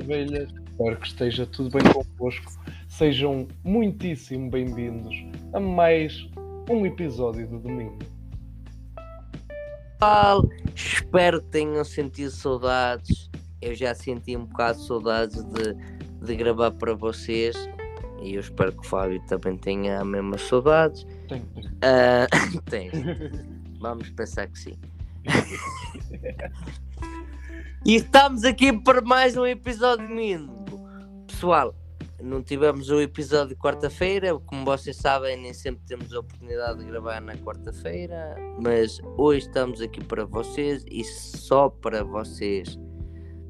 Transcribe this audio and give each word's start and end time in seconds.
maravilhas. 0.00 0.48
Espero 0.70 0.96
que 0.96 1.06
esteja 1.06 1.46
tudo 1.46 1.70
bem 1.70 1.82
convosco. 1.92 2.52
Sejam 2.88 3.46
muitíssimo 3.62 4.50
bem-vindos 4.50 5.14
a 5.52 5.60
mais 5.60 6.28
um 6.68 6.86
episódio 6.86 7.46
de 7.46 7.58
domingo. 7.58 7.98
Pessoal, 9.98 10.48
espero 10.74 11.42
que 11.42 11.48
tenham 11.48 11.84
sentido 11.84 12.30
saudades. 12.30 13.30
Eu 13.60 13.74
já 13.74 13.94
senti 13.94 14.36
um 14.36 14.46
bocado 14.46 14.78
de 14.78 14.86
saudades 14.86 15.44
de, 15.44 15.74
de 16.24 16.36
gravar 16.36 16.70
para 16.72 16.94
vocês. 16.94 17.56
E 18.22 18.34
eu 18.34 18.40
espero 18.40 18.72
que 18.72 18.80
o 18.80 18.84
Fábio 18.84 19.20
também 19.26 19.56
tenha 19.56 20.00
a 20.00 20.04
mesma 20.04 20.38
saudades. 20.38 21.06
Tenho, 21.28 21.44
tenho. 21.46 21.70
Ah, 21.82 22.26
tem. 22.70 22.90
Vamos 23.78 24.08
pensar 24.10 24.46
que 24.46 24.58
sim. 24.58 24.78
e 27.84 27.96
estamos 27.96 28.44
aqui 28.44 28.72
para 28.82 29.00
mais 29.00 29.36
um 29.36 29.46
episódio 29.46 30.06
domingo. 30.06 30.64
Pessoal, 31.26 31.74
não 32.22 32.42
tivemos 32.42 32.90
o 32.90 33.00
episódio 33.00 33.54
de 33.54 33.60
quarta-feira, 33.60 34.38
como 34.40 34.64
vocês 34.64 34.96
sabem, 34.96 35.40
nem 35.40 35.54
sempre 35.54 35.82
temos 35.86 36.12
a 36.12 36.20
oportunidade 36.20 36.80
de 36.80 36.84
gravar 36.84 37.20
na 37.22 37.34
quarta-feira, 37.36 38.36
mas 38.62 39.00
hoje 39.16 39.46
estamos 39.46 39.80
aqui 39.80 40.04
para 40.04 40.26
vocês 40.26 40.84
e 40.90 41.02
só 41.04 41.70
para 41.70 42.04
vocês. 42.04 42.78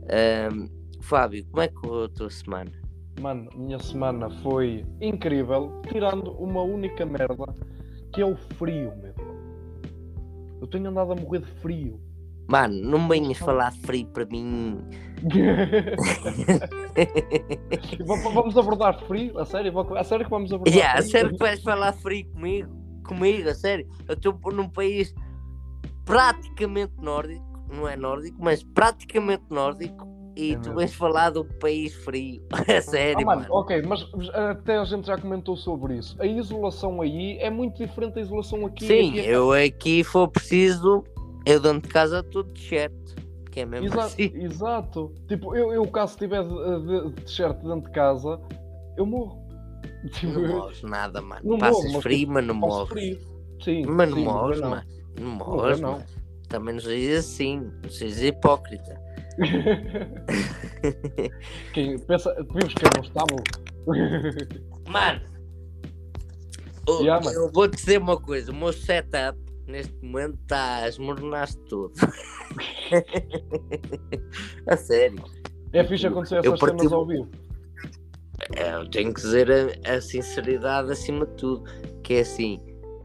Ahm, 0.08 0.68
Fábio, 1.00 1.44
como 1.46 1.62
é 1.62 1.68
que 1.68 1.80
foi 1.80 2.04
a 2.04 2.08
tua 2.08 2.30
semana? 2.30 2.70
Mano, 3.20 3.50
minha 3.56 3.78
semana 3.80 4.30
foi 4.42 4.86
incrível, 5.00 5.82
tirando 5.88 6.30
uma 6.32 6.62
única 6.62 7.04
merda, 7.04 7.52
que 8.12 8.20
é 8.20 8.24
o 8.24 8.36
frio, 8.36 8.92
meu. 8.96 9.14
Eu 10.60 10.66
tenho 10.68 10.88
andado 10.88 11.12
a 11.12 11.16
morrer 11.16 11.40
de 11.40 11.50
frio. 11.60 12.00
Mano, 12.50 12.74
não 12.82 13.09
venhas 13.09 13.38
falar 13.38 13.72
frio 13.72 14.06
para 14.09 14.27
mim. 14.27 14.79
Vamos 18.04 18.56
abordar 18.56 18.98
frio? 19.06 19.38
A 19.38 19.45
sério? 19.45 19.73
A 19.96 20.04
sério 20.04 20.24
que 20.24 20.30
vamos 20.30 20.52
abordar 20.52 20.74
Yeah, 20.74 20.98
a 20.98 21.02
sério 21.02 21.30
que 21.30 21.37
vais 21.38 21.62
falar 21.62 21.93
frio 21.93 22.26
comigo? 22.32 22.68
Comigo, 23.06 23.48
a 23.51 23.54
sério? 23.54 23.87
Eu 24.09 24.15
estou 24.15 24.38
num 24.52 24.68
país 24.68 25.15
praticamente 26.04 26.93
nórdico, 27.01 27.45
não 27.73 27.88
é 27.88 27.96
nórdico, 27.96 28.37
mas 28.40 28.62
praticamente 28.62 29.45
nórdico, 29.51 30.09
e 30.37 30.52
É 30.54 30.59
tu 30.59 30.74
vens 30.74 30.95
falar 30.95 31.30
do 31.30 31.45
país 31.45 31.95
frio. 31.95 32.43
A 32.52 32.78
Ah, 32.78 32.82
sério, 32.82 33.26
mano, 33.26 33.43
mano. 33.43 33.54
ok, 33.54 33.82
mas 33.82 34.06
até 34.34 34.78
a 34.78 34.84
gente 34.84 35.06
já 35.06 35.16
comentou 35.18 35.56
sobre 35.56 35.98
isso. 35.98 36.16
A 36.21 36.26
isolação 36.26 37.01
aí 37.01 37.37
é 37.38 37.51
muito 37.51 37.76
diferente 37.78 38.15
da 38.15 38.21
isolação 38.23 38.65
aqui. 38.66 38.87
Sim, 38.87 39.10
Aqui 39.10 39.21
é- 39.21 39.34
eu 39.37 39.52
aqui 39.52 40.02
for 40.04 40.28
preciso, 40.28 41.04
eu 41.46 41.60
dentro 41.60 41.80
de 41.83 41.88
casa 41.88 42.23
tudo 42.23 42.52
de 42.52 42.60
shirt, 42.60 42.93
que 43.51 43.60
é 43.60 43.66
mesmo 43.66 43.87
Exato, 43.87 44.01
assim. 44.07 44.30
exato. 44.35 45.13
Tipo, 45.29 45.55
eu, 45.57 45.73
eu 45.73 45.87
caso 45.88 46.13
estiver 46.13 46.43
de, 46.43 46.49
de, 46.49 47.10
de 47.15 47.23
t-shirt 47.23 47.57
dentro 47.63 47.83
de 47.83 47.91
casa, 47.91 48.38
eu 48.96 49.07
morro. 49.07 49.41
Tipo, 50.13 50.33
Não 50.33 50.43
eu 50.45 50.49
morres 50.57 50.83
nada, 50.83 51.21
mano. 51.21 51.41
Não 51.45 51.59
Passas 51.59 51.83
morro, 51.83 51.93
mas 51.95 52.02
frio, 52.02 52.18
tipo, 52.21 52.33
mas 52.33 52.46
não 52.46 52.55
morres. 52.55 53.18
Sim, 53.63 53.85
Mas 53.87 54.09
não 54.11 54.16
sim, 54.16 54.24
morres, 54.24 54.61
mano. 54.61 54.83
Não 55.21 55.30
morres, 55.33 55.80
não. 55.80 55.93
mano. 55.93 56.05
Também 56.49 56.74
não 56.74 56.80
sejas 56.80 57.24
assim, 57.27 57.71
não 57.83 57.91
sejas 57.91 58.23
hipócrita. 58.23 58.99
Quem 61.73 61.99
pensa, 61.99 62.35
vimos 62.52 62.74
que 62.74 62.85
eu 62.85 62.91
não 62.96 63.02
estava. 63.02 63.37
Mano, 64.88 65.21
Yeah, 67.00 67.25
mano. 67.25 67.37
eu 67.38 67.53
vou 67.53 67.69
te 67.69 67.77
dizer 67.77 67.99
uma 67.99 68.19
coisa: 68.21 68.50
o 68.50 68.55
meu 68.55 68.72
setup 68.72 69.38
neste 69.71 69.94
momento 70.04 70.38
está 70.43 70.76
a 70.76 70.88
esmornar-se 70.88 71.59
todo. 71.69 71.93
a 74.66 74.77
sério. 74.77 75.22
É 75.72 75.84
fixe 75.84 76.06
acontecer 76.06 76.44
Eu 76.44 76.54
essas 76.54 76.69
cenas 76.69 76.93
ao 76.93 77.06
vivo. 77.06 77.28
É, 78.56 78.75
Eu 78.75 78.89
tenho 78.91 79.15
que 79.15 79.21
dizer 79.21 79.49
a, 79.50 79.97
a 79.97 80.00
sinceridade 80.00 80.91
acima 80.91 81.27
de 81.27 81.33
tudo. 81.34 81.65
Que 82.03 82.15
é 82.15 82.21
assim: 82.21 82.61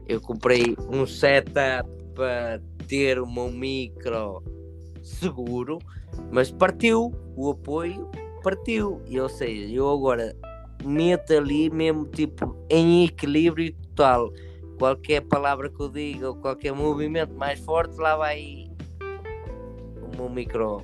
eu 0.08 0.20
comprei 0.20 0.76
um 0.90 1.06
setup 1.06 1.88
para 2.14 2.60
ter 2.88 3.20
o 3.20 3.26
meu 3.26 3.50
micro 3.50 4.42
seguro, 5.02 5.78
mas 6.32 6.50
partiu 6.50 7.12
o 7.36 7.50
apoio, 7.50 8.10
partiu. 8.42 9.00
E 9.06 9.20
ou 9.20 9.28
seja, 9.28 9.72
eu 9.72 9.88
agora 9.88 10.34
meto 10.84 11.32
ali 11.32 11.70
mesmo 11.70 12.06
tipo 12.06 12.56
em 12.70 13.04
equilíbrio 13.04 13.72
total. 13.74 14.32
Qualquer 14.78 15.22
palavra 15.22 15.70
que 15.70 15.80
eu 15.80 15.88
diga 15.88 16.28
ou 16.28 16.36
qualquer 16.36 16.72
movimento 16.72 17.34
mais 17.34 17.58
forte, 17.60 17.96
lá 17.96 18.16
vai 18.16 18.70
o 20.02 20.16
meu 20.16 20.28
micro. 20.28 20.82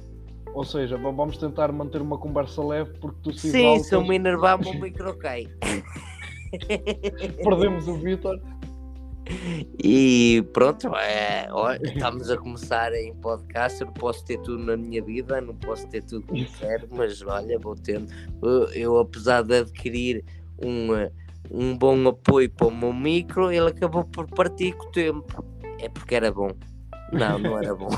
Ou 0.55 0.65
seja, 0.65 0.97
vamos 0.97 1.37
tentar 1.39 1.73
manter 1.73 2.01
uma 2.01 2.19
conversa 2.19 2.63
leve 2.63 2.93
porque 3.01 3.19
tu 3.23 3.33
se 3.33 3.51
Sim, 3.51 3.83
se 3.83 3.95
eu 3.95 4.05
me 4.05 4.17
enervar, 4.17 4.61
o 4.61 4.73
micro 4.81 5.17
cai. 5.17 5.47
perdemos 7.43 7.89
o 7.89 7.95
Vitor. 7.95 8.39
E 9.83 10.45
pronto, 10.53 10.89
é, 10.97 11.49
olha, 11.51 11.81
estamos 11.83 12.31
a 12.31 12.37
começar 12.37 12.93
em 12.93 13.15
podcast. 13.15 13.81
Eu 13.81 13.87
não 13.87 13.95
posso 13.95 14.25
ter 14.25 14.39
tudo 14.39 14.59
na 14.59 14.77
minha 14.77 15.03
vida, 15.03 15.41
não 15.41 15.55
posso 15.55 15.87
ter 15.89 16.03
tudo 16.03 16.27
como 16.27 16.45
quero, 16.59 16.89
mas 16.91 17.23
olha, 17.23 17.59
vou 17.59 17.75
tendo. 17.75 18.13
Eu, 18.43 18.65
eu, 18.73 18.99
apesar 18.99 19.43
de 19.43 19.61
adquirir 19.61 20.25
um, 20.63 20.95
eh, 20.95 21.11
um 21.51 21.77
bom 21.77 22.09
apoio 22.09 22.51
para 22.51 22.67
o 22.67 22.71
meu 22.71 22.93
micro, 22.93 23.51
ele 23.51 23.69
acabou 23.69 24.05
por 24.05 24.27
partir 24.29 24.73
com 24.73 24.87
o 24.87 24.93
tempo. 24.93 25.45
É 25.79 25.89
porque 25.89 26.15
era 26.15 26.31
bom. 26.31 26.51
Não, 27.13 27.39
não 27.39 27.59
era 27.59 27.75
bom. 27.75 27.91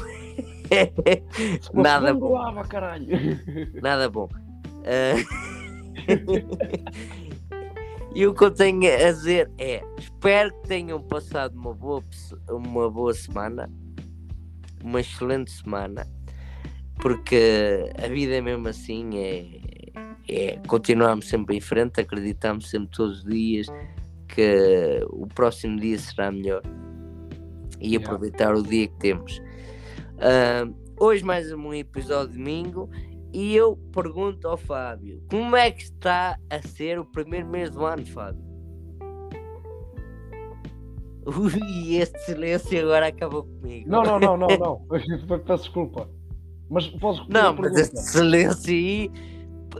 Nada 1.72 2.14
bom, 2.14 2.28
doava, 2.28 2.64
caralho. 2.64 3.08
Nada 3.80 4.08
bom. 4.08 4.28
Ah, 4.84 5.14
E 8.14 8.24
o 8.28 8.32
que 8.32 8.44
eu 8.44 8.50
tenho 8.52 8.80
a 8.94 9.10
dizer 9.10 9.50
é: 9.58 9.82
espero 9.98 10.52
que 10.52 10.68
tenham 10.68 11.02
passado 11.02 11.58
uma 11.58 11.74
boa, 11.74 12.00
uma 12.48 12.88
boa 12.88 13.12
semana, 13.12 13.68
uma 14.84 15.00
excelente 15.00 15.50
semana, 15.50 16.06
porque 17.00 17.90
a 18.00 18.06
vida 18.06 18.36
é 18.36 18.40
mesmo 18.40 18.68
assim: 18.68 19.18
é, 19.18 19.60
é 20.28 20.58
continuarmos 20.66 21.28
sempre 21.28 21.56
em 21.56 21.60
frente, 21.60 22.00
acreditamos 22.00 22.70
sempre 22.70 22.88
todos 22.90 23.18
os 23.18 23.24
dias 23.24 23.66
que 24.28 25.04
o 25.10 25.26
próximo 25.26 25.78
dia 25.78 25.98
será 25.98 26.30
melhor 26.30 26.62
e 27.80 27.88
Yeah. 27.88 28.06
aproveitar 28.06 28.54
o 28.54 28.62
dia 28.62 28.88
que 28.88 28.96
temos. 28.98 29.42
Ah, 30.18 30.66
hoje, 30.98 31.22
mais 31.24 31.52
um 31.52 31.74
episódio 31.74 32.32
de 32.32 32.38
domingo. 32.38 32.88
E 33.32 33.54
eu 33.54 33.76
pergunto 33.92 34.46
ao 34.46 34.56
Fábio, 34.56 35.20
como 35.28 35.56
é 35.56 35.70
que 35.70 35.82
está 35.82 36.38
a 36.48 36.62
ser 36.62 36.98
o 37.00 37.04
primeiro 37.04 37.48
mês 37.48 37.68
do 37.68 37.84
ano, 37.84 38.06
Fábio? 38.06 38.40
Ui, 41.26 41.96
este 41.96 42.18
silêncio 42.20 42.80
agora 42.80 43.08
acabou 43.08 43.44
comigo. 43.44 43.90
Não, 43.90 44.02
não, 44.02 44.18
não, 44.20 44.36
não, 44.36 44.48
não. 44.58 44.86
Peço 44.86 45.62
desculpa. 45.62 46.08
Mas 46.70 46.86
posso 46.86 47.26
Não, 47.28 47.54
mas 47.54 47.76
este 47.76 47.98
silêncio 48.00 48.72
aí, 48.72 49.10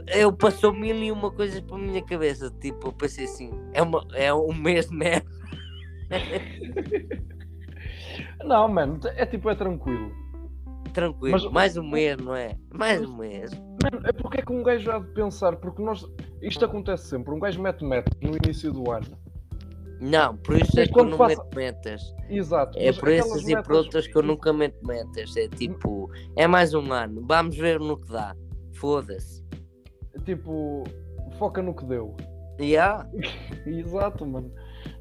eu 0.07 0.31
passou 0.33 0.73
mil 0.73 0.95
e 0.95 1.11
uma 1.11 1.31
coisas 1.31 1.59
para 1.61 1.75
a 1.75 1.79
minha 1.79 2.01
cabeça. 2.03 2.49
Tipo, 2.61 2.87
eu 2.87 2.91
pensei 2.93 3.25
assim, 3.25 3.51
é, 3.73 3.81
uma, 3.81 4.05
é 4.13 4.33
um 4.33 4.53
mês 4.53 4.89
de 4.89 4.95
merda. 4.95 5.25
Não, 8.43 8.67
mano, 8.67 8.99
é 9.15 9.25
tipo, 9.25 9.49
é 9.49 9.55
tranquilo. 9.55 10.11
Tranquilo, 10.93 11.31
Mas- 11.33 11.51
mais 11.51 11.77
um 11.77 11.89
mês, 11.89 12.15
não 12.17 12.33
é? 12.35 12.55
Mais 12.73 13.01
um 13.01 13.17
mês. 13.17 13.51
Mano, 13.83 14.05
é 14.07 14.13
porque 14.13 14.39
é 14.39 14.41
que 14.41 14.53
um 14.53 14.63
gajo 14.63 14.89
há 14.91 14.99
de 14.99 15.07
pensar, 15.13 15.55
porque 15.57 15.81
nós. 15.81 16.05
Isto 16.41 16.63
acontece 16.65 17.07
sempre, 17.09 17.33
um 17.33 17.39
gajo 17.39 17.61
mete 17.61 17.83
metas 17.83 18.13
no 18.21 18.35
início 18.37 18.71
do 18.71 18.89
ano. 18.91 19.07
Não, 19.99 20.37
por 20.37 20.55
isso 20.57 20.79
é 20.79 20.85
que 20.87 20.97
eu 20.97 21.03
não 21.05 21.17
passa- 21.17 21.43
meto 21.43 21.55
metas. 21.55 22.01
Exato. 22.29 22.77
É 22.79 22.93
por 22.93 23.09
essas 23.11 23.41
e 23.41 23.51
por 23.51 23.55
metas- 23.57 23.77
outras 23.77 24.07
que 24.07 24.15
eu 24.17 24.21
nunca 24.23 24.53
meto 24.53 24.85
metas. 24.87 25.35
É 25.35 25.47
tipo, 25.49 26.09
é 26.37 26.47
mais 26.47 26.73
um 26.73 26.91
ano, 26.93 27.21
vamos 27.27 27.57
ver 27.57 27.79
no 27.79 27.97
que 27.97 28.09
dá. 28.11 28.33
Foda-se. 28.75 29.43
Tipo, 30.25 30.83
foca 31.37 31.61
no 31.61 31.73
que 31.73 31.85
deu. 31.85 32.15
Yeah. 32.59 33.07
Exato, 33.65 34.25
mano. 34.25 34.51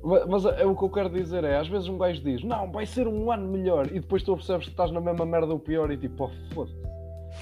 Ma- 0.02 0.26
Mas 0.26 0.44
é, 0.44 0.66
o 0.66 0.76
que 0.76 0.84
eu 0.84 0.90
quero 0.90 1.08
dizer 1.10 1.44
é, 1.44 1.56
às 1.58 1.68
vezes 1.68 1.88
um 1.88 1.96
gajo 1.98 2.20
diz, 2.22 2.42
não, 2.42 2.70
vai 2.70 2.84
ser 2.86 3.06
um 3.08 3.30
ano 3.30 3.48
melhor, 3.50 3.86
e 3.86 4.00
depois 4.00 4.22
tu 4.22 4.34
percebes 4.36 4.66
que 4.66 4.72
estás 4.72 4.90
na 4.90 5.00
mesma 5.00 5.24
merda 5.24 5.52
ou 5.52 5.58
pior 5.58 5.90
e 5.90 5.96
tipo, 5.96 6.24
oh, 6.24 6.54
foda-se, 6.54 6.76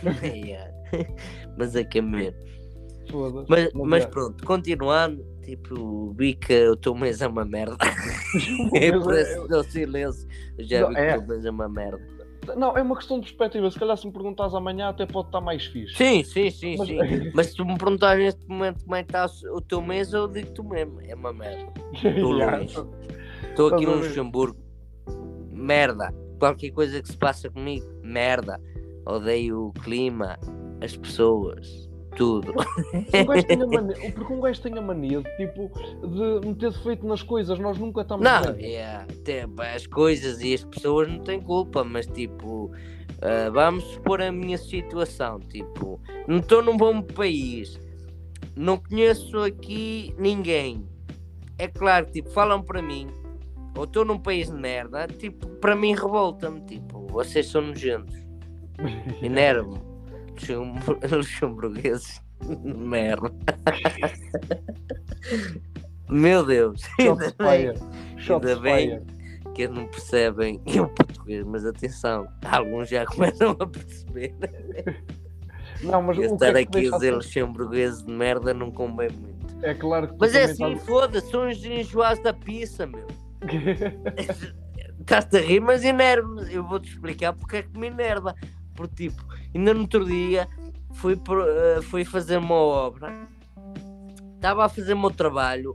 Yeah. 0.26 0.70
Mas 1.56 1.74
é 1.74 1.82
que 1.84 1.98
é 1.98 2.02
mesmo. 2.02 2.38
foda-se. 3.10 3.46
Mas, 3.50 3.72
Mas 3.74 4.04
é. 4.04 4.06
pronto, 4.06 4.44
continuando, 4.44 5.24
tipo, 5.42 6.12
vi 6.12 6.34
que 6.34 6.68
o 6.68 6.76
teu 6.76 6.94
mês 6.94 7.20
é 7.22 7.26
uma 7.26 7.44
merda. 7.44 7.76
é 8.74 8.92
por 8.92 9.14
é- 9.14 9.22
esse 9.22 9.48
teu 9.48 9.64
silêncio. 9.64 10.28
Já 10.58 10.86
vi 10.88 10.94
que 10.94 11.00
é. 11.00 11.16
o 11.16 11.18
teu 11.20 11.28
mês 11.28 11.44
é 11.46 11.50
uma 11.50 11.68
merda. 11.68 12.21
Não, 12.56 12.76
é 12.76 12.82
uma 12.82 12.96
questão 12.96 13.18
de 13.20 13.26
perspectiva. 13.26 13.70
Se 13.70 13.78
calhar 13.78 13.96
se 13.96 14.06
me 14.06 14.12
perguntares 14.12 14.52
amanhã 14.54 14.88
até 14.88 15.06
pode 15.06 15.28
estar 15.28 15.40
mais 15.40 15.64
fixe. 15.66 15.94
Sim, 15.94 16.24
sim, 16.24 16.50
sim, 16.50 16.76
Mas- 16.76 16.88
sim. 16.88 16.98
Mas 17.34 17.46
se 17.48 17.56
tu 17.56 17.64
me 17.64 17.78
perguntares 17.78 18.22
neste 18.24 18.48
momento 18.48 18.82
como 18.84 18.96
é 18.96 19.02
que 19.04 19.10
está 19.16 19.26
o 19.54 19.60
teu 19.60 19.80
mês, 19.80 20.12
eu 20.12 20.26
digo 20.26 20.50
tu 20.52 20.64
mesmo. 20.64 21.00
É 21.02 21.14
uma 21.14 21.32
merda. 21.32 21.72
Estou 21.92 22.32
longe. 22.32 22.76
Estou 23.48 23.68
aqui 23.74 23.86
no? 23.86 23.96
Luxemburgo. 23.96 24.58
Merda. 25.50 26.12
Qualquer 26.38 26.70
coisa 26.72 27.00
que 27.00 27.08
se 27.08 27.16
passa 27.16 27.48
comigo, 27.48 27.86
merda. 28.02 28.60
Odeio 29.06 29.68
o 29.68 29.72
clima, 29.72 30.38
as 30.80 30.96
pessoas. 30.96 31.88
Tudo. 32.16 32.52
Um 33.14 33.24
gajo 33.26 33.46
tem 33.46 33.62
a 33.62 33.66
mania, 33.66 34.12
porque 34.12 34.32
um 34.32 34.40
gajo 34.40 34.62
tem 34.62 34.78
a 34.78 34.82
mania 34.82 35.22
de 35.22 35.36
tipo 35.36 35.70
de 36.06 36.46
meter-se 36.48 36.82
feito 36.82 37.06
nas 37.06 37.22
coisas, 37.22 37.58
nós 37.58 37.78
nunca 37.78 38.02
estamos 38.02 38.24
Não, 38.24 38.52
bem. 38.52 38.76
é, 38.76 39.04
as 39.74 39.86
coisas 39.86 40.40
e 40.42 40.54
as 40.54 40.64
pessoas 40.64 41.08
não 41.08 41.18
têm 41.20 41.40
culpa, 41.40 41.82
mas 41.84 42.06
tipo, 42.06 42.70
ah, 43.22 43.50
vamos 43.50 43.84
supor 43.84 44.20
a 44.20 44.32
minha 44.32 44.58
situação, 44.58 45.38
tipo, 45.40 46.00
não 46.26 46.38
estou 46.38 46.62
num 46.62 46.76
bom 46.76 47.00
país, 47.02 47.78
não 48.56 48.76
conheço 48.76 49.38
aqui 49.38 50.14
ninguém. 50.18 50.86
É 51.58 51.68
claro, 51.68 52.06
tipo, 52.06 52.28
falam 52.30 52.60
para 52.62 52.82
mim, 52.82 53.06
ou 53.76 53.84
estou 53.84 54.04
num 54.04 54.18
país 54.18 54.50
de 54.50 54.56
merda, 54.56 55.06
tipo, 55.06 55.46
para 55.46 55.76
mim 55.76 55.94
revolta-me, 55.94 56.60
tipo, 56.62 57.06
vocês 57.06 57.46
são 57.46 57.62
nojentos, 57.62 58.16
enervam-me, 59.22 59.80
luxembur- 60.48 60.98
luxemburgueses, 61.10 62.20
merda. 62.64 63.32
Meu 66.08 66.44
Deus, 66.44 66.82
ainda 66.98 67.34
bem 67.38 67.70
Ainda 68.28 68.56
bem. 68.60 69.02
que 69.54 69.68
não 69.68 69.86
percebem 69.86 70.60
o 70.66 70.88
português, 70.88 71.44
mas 71.46 71.64
atenção, 71.64 72.26
alguns 72.44 72.88
já 72.88 73.04
começam 73.06 73.56
a 73.58 73.66
perceber. 73.66 74.34
Não, 75.82 76.02
mas 76.02 76.18
Eu 76.18 76.24
o 76.24 76.28
que 76.28 76.34
estar 76.34 76.56
é 76.58 76.64
que 76.64 76.78
aqui 76.78 76.88
a 76.88 76.90
dizer 76.92 77.14
luxemburguês 77.14 78.02
de 78.04 78.12
merda 78.12 78.52
não 78.52 78.70
convém 78.70 79.10
muito. 79.10 79.32
É 79.64 79.74
claro 79.74 80.08
que 80.08 80.14
Mas 80.18 80.34
é 80.34 80.44
assim, 80.44 80.76
foda-se, 80.80 81.30
são 81.30 81.48
os 81.48 81.64
enjoados 81.64 82.22
da 82.22 82.32
pizza, 82.32 82.86
meu. 82.86 83.06
estás- 84.18 84.54
Estás-te 85.00 85.36
a 85.36 85.40
rir, 85.40 85.58
mas 85.60 85.82
enerva-me. 85.84 86.52
Eu 86.54 86.62
vou-te 86.64 86.88
explicar 86.90 87.32
porque 87.32 87.56
é 87.56 87.62
que 87.62 87.76
me 87.76 87.88
enerva. 87.88 88.36
Porque, 88.76 89.08
tipo, 89.08 89.20
ainda 89.54 89.74
no 89.74 89.82
outro 89.82 90.04
dia 90.04 90.48
fui, 90.94 91.14
eh, 91.14 91.82
fui 91.82 92.04
fazer 92.04 92.38
uma 92.38 92.54
obra, 92.54 93.28
estava 94.34 94.64
a 94.64 94.68
fazer 94.68 94.94
o 94.94 94.98
meu 94.98 95.10
trabalho, 95.10 95.72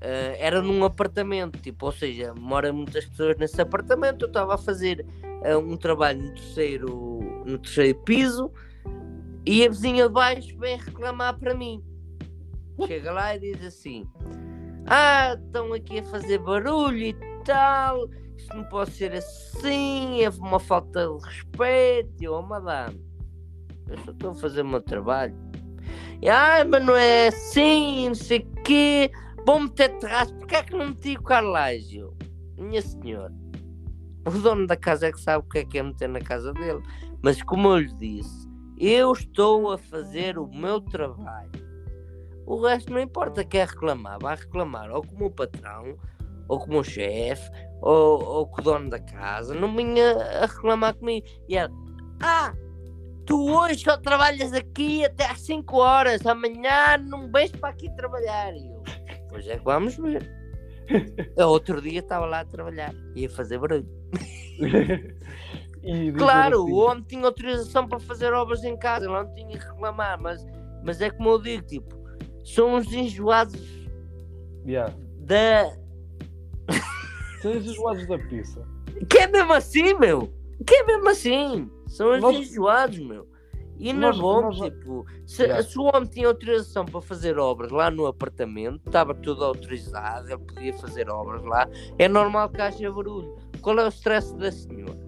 eh, 0.00 0.36
era 0.38 0.62
num 0.62 0.84
apartamento, 0.84 1.58
tipo, 1.58 1.86
ou 1.86 1.92
seja, 1.92 2.32
moram 2.34 2.72
muitas 2.72 3.04
pessoas 3.04 3.36
nesse 3.36 3.60
apartamento. 3.60 4.22
Eu 4.22 4.28
estava 4.28 4.54
a 4.54 4.58
fazer 4.58 5.04
eh, 5.42 5.56
um 5.56 5.76
trabalho 5.76 6.22
no 6.22 6.34
terceiro, 6.34 7.42
no 7.44 7.58
terceiro 7.58 7.98
piso 8.00 8.50
e 9.46 9.64
a 9.64 9.68
vizinha 9.68 10.06
de 10.06 10.12
baixo 10.12 10.58
vem 10.58 10.78
reclamar 10.78 11.38
para 11.38 11.54
mim. 11.54 11.82
Chega 12.86 13.12
lá 13.12 13.36
e 13.36 13.40
diz 13.40 13.64
assim: 13.64 14.06
Ah, 14.86 15.34
estão 15.34 15.72
aqui 15.72 15.98
a 15.98 16.04
fazer 16.04 16.38
barulho 16.38 16.98
e 16.98 17.16
tal, 17.44 18.08
isto 18.36 18.56
não 18.56 18.64
pode 18.64 18.92
ser 18.92 19.12
assim, 19.12 20.22
é 20.22 20.30
uma 20.30 20.58
falta 20.58 21.06
de 21.06 21.24
respeito. 21.24 22.32
Oh, 22.32 22.42
madame, 22.42 22.98
eu 23.90 23.98
só 23.98 24.10
estou 24.12 24.30
a 24.30 24.34
fazer 24.34 24.62
o 24.62 24.68
meu 24.68 24.80
trabalho. 24.80 25.34
E, 26.22 26.28
ah, 26.28 26.64
mas 26.68 26.84
não 26.84 26.96
é 26.96 27.28
assim, 27.28 28.08
não 28.08 28.14
sei 28.14 28.38
o 28.38 28.62
quê, 28.62 29.10
vou 29.46 29.60
meter 29.60 29.88
terraço, 29.98 30.34
porque 30.34 30.54
é 30.54 30.62
que 30.62 30.76
não 30.76 30.88
meti 30.88 31.16
o 31.16 31.22
Carlásio? 31.22 32.14
Minha 32.58 32.82
senhora, 32.82 33.34
o 34.26 34.30
dono 34.30 34.66
da 34.66 34.76
casa 34.76 35.08
é 35.08 35.12
que 35.12 35.20
sabe 35.20 35.44
o 35.44 35.48
que 35.48 35.58
é 35.58 35.64
que 35.64 35.78
é 35.78 35.82
meter 35.82 36.08
na 36.08 36.20
casa 36.20 36.52
dele. 36.52 36.82
Mas 37.22 37.42
como 37.42 37.68
eu 37.68 37.78
lhe 37.78 37.94
disse, 37.94 38.48
eu 38.78 39.12
estou 39.12 39.72
a 39.72 39.78
fazer 39.78 40.38
o 40.38 40.46
meu 40.46 40.80
trabalho. 40.80 41.50
O 42.46 42.62
resto 42.62 42.92
não 42.92 43.00
importa, 43.00 43.44
quer 43.44 43.68
reclamar, 43.68 44.18
vai 44.20 44.36
reclamar 44.36 44.90
ou 44.90 45.02
com 45.02 45.26
o 45.26 45.30
patrão, 45.30 45.96
ou 46.48 46.58
com 46.58 46.78
o 46.78 46.84
chefe, 46.84 47.50
ou, 47.80 48.22
ou 48.22 48.46
com 48.46 48.60
o 48.60 48.64
dono 48.64 48.90
da 48.90 48.98
casa, 48.98 49.54
não 49.54 49.74
vinha 49.74 50.16
a 50.42 50.46
reclamar 50.46 50.94
comigo. 50.94 51.26
E 51.48 51.56
ela, 51.56 51.70
ah, 52.20 52.52
tu 53.30 53.48
hoje 53.48 53.84
só 53.84 53.96
trabalhas 53.96 54.52
aqui 54.52 55.04
até 55.04 55.24
às 55.24 55.40
5 55.42 55.76
horas, 55.76 56.26
amanhã 56.26 56.98
não 56.98 57.30
vens 57.30 57.52
para 57.52 57.68
aqui 57.68 57.88
trabalhar. 57.94 58.52
E 58.56 58.66
eu, 58.66 58.82
pois 59.28 59.46
é 59.46 59.56
que 59.56 59.64
vamos 59.64 59.96
ver. 59.96 60.28
Eu, 61.36 61.46
outro 61.50 61.80
dia 61.80 62.00
estava 62.00 62.26
lá 62.26 62.40
a 62.40 62.44
trabalhar, 62.44 62.92
ia 63.14 63.30
fazer 63.30 63.58
barulho. 63.58 63.88
Claro, 66.18 66.62
assim, 66.62 66.72
o 66.72 66.76
homem 66.76 67.02
tinha 67.04 67.24
autorização 67.24 67.88
para 67.88 67.98
fazer 68.00 68.34
obras 68.34 68.62
em 68.64 68.76
casa, 68.76 69.06
ele 69.06 69.14
não 69.14 69.34
tinha 69.34 69.48
que 69.48 69.66
reclamar, 69.66 70.20
mas, 70.20 70.46
mas 70.84 71.00
é 71.00 71.08
como 71.08 71.30
eu 71.30 71.40
digo, 71.40 71.62
tipo, 71.66 71.96
são 72.44 72.74
os 72.74 72.92
enjoados 72.92 73.58
yeah. 74.66 74.94
da. 75.20 75.72
São 77.40 77.52
os 77.52 77.64
enjoados 77.64 78.06
da 78.06 78.18
pizza. 78.18 78.62
Que 79.08 79.20
é 79.20 79.26
mesmo 79.26 79.54
assim, 79.54 79.94
meu! 79.94 80.30
Que 80.66 80.74
é 80.76 80.84
mesmo 80.84 81.08
assim! 81.08 81.70
São 81.86 82.10
os 82.12 82.22
enjoados, 82.36 82.98
meu! 82.98 83.26
E 83.78 83.94
não 83.94 84.12
bom, 84.18 84.42
nós- 84.42 84.58
tipo, 84.60 85.06
se, 85.24 85.42
Yeah. 85.44 85.62
se 85.66 85.78
o 85.78 85.84
homem 85.84 86.04
tinha 86.04 86.28
autorização 86.28 86.84
para 86.84 87.00
fazer 87.00 87.38
obras 87.38 87.70
lá 87.72 87.90
no 87.90 88.04
apartamento, 88.06 88.82
estava 88.86 89.14
tudo 89.14 89.42
autorizado, 89.42 90.28
ele 90.28 90.36
podia 90.38 90.74
fazer 90.74 91.08
obras 91.08 91.42
lá, 91.44 91.66
é 91.98 92.06
normal 92.06 92.50
que 92.50 92.60
haja 92.60 92.92
barulho. 92.92 93.36
Qual 93.62 93.78
é 93.78 93.84
o 93.84 93.88
stress 93.88 94.36
da 94.36 94.52
senhora? 94.52 94.98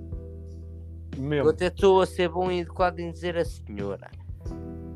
Eu 1.18 1.22
Mesmo. 1.22 1.50
até 1.50 1.66
estou 1.66 2.00
a 2.00 2.06
ser 2.06 2.30
bom 2.30 2.50
e 2.50 2.60
educado 2.60 2.98
em 3.02 3.12
dizer 3.12 3.36
a 3.36 3.44
senhora. 3.44 4.10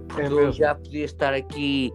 Porque 0.08 0.22
É 0.22 0.26
eu 0.26 0.36
mesmo. 0.36 0.52
já 0.52 0.74
podia 0.74 1.04
estar 1.04 1.34
aqui 1.34 1.92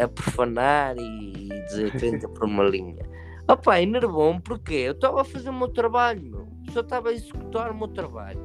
a 0.00 0.06
profanar 0.06 0.96
e 0.96 1.48
dizer 1.66 1.90
30 1.98 2.28
por 2.28 2.44
uma 2.44 2.62
linha. 2.62 3.04
Opa, 3.48 3.80
enervou-me 3.80 4.40
porque 4.40 4.74
eu 4.74 4.92
estava 4.92 5.22
a 5.22 5.24
fazer 5.24 5.50
o 5.50 5.52
meu 5.52 5.68
trabalho, 5.68 6.22
meu. 6.22 6.43
Só 6.72 6.80
estava 6.80 7.10
a 7.10 7.12
executar 7.12 7.70
o 7.70 7.74
meu 7.76 7.88
trabalho. 7.88 8.40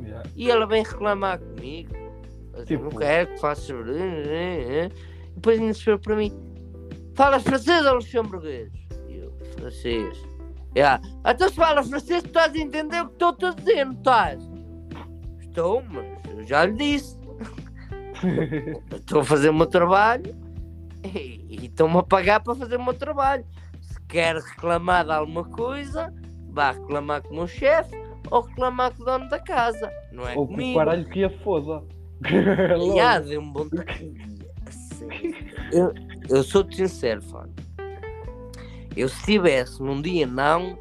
Yeah. 0.00 0.28
E 0.36 0.50
ela 0.50 0.66
vem 0.66 0.82
reclamar 0.82 1.38
comigo. 1.38 1.94
Tipo- 2.66 2.84
Não 2.84 2.90
quero 2.90 3.32
que 3.32 3.40
faças. 3.40 3.66
barulho, 3.70 3.96
eh, 3.98 4.86
eh." 4.86 4.90
Depois 5.34 5.58
ainda 5.60 5.74
se 5.74 5.98
para 5.98 6.16
mim. 6.16 6.32
Fala 7.14 7.40
francês 7.40 7.84
ou 7.86 7.94
luxemburguês? 7.94 8.72
E 9.08 9.16
eu, 9.18 9.32
francês. 9.58 10.18
Yeah. 10.76 11.00
Então 11.26 11.48
se 11.48 11.54
fala 11.54 11.82
francês, 11.82 12.22
tu 12.22 12.26
estás 12.26 12.52
a 12.52 12.58
entender 12.58 13.00
o 13.02 13.06
que 13.08 13.12
estou 13.24 13.48
a 13.48 13.54
dizer, 13.54 13.84
não 13.84 13.92
estás? 13.92 14.50
Estou, 15.40 15.82
mas 15.88 16.06
eu 16.36 16.44
já 16.44 16.66
lhe 16.66 16.72
disse. 16.76 17.16
Estou 18.94 19.20
a 19.20 19.24
fazer 19.24 19.50
o 19.50 19.54
meu 19.54 19.66
trabalho 19.66 20.34
e, 21.04 21.44
e 21.48 21.66
estão-me 21.66 21.98
a 21.98 22.02
pagar 22.02 22.40
para 22.42 22.54
fazer 22.54 22.76
o 22.76 22.84
meu 22.84 22.94
trabalho. 22.94 23.44
Se 23.80 24.00
quer 24.02 24.36
reclamar 24.36 25.04
de 25.04 25.12
alguma 25.12 25.44
coisa, 25.44 26.12
vá 26.54 26.70
reclamar 26.70 27.22
com 27.22 27.34
o 27.34 27.36
meu 27.38 27.46
chefe 27.48 27.94
ou 28.30 28.40
reclamar 28.42 28.94
com 28.94 29.02
o 29.02 29.04
dono 29.04 29.28
da 29.28 29.38
casa. 29.38 29.92
Não 30.12 30.26
é 30.26 30.34
Ou 30.36 30.46
com 30.46 30.54
o 30.54 30.56
comigo. 30.56 30.78
caralho 30.78 31.04
que 31.06 31.24
a 31.24 31.30
foda. 31.40 31.82
Ya, 32.96 33.18
deu 33.18 33.40
um 33.40 33.52
bom. 33.52 33.66
Eu, 35.70 35.92
eu 36.30 36.42
sou-te 36.42 36.76
sincero, 36.76 37.20
fã. 37.20 37.46
Eu 38.96 39.08
se 39.08 39.22
tivesse 39.24 39.82
num 39.82 40.00
dia 40.00 40.26
não, 40.26 40.78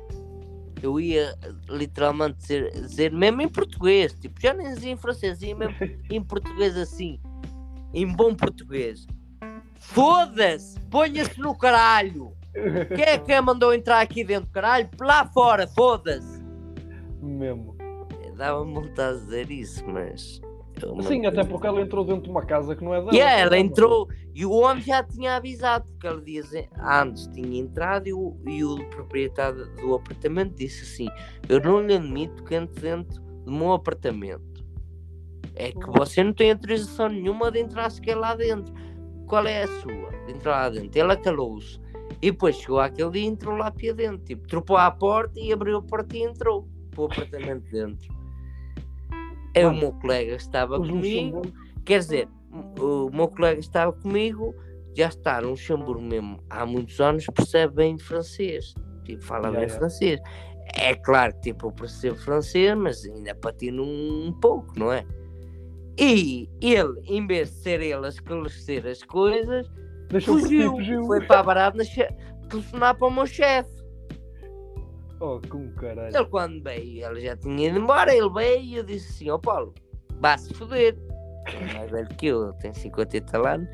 eu 0.81 0.99
ia 0.99 1.35
literalmente 1.67 2.37
dizer, 2.37 2.71
dizer 2.71 3.11
mesmo 3.11 3.41
em 3.41 3.49
português, 3.49 4.13
tipo, 4.13 4.39
já 4.39 4.53
nem 4.53 4.73
dizia 4.73 4.91
em 4.91 4.97
francês, 4.97 5.39
dizia 5.39 5.55
mesmo 5.55 5.75
em 6.09 6.21
português 6.23 6.77
assim, 6.77 7.19
em 7.93 8.07
bom 8.07 8.33
português. 8.33 9.05
Foda-se! 9.79 10.79
Ponha-se 10.89 11.37
no 11.39 11.57
caralho! 11.57 12.32
Quem 12.53 13.05
é 13.05 13.17
que 13.17 13.33
a 13.33 13.41
mandou 13.41 13.73
entrar 13.73 14.01
aqui 14.01 14.23
dentro, 14.23 14.49
caralho? 14.51 14.89
Lá 14.99 15.25
fora, 15.25 15.67
foda-se! 15.67 16.41
Mesmo. 17.21 17.75
Dava-me 18.35 18.73
vontade 18.73 19.19
de 19.19 19.25
dizer 19.25 19.51
isso, 19.51 19.87
mas. 19.87 20.41
Sim, 21.03 21.25
até 21.25 21.43
porque 21.43 21.67
ela 21.67 21.81
entrou 21.81 22.03
dentro 22.03 22.23
de 22.23 22.29
uma 22.29 22.43
casa 22.43 22.75
que 22.75 22.83
não 22.83 22.93
é 22.93 22.99
dela. 22.99 23.13
E 23.13 23.19
ela 23.19 23.51
caramba. 23.51 23.57
entrou 23.57 24.09
e 24.33 24.45
o 24.45 24.51
homem 24.51 24.81
já 24.83 25.03
tinha 25.03 25.35
avisado, 25.35 25.85
porque 25.91 26.07
ele 26.07 26.21
dizia 26.21 26.67
antes 26.81 27.27
tinha 27.27 27.59
entrado 27.59 28.07
e 28.07 28.13
o, 28.13 28.35
e 28.47 28.63
o 28.63 28.83
proprietário 28.89 29.67
do 29.75 29.93
apartamento 29.93 30.55
disse 30.55 30.83
assim: 30.83 31.07
Eu 31.47 31.61
não 31.61 31.85
lhe 31.85 31.95
admito 31.95 32.43
que 32.43 32.55
entre 32.55 32.81
dentro 32.81 33.21
do 33.21 33.51
meu 33.51 33.73
apartamento. 33.73 34.53
É 35.55 35.71
que 35.71 35.85
você 35.91 36.23
não 36.23 36.33
tem 36.33 36.51
autorização 36.51 37.09
nenhuma 37.09 37.51
de 37.51 37.59
entrar 37.59 37.89
sequer 37.91 38.15
lá 38.15 38.35
dentro. 38.35 38.73
Qual 39.27 39.45
é 39.45 39.63
a 39.63 39.67
sua? 39.67 40.09
De 40.25 40.33
entrar 40.33 40.63
lá 40.63 40.69
dentro. 40.69 40.99
Ele 40.99 41.11
acalou-se. 41.11 41.79
E 42.23 42.31
depois 42.31 42.55
chegou 42.55 42.79
aquele 42.79 43.09
dia 43.11 43.21
e 43.23 43.25
entrou 43.25 43.53
lá 43.57 43.69
para 43.69 43.91
dentro. 43.93 44.19
Tipo, 44.19 44.47
trocou 44.47 44.77
à 44.77 44.89
porta 44.89 45.37
e 45.37 45.51
abriu 45.51 45.75
a 45.75 45.81
porta 45.81 46.15
e 46.15 46.23
entrou 46.23 46.65
para 46.89 47.01
o 47.01 47.05
apartamento 47.05 47.69
dentro. 47.69 48.15
É 49.53 49.67
o 49.67 49.73
meu 49.75 49.91
colega 49.91 50.33
estava 50.35 50.77
comigo. 50.77 51.41
Quer 51.83 51.99
dizer, 51.99 52.29
o 52.79 53.09
meu 53.11 53.27
colega 53.27 53.59
estava 53.59 53.91
comigo, 53.91 54.55
já 54.95 55.09
está 55.09 55.41
no 55.41 55.49
Luxemburgo 55.49 56.01
mesmo 56.01 56.41
há 56.49 56.65
muitos 56.65 56.97
anos, 57.01 57.25
percebe 57.25 57.75
bem 57.75 57.97
francês. 57.97 58.73
Tipo, 59.03 59.21
fala 59.21 59.47
Ya, 59.49 59.59
bem 59.59 59.63
ya. 59.63 59.69
francês. 59.69 60.21
É 60.77 60.95
claro 60.95 61.33
que 61.33 61.41
tipo, 61.51 61.67
eu 61.67 61.71
percebo 61.73 62.15
francês, 62.15 62.73
mas 62.77 63.03
ainda 63.03 63.35
patino 63.35 63.83
um, 63.83 64.27
um 64.27 64.31
pouco, 64.39 64.79
não 64.79 64.93
é? 64.93 65.05
E 65.99 66.49
ele, 66.61 67.01
em 67.03 67.27
vez 67.27 67.49
de 67.49 67.55
ser 67.57 67.81
ele 67.81 68.05
a 68.05 68.07
esclarecer 68.09 68.87
as 68.87 69.03
coisas, 69.03 69.69
Deixou 70.13 70.35
por 70.35 70.47
ti, 70.47 70.55
fugiu. 70.55 70.71
fugiu. 70.71 71.03
Foi 71.05 71.25
para 71.25 71.39
a 71.39 71.43
barata 71.43 71.79
telefonar 72.49 72.95
para 72.95 73.07
o 73.07 73.11
meu 73.11 73.25
chefe. 73.25 73.71
Oh, 75.19 75.41
com 75.49 75.71
caralho. 75.73 76.15
Ele 76.15 76.25
quando 76.25 76.63
veio, 76.63 77.05
ele 77.07 77.21
já 77.21 77.35
tinha 77.35 77.69
ido 77.69 77.79
embora, 77.79 78.13
ele 78.13 78.29
veio 78.29 78.61
e 78.61 78.75
eu 78.75 78.83
disse 78.83 79.09
assim, 79.09 79.29
ó 79.29 79.37
Paulo, 79.37 79.73
vá-se 80.19 80.53
foder. 80.53 80.95
é 81.47 81.73
mais 81.73 81.89
velho 81.89 82.09
que 82.09 82.27
eu, 82.27 82.53
tem 82.53 82.73
50 82.73 83.17
e 83.17 83.21
tal 83.21 83.47
anos. 83.47 83.67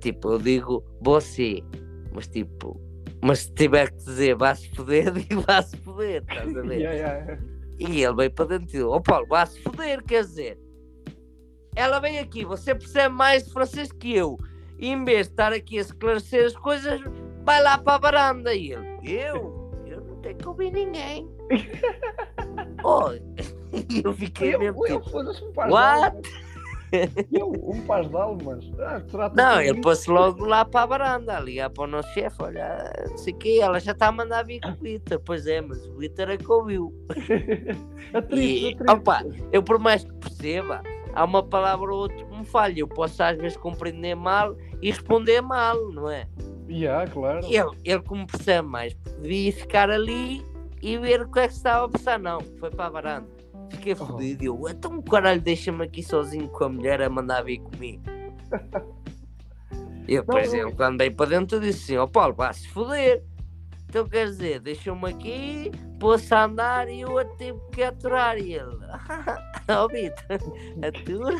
Tipo, 0.00 0.32
eu 0.32 0.38
digo 0.38 0.84
você, 1.02 1.62
mas 2.12 2.28
tipo, 2.28 2.80
mas 3.22 3.40
se 3.40 3.54
tiver 3.54 3.90
que 3.90 3.96
dizer 3.96 4.36
vá-se 4.36 4.70
foder, 4.74 5.10
digo 5.12 5.42
vá-se 5.42 5.76
foder, 5.78 6.22
estás 6.22 6.56
a 6.56 6.62
ver? 6.62 6.78
Yeah, 6.80 6.94
yeah. 6.94 7.42
E 7.78 8.02
ele 8.02 8.14
veio 8.14 8.30
para 8.30 8.44
dentro 8.46 8.64
e 8.64 8.66
disse: 8.66 8.82
Ó 8.82 9.00
Paulo, 9.00 9.26
vá-se 9.26 9.60
foder, 9.60 10.02
quer 10.04 10.22
dizer, 10.22 10.58
ela 11.74 11.98
vem 11.98 12.18
aqui, 12.18 12.44
você 12.44 12.74
percebe 12.74 13.14
mais 13.14 13.50
francês 13.52 13.92
que 13.92 14.16
eu, 14.16 14.38
em 14.78 15.04
vez 15.04 15.26
de 15.26 15.32
estar 15.32 15.52
aqui 15.52 15.78
a 15.78 15.82
esclarecer 15.82 16.46
as 16.46 16.56
coisas, 16.56 17.00
vai 17.44 17.62
lá 17.62 17.78
para 17.78 17.94
a 17.94 17.98
varanda. 17.98 18.54
E 18.54 18.72
ele: 18.72 18.86
Eu? 19.04 19.70
Eu 19.86 20.00
não 20.02 20.16
tenho 20.16 20.36
que 20.36 20.48
ouvir 20.48 20.72
ninguém. 20.72 21.28
oh, 22.84 23.10
eu 24.04 24.12
fiquei 24.12 24.54
Eu, 24.54 24.58
mesmo 24.58 24.86
eu, 24.86 25.00
tipo, 25.00 25.18
um 25.20 25.52
par 25.52 25.66
de 25.68 25.72
What? 25.72 26.16
Eu, 27.32 27.50
um 27.50 27.80
par 27.84 28.04
de 28.08 28.16
almas. 28.16 28.64
Ah, 28.78 29.02
Não, 29.34 29.60
ele 29.60 29.80
pôs 29.80 30.06
logo 30.06 30.44
lá 30.44 30.64
para 30.64 30.82
a 30.82 30.86
varanda, 30.86 31.36
a 31.36 31.40
ligar 31.40 31.68
para 31.70 31.82
o 31.84 31.86
nosso 31.86 32.08
chefe, 32.14 32.36
olha, 32.40 32.92
não 33.10 33.18
sei 33.18 33.32
o 33.34 33.36
quê, 33.36 33.58
ela 33.60 33.80
já 33.80 33.90
está 33.92 34.06
a 34.06 34.12
mandar 34.12 34.44
vir 34.44 34.60
com 34.60 34.70
o 34.70 34.74
Vitor. 34.76 35.20
Pois 35.24 35.46
é, 35.46 35.60
mas 35.60 35.84
o 35.84 35.96
Vitor 35.96 36.30
é 36.30 36.36
que 36.36 36.50
ouviu. 36.50 36.94
Atriz, 38.14 38.62
E, 38.62 38.74
atriz. 38.74 38.88
opa, 38.88 39.24
eu 39.52 39.62
por 39.64 39.78
mais 39.80 40.04
que 40.04 40.12
perceba, 40.14 40.80
há 41.12 41.24
uma 41.24 41.42
palavra 41.42 41.92
ou 41.92 42.02
outra 42.02 42.16
que 42.24 42.36
me 42.38 42.44
falha. 42.44 42.78
Eu 42.80 42.88
posso 42.88 43.20
às 43.22 43.36
vezes 43.36 43.56
compreender 43.58 44.14
mal 44.14 44.56
e 44.82 44.90
responder 44.90 45.40
mal, 45.40 45.76
não 45.92 46.10
é? 46.10 46.26
Yeah, 46.68 47.08
claro. 47.10 47.40
Ele, 47.44 47.78
ele 47.84 48.02
como 48.02 48.26
percebe 48.26 48.68
mais, 48.68 48.94
devia 49.22 49.52
ficar 49.52 49.88
ali 49.90 50.44
e 50.82 50.98
ver 50.98 51.22
o 51.22 51.30
que 51.30 51.38
é 51.40 51.46
que 51.46 51.52
se 51.54 51.58
estava 51.60 51.86
a 51.86 51.88
passar. 51.88 52.18
Não, 52.18 52.40
foi 52.58 52.70
para 52.70 52.86
a 52.86 52.90
varanda. 52.90 53.28
Fiquei 53.70 53.92
Oh. 53.94 54.06
fodido. 54.06 54.42
e 54.44 54.46
Eu, 54.46 54.68
então 54.68 55.00
caralho, 55.02 55.40
deixa-me 55.40 55.84
aqui 55.84 56.02
sozinho 56.02 56.48
com 56.48 56.64
a 56.64 56.68
mulher 56.68 57.00
a 57.02 57.08
mandar 57.10 57.42
vir 57.42 57.58
comigo. 57.58 58.02
E 60.08 60.16
depois 60.18 60.52
Não, 60.52 60.60
ele, 60.60 60.72
quando 60.72 60.98
veio 60.98 61.14
para 61.16 61.30
dentro, 61.30 61.58
disse 61.60 61.82
assim: 61.84 61.96
Ó 61.96 62.06
Paulo, 62.06 62.34
vá-se 62.34 62.68
foder. 62.68 63.24
Então 63.88 64.06
quer 64.06 64.26
dizer, 64.26 64.60
deixou-me 64.60 65.08
aqui, 65.10 65.70
pôs-se 65.98 66.32
a 66.34 66.44
andar 66.44 66.88
e 66.88 67.00
eu 67.00 67.16
a 67.18 67.24
tive 67.24 67.58
que 67.72 67.82
aturar. 67.82 68.36
E 68.38 68.54
ele, 68.54 68.76
ó 69.68 69.88
Vitor, 69.88 70.38
atura. 70.86 71.36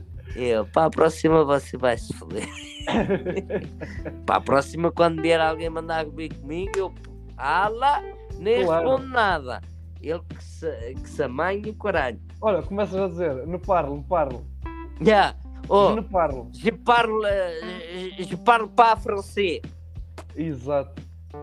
Eu, 0.36 0.64
para 0.66 0.86
a 0.86 0.90
próxima 0.90 1.44
você 1.44 1.76
vai 1.76 1.98
se 1.98 2.12
foder. 2.14 2.46
Para 4.26 4.36
a 4.36 4.40
próxima, 4.40 4.90
quando 4.90 5.20
vier 5.22 5.40
alguém 5.40 5.68
mandar 5.70 6.04
vir 6.06 6.32
comigo, 6.34 6.72
eu, 6.76 6.94
ala, 7.36 8.00
nem 8.38 8.64
Claro. 8.64 8.88
respondo 8.88 9.08
nada. 9.12 9.60
Ele 10.00 10.20
que 10.28 10.42
se, 10.44 10.94
que 10.94 11.08
se 11.10 11.22
amanhe 11.22 11.68
o 11.70 11.74
caralho. 11.74 12.18
Olha, 12.40 12.62
começas 12.62 12.96
a 12.96 13.08
dizer, 13.08 13.46
no 13.46 13.58
parlo, 13.58 13.96
no 13.96 14.02
parlo. 14.04 14.46
Já, 15.00 15.34
oh, 15.68 15.90
No 15.90 16.02
parlo. 16.04 16.48
je 16.54 16.72
parle, 16.72 17.26
eh, 17.28 18.16
je 18.18 18.36
parle 18.36 18.68
pas 18.68 18.96
français. 19.02 19.60
Exato. 20.34 21.02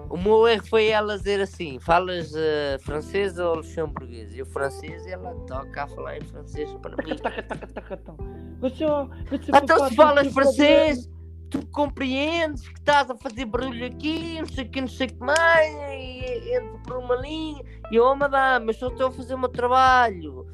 O 0.10 0.18
meu 0.18 0.48
erro 0.48 0.66
foi 0.68 0.88
ela 0.88 1.18
dizer 1.18 1.40
assim: 1.40 1.80
falas 1.80 2.34
eh, 2.36 2.78
francês 2.82 3.38
ou 3.40 3.56
luxemburguês? 3.56 4.36
E 4.36 4.42
o 4.42 4.46
francês, 4.46 5.06
ela 5.08 5.34
toca 5.48 5.84
a 5.84 5.88
falar 5.88 6.18
em 6.18 6.22
francês 6.22 6.74
para 6.82 6.96
mim. 7.04 7.14
Então 9.48 9.78
papá, 9.78 9.90
se 9.90 9.96
falas 9.96 10.24
tem 10.24 10.30
que 10.30 10.34
francês, 10.34 11.10
tu 11.50 11.66
compreendes 11.68 12.68
que 12.68 12.80
estás 12.80 13.10
a 13.10 13.16
fazer 13.16 13.46
barulho 13.46 13.86
aqui, 13.86 14.40
não 14.40 14.48
sei 14.48 14.66
o 14.66 14.70
que, 14.70 14.82
não 14.82 14.88
sei 14.88 15.08
o 15.08 15.14
que 15.14 15.20
mais, 15.20 15.74
e 15.94 16.56
entra 16.56 16.80
por 16.84 16.98
uma 16.98 17.16
linha, 17.16 17.64
e 17.92 17.96
eu, 17.96 18.06
oh 18.06 18.16
madame, 18.16 18.66
mas 18.66 18.78
só 18.78 18.88
estou 18.88 19.08
a 19.08 19.12
fazer 19.12 19.36
o 19.36 19.40
meu 19.40 19.50
trabalho. 19.50 20.48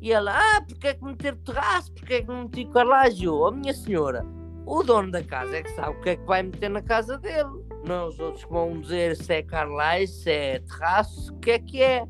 E 0.00 0.12
ela, 0.12 0.32
ah, 0.32 0.60
porque 0.60 0.88
é 0.88 0.94
que 0.94 1.04
meter 1.04 1.36
terraço, 1.36 1.92
porque 1.92 2.14
é 2.14 2.20
que 2.22 2.28
não 2.28 2.42
meti 2.42 2.64
carlagem? 2.66 3.24
Eu, 3.24 3.34
oh 3.34 3.50
minha 3.50 3.74
senhora, 3.74 4.24
o 4.64 4.82
dono 4.82 5.10
da 5.10 5.22
casa 5.22 5.56
é 5.56 5.62
que 5.62 5.70
sabe 5.70 5.96
o 5.96 6.00
que 6.00 6.10
é 6.10 6.16
que 6.16 6.24
vai 6.24 6.42
meter 6.42 6.70
na 6.70 6.82
casa 6.82 7.18
dele. 7.18 7.65
Não 7.86 8.08
os 8.08 8.18
outros 8.18 8.44
vão 8.44 8.80
dizer 8.80 9.16
se 9.16 9.32
é 9.32 9.42
carlagem, 9.42 10.06
se 10.06 10.30
é 10.30 10.58
terraço, 10.60 11.32
o 11.32 11.38
que 11.38 11.50
é 11.52 11.58
que 11.58 11.82
é. 11.82 12.04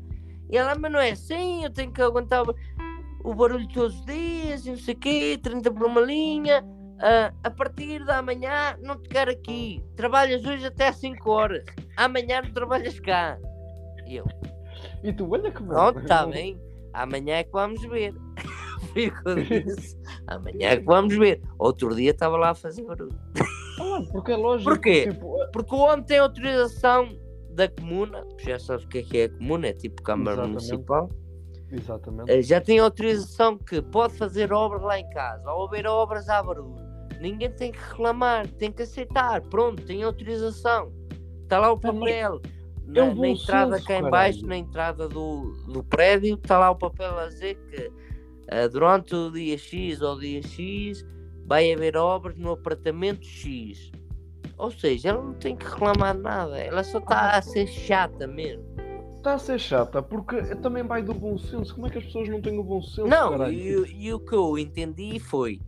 E 0.49 0.57
ela, 0.57 0.75
mas 0.75 0.91
não 0.91 0.99
é 0.99 1.11
assim, 1.11 1.63
eu 1.63 1.69
tenho 1.69 1.91
que 1.91 2.01
aguentar 2.01 2.43
o- 3.23 3.35
barulho 3.35 3.67
todos 3.67 3.95
os 3.99 4.05
dias, 4.05 4.65
e 4.65 4.69
não 4.71 4.77
sei 4.77 4.93
o 4.93 4.97
quê, 4.97 5.39
30 5.41 5.71
por 5.71 5.85
uma 5.85 6.01
linha. 6.01 6.63
Ah, 6.99 7.31
a 7.43 7.51
partir 7.51 8.03
da 8.05 8.21
manhã 8.23 8.75
não 8.81 8.95
te 8.99 9.07
quero 9.09 9.29
aqui. 9.29 9.83
Trabalhas 9.95 10.43
hoje 10.45 10.65
até 10.65 10.87
às 10.87 10.95
5 10.95 11.29
horas. 11.29 11.63
Amanhã 11.95 12.41
não 12.41 12.51
trabalhas 12.51 12.99
cá. 12.99 13.37
E 14.07 14.15
eu, 14.15 14.25
E 15.03 15.13
tu, 15.13 15.29
olha 15.29 15.51
que 15.51 15.61
pronto, 15.61 15.99
está 15.99 16.25
bem. 16.25 16.59
Amanhã 16.93 17.35
é 17.35 17.43
que 17.43 17.51
vamos 17.51 17.81
ver. 17.83 18.15
Foi 18.93 19.07
o 19.09 19.11
que 19.23 19.29
eu 19.29 19.35
disse. 19.63 19.95
Amanhã 20.25 20.69
é 20.69 20.77
que 20.77 20.85
vamos 20.85 21.15
ver. 21.15 21.39
Outro 21.59 21.93
dia 21.95 22.11
estava 22.11 22.35
lá 22.37 22.49
a 22.51 22.55
fazer 22.55 22.83
barulho. 22.83 23.13
Ah, 23.79 24.01
porque 24.11 24.31
é 24.31 24.35
lógico. 24.37 24.69
Porquê? 24.69 25.09
Tipo, 25.11 25.35
Porque 25.51 25.75
o 25.75 25.79
homem 25.79 26.05
tem 26.05 26.19
autorização 26.19 27.09
da 27.51 27.67
comuna. 27.67 28.23
Já 28.39 28.59
sabes 28.59 28.85
o 28.85 28.87
que 28.87 28.99
é 28.99 29.01
que 29.03 29.17
é 29.19 29.23
a 29.25 29.29
comuna? 29.29 29.67
É 29.67 29.73
tipo 29.73 30.01
Câmara 30.03 30.31
Exatamente. 30.43 30.53
Municipal. 30.69 31.09
exatamente. 31.71 32.31
Eh, 32.31 32.41
já 32.41 32.61
tem 32.61 32.79
autorização 32.79 33.57
que 33.57 33.81
pode 33.81 34.13
fazer 34.17 34.51
obras 34.53 34.81
lá 34.81 34.99
em 34.99 35.09
casa. 35.09 35.49
Ao 35.49 35.67
haver 35.67 35.85
obras 35.87 36.27
há 36.29 36.41
barulho. 36.43 36.75
Ninguém 37.19 37.51
tem 37.51 37.71
que 37.71 37.79
reclamar, 37.79 38.47
tem 38.53 38.71
que 38.71 38.83
aceitar. 38.83 39.41
Pronto, 39.41 39.83
tem 39.85 40.03
autorização. 40.03 40.91
Está 41.43 41.59
lá 41.59 41.71
o 41.71 41.79
papel. 41.79 42.41
é 42.43 43.01
Na, 43.01 43.13
na 43.15 43.27
entrada 43.27 43.81
cá 43.81 43.97
em 43.97 44.09
baixo, 44.09 44.45
na 44.45 44.57
entrada 44.57 45.07
do, 45.09 45.51
do 45.67 45.83
prédio, 45.83 46.35
está 46.35 46.59
lá 46.59 46.69
o 46.71 46.75
papel 46.75 47.17
a 47.17 47.25
dizer 47.27 47.55
que 47.69 47.91
eh, 48.49 48.67
durante 48.69 49.15
o 49.15 49.31
dia 49.31 49.57
X 49.57 50.01
ou 50.01 50.19
dia 50.19 50.41
X 50.43 51.03
vai 51.47 51.73
haver 51.73 51.95
obras 51.95 52.37
no 52.37 52.51
apartamento 52.51 53.25
X. 53.25 53.89
Ou 54.57 54.69
seja, 54.69 55.09
ela 55.09 55.21
não 55.21 55.33
tem 55.33 55.55
que 55.55 55.65
reclamar 55.65 56.17
nada, 56.17 56.57
ela 56.59 56.83
só 56.83 56.97
está 56.97 57.37
a 57.37 57.41
ser 57.41 57.67
chata 57.67 58.27
mesmo. 58.27 58.63
Está 59.15 59.35
a 59.35 59.39
ser 59.39 59.59
chata, 59.59 60.01
porque 60.01 60.41
também 60.57 60.83
vai 60.83 61.01
do 61.01 61.13
bom 61.13 61.37
senso. 61.37 61.73
Como 61.73 61.87
é 61.87 61.89
que 61.89 61.99
as 61.99 62.05
pessoas 62.05 62.27
não 62.27 62.41
têm 62.41 62.57
o 62.59 62.63
bom 62.63 62.81
senso? 62.81 63.07
Não, 63.07 63.49
e, 63.49 64.05
e 64.05 64.13
o 64.13 64.19
que 64.19 64.35
eu 64.35 64.57
entendi 64.57 65.19
foi, 65.19 65.61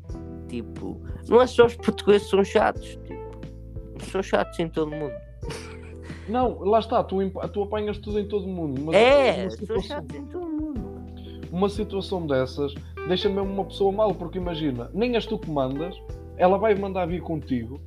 tipo, 0.48 1.02
não 1.28 1.42
é 1.42 1.48
só 1.48 1.66
os 1.66 1.76
portugueses 1.76 2.24
que 2.24 2.32
são 2.32 2.44
chatos, 2.44 3.00
tipo, 3.06 4.06
são 4.12 4.22
chatos 4.22 4.60
em 4.60 4.68
todo 4.68 4.92
mundo. 4.92 5.14
Não, 6.30 6.60
lá 6.60 6.78
está, 6.78 7.04
tu, 7.04 7.18
tu 7.52 7.64
apanhas 7.64 7.98
tudo 7.98 8.20
em 8.20 8.28
todo 8.28 8.48
mundo. 8.48 8.80
Mas 8.84 8.96
é, 8.96 9.50
são 9.50 9.82
chatos 9.82 10.16
em 10.16 10.26
todo 10.26 10.46
mundo. 10.46 10.80
uma 11.52 11.68
situação 11.68 12.28
dessas 12.28 12.76
deixa 13.10 13.28
mesmo 13.28 13.51
uma 13.51 13.66
pessoa 13.66 13.92
mal, 13.92 14.13
porque 14.13 14.38
imagina, 14.38 14.89
nem 14.94 15.16
és 15.16 15.25
tu 15.25 15.38
que 15.38 15.50
mandas, 15.50 16.00
ela 16.38 16.58
vai 16.58 16.75
mandar 16.75 17.08
vir 17.08 17.22
contigo, 17.22 17.82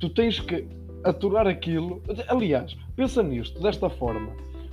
tu 0.00 0.08
tens 0.08 0.40
que 0.40 0.66
aturar 1.04 1.46
aquilo. 1.46 2.02
Aliás, 2.26 2.74
pensa 2.96 3.22
nisto, 3.22 3.60
desta 3.60 3.90
forma. 3.90 4.32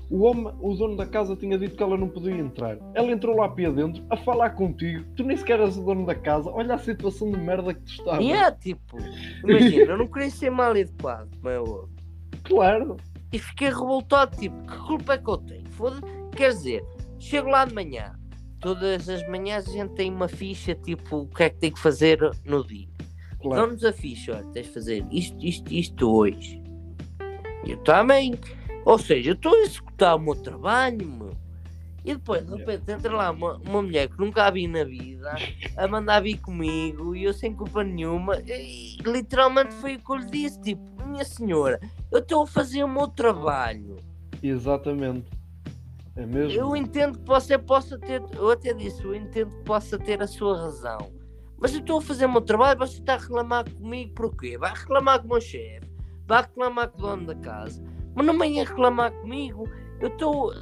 O 0.09 0.23
homem, 0.23 0.51
o 0.59 0.73
dono 0.73 0.95
da 0.95 1.05
casa 1.05 1.35
tinha 1.35 1.57
dito 1.57 1.75
que 1.75 1.83
ela 1.83 1.97
não 1.97 2.07
podia 2.07 2.33
entrar. 2.33 2.77
Ela 2.95 3.11
entrou 3.11 3.35
lá 3.35 3.47
para 3.47 3.69
dentro 3.69 4.03
a 4.09 4.17
falar 4.17 4.51
contigo. 4.51 5.05
Tu 5.15 5.23
nem 5.23 5.37
sequer 5.37 5.59
és 5.59 5.77
o 5.77 5.83
dono 5.83 6.05
da 6.05 6.15
casa. 6.15 6.49
Olha 6.49 6.73
a 6.73 6.79
situação 6.79 7.29
de 7.29 7.37
merda 7.37 7.75
que 7.75 7.81
tu 7.81 7.91
estás. 7.91 8.19
E 8.19 8.31
é, 8.31 8.49
tipo, 8.51 8.97
imagina, 9.43 9.91
eu 9.91 9.97
não 9.97 10.07
queria 10.07 10.31
ser 10.31 10.49
mal 10.49 10.75
educado, 10.75 11.29
como 11.37 11.49
é 11.49 11.87
Claro. 12.43 12.97
E 13.31 13.37
fiquei 13.37 13.67
revoltado, 13.67 14.35
tipo, 14.37 14.57
que 14.65 14.77
culpa 14.77 15.13
é 15.13 15.17
que 15.19 15.29
eu 15.29 15.37
tenho? 15.37 15.67
Foda 15.69 16.01
Quer 16.35 16.49
dizer, 16.49 16.83
chego 17.19 17.49
lá 17.49 17.65
de 17.65 17.75
manhã, 17.75 18.18
todas 18.59 19.09
as 19.09 19.27
manhãs 19.27 19.67
a 19.67 19.71
gente 19.71 19.93
tem 19.93 20.11
uma 20.13 20.27
ficha, 20.27 20.75
tipo, 20.75 21.17
o 21.17 21.27
que 21.27 21.43
é 21.43 21.49
que 21.49 21.57
tem 21.57 21.71
que 21.71 21.79
fazer 21.79 22.19
no 22.45 22.65
dia. 22.65 22.87
Claro. 23.41 23.61
Dão-nos 23.61 23.85
a 23.85 23.93
ficha, 23.93 24.35
olha, 24.35 24.45
tens 24.51 24.67
de 24.67 24.73
fazer 24.73 25.05
isto, 25.11 25.45
isto, 25.45 25.73
isto 25.73 26.11
hoje. 26.11 26.61
Eu 27.65 27.77
também. 27.77 28.37
Ou 28.85 28.97
seja, 28.97 29.29
eu 29.29 29.33
estou 29.33 29.53
a 29.55 29.59
executar 29.59 30.15
o 30.15 30.19
meu 30.19 30.35
trabalho, 30.35 31.07
meu. 31.07 31.31
E 32.03 32.13
depois, 32.13 32.45
de 32.45 32.55
repente, 32.55 32.91
entra 32.91 33.15
lá 33.15 33.31
uma, 33.31 33.57
uma 33.57 33.81
mulher 33.81 34.07
que 34.07 34.17
nunca 34.17 34.45
a 34.45 34.49
vi 34.49 34.67
na 34.67 34.83
vida 34.83 35.35
a 35.75 35.87
mandar 35.87 36.21
vir 36.21 36.37
comigo 36.39 37.15
e 37.15 37.25
eu 37.25 37.33
sem 37.33 37.53
culpa 37.53 37.83
nenhuma. 37.83 38.41
E, 38.47 38.97
literalmente 39.05 39.73
foi 39.75 39.95
o 39.95 39.99
que 39.99 40.11
eu 40.11 40.15
lhe 40.15 40.25
disse: 40.25 40.61
tipo, 40.61 40.81
minha 41.05 41.25
senhora, 41.25 41.79
eu 42.11 42.19
estou 42.19 42.43
a 42.43 42.47
fazer 42.47 42.83
o 42.83 42.87
meu 42.87 43.07
trabalho. 43.07 43.97
Exatamente. 44.41 45.38
É 46.19 46.25
mesmo. 46.25 46.59
Eu 46.59 46.75
entendo 46.75 47.17
que 47.17 47.25
você 47.25 47.57
possa 47.57 47.97
ter, 47.97 48.21
eu 48.35 48.51
até 48.51 48.73
disse, 48.73 49.01
eu 49.05 49.15
entendo 49.15 49.51
que 49.51 49.63
possa 49.63 49.97
ter 49.97 50.21
a 50.21 50.27
sua 50.27 50.57
razão. 50.57 51.13
Mas 51.57 51.73
eu 51.73 51.79
estou 51.79 51.99
a 51.99 52.01
fazer 52.01 52.25
o 52.25 52.31
meu 52.31 52.41
trabalho, 52.41 52.77
você 52.77 52.99
está 52.99 53.13
a 53.13 53.17
reclamar 53.17 53.73
comigo 53.73 54.13
porquê? 54.15 54.57
Vai 54.57 54.73
reclamar 54.73 55.21
com 55.21 55.27
o 55.27 55.29
meu 55.29 55.39
chefe, 55.39 55.89
vai 56.27 56.41
reclamar 56.41 56.89
com 56.89 56.97
o 56.97 57.01
dono 57.01 57.27
da 57.27 57.35
casa, 57.35 57.81
mas 58.13 58.25
não 58.25 58.37
venha 58.37 58.65
reclamar 58.65 59.13
comigo. 59.13 59.63
Eu 60.01 60.09
estou. 60.09 60.53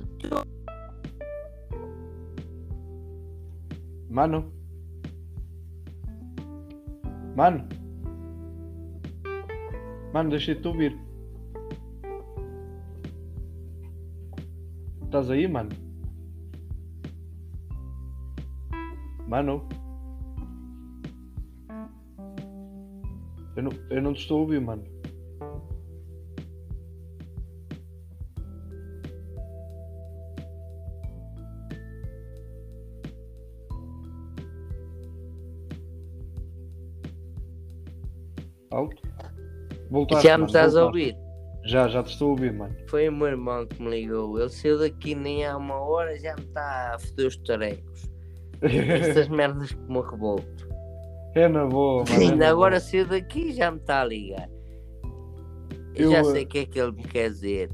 Mano. 4.11 4.53
Mano. 7.35 7.67
Mano, 10.13 10.29
deixei-te 10.29 10.67
ouvir. 10.67 11.06
Estás 15.07 15.31
aí, 15.31 15.47
mano? 15.47 15.69
Mano? 19.25 19.65
Eu 23.55 23.63
não, 23.63 23.71
eu 23.89 24.01
não 24.01 24.13
te 24.13 24.19
estou 24.19 24.39
a 24.39 24.41
ouvir, 24.41 24.59
mano. 24.59 24.83
Alto? 38.71 39.01
Voltaste, 39.89 40.27
Já 40.27 40.37
me 40.37 40.45
estás 40.47 40.75
a 40.75 40.85
ouvir? 40.85 41.26
Já, 41.67 41.87
já 41.87 42.01
te 42.03 42.11
estou 42.13 42.29
a 42.29 42.31
ouvir, 42.31 42.53
mano. 42.53 42.75
Foi 42.87 43.07
o 43.09 43.11
meu 43.11 43.27
irmão 43.27 43.65
que 43.67 43.81
me 43.81 43.89
ligou. 43.89 44.39
Ele 44.39 44.49
saiu 44.49 44.79
daqui 44.79 45.13
nem 45.13 45.45
há 45.45 45.57
uma 45.57 45.75
hora, 45.75 46.17
já 46.19 46.33
me 46.35 46.43
está 46.43 46.95
a 46.95 46.99
foder 46.99 47.27
os 47.27 47.37
tarecos. 47.37 48.09
Estas 48.61 49.27
merdas 49.29 49.71
que 49.71 49.81
me 49.91 50.01
revolto. 50.01 50.67
é 51.35 51.47
na 51.47 51.65
boa, 51.65 52.03
mano. 52.09 52.15
é 52.15 52.17
Ainda 52.23 52.35
na 52.45 52.49
agora 52.49 52.77
boa. 52.77 52.79
saiu 52.79 53.05
daqui 53.07 53.49
e 53.49 53.53
já 53.53 53.69
me 53.69 53.77
está 53.77 54.01
a 54.01 54.05
ligar. 54.05 54.49
Eu 55.95 56.05
Eu, 56.05 56.11
já 56.11 56.19
eh, 56.19 56.23
sei 56.23 56.43
o 56.43 56.47
que 56.47 56.57
é 56.59 56.65
que 56.65 56.79
ele 56.79 56.91
me 56.93 57.03
quer 57.03 57.29
dizer. 57.29 57.69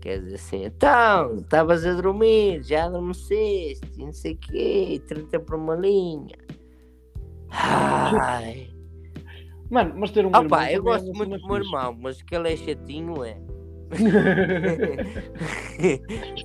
Quer 0.00 0.18
dizer 0.20 0.34
assim, 0.34 0.64
então, 0.64 1.36
estavas 1.36 1.86
a 1.86 1.92
dormir, 1.94 2.62
já 2.64 2.86
adormeceste, 2.86 3.86
e 3.96 4.04
não 4.04 4.12
sei 4.12 4.32
o 4.32 4.38
quê, 4.38 5.02
30 5.06 5.38
por 5.40 5.54
uma 5.56 5.76
linha. 5.76 6.36
Ai. 7.50 8.71
Mano, 9.72 9.94
mas 9.96 10.10
ter 10.10 10.26
um 10.26 10.28
Opa, 10.28 10.40
irmão 10.42 10.60
eu 10.68 10.76
é 10.76 10.80
gosto 10.80 11.14
muito 11.14 11.38
do 11.38 11.46
meu 11.46 11.56
irmão, 11.56 11.96
mas 11.98 12.20
que 12.20 12.36
ele 12.36 12.52
é 12.52 12.56
chatinho, 12.58 13.24
é. 13.24 13.38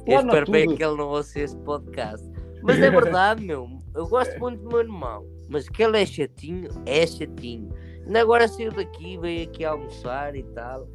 eu 0.07 0.19
espero 0.19 0.50
bem 0.50 0.74
que 0.74 0.81
ele 0.81 0.96
não 0.96 1.10
ouça 1.10 1.41
esse 1.41 1.57
podcast. 1.57 2.25
Mas 2.63 2.79
é 2.79 2.89
verdade, 2.89 3.43
meu. 3.43 3.67
Eu 3.93 4.07
gosto 4.07 4.39
muito 4.39 4.63
do 4.63 4.69
meu 4.69 4.79
irmão. 4.79 5.25
Mas 5.50 5.67
que 5.67 5.84
ele 5.84 6.01
é 6.01 6.05
chatinho, 6.05 6.69
é 6.86 7.05
chatinho. 7.05 7.74
Ainda 8.05 8.22
agora 8.22 8.48
saiu 8.48 8.72
daqui, 8.72 9.17
veio 9.17 9.43
aqui 9.43 9.65
almoçar 9.65 10.34
e 10.34 10.43
tal. 10.43 10.88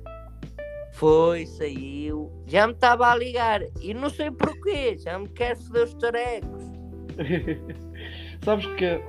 Foi, 0.94 1.44
saiu. 1.44 2.32
Já 2.46 2.66
me 2.66 2.72
estava 2.72 3.08
a 3.08 3.14
ligar. 3.14 3.60
E 3.78 3.92
não 3.92 4.08
sei 4.08 4.30
porquê. 4.30 4.96
Já 4.96 5.18
me 5.18 5.28
quer 5.28 5.54
foder 5.58 5.84
os 5.84 5.92
tarecos. 5.94 6.64
Sabes 8.42 8.64
que 8.76 9.02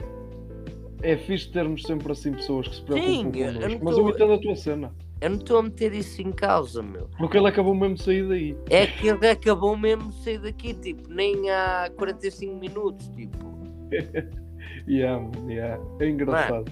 é 1.04 1.18
fixe 1.18 1.52
termos 1.52 1.84
sempre 1.84 2.12
assim 2.12 2.32
pessoas 2.34 2.68
que 2.68 2.76
se 2.76 2.82
preocupam 2.82 3.12
Sim, 3.12 3.32
eu- 3.36 3.46
eu 3.46 3.54
connosco. 3.54 3.70
não 3.78 3.80
Mas 3.84 3.96
tô- 3.96 4.02
eu 4.02 4.10
entendo 4.10 4.34
a 4.34 4.38
tua 4.40 4.56
cena. 4.56 4.92
Eu 5.22 5.30
não 5.30 5.38
estou 5.38 5.58
a 5.60 5.64
meter 5.64 5.94
isso 5.94 6.22
em 6.22 6.32
causa, 6.34 6.82
meu. 6.84 7.08
Porque 7.18 7.38
ele 7.38 7.48
acabou 7.48 7.74
mesmo 7.74 7.96
de 7.96 8.04
sair 8.04 8.28
daí. 8.28 8.58
É 8.70 8.88
que 8.88 9.08
ele 9.08 9.28
acabou 9.28 9.78
mesmo 9.78 10.10
de 10.10 10.22
sair 10.24 10.40
daqui, 10.40 10.74
tipo, 10.74 11.10
nem 11.10 11.50
há 11.50 11.90
45 11.98 12.56
minutos, 12.58 13.08
tipo. 13.10 13.54
Yeah, 14.86 15.26
yeah. 15.48 15.82
É 16.02 16.10
engraçado. 16.10 16.70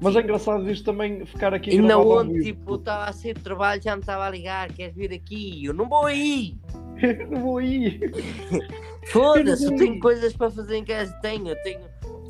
Mas 0.00 0.16
é 0.16 0.20
engraçado 0.20 0.70
isto 0.70 0.84
também 0.86 1.24
ficar 1.26 1.52
aqui 1.52 1.70
E 1.70 1.80
na 1.82 1.96
vivo. 1.98 2.40
tipo, 2.42 2.74
estava 2.76 3.10
a 3.10 3.12
sair 3.12 3.34
de 3.34 3.42
trabalho, 3.42 3.82
já 3.82 3.94
me 3.94 4.00
estava 4.00 4.26
a 4.26 4.30
ligar, 4.30 4.72
queres 4.72 4.94
vir 4.96 5.12
aqui? 5.12 5.60
E 5.60 5.66
Eu 5.66 5.74
não 5.74 5.86
vou 5.88 6.06
aí! 6.06 6.56
Não 7.30 7.40
vou 7.42 7.58
aí. 7.58 8.00
Foda-se, 9.12 9.64
eu 9.64 9.76
tenho 9.76 9.98
coisas 10.00 10.32
para 10.32 10.50
fazer 10.50 10.76
em 10.76 10.84
casa, 10.84 11.12
tenho, 11.20 11.48
eu 11.48 11.62
tenho, 11.62 11.80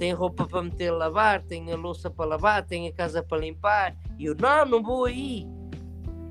tenho 0.03 0.17
roupa 0.17 0.49
para 0.49 0.63
meter 0.63 0.89
a 0.89 0.97
lavar, 0.97 1.43
tenho 1.43 1.73
a 1.73 1.77
louça 1.77 2.11
para 2.11 2.25
lavar, 2.27 2.67
tenho 2.67 2.91
a 2.91 2.93
casa 2.93 3.23
para 3.23 3.39
limpar. 3.39 3.95
E 4.19 4.25
eu, 4.25 4.35
não, 4.35 4.67
não 4.67 4.83
vou 4.83 5.05
aí! 5.05 5.47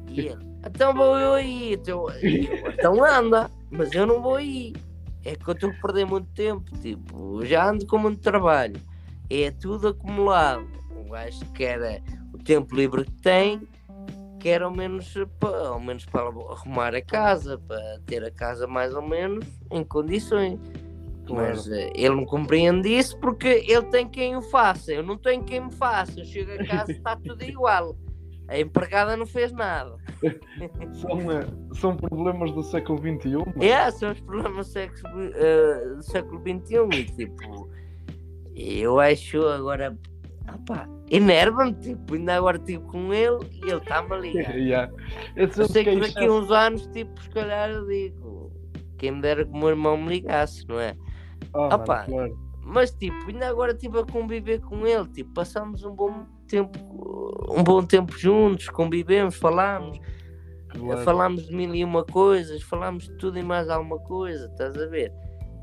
E 0.09 0.19
ele, 0.19 0.45
então 0.65 0.93
vou 0.93 1.17
eu 1.17 1.33
aí, 1.35 1.75
então, 1.75 2.05
eu, 2.09 2.69
então 2.69 3.05
anda, 3.05 3.49
mas 3.69 3.93
eu 3.93 4.05
não 4.05 4.21
vou 4.21 4.35
aí. 4.35 4.73
É 5.23 5.37
que 5.37 5.47
eu 5.49 5.53
estou 5.53 5.69
a 5.69 5.73
perder 5.81 6.05
muito 6.05 6.27
tempo, 6.33 6.69
tipo, 6.79 7.45
já 7.45 7.69
ando 7.69 7.87
com 7.87 7.97
muito 7.97 8.19
trabalho, 8.19 8.75
é 9.29 9.51
tudo 9.51 9.87
acumulado. 9.87 10.67
O 10.93 11.09
gajo 11.09 11.39
quer 11.53 12.03
o 12.33 12.39
tempo 12.39 12.75
livre 12.75 13.05
que 13.05 13.21
tem, 13.21 13.61
quer 14.37 14.63
ao 14.63 14.71
menos, 14.71 15.13
pa- 15.39 15.67
ao 15.67 15.79
menos 15.79 16.03
para 16.05 16.23
arrumar 16.27 16.93
a 16.93 17.01
casa, 17.01 17.57
para 17.57 18.01
ter 18.05 18.21
a 18.21 18.31
casa 18.31 18.67
mais 18.67 18.93
ou 18.93 19.01
menos 19.01 19.45
em 19.71 19.81
condições. 19.81 20.59
Mas 21.29 21.69
eh, 21.69 21.91
ele 21.95 22.15
não 22.15 22.25
compreende 22.25 22.89
isso 22.89 23.17
porque 23.19 23.63
ele 23.67 23.85
tem 23.87 24.07
quem 24.07 24.35
o 24.35 24.41
faça. 24.41 24.91
Eu 24.91 25.03
não 25.03 25.17
tenho 25.17 25.43
quem 25.43 25.61
me 25.61 25.71
faça. 25.73 26.19
Eu 26.19 26.25
chego 26.25 26.51
a 26.51 26.65
casa 26.65 26.91
e 26.91 26.95
está 26.95 27.15
tudo 27.23 27.43
igual. 27.43 27.95
A 28.47 28.59
empregada 28.59 29.15
não 29.15 29.25
fez 29.25 29.51
nada. 29.53 29.95
São, 30.93 31.31
eh, 31.31 31.47
são 31.73 31.95
problemas 31.95 32.51
do 32.51 32.61
século 32.63 32.99
XXI. 32.99 33.29
mano. 33.37 33.53
É, 33.61 33.89
são 33.91 34.11
os 34.11 34.19
problemas 34.19 34.67
do 34.67 34.71
sexo, 34.71 35.03
eh, 35.35 35.95
do 35.95 36.03
século 36.03 36.41
XXI. 36.41 36.99
E, 36.99 37.05
tipo, 37.05 37.69
eu 38.55 38.99
acho 38.99 39.41
agora. 39.47 39.97
Opá, 40.53 40.87
enerva-me. 41.09 41.73
Tipo, 41.75 42.15
ainda 42.15 42.35
agora 42.35 42.57
estive 42.57 42.83
com 42.83 43.13
ele 43.13 43.39
e 43.53 43.69
ele 43.69 43.77
está-me 43.77 44.13
a 44.13 44.17
ligar. 44.17 44.53
Yeah. 44.57 44.93
Eu 45.35 45.47
Eu 45.47 45.67
sei 45.67 45.83
que 45.85 45.99
daqui 45.99 46.19
é 46.19 46.27
a 46.27 46.31
uns 46.31 46.51
anos, 46.51 46.87
tipo, 46.87 47.21
se 47.21 47.29
calhar 47.29 47.69
eu 47.69 47.87
digo. 47.87 48.51
Quem 48.97 49.11
me 49.13 49.21
dera 49.21 49.45
que 49.45 49.51
o 49.51 49.57
meu 49.57 49.69
irmão 49.69 49.97
me 49.97 50.09
ligasse, 50.09 50.67
não 50.67 50.79
é? 50.79 50.95
Ah, 51.53 51.75
Opa. 51.75 51.85
mano, 51.87 52.05
claro. 52.05 52.39
Mas 52.63 52.91
tipo, 52.91 53.15
ainda 53.27 53.47
agora 53.49 53.71
estive 53.71 53.99
a 53.99 54.05
conviver 54.05 54.61
com 54.61 54.85
ele, 54.85 55.07
tipo, 55.09 55.33
passamos 55.33 55.83
um 55.83 55.95
bom 55.95 56.25
tempo, 56.47 56.77
um 57.49 57.63
bom 57.63 57.83
tempo 57.83 58.17
juntos, 58.17 58.69
convivemos, 58.69 59.35
falámos, 59.35 59.99
claro. 60.69 61.01
falámos 61.03 61.47
de 61.47 61.55
mil 61.55 61.73
e 61.73 61.83
uma 61.83 62.03
coisas, 62.05 62.61
falámos 62.61 63.05
de 63.07 63.17
tudo 63.17 63.39
e 63.39 63.43
mais 63.43 63.67
alguma 63.69 63.97
coisa, 63.99 64.45
estás 64.45 64.77
a 64.77 64.85
ver? 64.85 65.11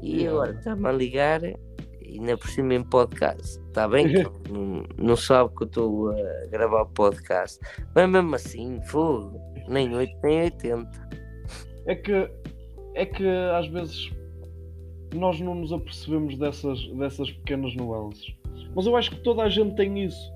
E 0.03 0.22
Yeah. 0.22 0.31
agora 0.33 0.53
está-me 0.59 0.87
a 0.88 0.92
ligar, 0.92 1.42
e 1.44 1.57
ainda 2.05 2.37
por 2.37 2.48
cima 2.48 2.74
em 2.74 2.83
podcast, 2.83 3.59
está 3.68 3.87
bem 3.88 4.09
que 4.09 4.22
não, 4.53 4.85
não 4.98 5.16
sabe 5.16 5.55
que 5.57 5.62
eu 5.62 5.66
estou 5.68 6.11
a 6.11 6.46
gravar 6.51 6.85
podcast, 6.87 7.59
mas 7.94 8.09
mesmo 8.11 8.35
assim, 8.35 8.81
fogo, 8.87 9.40
nem 9.68 9.94
8 9.94 10.12
nem 10.24 10.42
80. 10.42 10.90
É 11.87 11.94
que, 11.94 12.31
é 12.94 13.07
que 13.07 13.27
às 13.27 13.66
vezes 13.68 14.11
nós 15.14 15.40
não 15.40 15.55
nos 15.55 15.73
apercebemos 15.73 16.37
dessas, 16.37 16.87
dessas 16.88 17.31
pequenas 17.31 17.75
nuances. 17.75 18.35
Mas 18.75 18.87
eu 18.87 18.97
acho 18.97 19.11
que 19.11 19.21
toda 19.21 19.42
a 19.42 19.49
gente 19.49 19.75
tem 19.75 20.05
isso. 20.05 20.33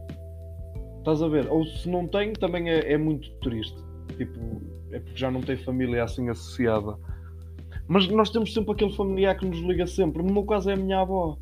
Estás 0.99 1.23
a 1.23 1.29
ver? 1.29 1.51
Ou 1.51 1.65
se 1.67 1.89
não 1.89 2.07
tem, 2.07 2.33
também 2.33 2.71
é, 2.71 2.93
é 2.93 2.99
muito 2.99 3.31
triste. 3.41 3.77
Tipo, 4.17 4.39
é 4.91 5.01
porque 5.01 5.19
já 5.19 5.31
não 5.31 5.41
tem 5.41 5.57
família 5.57 6.05
assim 6.05 6.29
associada. 6.29 6.97
Mas 7.89 8.09
nós 8.09 8.31
temos 8.31 8.55
sempre 8.55 8.73
aquele 8.73 8.93
familiar 8.93 9.37
que 9.37 9.47
nos 9.47 9.59
liga 9.61 9.87
sempre. 9.87 10.23
No 10.23 10.33
meu 10.33 10.45
caso 10.45 10.71
é 10.71 10.75
a 10.75 10.77
minha 10.77 11.01
avó. 11.01 11.37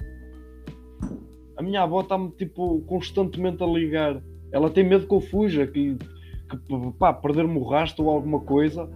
A 1.57 1.63
minha 1.63 1.83
avó 1.83 2.01
está-me 2.01 2.31
tipo 2.31 2.81
constantemente 2.83 3.63
a 3.63 3.67
ligar. 3.67 4.23
Ela 4.51 4.71
tem 4.71 4.83
medo 4.83 5.07
que 5.07 5.15
eu 5.15 5.21
fuja, 5.21 5.67
que, 5.67 5.95
que 5.95 6.93
pá, 6.99 7.13
perder-me 7.13 7.59
o 7.59 7.65
rastro 7.65 8.07
ou 8.07 8.11
alguma 8.11 8.41
coisa 8.41 8.91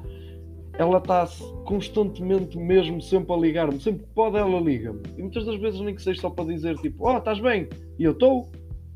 ela 0.78 0.98
está 0.98 1.26
constantemente 1.64 2.58
mesmo 2.58 3.00
sempre 3.00 3.32
a 3.32 3.36
ligar-me. 3.36 3.80
Sempre 3.80 4.04
que 4.04 4.12
pode, 4.14 4.36
ela 4.36 4.60
liga-me. 4.60 5.00
E 5.16 5.22
muitas 5.22 5.44
das 5.44 5.56
vezes 5.60 5.80
nem 5.80 5.94
que 5.94 6.02
seja 6.02 6.20
só 6.20 6.30
para 6.30 6.44
dizer 6.46 6.76
tipo, 6.78 7.08
oh, 7.08 7.16
estás 7.18 7.38
bem? 7.40 7.68
E 7.98 8.04
eu 8.04 8.12
estou. 8.12 8.50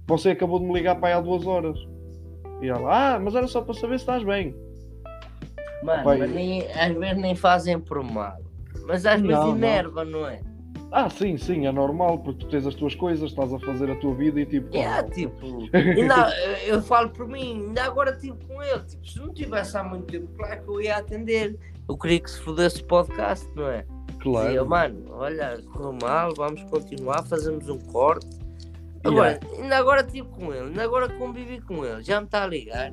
Você 0.07 0.31
acabou 0.31 0.59
de 0.59 0.65
me 0.67 0.73
ligar 0.73 0.97
para 0.97 1.09
aí 1.09 1.15
há 1.15 1.21
duas 1.21 1.47
horas. 1.47 1.79
E 2.61 2.69
ela, 2.69 3.15
ah, 3.15 3.21
mas 3.21 3.35
era 3.35 3.47
só 3.47 3.61
para 3.61 3.75
saber 3.75 3.99
se 3.99 4.03
estás 4.03 4.25
bem. 4.25 4.55
Mano, 5.83 6.03
Vai. 6.03 6.19
mas 6.19 6.31
nem, 6.33 6.63
às 6.73 6.93
vezes 6.97 7.19
nem 7.19 7.35
fazem 7.37 7.79
por 7.79 8.03
mal, 8.03 8.37
mas 8.85 9.07
às 9.07 9.21
vezes 9.21 9.37
Não, 9.37 9.49
não. 9.49 9.57
enerva, 9.57 10.05
não 10.05 10.27
é? 10.27 10.41
Ah, 10.91 11.11
sim, 11.11 11.37
sim, 11.37 11.67
é 11.67 11.73
normal, 11.73 12.19
porque 12.19 12.45
tu 12.45 12.51
tens 12.51 12.67
as 12.67 12.75
tuas 12.75 12.95
coisas, 12.95 13.31
estás 13.31 13.53
a 13.53 13.59
fazer 13.59 13.91
a 13.91 13.97
tua 13.97 14.15
vida 14.15 14.41
e 14.41 14.47
tipo. 14.47 14.75
É, 14.75 15.01
oh, 15.01 15.11
tipo, 15.11 15.69
ainda, 15.75 16.31
eu 16.67 16.81
falo 16.81 17.11
por 17.11 17.29
mim, 17.29 17.67
ainda 17.67 17.85
agora 17.85 18.13
estive 18.13 18.39
com 18.47 18.63
ele. 18.63 18.81
Tipo, 18.85 19.07
se 19.07 19.19
não 19.19 19.35
tivesse 19.35 19.77
há 19.77 19.85
muito 19.85 20.07
tempo, 20.07 20.29
claro 20.37 20.63
que 20.63 20.69
eu 20.69 20.81
ia 20.81 20.97
atender. 20.97 21.59
Eu 21.89 21.97
queria 21.97 22.21
que 22.21 22.31
se 22.31 22.41
fodesse 22.41 22.81
o 22.83 22.85
podcast, 22.87 23.47
não 23.55 23.69
é? 23.69 23.85
claro. 24.19 24.47
Dizia, 24.49 24.65
mano, 24.65 25.05
olha, 25.11 25.63
correu 25.73 25.97
mal, 26.03 26.35
vamos 26.35 26.63
continuar, 26.65 27.23
fazemos 27.25 27.69
um 27.69 27.79
corte. 27.79 28.27
Agora, 29.05 29.39
ainda 29.57 29.77
agora 29.77 30.01
estive 30.01 30.29
com 30.29 30.53
ele, 30.53 30.67
ainda 30.69 30.83
agora 30.83 31.09
convivi 31.09 31.61
com 31.61 31.85
ele, 31.85 32.03
já 32.03 32.21
me 32.21 32.27
está 32.27 32.45
a 32.45 32.47
ligar. 32.47 32.93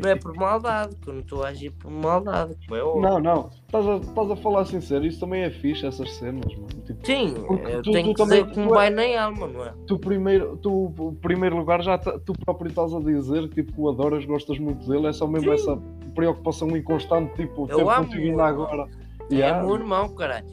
Não 0.00 0.08
é 0.10 0.16
por 0.16 0.34
maldade, 0.34 0.96
que 0.96 1.08
eu 1.08 1.14
não 1.14 1.20
estou 1.20 1.44
a 1.44 1.48
agir 1.48 1.70
por 1.70 1.90
maldade, 1.90 2.56
como 2.66 2.76
é 2.76 2.82
óbvio. 2.82 3.02
Não, 3.02 3.18
não, 3.20 3.50
estás 3.66 3.86
a, 3.88 3.96
estás 3.96 4.30
a 4.30 4.36
falar 4.36 4.64
sincero, 4.64 5.04
isso 5.06 5.20
também 5.20 5.42
é 5.42 5.50
fixe, 5.50 5.84
essas 5.86 6.10
cenas, 6.16 6.54
mano. 6.54 6.68
Tipo, 6.86 7.06
Sim, 7.06 7.34
eu 7.68 7.82
tu- 7.82 7.92
tenho 7.92 8.12
tu 8.12 8.14
que 8.14 8.22
dizer 8.24 8.38
também- 8.40 8.46
que 8.54 8.58
me 8.60 8.66
é- 8.66 8.68
vai 8.68 8.90
na 8.90 9.24
alma, 9.24 9.46
não 9.46 9.64
é? 9.64 9.72
tu 9.86 9.98
primeiro, 9.98 10.56
tu, 10.56 10.92
em 11.12 11.14
primeiro 11.16 11.56
lugar, 11.56 11.82
já 11.82 11.96
tá- 11.98 12.18
tu 12.18 12.32
próprio 12.44 12.68
estás 12.68 12.92
a 12.94 13.00
dizer 13.00 13.48
que 13.48 13.62
tipo, 13.62 13.82
o 13.82 13.88
adoras, 13.90 14.24
gostas 14.24 14.58
muito 14.58 14.88
dele, 14.88 15.06
é 15.08 15.12
só 15.12 15.26
mesmo 15.26 15.48
Sim. 15.48 15.54
essa 15.54 15.76
preocupação 16.14 16.76
inconstante, 16.76 17.34
tipo, 17.34 17.66
Eu 17.70 17.88
amo 17.90 18.04
contigo 18.06 18.22
ainda 18.30 18.44
agora. 18.44 18.88
É 19.30 19.34
Yeah. 19.34 19.62
meu 19.64 19.74
irmão, 19.76 20.08
caralho. 20.14 20.46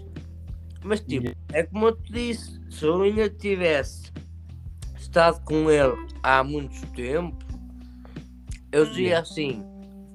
Mas 0.84 1.02
tipo, 1.02 1.32
é 1.52 1.64
como 1.64 1.88
eu 1.88 1.96
te 1.96 2.14
disse, 2.14 2.60
se 2.70 2.86
eu 2.86 3.02
ainda 3.02 3.30
tivesse 3.30 4.10
estado 4.98 5.44
com 5.44 5.70
ele 5.70 5.96
há 6.24 6.44
muito 6.44 6.80
tempo, 6.94 7.36
eu 8.72 8.86
dizia 8.86 9.20
assim, 9.20 9.64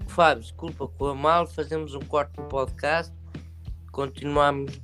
Fábio, 0.07 0.43
desculpa, 0.43 0.87
com 0.89 1.07
a 1.07 1.15
mal, 1.15 1.47
fazemos 1.47 1.95
um 1.95 2.01
corte 2.01 2.33
no 2.39 2.45
podcast, 2.47 3.13
continuamos 3.93 4.81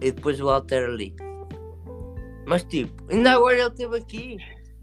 e 0.00 0.12
depois 0.12 0.40
o 0.40 0.48
altero 0.48 0.92
ali. 0.92 1.14
Mas 2.46 2.64
tipo, 2.64 2.92
ainda 3.12 3.32
agora 3.32 3.58
ele 3.58 3.68
esteve 3.68 3.96
aqui. 3.96 4.36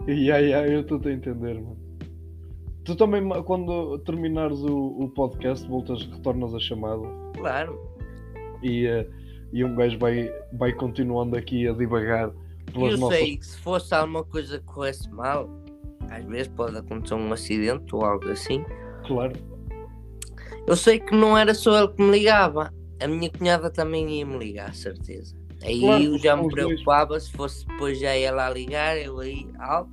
Yeah, 0.07 0.37
yeah, 0.39 0.67
eu 0.71 0.81
estou 0.81 1.01
a 1.03 1.11
entender, 1.11 1.55
mano. 1.55 1.77
Tu 2.85 2.95
também, 2.95 3.27
quando 3.43 3.99
terminares 3.99 4.59
o, 4.59 5.03
o 5.03 5.09
podcast, 5.09 5.67
voltas, 5.67 6.05
retornas 6.05 6.53
a 6.55 6.59
chamada 6.59 7.01
Claro. 7.35 7.77
e, 8.63 8.85
eh, 8.87 9.05
e 9.51 9.65
um 9.65 9.75
gajo 9.75 9.97
vai, 9.99 10.31
vai 10.53 10.71
continuando 10.71 11.35
aqui 11.35 11.67
a 11.67 11.73
divagar 11.73 12.31
pelas 12.71 12.93
Eu 12.93 12.97
nossas. 12.99 13.17
sei 13.19 13.35
que 13.37 13.45
se 13.45 13.57
fosse 13.57 13.93
alguma 13.93 14.23
coisa 14.23 14.59
que 14.59 14.65
corresse 14.65 15.09
mal, 15.11 15.49
às 16.09 16.23
vezes 16.25 16.47
pode 16.49 16.77
acontecer 16.77 17.15
um 17.15 17.31
acidente 17.33 17.93
ou 17.95 18.03
algo 18.05 18.27
assim. 18.29 18.63
Claro. 19.05 19.33
Eu 20.67 20.75
sei 20.75 20.99
que 20.99 21.15
não 21.15 21.37
era 21.37 21.53
só 21.53 21.77
ele 21.79 21.87
que 21.93 22.01
me 22.03 22.11
ligava, 22.11 22.73
a 23.01 23.07
minha 23.07 23.29
cunhada 23.29 23.69
também 23.69 24.09
ia 24.19 24.25
me 24.25 24.37
ligar, 24.37 24.73
certeza. 24.75 25.35
Aí 25.63 25.79
Claro, 25.79 26.03
eu 26.03 26.17
já 26.19 26.35
me 26.35 26.45
os 26.45 26.53
dois. 26.53 26.65
preocupava 26.67 27.19
se 27.19 27.31
fosse 27.31 27.65
depois 27.67 27.99
já 27.99 28.13
ela 28.15 28.45
a 28.47 28.49
ligar, 28.49 28.97
eu 28.97 29.19
aí, 29.19 29.47
alto. 29.59 29.91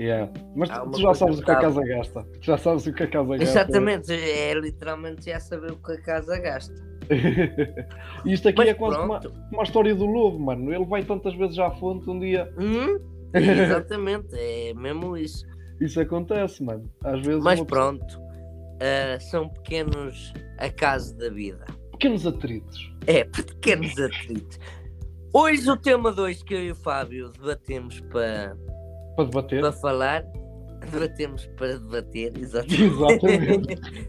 Yeah. 0.00 0.32
Mas 0.56 0.68
tu, 0.70 0.82
uma 0.82 0.92
tu 0.92 1.00
já 1.00 1.14
sabes 1.14 1.38
o 1.38 1.44
que 1.44 1.50
a 1.50 1.56
casa 1.56 1.82
gasta. 1.84 2.22
Tu 2.22 2.46
já 2.46 2.56
sabes 2.58 2.86
o 2.86 2.92
que 2.92 3.02
a 3.02 3.06
casa 3.08 3.28
gasta. 3.30 3.44
Exatamente, 3.44 4.12
é 4.12 4.54
literalmente 4.54 5.26
já 5.26 5.40
saber 5.40 5.72
o 5.72 5.76
que 5.76 5.92
a 5.92 6.00
casa 6.00 6.38
gasta. 6.38 6.74
Isto 8.24 8.48
aqui 8.48 8.58
Mas 8.58 8.68
é 8.68 8.74
quase 8.74 8.96
como 8.98 9.12
a, 9.14 9.20
pronto. 9.20 9.36
como 9.48 9.60
a 9.60 9.64
história 9.64 9.94
do 9.94 10.06
lobo, 10.06 10.38
mano. 10.38 10.72
Ele 10.72 10.84
vai 10.84 11.02
tantas 11.02 11.34
vezes 11.34 11.58
à 11.58 11.70
fonte, 11.72 12.08
um 12.08 12.18
dia 12.20 12.52
Hum, 12.58 12.98
exatamente, 13.34 14.28
é 14.34 14.74
mesmo 14.74 15.16
isso. 15.16 15.44
isso 15.80 16.00
acontece, 16.00 16.62
mano. 16.62 16.90
Às 17.04 17.20
vezes 17.24 17.42
Mas 17.42 17.60
pronto, 17.62 18.20
ah, 18.80 19.18
são 19.20 19.48
pequenos 19.48 20.32
acasos 20.58 21.12
da 21.12 21.28
vida. 21.30 21.64
pequenos 21.92 22.26
atritos. 22.26 22.92
É, 23.06 23.24
pequenos 23.30 23.98
atritos. 23.98 24.58
Hoje 25.32 25.70
o 25.70 25.76
tema 25.76 26.10
2 26.10 26.42
que 26.42 26.54
eu 26.54 26.64
e 26.64 26.70
o 26.72 26.74
Fábio 26.74 27.30
debatemos 27.32 28.00
para, 28.10 28.56
Para 29.16 29.24
debater. 29.26 29.60
para 29.60 29.72
falar, 29.72 30.24
debatemos 30.90 31.44
para 31.56 31.78
debater, 31.78 32.32
exatamente. 32.38 32.84
Exatamente. 32.84 34.08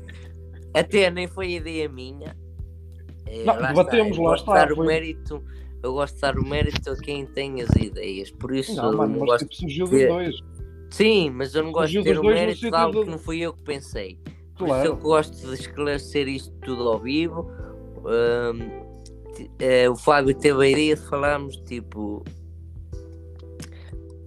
Até 0.73 1.09
nem 1.09 1.27
foi 1.27 1.53
ideia 1.55 1.89
minha. 1.89 2.37
É, 3.25 3.43
Não, 3.43 3.59
lá 3.59 3.67
debatemos, 3.69 4.17
eu 4.17 4.23
lá 4.23 4.35
está, 4.35 4.53
dar 4.53 4.71
o 4.71 4.75
foi- 4.77 4.87
mérito, 4.87 5.43
eu 5.83 5.93
gosto 5.93 6.15
de 6.15 6.21
dar 6.21 6.37
o 6.37 6.45
mérito 6.45 6.89
a 6.91 6.95
quem 6.97 7.25
tem 7.25 7.61
as 7.61 7.69
ideias. 7.75 8.31
Por 8.31 8.53
isso 8.55 8.75
Não, 8.75 8.91
eu 8.91 8.97
mano, 8.97 9.17
não 9.19 9.25
gosto 9.25 9.47
tipo, 9.47 9.55
surgiu 9.61 9.85
de- 9.87 10.05
dos 10.07 10.15
dois. 10.15 10.35
Sim, 10.91 11.29
mas 11.29 11.53
eu 11.55 11.63
não 11.63 11.71
gosto 11.71 11.87
de 11.87 11.93
Surgiu 11.93 12.03
ter 12.03 12.19
dos 12.19 12.25
o 12.31 12.33
mérito 12.33 12.69
de 12.69 12.75
algo 12.75 12.99
de- 12.99 13.05
que 13.05 13.11
não 13.11 13.19
fui 13.19 13.39
eu 13.39 13.53
que 13.53 13.61
pensei. 13.63 14.19
Por 14.57 14.65
isso 14.67 14.75
eu 14.77 14.81
Claro. 14.83 14.97
gosto 14.97 15.47
de 15.47 15.53
esclarecer 15.53 16.27
isto 16.27 16.51
tudo 16.61 16.89
ao 16.89 16.99
vivo. 16.99 17.49
Ti- 19.35 19.51
eh, 19.59 19.89
o 19.89 19.95
Fábio 19.95 20.35
teve 20.35 20.65
a 20.65 20.69
ideia 20.69 20.95
de 20.95 21.01
falarmos 21.03 21.55
tipo 21.57 22.23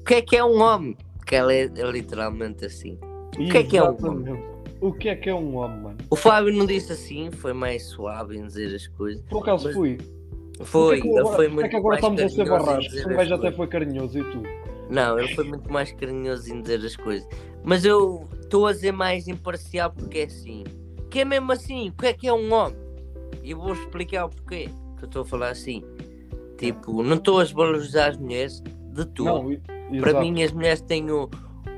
o 0.01 0.05
que 0.05 0.15
é 0.15 0.23
que 0.23 0.37
é 0.37 0.45
um 0.45 0.61
homem? 0.61 0.97
Que 1.27 1.37
ela 1.37 1.53
é, 1.53 1.63
é 1.65 1.91
literalmente 1.91 2.65
assim. 2.65 2.99
O 3.39 3.49
que 3.51 3.59
é 3.59 3.63
que 3.63 3.77
é 3.77 3.83
um 3.83 3.97
homem? 4.07 4.45
O 4.81 4.93
que 4.93 5.09
é 5.09 5.15
que 5.17 5.31
é 5.31 5.35
um 5.35 5.57
homem, 5.57 5.81
mano? 5.81 5.99
O 6.11 6.17
Fábio 6.17 6.53
não 6.53 6.67
disse 6.67 6.93
assim, 6.93 7.31
foi 7.31 7.53
mais 7.53 7.85
suave 7.87 8.37
em 8.37 8.47
dizer 8.47 8.75
as 8.75 8.87
coisas. 8.89 9.23
Por 9.31 9.43
acaso 9.43 9.67
Mas- 9.67 9.75
fui. 9.75 9.99
Foi, 10.61 10.99
é 10.99 11.01
que 11.01 11.09
ele 11.09 11.19
agora, 11.19 11.37
foi 11.37 11.49
muito 11.49 11.67
é 11.67 11.69
que 11.69 11.77
agora 11.77 12.01
mais 12.01 12.17
estamos 12.17 12.23
a 12.23 12.29
ser 12.29 13.09
as 13.09 13.17
gajo 13.17 13.35
até 13.35 13.53
foi 13.53 13.67
carinhoso 13.67 14.19
e 14.19 14.25
tudo. 14.25 14.49
Não, 14.91 15.19
ele 15.19 15.35
foi 15.35 15.45
muito 15.45 15.73
mais 15.73 15.91
carinhoso 15.93 16.53
em 16.53 16.61
dizer 16.61 16.85
as 16.85 16.97
coisas. 16.97 17.27
Mas 17.65 17.85
eu 17.85 18.29
estou 18.41 18.67
a 18.67 18.73
dizer 18.73 18.93
mais 18.93 19.29
imparcial 19.29 19.91
porque 19.91 20.19
é 20.19 20.25
assim. 20.25 20.65
Que 21.11 21.21
é 21.21 21.25
mesmo 21.25 21.51
assim, 21.53 21.89
o 21.89 21.93
que 21.93 22.07
é 22.07 22.13
que 22.13 22.29
é 22.29 22.33
um 22.33 22.53
homem? 22.53 22.77
E 23.43 23.53
eu 23.53 23.59
vou 23.59 23.73
explicar 23.73 24.27
o 24.27 24.29
porquê 24.29 24.69
que 24.99 25.05
eu 25.05 25.07
estou 25.07 25.23
a 25.23 25.25
falar 25.25 25.51
assim. 25.51 25.83
Tipo, 26.59 27.03
não 27.03 27.17
estou 27.17 27.41
a 27.41 27.45
desvalorizar 27.45 28.11
as 28.11 28.17
mulheres 28.17 28.61
de 28.93 29.05
tudo. 29.07 29.61
Para 30.01 30.21
mim, 30.21 30.43
as 30.43 30.53
mulheres 30.53 30.81
têm 30.81 31.11
o, 31.11 31.29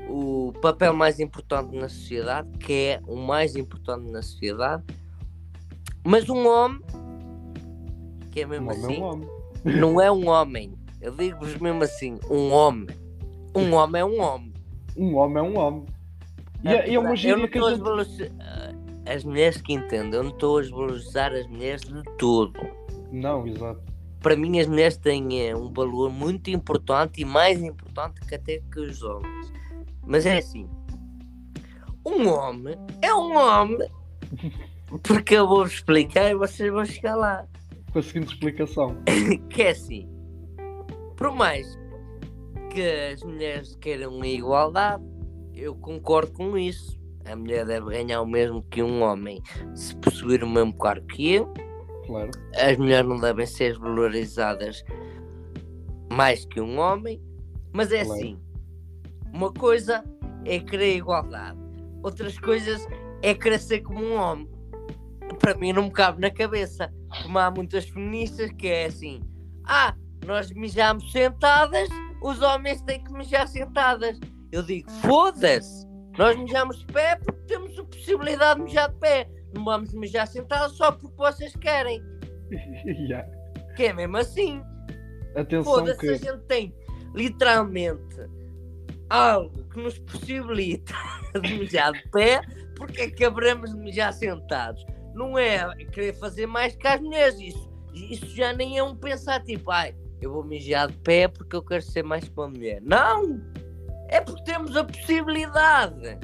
o 0.09 0.53
papel 0.61 0.93
mais 0.93 1.19
importante 1.19 1.75
na 1.75 1.89
sociedade, 1.89 2.49
que 2.59 2.73
é 2.73 3.01
o 3.07 3.15
mais 3.15 3.55
importante 3.55 4.09
na 4.11 4.21
sociedade. 4.21 4.83
Mas 6.03 6.29
um 6.29 6.47
homem, 6.47 6.79
que 8.35 8.41
é 8.41 8.45
Um 8.45 8.49
mesmo 8.49 8.69
homem 8.69 8.81
é 8.81 8.85
assim, 8.85 9.01
um 9.01 9.03
homem. 9.05 9.29
não 9.63 10.01
é 10.01 10.11
um 10.11 10.27
homem. 10.27 10.73
Eu 10.99 11.15
digo-vos 11.15 11.55
mesmo 11.57 11.83
assim, 11.83 12.19
um 12.29 12.51
homem. 12.51 12.87
Um 13.55 13.73
homem 13.73 14.01
é 14.01 14.05
um 14.05 14.19
homem. 14.19 14.53
Um 14.97 15.15
homem 15.15 15.37
é 15.37 15.41
um 15.41 15.57
homem. 15.57 15.85
E 16.61 16.67
é, 16.67 16.89
e 16.89 16.95
é 16.95 16.99
uma 16.99 17.07
eu 17.07 17.09
não 17.09 17.15
gíria 17.15 17.47
que 17.47 17.57
a 17.57 17.71
gente... 18.03 18.33
as 19.05 19.23
mulheres 19.23 19.61
que 19.61 19.71
entendem, 19.71 20.15
eu 20.15 20.23
não 20.23 20.31
estou 20.31 20.57
a 20.57 20.61
desvalorizar 20.61 21.31
as 21.31 21.47
mulheres 21.47 21.81
de 21.81 22.03
todo. 22.17 22.59
Não, 23.09 23.47
exato. 23.47 23.81
Para 24.19 24.35
mim 24.35 24.59
as 24.59 24.67
mulheres 24.67 24.97
têm 24.97 25.47
eh, 25.47 25.55
um 25.55 25.71
valor 25.71 26.11
muito 26.11 26.49
importante 26.49 27.21
e 27.21 27.25
mais 27.25 27.63
importante 27.63 28.19
que 28.19 28.35
até 28.35 28.59
que 28.69 28.79
os 28.81 29.01
homens. 29.01 29.53
Mas 30.05 30.25
é 30.25 30.39
assim, 30.39 30.67
um 32.05 32.27
homem 32.27 32.75
é 33.01 33.13
um 33.13 33.37
homem 33.37 33.89
porque 35.03 35.35
eu 35.35 35.47
vou 35.47 35.65
explicar 35.65 36.31
e 36.31 36.35
vocês 36.35 36.69
vão 36.71 36.83
chegar 36.83 37.15
lá. 37.15 37.45
Com 37.95 37.99
a 37.99 38.03
seguinte 38.03 38.33
explicação. 38.33 38.97
que 39.49 39.61
é 39.61 39.69
assim, 39.69 40.05
por 41.15 41.31
mais 41.31 41.79
que 42.69 42.81
as 42.81 43.23
mulheres 43.23 43.73
queiram 43.77 44.21
a 44.21 44.27
igualdade, 44.27 45.01
eu 45.53 45.73
concordo 45.75 46.33
com 46.33 46.57
isso. 46.57 46.99
A 47.23 47.37
mulher 47.37 47.65
deve 47.65 47.91
ganhar 47.91 48.21
o 48.21 48.27
mesmo 48.27 48.61
que 48.63 48.83
um 48.83 49.01
homem 49.01 49.41
se 49.73 49.95
possuir 49.95 50.43
o 50.43 50.49
mesmo 50.49 50.77
cargo 50.77 51.07
que 51.07 51.35
eu. 51.35 51.53
Claro. 52.05 52.31
As 52.57 52.75
mulheres 52.75 53.07
não 53.07 53.17
devem 53.17 53.45
ser 53.45 53.79
valorizadas 53.79 54.83
mais 56.11 56.43
que 56.43 56.59
um 56.59 56.77
homem. 56.77 57.21
Mas 57.71 57.93
é 57.93 58.03
Claro. 58.03 58.19
assim, 58.19 58.37
uma 59.33 59.53
coisa 59.53 60.03
é 60.43 60.59
querer 60.59 60.97
igualdade, 60.97 61.57
outras 62.03 62.37
coisas 62.37 62.85
é 63.21 63.33
querer 63.33 63.59
ser 63.59 63.83
como 63.83 64.03
um 64.03 64.15
homem. 64.17 64.49
Para 65.39 65.55
mim 65.55 65.71
não 65.71 65.83
me 65.83 65.91
cabe 65.91 66.19
na 66.19 66.29
cabeça. 66.29 66.93
Como 67.23 67.39
há 67.39 67.49
muitas 67.51 67.85
feministas 67.85 68.51
que 68.53 68.67
é 68.67 68.85
assim, 68.85 69.21
ah, 69.65 69.95
nós 70.25 70.51
mijamos 70.51 71.11
sentadas, 71.11 71.89
os 72.21 72.41
homens 72.41 72.81
têm 72.81 73.03
que 73.03 73.13
mijar 73.13 73.47
sentadas. 73.47 74.19
Eu 74.51 74.63
digo, 74.63 74.89
foda-se, 75.01 75.85
nós 76.17 76.37
mijamos 76.37 76.79
de 76.79 76.85
pé 76.87 77.15
porque 77.17 77.41
temos 77.47 77.77
a 77.77 77.83
possibilidade 77.83 78.59
de 78.59 78.65
mijar 78.65 78.89
de 78.89 78.95
pé. 78.99 79.29
Não 79.53 79.63
vamos 79.63 79.93
mijar 79.93 80.27
sentados 80.27 80.77
só 80.77 80.91
porque 80.91 81.15
vocês 81.15 81.55
querem. 81.55 82.01
Yeah. 82.85 83.27
Que 83.75 83.85
é 83.85 83.93
mesmo 83.93 84.17
assim. 84.17 84.61
Foda-se, 85.63 85.99
que... 85.99 86.09
a 86.09 86.17
gente 86.17 86.43
tem 86.45 86.73
literalmente 87.13 88.15
algo 89.09 89.63
que 89.69 89.81
nos 89.81 89.97
possibilita 89.99 90.93
de 91.41 91.53
mijar 91.55 91.91
de 91.91 92.07
pé, 92.09 92.41
porque 92.77 93.01
é 93.01 93.09
que 93.09 93.25
haveremos 93.25 93.71
de 93.71 93.77
mijar 93.77 94.13
sentados? 94.13 94.85
Não 95.15 95.39
é 95.39 95.73
querer 95.85 96.13
fazer 96.19 96.45
mais 96.45 96.75
que 96.75 96.85
as 96.87 96.99
mulheres. 97.01 97.39
Isso, 97.39 97.71
isso 97.93 98.27
já 98.35 98.53
nem 98.53 98.77
é 98.77 98.83
um 98.83 98.95
pensar 98.95 99.41
tipo, 99.41 99.71
ai, 99.71 99.95
eu 100.21 100.31
vou 100.33 100.43
mijar 100.43 100.89
de 100.91 100.97
pé 100.97 101.27
porque 101.27 101.55
eu 101.55 101.63
quero 101.63 101.81
ser 101.81 102.03
mais 102.03 102.27
que 102.27 102.37
uma 102.37 102.49
mulher. 102.49 102.81
Não! 102.81 103.41
É 104.09 104.21
porque 104.21 104.43
temos 104.43 104.75
a 104.75 104.83
possibilidade. 104.83 106.19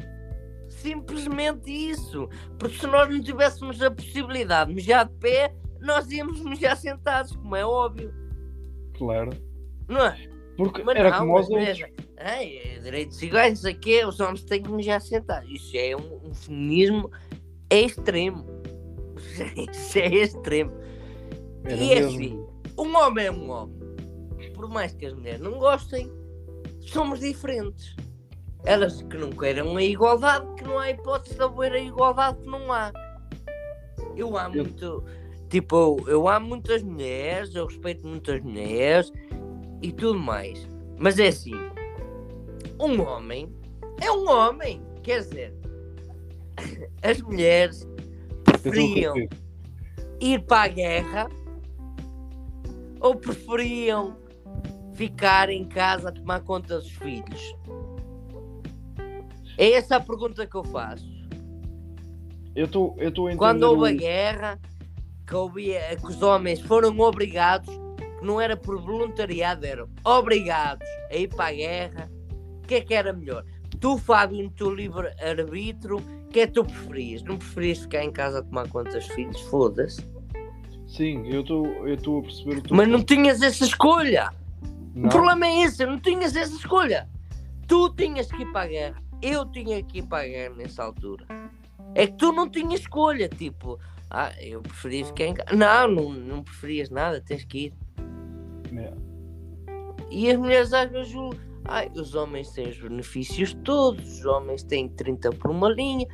Simplesmente 0.70 1.72
isso. 1.72 2.28
Porque 2.60 2.78
se 2.78 2.88
nós 2.88 3.10
não 3.10 3.22
tivéssemos 3.22 3.82
a 3.82 3.90
possibilidade 3.90 4.70
de 4.70 4.76
mijar 4.76 5.08
de 5.08 5.14
pé, 5.16 5.56
nós 5.80 6.12
íamos 6.12 6.40
mijar 6.42 6.78
sentados, 6.78 7.36
como 7.36 7.56
é 7.56 7.66
óbvio. 7.66 8.14
Claro. 8.98 9.32
Não 9.88 10.06
é? 10.06 10.30
Porque 10.58 10.84
Mas 10.84 10.96
era 10.96 11.10
não, 11.12 11.20
como 11.20 11.40
os 11.40 11.50
outros. 11.50 11.82
ai, 12.18 12.58
é 12.58 12.80
direitos 12.80 13.22
iguais, 13.22 13.60
isso 13.60 13.68
aqui, 13.68 14.06
os 14.06 14.20
homens 14.20 14.44
têm 14.44 14.62
que 14.62 14.72
mijar 14.72 15.02
sentados. 15.02 15.50
Isso 15.50 15.76
é 15.76 15.96
um, 15.96 16.30
um 16.30 16.34
feminismo 16.34 17.10
extremo. 17.70 18.61
Isso 19.72 20.00
é 20.00 20.08
extremo. 20.08 20.72
Era 21.64 21.76
e 21.76 21.94
é 21.94 22.00
assim, 22.00 22.46
um 22.78 22.96
homem 22.96 23.26
é 23.26 23.32
um 23.32 23.50
homem. 23.50 23.82
Por 24.54 24.68
mais 24.70 24.94
que 24.94 25.06
as 25.06 25.14
mulheres 25.14 25.40
não 25.42 25.58
gostem, 25.60 26.12
somos 26.82 27.20
diferentes. 27.20 27.96
Elas 28.64 29.02
que 29.02 29.18
não 29.18 29.32
queiram 29.32 29.76
a 29.76 29.84
igualdade, 29.84 30.46
que 30.56 30.64
não 30.64 30.78
há 30.78 30.92
hipótese 30.92 31.36
de 31.36 31.42
haver 31.44 31.72
a 31.74 31.80
igualdade 31.80 32.40
que 32.42 32.48
não 32.48 32.72
há. 32.72 32.92
Eu 34.16 34.38
amo 34.38 34.56
Eu- 34.56 34.64
muito, 34.66 35.04
tipo, 35.50 36.04
eu, 36.08 36.28
amo 36.28 36.48
muitas 36.50 36.84
mulheres, 36.84 37.56
eu 37.56 37.66
respeito 37.66 38.06
muitas 38.06 38.42
mulheres 38.42 39.12
e 39.82 39.92
tudo 39.92 40.20
mais. 40.20 40.68
Mas 41.00 41.18
é 41.18 41.28
assim, 41.30 41.56
um 42.80 43.02
homem 43.02 43.52
é 44.00 44.12
um 44.12 44.30
homem. 44.30 44.82
Quer 45.02 45.22
dizer, 45.22 45.54
as 47.02 47.20
mulheres 47.22 47.88
preferiam 48.62 49.16
ir 50.20 50.40
para 50.46 50.64
a 50.64 50.68
guerra 50.68 51.30
ou 53.00 53.16
preferiam 53.16 54.16
ficar 54.94 55.50
em 55.50 55.66
casa 55.66 56.10
a 56.10 56.12
tomar 56.12 56.42
conta 56.42 56.78
dos 56.80 56.92
filhos? 56.92 57.56
É 59.58 59.72
essa 59.74 59.98
a 59.98 60.00
pergunta 60.00 60.46
que 60.46 60.56
eu 60.56 60.64
faço. 60.64 61.10
Eu 62.56 62.66
estou 62.66 62.96
eu 62.98 63.08
entender. 63.10 63.38
Quando 63.38 63.64
houve 63.64 63.90
a 63.92 63.94
o- 63.94 63.98
guerra, 63.98 64.60
que, 65.26 65.36
houve, 65.36 65.74
que 66.00 66.08
os 66.08 66.22
homens 66.22 66.60
foram 66.60 66.98
obrigados, 67.00 67.70
que 68.20 68.26
não 68.26 68.40
era 68.42 68.58
por 68.58 68.80
voluntariado, 68.82 69.66
eram 69.66 69.88
obrigados 70.04 70.88
a 71.10 71.16
ir 71.16 71.28
para 71.30 71.46
a 71.50 71.54
guerra, 71.54 72.12
que 72.68 72.76
é 72.76 72.82
que 72.82 72.94
era 72.94 73.14
melhor? 73.14 73.46
Tu, 73.80 73.98
Fábio, 73.98 74.44
no 74.44 74.52
teu 74.52 74.74
livre-arbítrio, 74.74 75.98
o 75.98 76.21
que 76.32 76.40
é 76.40 76.48
que 76.48 76.54
tu 76.54 76.64
preferias? 76.64 77.24
Não 77.24 77.38
preferias 77.38 77.80
ficar 77.80 78.04
em 78.04 78.12
casa 78.12 78.40
a 78.40 78.42
tomar 78.42 78.68
conta 78.70 78.92
dos 78.92 79.08
filhos? 79.08 79.40
Foda-se. 79.42 80.02
Sim, 80.88 81.28
eu 81.28 81.42
estou 81.42 82.20
a 82.20 82.22
perceber 82.22 82.64
Mas 82.70 82.88
não 82.88 83.04
tinhas 83.04 83.42
essa 83.42 83.64
escolha. 83.64 84.32
Não. 84.94 85.08
O 85.08 85.10
problema 85.10 85.46
é 85.48 85.62
esse, 85.62 85.86
não 85.86 86.00
tinhas 86.00 86.36
essa 86.36 86.54
escolha. 86.54 87.08
Tu 87.68 87.90
tinhas 87.96 88.32
que 88.32 88.42
ir 88.42 88.52
para 88.52 88.62
a 88.62 88.68
guerra. 88.68 89.04
Eu 89.22 89.46
tinha 89.46 89.82
que 89.84 90.00
ir 90.00 90.04
para 90.04 90.24
a 90.24 90.28
guerra 90.28 90.56
nessa 90.56 90.84
altura. 90.84 91.26
É 91.96 92.08
que 92.08 92.14
tu 92.14 92.32
não 92.32 92.50
tinhas 92.50 92.82
escolha, 92.82 93.30
tipo, 93.30 93.80
ah, 94.10 94.34
eu 94.42 94.62
preferia 94.62 95.06
ficar 95.06 95.26
em 95.26 95.34
casa. 95.34 95.56
Não, 95.56 95.88
não, 95.88 96.10
não 96.12 96.44
preferias 96.44 96.90
nada, 96.90 97.22
tens 97.22 97.46
que 97.46 97.68
ir. 97.68 97.74
É. 98.78 98.94
E 100.10 100.30
as 100.30 100.38
mulheres 100.38 100.74
às 100.74 100.92
vezes, 100.92 101.14
ai, 101.66 101.90
os 101.96 102.16
homens 102.16 102.52
têm 102.52 102.68
os 102.68 102.78
benefícios 102.78 103.54
todos, 103.64 104.20
os 104.20 104.26
homens 104.26 104.64
têm 104.64 104.90
30 104.90 105.30
por 105.32 105.52
uma 105.52 105.70
linha. 105.70 106.06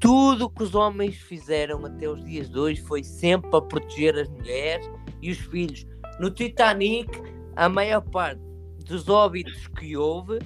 Tudo 0.00 0.46
o 0.46 0.50
que 0.50 0.62
os 0.62 0.74
homens 0.74 1.16
fizeram 1.16 1.84
até 1.84 2.08
os 2.08 2.24
dias 2.24 2.48
de 2.48 2.58
hoje 2.58 2.80
foi 2.80 3.04
sempre 3.04 3.50
para 3.50 3.60
proteger 3.60 4.18
as 4.18 4.28
mulheres 4.30 4.90
e 5.20 5.30
os 5.30 5.38
filhos. 5.38 5.86
No 6.18 6.30
Titanic, 6.30 7.10
a 7.54 7.68
maior 7.68 8.00
parte 8.00 8.40
dos 8.86 9.08
óbitos 9.10 9.68
que 9.68 9.96
houve 9.96 10.38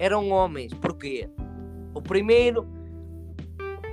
eram 0.00 0.30
homens. 0.30 0.74
Porquê? 0.74 1.30
O 1.94 2.02
primeiro, 2.02 2.66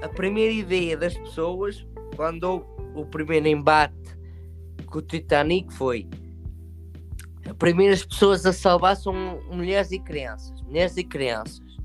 a 0.02 0.10
primeira 0.10 0.52
ideia 0.52 0.98
das 0.98 1.16
pessoas, 1.16 1.88
quando 2.16 2.44
houve 2.44 2.66
o 2.96 3.06
primeiro 3.06 3.48
embate 3.48 4.18
com 4.88 4.98
o 4.98 5.02
Titanic, 5.04 5.72
foi 5.72 6.08
as 7.46 7.54
primeiras 7.58 8.04
pessoas 8.04 8.44
a 8.46 8.52
salvar 8.52 8.96
são 8.96 9.14
mulheres 9.52 9.92
e 9.92 10.00
crianças. 10.00 10.62
Mulheres 10.64 10.98
e 10.98 11.04
crianças. 11.04 11.78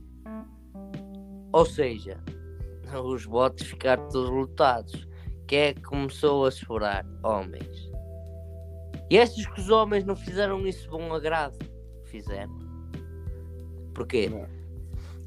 Ou 1.53 1.67
seja, 1.67 2.19
os 2.99 3.27
botes 3.27 3.67
ficaram 3.67 4.09
todos 4.09 4.31
lotados. 4.31 5.09
Quem 5.47 5.59
é 5.59 5.75
que 5.75 5.83
começou 5.83 6.47
a 6.47 6.51
chorar? 6.51 7.05
Homens. 7.23 7.91
E 9.11 9.17
estes 9.17 9.47
que 9.47 9.61
os 9.61 9.69
homens 9.69 10.05
não 10.05 10.15
fizeram 10.15 10.65
isso 10.67 10.83
de 10.83 10.89
bom 10.89 11.13
agrado? 11.13 11.59
Fizeram. 12.05 12.57
Porquê? 13.93 14.31
É. 14.33 14.49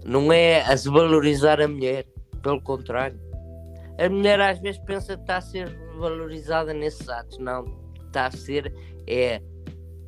Não 0.06 0.32
é 0.32 0.62
a 0.62 0.70
desvalorizar 0.70 1.60
a 1.60 1.68
mulher. 1.68 2.06
Pelo 2.42 2.62
contrário. 2.62 3.20
A 4.00 4.10
mulher 4.10 4.40
às 4.40 4.60
vezes 4.60 4.82
pensa 4.86 5.16
que 5.16 5.24
está 5.24 5.38
a 5.38 5.42
ser 5.42 5.70
valorizada 5.98 6.74
nesses 6.74 7.08
atos. 7.10 7.38
Não. 7.38 7.66
Está 8.06 8.28
a 8.28 8.32
ser. 8.32 8.74
É. 9.06 9.42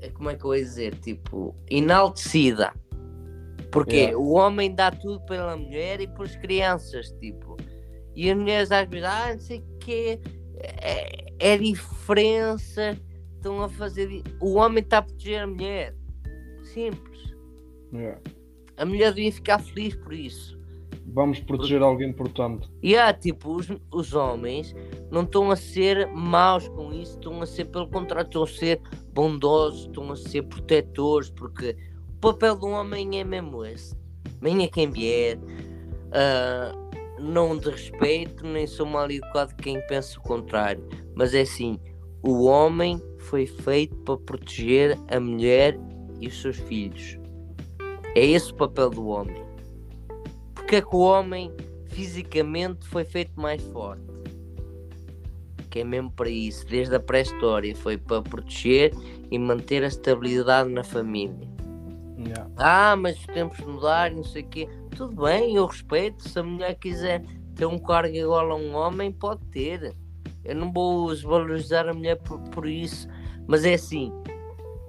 é 0.02 0.10
como 0.14 0.30
é 0.30 0.36
que 0.36 0.46
eu 0.46 0.56
ia 0.56 0.64
dizer? 0.64 0.96
Tipo, 1.00 1.54
enaltecida. 1.70 2.74
Porque 3.76 3.96
Yeah. 3.98 4.18
o 4.18 4.32
homem 4.32 4.74
dá 4.74 4.90
tudo 4.90 5.20
pela 5.26 5.58
mulher 5.58 6.00
e 6.00 6.08
pelas 6.08 6.34
crianças. 6.38 7.12
Tipo. 7.20 7.58
E 8.16 8.32
as 8.32 8.38
mulheres 8.38 8.72
às 8.72 8.88
vezes, 8.88 9.06
ah, 9.06 9.34
não 9.34 9.40
sei 9.40 9.60
o 9.60 9.78
quê. 9.80 10.20
É, 10.58 11.26
é 11.40 11.58
diferença. 11.58 12.98
Estão 13.36 13.62
a 13.62 13.68
fazer. 13.68 14.24
O 14.40 14.54
homem 14.56 14.82
está 14.82 15.00
a 15.00 15.02
proteger 15.02 15.42
a 15.42 15.48
mulher. 15.48 15.94
Simples. 16.74 17.36
É. 17.94 18.18
A 18.78 18.86
mulher 18.86 19.14
devia 19.14 19.32
ficar 19.32 19.60
feliz 19.60 19.94
por 19.96 20.14
isso. 20.14 20.58
Vamos 21.08 21.40
proteger 21.42 21.82
alguém 21.82 22.10
importante. 22.10 22.70
E 22.82 22.96
há, 22.96 23.14
tipo, 23.14 23.56
os, 23.56 23.68
os 23.92 24.14
homens 24.14 24.74
não 25.12 25.24
estão 25.24 25.52
a 25.52 25.56
ser 25.56 26.08
maus 26.08 26.68
com 26.70 26.92
isso, 26.94 27.14
estão 27.14 27.42
a 27.42 27.46
ser, 27.46 27.66
pelo 27.66 27.88
contrário, 27.90 28.26
estão 28.26 28.44
a 28.44 28.48
ser 28.48 28.82
bondosos, 29.14 29.86
estão 29.86 30.12
a 30.12 30.16
ser 30.16 30.44
protetores, 30.44 31.30
porque 31.30 31.76
papel 32.26 32.56
do 32.56 32.68
homem 32.70 33.20
é 33.20 33.24
mesmo 33.24 33.64
esse. 33.64 33.96
Venha 34.42 34.68
quem 34.68 34.90
vier, 34.90 35.38
ah, 36.12 36.74
não 37.20 37.56
de 37.56 37.70
respeito, 37.70 38.44
nem 38.48 38.66
sou 38.66 38.88
mal 38.88 39.10
educado 39.12 39.54
quem 39.58 39.80
pensa 39.86 40.18
o 40.18 40.24
contrário, 40.24 40.84
mas 41.14 41.36
é 41.36 41.42
assim: 41.42 41.80
o 42.24 42.46
homem 42.46 43.00
foi 43.20 43.46
feito 43.46 43.96
para 43.98 44.18
proteger 44.18 44.98
a 45.10 45.20
mulher 45.20 45.80
e 46.20 46.28
os 46.28 46.42
seus 46.42 46.58
filhos. 46.58 47.20
É 48.16 48.26
esse 48.26 48.52
o 48.52 48.56
papel 48.56 48.90
do 48.90 49.06
homem. 49.08 49.46
Porque 50.56 50.78
é 50.78 50.82
que 50.82 50.96
o 50.96 51.00
homem 51.00 51.52
fisicamente 51.90 52.88
foi 52.88 53.04
feito 53.04 53.40
mais 53.40 53.62
forte? 53.66 54.02
Que 55.70 55.82
é 55.82 55.84
mesmo 55.84 56.10
para 56.10 56.30
isso, 56.30 56.66
desde 56.66 56.96
a 56.96 57.00
pré-história, 57.00 57.76
foi 57.76 57.98
para 57.98 58.24
proteger 58.24 58.94
e 59.30 59.38
manter 59.38 59.84
a 59.84 59.88
estabilidade 59.88 60.70
na 60.70 60.84
família. 60.84 61.55
Yeah. 62.18 62.50
Ah, 62.58 62.96
mas 62.96 63.18
os 63.20 63.26
tempos 63.26 63.60
mudaram, 63.60 64.18
não 64.18 64.24
sei 64.24 64.44
o 64.44 64.48
quê. 64.48 64.70
Tudo 64.96 65.24
bem, 65.24 65.56
eu 65.56 65.66
respeito. 65.66 66.28
Se 66.28 66.40
a 66.40 66.44
mulher 66.44 66.76
quiser 66.76 67.24
ter 67.56 67.66
um 67.66 67.78
cargo 67.78 68.16
igual 68.16 68.52
a 68.52 68.56
um 68.56 68.74
homem, 68.76 69.12
pode 69.12 69.46
ter. 69.48 69.94
Eu 70.44 70.56
não 70.56 70.72
vou 70.72 71.10
desvalorizar 71.10 71.88
a 71.88 71.94
mulher 71.94 72.16
por, 72.18 72.40
por 72.50 72.68
isso. 72.68 73.08
Mas 73.48 73.66
é 73.66 73.74
assim, 73.74 74.12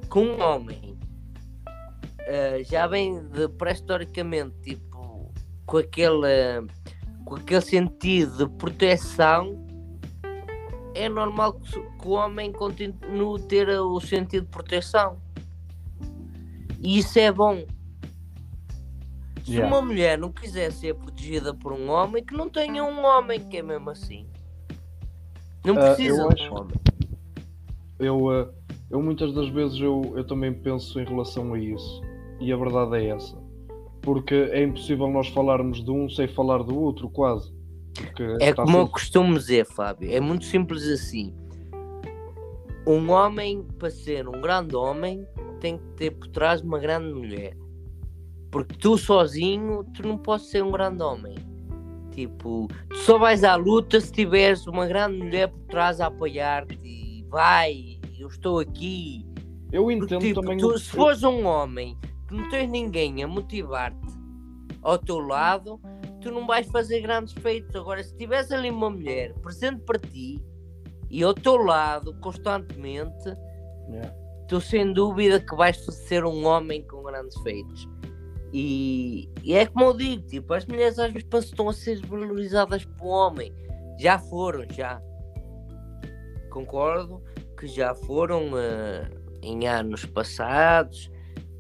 com 0.08 0.20
um 0.20 0.40
homem 0.40 0.96
ah, 2.26 2.60
já 2.64 2.86
vem 2.88 3.22
de 3.28 3.48
pré-historicamente, 3.48 4.56
tipo, 4.60 5.32
com 5.64 5.78
aquele, 5.78 6.66
com 7.24 7.36
aquele 7.36 7.60
sentido 7.60 8.36
de 8.36 8.48
proteção, 8.56 9.64
é 10.94 11.08
normal 11.08 11.52
que, 11.54 11.80
que 11.80 12.08
o 12.08 12.10
homem 12.10 12.50
continue 12.52 13.40
a 13.40 13.46
ter 13.46 13.68
o 13.68 14.00
sentido 14.00 14.44
de 14.44 14.50
proteção. 14.50 15.20
E 16.86 16.98
isso 16.98 17.18
é 17.18 17.32
bom. 17.32 17.64
Se 19.44 19.54
Yeah. 19.54 19.66
uma 19.76 19.84
mulher 19.84 20.16
não 20.16 20.30
quiser 20.30 20.70
ser 20.70 20.94
protegida 20.94 21.52
por 21.52 21.72
um 21.72 21.90
homem, 21.90 22.24
que 22.24 22.32
não 22.32 22.48
tenha 22.48 22.84
um 22.84 23.04
homem 23.04 23.40
que 23.40 23.56
é 23.56 23.62
mesmo 23.62 23.90
assim. 23.90 24.24
Não 25.64 25.76
Ah, 25.76 25.80
precisa 25.94 26.22
eu 26.22 26.28
de 26.28 26.42
acho- 26.42 26.54
homem. 26.54 26.76
Eu, 27.98 28.32
eh, 28.32 28.48
eu 28.90 29.02
muitas 29.02 29.34
das 29.34 29.48
vezes 29.48 29.80
eu, 29.80 30.14
eu 30.16 30.24
também 30.24 30.52
penso 30.54 31.00
em 31.00 31.04
relação 31.04 31.54
a 31.54 31.58
isso. 31.58 32.00
E 32.40 32.52
a 32.52 32.56
verdade 32.56 32.96
é 32.98 33.08
essa. 33.08 33.36
Porque 34.02 34.34
é 34.34 34.62
impossível 34.62 35.08
nós 35.10 35.26
falarmos 35.28 35.84
de 35.84 35.90
um 35.90 36.08
sem 36.08 36.28
falar 36.28 36.62
do 36.62 36.78
outro, 36.80 37.10
quase. 37.10 37.52
Porque 37.94 38.22
É 38.40 38.52
como 38.52 38.68
eu 38.70 38.80
sempre- 38.82 38.92
costumo 38.92 39.34
dizer, 39.36 39.66
Fábio. 39.66 40.08
É 40.12 40.20
muito 40.20 40.44
simples 40.44 40.84
assim. 40.86 41.34
Um 42.86 43.10
homem, 43.10 43.64
para 43.76 43.90
ser 43.90 44.28
um 44.28 44.40
grande 44.40 44.76
homem, 44.76 45.26
tem 45.66 45.78
que 45.78 45.84
ter 45.96 46.10
por 46.12 46.28
trás 46.28 46.60
uma 46.60 46.78
grande 46.78 47.12
mulher. 47.12 47.56
Porque 48.52 48.76
tu 48.76 48.96
sozinho, 48.96 49.82
tu 49.92 50.06
não 50.06 50.16
podes 50.16 50.46
ser 50.46 50.62
um 50.62 50.70
grande 50.70 51.02
homem. 51.02 51.34
Tipo, 52.12 52.68
tu 52.88 52.96
só 52.98 53.18
vais 53.18 53.42
à 53.42 53.56
luta 53.56 54.00
se 54.00 54.12
tiveres 54.12 54.64
uma 54.68 54.86
grande 54.86 55.18
mulher 55.18 55.48
por 55.48 55.60
trás 55.64 56.00
a 56.00 56.06
apoiar-te 56.06 56.78
e 56.84 57.26
vai, 57.28 57.98
eu 58.16 58.28
estou 58.28 58.60
aqui. 58.60 59.26
Eu 59.72 59.82
Porque, 59.82 60.04
entendo 60.04 60.20
tipo, 60.20 60.40
também 60.40 60.56
tu, 60.56 60.78
se 60.78 60.88
fores 60.88 61.24
um 61.24 61.44
homem 61.44 61.98
que 62.28 62.34
não 62.34 62.48
tens 62.48 62.70
ninguém 62.70 63.24
a 63.24 63.26
motivar-te 63.26 64.16
ao 64.82 64.96
teu 64.96 65.18
lado, 65.18 65.80
tu 66.20 66.30
não 66.30 66.46
vais 66.46 66.68
fazer 66.68 67.00
grandes 67.00 67.34
feitos. 67.34 67.74
Agora, 67.74 68.02
se 68.02 68.16
tiveres 68.16 68.52
ali 68.52 68.70
uma 68.70 68.88
mulher 68.88 69.34
presente 69.42 69.82
para 69.82 69.98
ti 69.98 70.40
e 71.10 71.24
ao 71.24 71.34
teu 71.34 71.56
lado 71.56 72.14
constantemente, 72.20 73.34
Yeah. 73.88 74.25
Tu 74.48 74.60
sem 74.60 74.92
dúvida 74.92 75.40
que 75.40 75.54
vais 75.56 75.76
ser 75.78 76.24
um 76.24 76.46
homem 76.46 76.82
com 76.86 77.02
grandes 77.02 77.36
feitos. 77.42 77.88
E, 78.52 79.28
e 79.42 79.54
é 79.54 79.66
como 79.66 79.86
eu 79.86 79.96
digo, 79.96 80.26
tipo, 80.26 80.54
as 80.54 80.64
mulheres 80.66 80.98
às 80.98 81.12
vezes 81.12 81.28
pensam 81.28 81.50
estão 81.50 81.68
a 81.68 81.72
ser 81.72 82.00
valorizadas 82.06 82.84
por 82.84 83.06
homem. 83.06 83.52
Já 83.98 84.18
foram, 84.18 84.64
já. 84.72 85.00
Concordo 86.50 87.22
que 87.58 87.66
já 87.66 87.94
foram 87.94 88.50
eh, 88.58 89.10
em 89.42 89.66
anos 89.66 90.04
passados, 90.06 91.10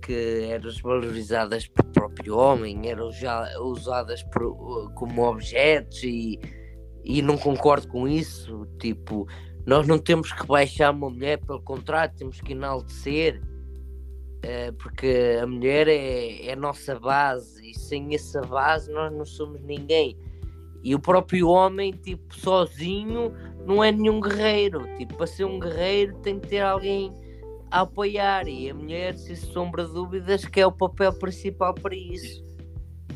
que 0.02 0.46
eram 0.50 0.68
desvalorizadas 0.68 1.66
pelo 1.68 1.92
próprio 1.92 2.36
homem, 2.38 2.88
eram 2.88 3.10
já 3.10 3.48
usadas 3.60 4.22
por- 4.24 4.92
como 4.94 5.22
objetos 5.26 6.02
e, 6.04 6.38
e 7.04 7.20
não 7.20 7.36
concordo 7.36 7.88
com 7.88 8.06
isso. 8.06 8.66
Tipo, 8.78 9.26
nós 9.66 9.86
não 9.86 9.98
temos 9.98 10.32
que 10.32 10.46
baixar 10.46 10.92
uma 10.92 11.10
mulher, 11.10 11.38
pelo 11.44 11.60
contrário, 11.60 12.14
temos 12.16 12.40
que 12.40 12.52
enaltecer, 12.52 13.42
eh, 14.42 14.70
porque 14.72 15.38
a 15.42 15.46
mulher 15.46 15.88
é, 15.88 16.46
é 16.46 16.52
a 16.52 16.56
nossa 16.56 16.98
base 17.00 17.70
e 17.70 17.76
sem 17.76 18.14
essa 18.14 18.40
base 18.42 18.92
nós 18.92 19.12
não 19.12 19.24
somos 19.24 19.60
ninguém. 19.62 20.16
E 20.84 20.94
o 20.94 21.00
próprio 21.00 21.48
homem, 21.48 21.90
tipo, 21.90 22.32
sozinho, 22.32 23.32
não 23.66 23.82
é 23.82 23.90
nenhum 23.90 24.20
guerreiro. 24.20 24.86
Tipo, 24.96 25.16
para 25.16 25.26
ser 25.26 25.44
um 25.44 25.58
guerreiro 25.58 26.16
tem 26.18 26.38
que 26.38 26.46
ter 26.46 26.60
alguém 26.60 27.12
a 27.68 27.80
apoiar. 27.80 28.46
E 28.46 28.70
a 28.70 28.74
mulher, 28.74 29.16
sem 29.16 29.34
sombra 29.34 29.84
de 29.84 29.92
dúvidas, 29.92 30.44
que 30.44 30.60
é 30.60 30.66
o 30.66 30.70
papel 30.70 31.12
principal 31.12 31.74
para 31.74 31.96
isso. 31.96 32.40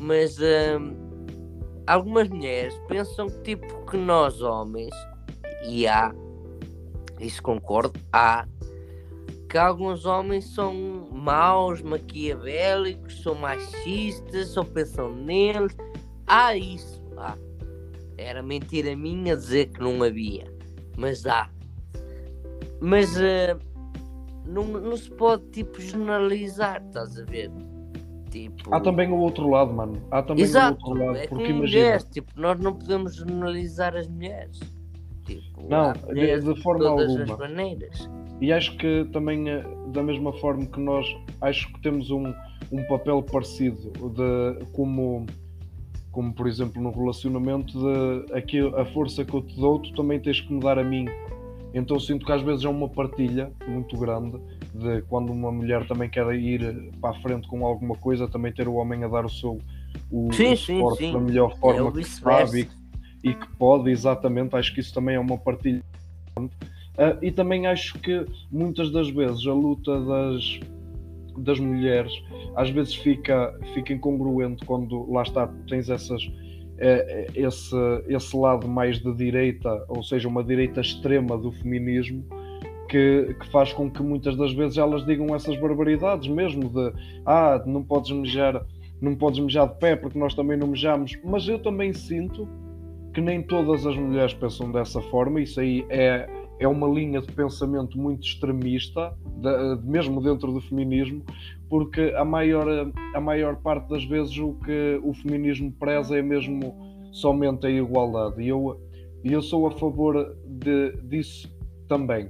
Mas 0.01 0.37
hum, 0.37 0.93
algumas 1.87 2.27
mulheres 2.27 2.75
pensam 2.89 3.27
que, 3.27 3.55
tipo, 3.55 3.85
que 3.85 3.95
nós 3.95 4.41
homens, 4.41 4.93
e 5.65 5.87
há, 5.87 6.13
isso 7.21 7.41
concordo, 7.41 7.99
há, 8.11 8.47
que 9.49 9.57
alguns 9.57 10.05
homens 10.05 10.53
são 10.53 11.07
maus, 11.11 11.81
maquiavélicos, 11.81 13.21
são 13.21 13.35
machistas, 13.35 14.47
só 14.49 14.63
pensam 14.63 15.13
neles. 15.13 15.75
Há 16.25 16.55
isso, 16.55 17.01
há. 17.17 17.37
Era 18.17 18.41
mentira 18.41 18.95
minha 18.95 19.35
dizer 19.35 19.67
que 19.67 19.81
não 19.81 20.01
havia, 20.03 20.45
mas 20.97 21.25
há. 21.25 21.49
Mas 22.79 23.15
uh, 23.17 23.59
não, 24.45 24.63
não 24.63 24.95
se 24.95 25.09
pode 25.11 25.43
tipo 25.51 25.81
generalizar, 25.81 26.81
estás 26.85 27.19
a 27.19 27.25
ver? 27.25 27.51
Tipo... 28.29 28.73
Há 28.73 28.79
também 28.79 29.11
o 29.11 29.17
outro 29.17 29.49
lado, 29.49 29.73
mano. 29.73 30.01
Há 30.09 30.23
também 30.23 30.45
Exato, 30.45 30.81
o 30.85 30.89
outro 30.89 31.05
lado. 31.05 31.17
é 31.17 31.27
porque 31.27 31.43
imagina. 31.43 31.59
mulheres, 31.59 32.03
tipo, 32.05 32.31
nós 32.39 32.57
não 32.57 32.73
podemos 32.73 33.15
generalizar 33.15 33.95
as 33.95 34.07
mulheres. 34.07 34.59
Tipo, 35.35 35.67
Não, 35.69 35.93
de- 36.13 36.39
de 36.41 36.61
forma 36.61 36.83
todas 36.83 37.09
alguma. 37.09 37.33
as 37.33 37.39
maneiras. 37.39 38.09
E 38.39 38.51
acho 38.51 38.75
que 38.77 39.05
também, 39.13 39.49
eh, 39.49 39.63
da 39.93 40.01
mesma 40.01 40.33
forma 40.33 40.65
que 40.65 40.79
nós, 40.79 41.05
acho 41.41 41.71
que 41.73 41.81
temos 41.81 42.09
um, 42.09 42.33
um 42.71 42.83
papel 42.87 43.21
parecido, 43.21 43.91
de, 43.91 44.65
como, 44.73 45.25
como 46.11 46.33
por 46.33 46.47
exemplo 46.47 46.81
no 46.81 46.89
relacionamento, 46.91 47.73
de 47.79 48.33
aqui, 48.33 48.59
a 48.75 48.85
força 48.85 49.23
que 49.23 49.33
eu 49.33 49.41
te 49.41 49.55
dou, 49.59 49.79
tu 49.79 49.93
também 49.93 50.19
tens 50.19 50.41
que 50.41 50.51
me 50.51 50.59
dar 50.59 50.79
a 50.79 50.83
mim. 50.83 51.05
Então 51.73 51.97
sinto 51.99 52.25
que 52.25 52.31
às 52.33 52.41
vezes 52.41 52.65
é 52.65 52.69
uma 52.69 52.89
partilha 52.89 53.49
muito 53.67 53.95
grande 53.97 54.37
de 54.73 55.01
quando 55.03 55.31
uma 55.31 55.51
mulher 55.51 55.87
também 55.87 56.09
quer 56.09 56.27
ir 56.35 56.91
para 56.99 57.11
a 57.11 57.21
frente 57.21 57.47
com 57.47 57.65
alguma 57.65 57.95
coisa, 57.95 58.27
também 58.27 58.51
ter 58.51 58.67
o 58.67 58.73
homem 58.73 59.03
a 59.03 59.07
dar 59.07 59.23
o 59.25 59.29
seu 59.29 59.57
o, 60.11 60.33
Sim, 60.33 60.53
o 60.53 60.57
sim, 60.57 60.83
sim. 60.97 61.13
da 61.13 61.19
melhor 61.19 61.51
É 61.51 61.55
forma 61.55 61.89
o 61.89 61.93
que 61.93 62.03
sabe 62.03 62.69
e, 63.23 63.33
que 63.33 63.47
pode, 63.57 63.89
exatamente. 63.89 64.55
Acho 64.55 64.73
que 64.73 64.79
isso 64.79 64.93
também 64.93 65.15
é 65.15 65.19
uma 65.19 65.37
partilha. 65.37 65.83
Ah, 66.97 67.17
e 67.21 67.31
também 67.31 67.67
acho 67.67 67.97
que 67.99 68.25
muitas 68.51 68.91
das 68.91 69.09
vezes 69.09 69.45
a 69.47 69.53
luta 69.53 69.99
das, 70.01 70.59
das 71.37 71.59
mulheres 71.59 72.11
às 72.55 72.69
vezes 72.69 72.95
fica, 72.95 73.57
fica 73.73 73.93
incongruente 73.93 74.65
quando 74.65 75.09
lá 75.11 75.23
está, 75.23 75.47
tens 75.67 75.89
essas, 75.89 76.21
eh, 76.77 77.27
eh, 77.35 77.41
esse, 77.47 77.75
esse 78.07 78.35
lado 78.35 78.67
mais 78.67 78.99
de 78.99 79.13
direita, 79.15 79.85
ou 79.87 80.03
seja, 80.03 80.27
uma 80.27 80.43
direita 80.43 80.81
extrema 80.81 81.37
do 81.37 81.51
feminismo, 81.51 82.25
que, 82.89 83.35
que 83.39 83.49
faz 83.49 83.71
com 83.71 83.89
que 83.89 84.03
muitas 84.03 84.35
das 84.35 84.51
vezes 84.53 84.77
elas 84.77 85.05
digam 85.05 85.33
essas 85.33 85.57
barbaridades 85.57 86.27
mesmo 86.27 86.67
de 86.69 86.93
ah, 87.25 87.63
não 87.65 87.81
podes 87.81 88.11
mejar, 88.11 88.65
não 89.01 89.15
podes 89.15 89.39
mejar 89.39 89.65
de 89.65 89.79
pé 89.79 89.95
porque 89.95 90.19
nós 90.19 90.35
também 90.35 90.57
não 90.57 90.67
mejamos, 90.67 91.17
mas 91.23 91.47
eu 91.47 91.57
também 91.57 91.93
sinto 91.93 92.49
que 93.13 93.21
nem 93.21 93.41
todas 93.41 93.85
as 93.85 93.95
mulheres 93.97 94.33
pensam 94.33 94.71
dessa 94.71 95.01
forma, 95.01 95.41
isso 95.41 95.59
aí 95.59 95.85
é, 95.89 96.29
é 96.59 96.67
uma 96.67 96.87
linha 96.87 97.21
de 97.21 97.31
pensamento 97.31 97.97
muito 97.97 98.23
extremista, 98.25 99.13
da- 99.37 99.75
mesmo 99.83 100.21
dentro 100.21 100.51
do 100.51 100.61
feminismo, 100.61 101.23
porque 101.69 102.13
a 102.15 102.23
maior, 102.23 102.65
a 103.13 103.21
maior 103.21 103.55
parte 103.57 103.89
das 103.89 104.03
vezes 104.05 104.37
o 104.37 104.53
que 104.65 104.99
o 105.03 105.13
feminismo 105.13 105.71
preza 105.71 106.17
é 106.17 106.21
mesmo 106.21 106.75
somente 107.11 107.67
a 107.67 107.69
igualdade. 107.69 108.41
E 108.41 108.47
eu, 108.47 108.79
eu 109.23 109.41
sou 109.41 109.67
a 109.67 109.71
favor 109.71 110.35
de, 110.45 110.91
disso 111.03 111.49
também. 111.87 112.29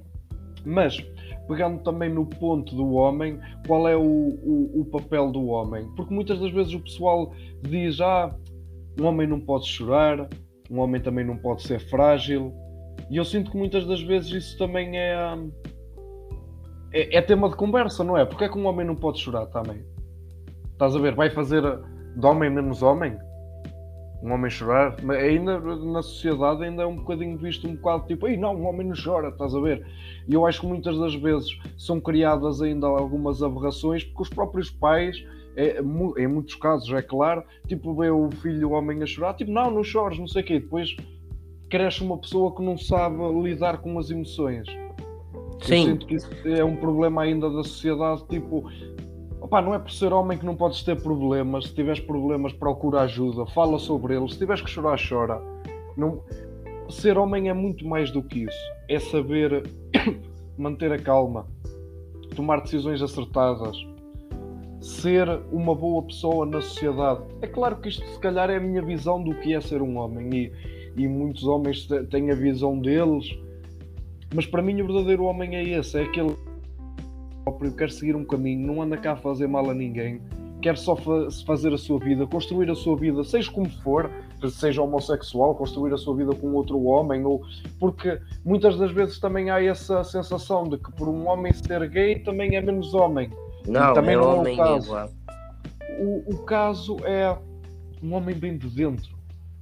Mas, 0.65 0.99
pegando 1.47 1.79
também 1.83 2.09
no 2.13 2.25
ponto 2.25 2.75
do 2.75 2.93
homem, 2.93 3.39
qual 3.67 3.87
é 3.87 3.97
o, 3.97 4.01
o, 4.01 4.81
o 4.81 4.85
papel 4.85 5.31
do 5.31 5.45
homem? 5.47 5.87
Porque 5.95 6.13
muitas 6.13 6.39
das 6.39 6.51
vezes 6.51 6.73
o 6.73 6.79
pessoal 6.79 7.33
diz: 7.63 7.99
ah, 7.99 8.35
um 8.99 9.05
homem 9.05 9.27
não 9.27 9.39
pode 9.39 9.67
chorar, 9.67 10.29
um 10.71 10.79
homem 10.79 11.01
também 11.01 11.25
não 11.25 11.35
pode 11.35 11.63
ser 11.63 11.79
frágil. 11.79 12.53
E 13.09 13.17
eu 13.17 13.25
sinto 13.25 13.51
que 13.51 13.57
muitas 13.57 13.85
das 13.85 14.01
vezes 14.01 14.31
isso 14.31 14.57
também 14.57 14.97
é, 14.97 15.37
é, 16.93 17.17
é 17.17 17.21
tema 17.21 17.49
de 17.49 17.57
conversa, 17.57 18.05
não 18.05 18.17
é? 18.17 18.23
Porque 18.23 18.45
é 18.45 18.49
que 18.49 18.57
um 18.57 18.65
homem 18.65 18.87
não 18.87 18.95
pode 18.95 19.19
chorar 19.19 19.47
também? 19.47 19.85
Estás 20.71 20.95
a 20.95 20.99
ver? 20.99 21.13
Vai 21.13 21.29
fazer 21.29 21.61
de 22.15 22.25
homem 22.25 22.49
menos 22.49 22.81
homem? 22.81 23.17
Um 24.23 24.31
homem 24.31 24.49
chorar? 24.49 24.95
Mas 25.03 25.17
ainda 25.17 25.59
na 25.59 26.01
sociedade 26.01 26.63
ainda 26.63 26.83
é 26.83 26.85
um 26.85 26.95
bocadinho 26.95 27.37
visto 27.37 27.67
um 27.67 27.75
bocado 27.75 28.07
tipo, 28.07 28.27
ei 28.27 28.37
não, 28.37 28.55
um 28.55 28.65
homem 28.65 28.87
não 28.87 28.95
chora, 28.95 29.27
estás 29.27 29.53
a 29.53 29.59
ver? 29.59 29.85
E 30.27 30.33
eu 30.33 30.45
acho 30.45 30.61
que 30.61 30.67
muitas 30.67 30.97
das 30.97 31.13
vezes 31.15 31.49
são 31.77 31.99
criadas 31.99 32.61
ainda 32.61 32.87
algumas 32.87 33.43
aberrações 33.43 34.05
porque 34.05 34.21
os 34.21 34.29
próprios 34.29 34.69
pais, 34.69 35.17
é, 35.55 35.81
mu- 35.81 36.17
em 36.17 36.27
muitos 36.27 36.55
casos 36.55 36.91
é 36.93 37.01
claro, 37.01 37.43
tipo 37.67 37.93
vê 37.95 38.09
o 38.09 38.29
filho 38.31 38.69
o 38.69 38.71
homem 38.73 39.01
a 39.03 39.05
chorar, 39.05 39.33
tipo 39.33 39.51
não, 39.51 39.69
não 39.71 39.83
chores, 39.83 40.17
não 40.17 40.27
sei 40.27 40.41
o 40.41 40.45
quê, 40.45 40.59
depois 40.59 40.95
cresce 41.69 42.03
uma 42.03 42.17
pessoa 42.17 42.53
que 42.55 42.61
não 42.61 42.77
sabe 42.77 43.17
lidar 43.41 43.77
com 43.79 43.97
as 43.97 44.09
emoções. 44.09 44.67
Eu 45.33 45.59
Sim, 45.61 45.85
sinto 45.85 46.05
que 46.07 46.15
isso 46.15 46.29
é 46.45 46.63
um 46.63 46.75
problema 46.75 47.21
ainda 47.21 47.49
da 47.49 47.63
sociedade, 47.63 48.25
tipo, 48.27 48.69
opá, 49.39 49.61
não 49.61 49.73
é 49.73 49.79
por 49.79 49.91
ser 49.91 50.11
homem 50.11 50.37
que 50.37 50.45
não 50.45 50.55
podes 50.55 50.83
ter 50.83 50.99
problemas. 51.01 51.65
Se 51.65 51.75
tiveres 51.75 51.99
problemas, 51.99 52.51
procura 52.51 53.01
ajuda, 53.01 53.45
fala 53.45 53.77
sobre 53.77 54.15
eles. 54.15 54.33
Se 54.33 54.39
tiveres 54.39 54.61
que 54.61 54.69
chorar, 54.69 54.99
chora. 55.07 55.41
Não... 55.95 56.23
Ser 56.89 57.17
homem 57.17 57.47
é 57.47 57.53
muito 57.53 57.87
mais 57.87 58.11
do 58.11 58.21
que 58.23 58.43
isso. 58.43 58.71
É 58.89 58.99
saber 58.99 59.63
manter 60.57 60.91
a 60.91 60.97
calma, 60.97 61.45
tomar 62.35 62.61
decisões 62.61 63.01
acertadas, 63.01 63.77
ser 64.81 65.29
uma 65.51 65.75
boa 65.75 66.01
pessoa 66.01 66.45
na 66.45 66.59
sociedade. 66.59 67.21
É 67.41 67.47
claro 67.47 67.77
que 67.77 67.89
isto, 67.89 68.05
se 68.05 68.19
calhar, 68.19 68.49
é 68.49 68.57
a 68.57 68.59
minha 68.59 68.81
visão 68.81 69.23
do 69.23 69.35
que 69.35 69.53
é 69.53 69.61
ser 69.61 69.81
um 69.81 69.97
homem, 69.97 70.51
e, 70.97 71.03
e 71.03 71.07
muitos 71.07 71.45
homens 71.45 71.87
têm 72.09 72.31
a 72.31 72.35
visão 72.35 72.79
deles. 72.79 73.25
Mas 74.33 74.45
para 74.45 74.61
mim 74.61 74.81
o 74.81 74.87
verdadeiro 74.87 75.25
homem 75.25 75.55
é 75.55 75.63
esse, 75.63 75.99
é 75.99 76.03
aquele 76.03 76.35
próprio, 77.43 77.75
quer 77.75 77.91
seguir 77.91 78.15
um 78.15 78.25
caminho, 78.25 78.65
não 78.65 78.81
anda 78.81 78.97
cá 78.97 79.13
a 79.13 79.17
fazer 79.17 79.47
mal 79.47 79.69
a 79.69 79.73
ninguém, 79.73 80.19
quer 80.61 80.77
só 80.77 80.95
fa- 80.95 81.27
fazer 81.45 81.73
a 81.73 81.77
sua 81.77 81.99
vida, 81.99 82.25
construir 82.25 82.69
a 82.69 82.75
sua 82.75 82.95
vida, 82.95 83.23
seja 83.23 83.51
como 83.51 83.69
for, 83.83 84.09
seja 84.49 84.81
homossexual, 84.81 85.53
construir 85.55 85.93
a 85.93 85.97
sua 85.97 86.15
vida 86.15 86.33
com 86.33 86.53
outro 86.53 86.81
homem, 86.83 87.25
ou 87.25 87.41
porque 87.79 88.19
muitas 88.45 88.77
das 88.77 88.91
vezes 88.91 89.19
também 89.19 89.49
há 89.49 89.61
essa 89.61 90.03
sensação 90.03 90.63
de 90.63 90.77
que 90.77 90.91
por 90.93 91.09
um 91.09 91.27
homem 91.27 91.51
ser 91.51 91.87
gay 91.89 92.19
também 92.19 92.55
é 92.55 92.61
menos 92.61 92.93
homem. 92.93 93.29
Não, 93.67 93.93
também 93.93 94.15
é 94.15 94.17
não 94.17 94.23
é 94.23 94.27
o 94.27 94.39
homem 94.39 94.57
caso. 94.57 94.87
igual. 94.87 95.09
O, 95.99 96.33
o 96.33 96.37
caso 96.43 96.97
é 97.05 97.37
um 98.01 98.13
homem 98.13 98.35
bem 98.35 98.57
de 98.57 98.67
dentro, 98.67 99.15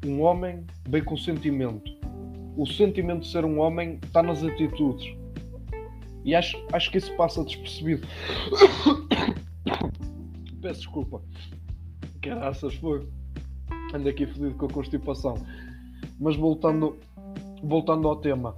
um 0.05 0.21
homem 0.21 0.65
bem 0.87 1.03
com 1.03 1.17
sentimento. 1.17 1.91
O 2.55 2.65
sentimento 2.65 3.21
de 3.21 3.31
ser 3.31 3.45
um 3.45 3.59
homem 3.59 3.99
está 4.03 4.21
nas 4.21 4.43
atitudes. 4.43 5.15
E 6.23 6.35
acho, 6.35 6.61
acho 6.73 6.91
que 6.91 6.97
isso 6.97 7.15
passa 7.15 7.43
despercebido. 7.43 8.05
Peço 10.61 10.81
desculpa. 10.81 11.21
Caraças, 12.21 12.75
foi. 12.75 13.07
Ando 13.93 14.09
aqui 14.09 14.25
fodido 14.25 14.53
com 14.55 14.65
a 14.65 14.69
constipação. 14.69 15.35
Mas 16.19 16.35
voltando, 16.35 16.97
voltando 17.63 18.07
ao 18.07 18.17
tema. 18.17 18.55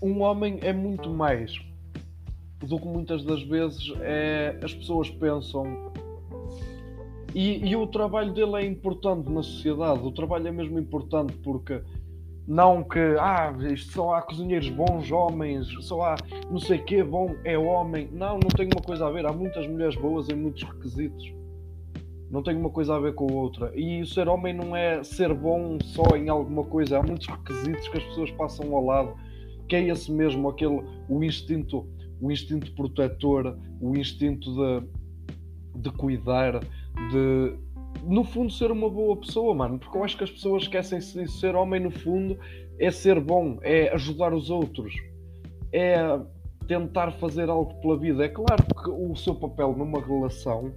Um 0.00 0.20
homem 0.20 0.60
é 0.62 0.72
muito 0.72 1.10
mais 1.10 1.58
do 2.60 2.78
que 2.78 2.86
muitas 2.86 3.24
das 3.24 3.42
vezes 3.42 3.92
é, 4.00 4.58
as 4.62 4.74
pessoas 4.74 5.10
pensam 5.10 5.92
e, 7.34 7.68
e 7.68 7.76
o 7.76 7.86
trabalho 7.86 8.32
dele 8.32 8.56
é 8.56 8.64
importante 8.64 9.30
na 9.30 9.42
sociedade. 9.42 10.00
O 10.00 10.10
trabalho 10.10 10.48
é 10.48 10.50
mesmo 10.50 10.78
importante 10.78 11.34
porque 11.44 11.80
não 12.46 12.82
que 12.82 12.98
ah, 13.20 13.54
isto 13.70 13.92
só 13.92 14.14
há 14.14 14.22
cozinheiros 14.22 14.70
bons, 14.70 15.12
homens, 15.12 15.68
só 15.82 16.02
há 16.02 16.16
não 16.50 16.58
sei 16.58 16.78
que 16.78 17.02
bom, 17.02 17.34
é 17.44 17.58
homem. 17.58 18.08
Não, 18.12 18.34
não 18.34 18.48
tem 18.48 18.66
uma 18.66 18.82
coisa 18.82 19.06
a 19.06 19.10
ver. 19.10 19.26
Há 19.26 19.32
muitas 19.32 19.66
mulheres 19.66 19.94
boas 19.96 20.28
em 20.30 20.34
muitos 20.34 20.62
requisitos. 20.62 21.32
Não 22.30 22.42
tem 22.42 22.56
uma 22.56 22.70
coisa 22.70 22.94
a 22.96 22.98
ver 22.98 23.14
com 23.14 23.30
a 23.30 23.34
outra. 23.34 23.72
E 23.74 24.00
o 24.00 24.06
ser 24.06 24.28
homem 24.28 24.54
não 24.54 24.74
é 24.74 25.02
ser 25.04 25.32
bom 25.32 25.78
só 25.82 26.16
em 26.16 26.28
alguma 26.28 26.64
coisa. 26.64 26.98
Há 26.98 27.02
muitos 27.02 27.26
requisitos 27.26 27.88
que 27.88 27.98
as 27.98 28.04
pessoas 28.04 28.30
passam 28.32 28.74
ao 28.74 28.84
lado, 28.84 29.14
que 29.68 29.76
é 29.76 29.88
esse 29.88 30.10
mesmo, 30.10 30.48
aquele 30.48 30.82
o 31.08 31.22
instinto, 31.22 31.86
o 32.20 32.30
instinto 32.30 32.72
protetor, 32.74 33.58
o 33.80 33.96
instinto 33.96 34.50
de, 34.54 35.80
de 35.82 35.90
cuidar, 35.92 36.60
de 36.60 37.56
no 38.04 38.24
fundo 38.24 38.52
ser 38.52 38.70
uma 38.70 38.88
boa 38.88 39.16
pessoa, 39.16 39.54
mano, 39.54 39.78
porque 39.78 39.96
eu 39.96 40.04
acho 40.04 40.16
que 40.16 40.24
as 40.24 40.30
pessoas 40.30 40.62
esquecem-se 40.64 41.18
disso. 41.18 41.38
Ser 41.38 41.54
homem, 41.54 41.80
no 41.80 41.90
fundo, 41.90 42.38
é 42.78 42.90
ser 42.90 43.20
bom, 43.20 43.58
é 43.62 43.88
ajudar 43.94 44.32
os 44.32 44.50
outros, 44.50 44.94
é 45.72 45.96
tentar 46.66 47.12
fazer 47.12 47.48
algo 47.48 47.74
pela 47.80 47.98
vida. 47.98 48.24
É 48.24 48.28
claro 48.28 48.64
que 48.64 48.90
o 48.90 49.16
seu 49.16 49.34
papel 49.34 49.74
numa 49.76 50.00
relação 50.00 50.72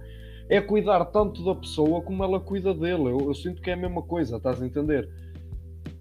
é 0.48 0.60
cuidar 0.60 1.04
tanto 1.06 1.44
da 1.44 1.54
pessoa 1.54 2.02
como 2.02 2.24
ela 2.24 2.40
cuida 2.40 2.74
dele. 2.74 3.04
Eu, 3.04 3.20
eu 3.20 3.34
sinto 3.34 3.62
que 3.62 3.70
é 3.70 3.74
a 3.74 3.76
mesma 3.76 4.02
coisa, 4.02 4.36
estás 4.36 4.60
a 4.60 4.66
entender? 4.66 5.08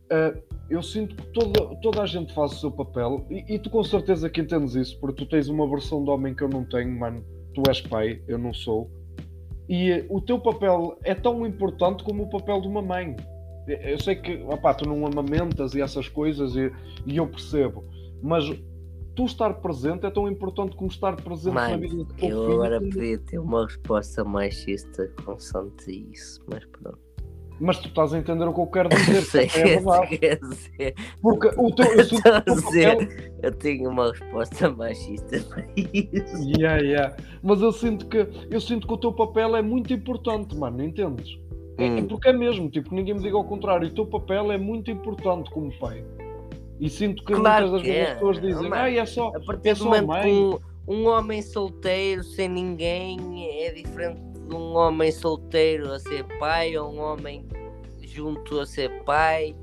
Ah, 0.09 0.33
eu 0.71 0.81
sinto 0.81 1.15
que 1.15 1.27
toda, 1.33 1.75
toda 1.81 2.01
a 2.01 2.05
gente 2.05 2.33
faz 2.33 2.53
o 2.53 2.59
seu 2.59 2.71
papel 2.71 3.25
e, 3.29 3.55
e 3.55 3.59
tu 3.59 3.69
com 3.69 3.83
certeza 3.83 4.29
que 4.29 4.41
entendes 4.41 4.73
isso, 4.75 4.99
porque 4.99 5.23
tu 5.25 5.29
tens 5.29 5.47
uma 5.49 5.69
versão 5.69 6.03
de 6.03 6.09
homem 6.09 6.33
que 6.33 6.43
eu 6.43 6.49
não 6.49 6.63
tenho, 6.63 6.97
mano. 6.97 7.23
Tu 7.53 7.61
és 7.67 7.81
pai, 7.81 8.21
eu 8.27 8.37
não 8.37 8.53
sou. 8.53 8.89
E 9.67 9.91
eh, 9.91 10.05
o 10.09 10.21
teu 10.21 10.39
papel 10.39 10.97
é 11.03 11.13
tão 11.13 11.45
importante 11.45 12.03
como 12.03 12.23
o 12.23 12.29
papel 12.29 12.61
de 12.61 12.67
uma 12.67 12.81
mãe. 12.81 13.15
Eu 13.67 13.99
sei 13.99 14.15
que 14.15 14.41
opá, 14.43 14.73
tu 14.73 14.87
não 14.87 15.05
amamentas 15.05 15.75
e 15.75 15.81
essas 15.81 16.07
coisas 16.09 16.55
e, 16.55 16.71
e 17.05 17.17
eu 17.17 17.27
percebo, 17.27 17.83
mas 18.21 18.45
tu 19.15 19.25
estar 19.25 19.53
presente 19.55 20.05
é 20.05 20.09
tão 20.09 20.27
importante 20.29 20.75
como 20.75 20.89
estar 20.89 21.15
presente 21.21 21.53
na 21.53 21.77
vida 21.77 21.95
do 21.95 22.05
teu 22.05 22.29
eu 22.29 22.41
filho. 22.45 22.53
agora 22.53 22.79
como- 22.79 22.91
podia 22.91 23.19
ter 23.19 23.39
uma 23.39 23.65
resposta 23.65 24.23
machista 24.23 25.07
consoante 25.25 25.91
isso, 26.11 26.41
mas 26.49 26.65
pronto. 26.65 26.99
Mas 27.63 27.77
tu 27.77 27.89
estás 27.89 28.11
a 28.11 28.17
entender 28.17 28.43
o 28.45 28.53
que 28.53 28.59
eu 28.59 28.65
quero 28.67 28.89
dizer, 28.97 29.21
Sei, 29.21 29.45
que 29.47 29.59
é 29.59 29.63
verdade. 29.79 30.17
dizer, 30.41 30.95
Porque 31.21 31.47
o 31.55 31.71
teu, 31.75 31.85
eu 31.85 32.07
teu 32.07 32.55
dizer. 32.55 33.33
eu 33.43 33.51
tenho 33.51 33.89
uma 33.89 34.09
resposta 34.11 34.69
machista 34.71 35.39
para 35.47 35.63
isso. 35.75 36.37
Yeah, 36.57 36.81
yeah. 36.81 37.15
Mas 37.43 37.61
eu 37.61 37.71
sinto 37.71 38.07
que 38.07 38.27
eu 38.49 38.59
sinto 38.59 38.87
que 38.87 38.93
o 38.93 38.97
teu 38.97 39.13
papel 39.13 39.55
é 39.55 39.61
muito 39.61 39.93
importante, 39.93 40.55
mano, 40.57 40.83
entendes? 40.83 41.37
É- 41.77 41.85
É 41.85 41.89
Hum. 41.89 42.07
porque 42.07 42.29
é 42.29 42.33
mesmo, 42.33 42.67
tipo, 42.69 42.93
ninguém 42.93 43.13
me 43.13 43.21
diga 43.21 43.37
ao 43.37 43.43
contrário, 43.43 43.87
o 43.87 43.91
teu 43.91 44.05
papel 44.07 44.51
é 44.51 44.57
muito 44.57 44.89
importante 44.91 45.49
como 45.51 45.71
pai. 45.79 46.03
E 46.79 46.89
sinto 46.89 47.23
que 47.23 47.33
Claro 47.33 47.69
muitas 47.69 47.87
das 47.87 47.95
é. 47.95 48.01
as 48.03 48.13
pessoas 48.15 48.41
dizem, 48.41 48.63
Mano, 48.69 48.75
ai, 48.75 48.97
é 48.97 49.05
só, 49.05 49.27
A 49.35 49.39
partir 49.39 49.69
é 49.69 49.73
do 49.73 49.77
só 49.79 49.85
momento 49.85 50.07
mãe. 50.07 50.33
um, 50.33 50.59
um 50.87 51.07
homem 51.07 51.41
solteiro 51.43 52.23
sem 52.23 52.49
ninguém 52.49 53.19
é 53.65 53.71
diferente 53.71 54.19
um 54.53 54.75
homem 54.75 55.11
solteiro 55.11 55.91
a 55.91 55.99
ser 55.99 56.25
pai 56.39 56.77
ou 56.77 56.91
um 56.93 56.99
homem 56.99 57.45
junto 58.01 58.59
a 58.59 58.65
ser 58.65 59.03
pai. 59.03 59.55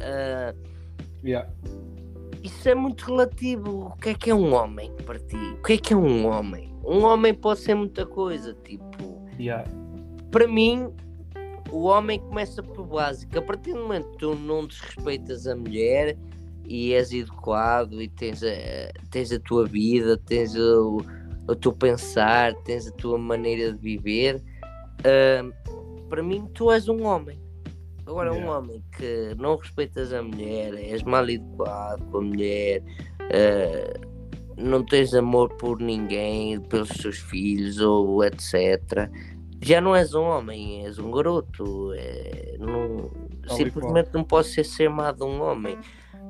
ah, 0.00 0.54
Yeah. 1.24 1.48
isso 2.42 2.68
é 2.68 2.74
muito 2.74 3.04
relativo. 3.04 3.86
O 3.86 3.96
que 3.96 4.08
é 4.08 4.14
que 4.14 4.30
é 4.30 4.34
um 4.34 4.52
homem 4.54 4.90
para 5.06 5.20
ti? 5.20 5.36
O 5.36 5.62
que 5.62 5.74
é 5.74 5.76
que 5.78 5.92
é 5.92 5.96
um 5.96 6.26
homem? 6.26 6.74
Um 6.84 7.04
homem 7.04 7.32
pode 7.32 7.60
ser 7.60 7.76
muita 7.76 8.04
coisa, 8.04 8.52
tipo. 8.64 9.22
Yeah. 9.38 9.64
para 10.32 10.48
mim, 10.48 10.92
o 11.70 11.84
homem 11.84 12.18
começa 12.18 12.62
por 12.62 12.84
básico. 12.86 13.38
A 13.38 13.42
partir 13.42 13.72
do 13.72 13.80
momento 13.82 14.10
que 14.10 14.18
tu 14.18 14.34
não 14.34 14.66
desrespeitas 14.66 15.46
a 15.46 15.54
mulher 15.54 16.18
e 16.66 16.92
és 16.92 17.12
educado 17.12 18.02
e 18.02 18.08
tens 18.08 18.42
a, 18.42 18.48
tens 19.10 19.32
a 19.32 19.38
tua 19.38 19.64
vida, 19.64 20.16
tens 20.18 20.54
o, 20.56 20.98
o 21.52 21.56
teu 21.56 21.72
pensar, 21.72 22.54
tens 22.64 22.86
a 22.88 22.92
tua 22.92 23.16
maneira 23.18 23.72
de 23.72 23.78
viver, 23.78 24.42
hum, 25.42 25.52
para 26.08 26.22
mim 26.22 26.46
tu 26.54 26.70
és 26.70 26.88
um 26.88 27.04
homem. 27.04 27.40
Agora, 28.06 28.32
um 28.32 28.36
Yeah. 28.36 28.58
homem 28.58 28.84
que 28.96 29.34
não 29.38 29.56
respeitas 29.56 30.12
a 30.12 30.22
mulher, 30.22 30.74
és 30.74 31.02
mal 31.04 31.28
educado 31.28 32.04
com 32.06 32.18
a 32.18 32.20
mulher, 32.22 32.82
eh, 33.30 33.94
não 34.56 34.84
tens 34.84 35.14
amor 35.14 35.48
por 35.56 35.80
ninguém, 35.80 36.60
pelos 36.60 36.88
teus 36.90 37.18
filhos 37.18 37.78
ou 37.80 38.22
etc 38.24 39.08
já 39.64 39.80
não 39.80 39.94
és 39.94 40.12
um 40.12 40.24
homem, 40.24 40.84
és 40.84 40.98
um 40.98 41.12
garoto. 41.12 41.92
é, 41.94 42.56
não- 42.58 43.08
simplesmente 43.56 44.10
não 44.12 44.24
pode 44.24 44.48
ser 44.48 44.64
chamado 44.64 45.24
um 45.24 45.40
homem. 45.40 45.78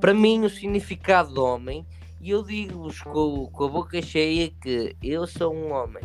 Para 0.03 0.13
mim, 0.13 0.45
o 0.45 0.51
significado 0.51 1.33
de 1.33 1.41
homem, 1.41 1.87
e 2.23 2.31
eu 2.31 2.43
digo-vos 2.45 3.01
com, 3.01 3.49
com 3.49 3.65
a 3.65 3.69
boca 3.69 4.01
cheia 4.01 4.49
que 4.63 4.97
eu 5.03 5.27
sou 5.27 5.53
um 5.53 5.73
homem. 5.73 6.05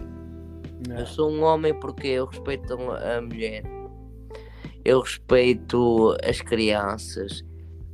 Eu 0.88 0.94
Yeah. 0.94 1.06
sou 1.08 1.32
um 1.32 1.44
homem 1.44 1.74
porque 1.80 2.08
eu 2.08 2.26
respeito 2.26 2.74
a 2.74 3.18
a 3.18 3.22
mulher, 3.22 3.64
eu 4.86 5.02
respeito 5.02 6.16
as 6.24 6.40
crianças, 6.40 7.44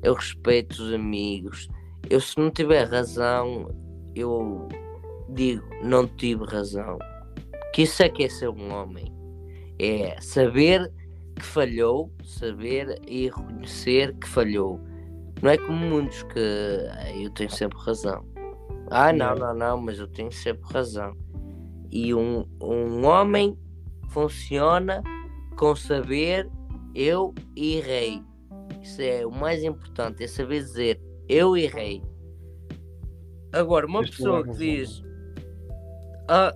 eu 0.04 0.14
respeito 0.14 0.72
os 0.72 0.94
amigos. 0.94 1.70
Eu, 2.10 2.20
se 2.20 2.38
não 2.38 2.52
tiver 2.52 2.84
razão, 2.90 3.70
eu 4.16 4.68
digo, 5.30 5.64
não 5.82 6.08
tive 6.08 6.44
razão. 6.46 7.00
Que 7.74 7.84
isso 7.84 8.04
é 8.04 8.10
que 8.10 8.26
é 8.26 8.30
ser 8.30 8.50
um 8.50 8.74
homem. 8.74 9.12
É 9.80 10.20
saber 10.22 10.92
que 11.36 11.46
falhou, 11.46 12.12
saber 12.24 13.00
e 13.08 13.26
reconhecer 13.26 14.14
que 14.18 14.28
falhou. 14.28 14.80
Não 15.44 15.50
é 15.52 15.58
como 15.58 15.74
muitos 15.78 16.24
que 16.24 16.40
"Ah, 16.40 17.12
eu 17.18 17.30
tenho 17.32 17.52
sempre 17.52 17.78
razão. 17.78 18.26
Ah, 18.90 19.12
não, 19.12 19.36
não, 19.36 19.54
não, 19.54 19.78
mas 19.78 20.00
eu 20.00 20.08
tenho 20.08 20.32
sempre 20.32 20.64
razão. 20.72 21.14
E 21.92 22.14
um, 22.16 22.46
um 22.62 23.06
homem 23.06 23.58
funciona 24.08 25.04
com 25.58 25.76
saber 25.76 26.50
eu 26.96 27.34
errei. 27.58 28.24
Isso 28.82 29.02
é 29.02 29.26
o 29.26 29.32
mais 29.32 29.62
importante, 29.66 30.24
é 30.24 30.28
saber 30.28 30.60
dizer 30.62 31.02
eu 31.28 31.58
errei. 31.58 32.02
Agora, 33.52 33.86
uma 33.86 34.00
pessoa 34.02 34.44
que 34.46 34.52
diz 34.52 35.04
ah, 36.30 36.56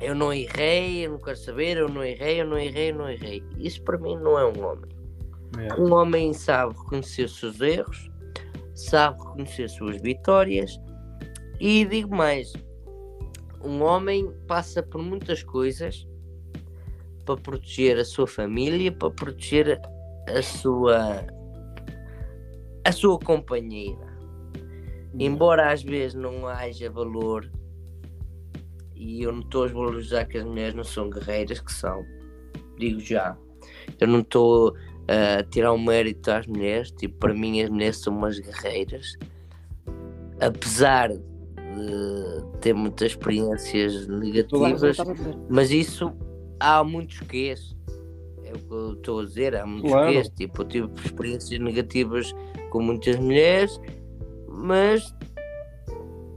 eu 0.00 0.16
não 0.16 0.32
errei, 0.32 1.06
eu 1.06 1.12
não 1.12 1.18
quero 1.20 1.36
saber, 1.36 1.76
eu 1.76 1.88
não 1.88 2.02
errei, 2.02 2.40
eu 2.40 2.46
não 2.46 2.58
errei, 2.58 2.90
eu 2.90 2.96
não 2.96 3.08
errei. 3.08 3.40
Isso 3.56 3.80
para 3.84 3.98
mim 3.98 4.16
não 4.16 4.36
é 4.36 4.44
um 4.44 4.66
homem. 4.66 4.93
Yeah. 5.56 5.80
Um 5.80 5.92
homem 5.92 6.32
sabe 6.32 6.74
reconhecer 6.74 7.24
os 7.24 7.38
seus 7.38 7.60
erros, 7.60 8.10
sabe 8.74 9.18
reconhecer 9.22 9.64
as 9.64 9.72
suas 9.72 10.00
vitórias 10.00 10.78
e 11.60 11.84
digo 11.84 12.14
mais, 12.14 12.52
um 13.62 13.82
homem 13.82 14.30
passa 14.46 14.82
por 14.82 15.02
muitas 15.02 15.42
coisas 15.42 16.06
para 17.24 17.36
proteger 17.36 17.98
a 17.98 18.04
sua 18.04 18.26
família, 18.26 18.92
para 18.92 19.10
proteger 19.10 19.80
a 20.28 20.42
sua 20.42 21.26
a 22.84 22.92
sua 22.92 23.18
companheira. 23.18 24.14
Embora 25.18 25.72
às 25.72 25.82
vezes 25.82 26.14
não 26.14 26.46
haja 26.46 26.90
valor, 26.90 27.50
e 28.94 29.22
eu 29.22 29.32
não 29.32 29.40
estou 29.40 29.64
a 29.64 29.68
valorizar 29.68 30.24
que 30.26 30.36
as 30.36 30.44
mulheres 30.44 30.74
não 30.74 30.84
são 30.84 31.08
guerreiras, 31.08 31.60
que 31.60 31.72
são, 31.72 32.04
digo 32.78 33.00
já. 33.00 33.36
Eu 34.00 34.08
não 34.08 34.20
estou 34.20 34.74
a 35.08 35.42
tirar 35.44 35.72
o 35.72 35.78
mérito 35.78 36.30
às 36.30 36.46
mulheres, 36.46 36.90
tipo, 36.92 37.16
para 37.18 37.34
mim 37.34 37.60
as 37.62 37.68
mulheres 37.70 37.98
são 37.98 38.16
umas 38.16 38.38
guerreiras, 38.38 39.16
apesar 40.40 41.10
de 41.10 41.20
ter 42.60 42.72
muitas 42.74 43.12
experiências 43.12 44.06
negativas, 44.06 44.96
mas 45.48 45.70
isso 45.70 46.12
há 46.60 46.82
muitos 46.84 47.20
quês. 47.20 47.74
É 48.44 48.52
o 48.52 48.58
que 48.58 48.72
eu 48.72 48.92
estou 48.92 49.20
a 49.20 49.24
dizer, 49.24 49.56
há 49.56 49.66
muitos 49.66 49.90
Claro. 49.90 50.12
quês. 50.12 50.28
Tipo, 50.30 50.62
eu 50.62 50.66
tive 50.66 50.88
experiências 51.04 51.60
negativas 51.60 52.34
com 52.70 52.80
muitas 52.82 53.16
mulheres, 53.16 53.80
mas, 54.48 55.14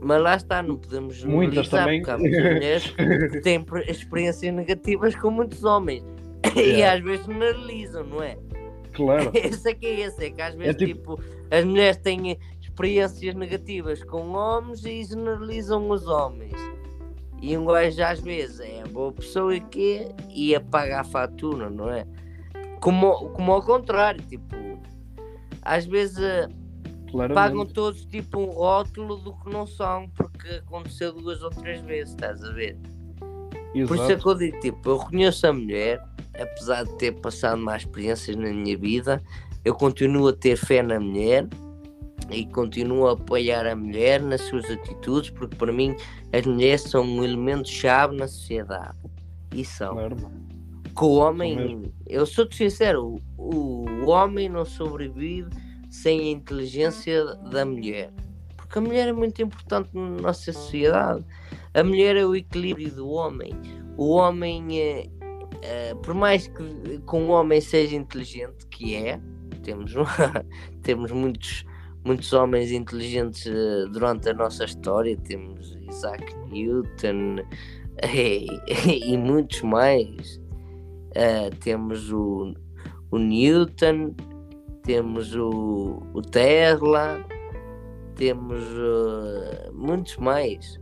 mas 0.00 0.22
lá 0.22 0.34
está, 0.36 0.62
não 0.62 0.76
podemos 0.76 1.22
Muitas 1.24 1.68
também. 1.68 2.00
porque 2.02 2.10
há 2.10 2.18
muitas 2.18 2.42
mulheres 2.54 2.90
que 3.32 3.40
têm 3.40 3.64
experiências 3.86 4.54
negativas 4.54 5.14
com 5.14 5.30
muitos 5.30 5.64
homens. 5.64 6.02
E 6.56 6.60
Yeah. 6.60 6.96
às 6.96 7.04
vezes 7.04 7.26
generalizam, 7.26 8.04
não 8.04 8.22
é? 8.22 8.36
Claro. 8.98 9.30
Esse 9.32 9.70
é 9.70 9.74
que 9.74 9.86
é 9.86 10.00
esse, 10.00 10.24
é 10.24 10.30
que 10.30 10.42
às 10.42 10.54
vezes 10.56 10.76
tipo- 10.76 11.16
tipo... 11.16 11.24
as 11.52 11.64
mulheres 11.64 11.96
têm 11.98 12.36
experiências 12.60 13.32
negativas 13.36 14.02
com 14.02 14.32
homens 14.32 14.84
e 14.84 15.04
generalizam 15.04 15.88
os 15.88 16.04
homens. 16.08 16.52
E 17.40 17.56
um 17.56 17.64
gajo 17.64 18.02
às 18.02 18.18
vezes 18.18 18.58
é 18.58 18.82
boa 18.88 19.12
pessoa 19.12 19.54
e 19.54 19.60
que 19.60 20.08
e 20.28 20.52
apaga 20.52 21.00
a 21.00 21.04
fatura, 21.04 21.70
não 21.70 21.88
é? 21.88 22.04
Como, 22.80 23.30
como 23.30 23.52
ao 23.52 23.62
contrário, 23.62 24.20
tipo, 24.22 24.56
às 25.62 25.86
vezes 25.86 26.18
eh, 26.18 26.48
pagam 27.12 27.28
Claramente. 27.28 27.72
todos 27.74 28.04
tipo 28.06 28.40
um 28.40 28.46
rótulo 28.46 29.16
do 29.18 29.32
que 29.32 29.48
não 29.48 29.64
são, 29.64 30.08
porque 30.10 30.48
aconteceu 30.48 31.12
duas 31.12 31.40
ou 31.40 31.50
três 31.50 31.80
vezes, 31.82 32.14
estás 32.14 32.42
a 32.42 32.50
ver? 32.52 32.76
Por 33.72 33.94
isso 33.94 33.94
é 33.94 34.06
Exato. 34.06 34.22
que 34.22 34.28
eu 34.28 34.34
digo, 34.34 34.60
tipo, 34.60 34.88
eu 34.90 34.96
reconheço 34.98 35.46
a 35.46 35.52
mulher, 35.52 36.02
apesar 36.38 36.84
de 36.84 36.96
ter 36.98 37.12
passado 37.20 37.60
mais 37.60 37.82
experiências 37.82 38.36
na 38.36 38.50
minha 38.50 38.76
vida, 38.76 39.22
eu 39.64 39.74
continuo 39.74 40.28
a 40.28 40.32
ter 40.32 40.56
fé 40.56 40.82
na 40.82 40.98
mulher 40.98 41.46
e 42.30 42.46
continuo 42.46 43.08
a 43.08 43.12
apoiar 43.12 43.66
a 43.66 43.74
mulher 43.74 44.20
nas 44.22 44.42
suas 44.42 44.64
atitudes, 44.70 45.30
porque 45.30 45.56
para 45.56 45.72
mim 45.72 45.96
as 46.32 46.44
mulheres 46.46 46.82
são 46.82 47.02
um 47.02 47.24
elemento 47.24 47.68
chave 47.68 48.16
na 48.16 48.28
sociedade. 48.28 48.96
E 49.54 49.64
são. 49.64 49.94
Claro. 49.94 50.16
Que 50.96 51.04
o 51.04 51.14
homem, 51.14 51.92
eu 52.06 52.26
sou-te 52.26 52.56
sincero, 52.56 53.20
o, 53.36 53.84
o 54.04 54.08
homem 54.08 54.48
não 54.48 54.64
sobrevive 54.64 55.48
sem 55.90 56.20
a 56.20 56.30
inteligência 56.32 57.24
da 57.50 57.64
mulher. 57.64 58.10
Porque 58.56 58.78
a 58.78 58.82
mulher 58.82 59.08
é 59.08 59.12
muito 59.12 59.40
importante 59.40 59.90
na 59.94 60.10
nossa 60.20 60.52
sociedade. 60.52 61.24
A 61.72 61.82
mulher 61.82 62.16
é 62.16 62.26
o 62.26 62.34
equilíbrio 62.34 62.90
do 62.90 63.08
homem. 63.08 63.52
O 63.96 64.10
homem, 64.10 64.80
é, 64.80 65.08
é, 65.62 65.94
por 65.94 66.14
mais 66.14 66.46
que, 66.46 66.98
que 66.98 67.16
um 67.16 67.30
homem 67.30 67.60
seja 67.60 67.96
inteligente, 67.96 68.66
que 68.66 68.94
é, 68.94 69.20
temos, 69.62 69.92
temos 70.82 71.10
muitos, 71.12 71.64
muitos 72.04 72.32
homens 72.32 72.70
inteligentes 72.70 73.46
eh, 73.46 73.86
durante 73.92 74.28
a 74.28 74.34
nossa 74.34 74.64
história, 74.64 75.16
temos 75.16 75.76
Isaac 75.88 76.34
Newton 76.50 77.36
e, 78.14 79.12
e 79.12 79.16
muitos 79.16 79.62
mais. 79.62 80.40
Eh, 81.14 81.50
temos 81.60 82.10
o, 82.12 82.54
o 83.10 83.18
Newton, 83.18 84.14
temos 84.82 85.34
o, 85.34 86.02
o 86.14 86.22
Tesla, 86.22 87.24
temos 88.14 88.62
eh, 88.62 89.70
muitos 89.72 90.16
mais. 90.16 90.80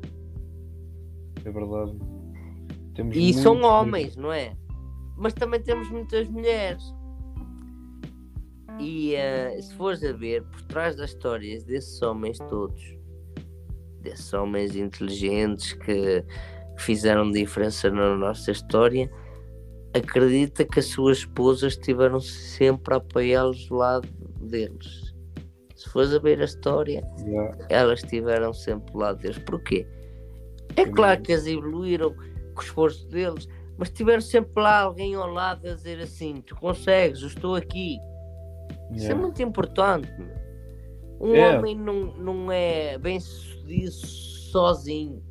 É 1.44 1.50
verdade. 1.50 2.15
Temos 2.96 3.14
E 3.16 3.32
são 3.34 3.60
homens, 3.62 4.16
não 4.16 4.32
é? 4.32 4.56
Mas 5.16 5.32
também 5.34 5.60
temos 5.60 5.88
muitas 5.90 6.28
mulheres. 6.28 6.82
E 8.80 9.14
eh, 9.14 9.60
se 9.60 9.74
fores 9.74 10.02
a 10.02 10.12
ver, 10.12 10.42
por 10.44 10.62
trás 10.62 10.96
das 10.96 11.10
histórias 11.10 11.64
desses 11.64 12.00
homens 12.02 12.38
todos, 12.50 12.82
desses 14.02 14.32
homens 14.34 14.76
inteligentes 14.76 15.72
que 15.74 16.24
fizeram 16.78 17.30
diferença 17.30 17.90
na 17.90 18.14
nossa 18.16 18.50
história, 18.50 19.10
acredita 19.94 20.64
que 20.64 20.78
as 20.78 20.86
suas 20.86 21.18
esposas 21.18 21.72
estiveram 21.72 22.20
sempre 22.20 22.94
a 22.94 22.98
apoiá-los 22.98 23.66
do 23.68 23.76
lado 23.76 24.08
deles. 24.40 25.14
Se 25.74 25.88
fores 25.90 26.12
a 26.12 26.18
ver 26.18 26.40
a 26.40 26.44
história, 26.44 27.02
Yeah. 27.26 27.66
elas 27.70 28.02
estiveram 28.02 28.52
sempre 28.52 28.92
do 28.92 28.98
lado 28.98 29.18
deles. 29.20 29.38
Porquê? 29.38 29.86
É 30.76 30.84
claro 30.84 31.20
que 31.22 31.32
as 31.32 31.46
evoluíram 31.46 32.14
com 32.56 32.62
o 32.62 32.64
esforço 32.64 33.06
deles, 33.08 33.46
mas 33.78 33.90
tiveram 33.90 34.20
sempre 34.20 34.60
lá 34.62 34.80
alguém 34.80 35.14
ao 35.14 35.28
lado 35.30 35.68
a 35.68 35.74
dizer 35.74 36.00
assim: 36.00 36.40
tu 36.40 36.56
consegues, 36.56 37.20
eu 37.22 37.28
estou 37.28 37.54
aqui. 37.54 37.98
Isso 38.92 39.04
é 39.04 39.08
Yeah. 39.08 39.20
muito 39.22 39.42
importante. 39.42 40.10
Um 41.20 41.34
É. 41.34 41.56
homem 41.58 41.76
não, 41.76 42.14
não 42.16 42.50
é 42.52 42.98
bem 42.98 43.20
sucedido 43.20 43.90
sozinho. 43.92 45.22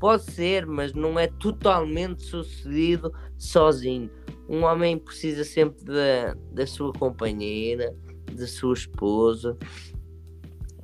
Pode 0.00 0.24
ser, 0.24 0.66
mas 0.66 0.92
não 0.92 1.18
é 1.18 1.26
totalmente 1.26 2.22
sucedido 2.22 3.12
sozinho. 3.38 4.10
Um 4.48 4.64
homem 4.64 4.98
precisa 4.98 5.42
sempre 5.44 5.84
da, 5.84 6.34
da 6.52 6.66
sua 6.66 6.92
companheira, 6.92 7.94
da 8.32 8.46
sua 8.46 8.74
esposa. 8.74 9.56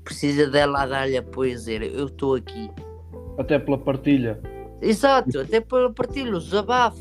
Precisa 0.02 0.48
dela 0.48 0.82
a 0.82 0.86
dar-lhe 0.86 1.16
apoio 1.16 1.52
a 1.52 1.54
dizer 1.54 1.82
eu 1.82 2.06
estou 2.06 2.34
aqui. 2.36 2.70
Até 3.38 3.58
pela 3.58 3.76
partilha. 3.78 4.40
Exato, 4.80 5.40
até 5.40 5.60
pela 5.60 5.92
partilha, 5.92 6.34
o 6.36 6.38
desabafo. 6.40 6.98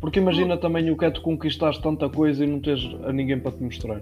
Porque 0.00 0.18
imagina 0.20 0.56
também 0.56 0.90
o 0.90 0.96
que 0.96 1.04
é 1.04 1.10
tu 1.10 1.20
conquistaste 1.22 1.82
tanta 1.82 2.08
coisa 2.08 2.44
e 2.44 2.46
não 2.46 2.60
tens 2.60 2.80
a 3.04 3.12
ninguém 3.12 3.38
para 3.40 3.52
te 3.52 3.62
mostrar. 3.62 4.00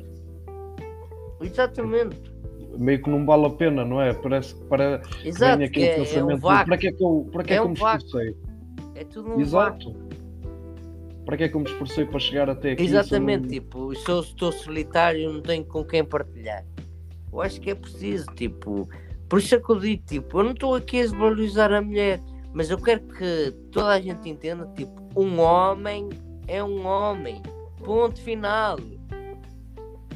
Exatamente. 1.40 2.32
Meio 2.76 3.02
que 3.02 3.08
não 3.10 3.24
vale 3.24 3.46
a 3.46 3.50
pena, 3.50 3.84
não 3.84 4.00
é? 4.00 4.12
Parece 4.12 4.54
que 4.54 4.64
para 4.64 5.00
Exato, 5.24 5.58
vem 5.58 5.66
aquele 5.66 5.86
é, 5.86 5.90
é 5.90 5.94
um 5.94 6.04
pensamento 6.04 6.34
de 6.36 6.40
vácuo. 6.42 6.66
para 6.66 6.76
que 6.78 6.88
é 6.88 6.92
que 6.92 7.04
eu, 7.04 7.28
para 7.32 7.44
que 7.44 7.52
é 7.52 7.56
É 7.56 7.60
que 7.60 7.66
um 7.66 7.70
me 7.70 7.76
vácuo. 7.76 8.04
esforcei? 8.06 8.36
É 8.96 9.04
tudo 9.04 9.20
um 9.28 9.30
vácuo. 9.30 9.40
Exato. 9.42 9.96
Para 11.24 11.36
que 11.36 11.44
é 11.44 11.48
que 11.48 11.54
eu 11.54 11.60
me 11.60 11.66
esforcei 11.70 12.04
para 12.04 12.18
chegar 12.18 12.50
até 12.50 12.72
aqui? 12.72 12.82
Exatamente, 12.82 13.42
não- 13.42 13.48
tipo, 13.48 13.94
se 13.94 14.10
eu 14.10 14.20
estou 14.20 14.52
solitário, 14.52 15.32
não 15.32 15.40
tenho 15.40 15.64
com 15.64 15.84
quem 15.84 16.04
partilhar. 16.04 16.64
Eu 17.32 17.40
acho 17.40 17.60
que 17.60 17.70
é 17.70 17.74
preciso, 17.74 18.26
tipo, 18.34 18.88
por 19.34 19.40
isso 19.40 19.52
é 19.52 19.58
que 19.58 19.68
eu 19.68 19.80
digo, 19.80 20.02
tipo, 20.06 20.38
eu 20.38 20.44
não 20.44 20.52
estou 20.52 20.76
aqui 20.76 21.00
a 21.00 21.02
desvalorizar 21.02 21.72
a 21.72 21.82
mulher, 21.82 22.20
mas 22.52 22.70
eu 22.70 22.78
quero 22.78 23.00
que 23.00 23.50
toda 23.72 23.88
a 23.88 24.00
gente 24.00 24.28
entenda, 24.28 24.64
tipo, 24.76 24.92
um 25.16 25.40
homem 25.40 26.08
é 26.46 26.62
um 26.62 26.86
homem. 26.86 27.42
Ponto 27.84 28.20
final. 28.20 28.78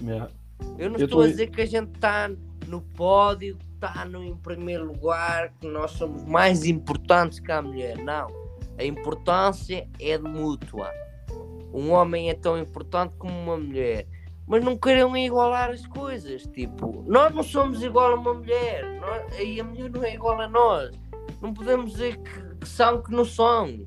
Yeah. 0.00 0.30
Eu 0.78 0.90
não 0.90 0.98
Eu 1.00 1.06
estou 1.06 1.22
a 1.22 1.24
tô- 1.24 1.28
dizer 1.30 1.48
que 1.48 1.60
a 1.60 1.66
gente 1.66 1.90
está 1.96 2.30
no 2.68 2.80
pódio, 2.80 3.58
está 3.74 4.04
no 4.04 4.22
em 4.22 4.36
primeiro 4.36 4.84
lugar, 4.84 5.52
que 5.60 5.66
nós 5.66 5.90
somos 5.90 6.22
mais 6.22 6.64
importantes 6.64 7.40
que 7.40 7.50
a 7.50 7.60
mulher. 7.60 7.98
Não. 7.98 8.28
A 8.78 8.84
importância 8.84 9.88
é 9.98 10.16
mútua. 10.16 10.92
Um 11.74 11.90
homem 11.90 12.30
é 12.30 12.34
tão 12.34 12.56
importante 12.56 13.16
como 13.18 13.36
uma 13.36 13.56
mulher. 13.56 14.06
Mas 14.48 14.64
não 14.64 14.76
queiram 14.78 15.14
igualar 15.16 15.70
as 15.70 15.86
coisas. 15.86 16.42
Tipo, 16.46 17.04
nós 17.06 17.34
não 17.34 17.42
somos 17.42 17.82
igual 17.82 18.12
a 18.12 18.14
uma 18.14 18.34
mulher. 18.34 18.84
nós- 19.00 19.38
e 19.38 19.60
a 19.60 19.64
mulher 19.64 19.90
não 19.90 20.02
é 20.04 20.14
igual 20.14 20.40
a 20.40 20.48
nós. 20.48 20.90
Não 21.42 21.52
podemos 21.52 21.92
dizer 21.92 22.16
que, 22.16 22.54
que 22.60 22.68
são 22.68 23.02
que 23.02 23.10
não 23.12 23.24
são. 23.24 23.86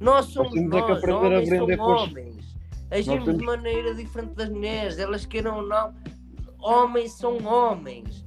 Nós 0.00 0.26
somos 0.26 0.52
é 0.52 0.54
que 0.54 0.60
nós, 0.66 1.04
a 1.04 1.16
homens 1.16 1.48
são 1.48 1.66
as- 1.70 1.78
homens. 2.08 2.56
Agimos 2.90 3.24
temos- 3.24 3.38
de 3.38 3.44
maneira 3.46 3.94
diferente 3.94 4.34
das 4.34 4.48
mulheres, 4.48 4.98
elas 4.98 5.24
queiram 5.26 5.56
ou 5.58 5.66
não. 5.66 5.94
Homens 6.58 7.12
são 7.12 7.44
homens. 7.44 8.24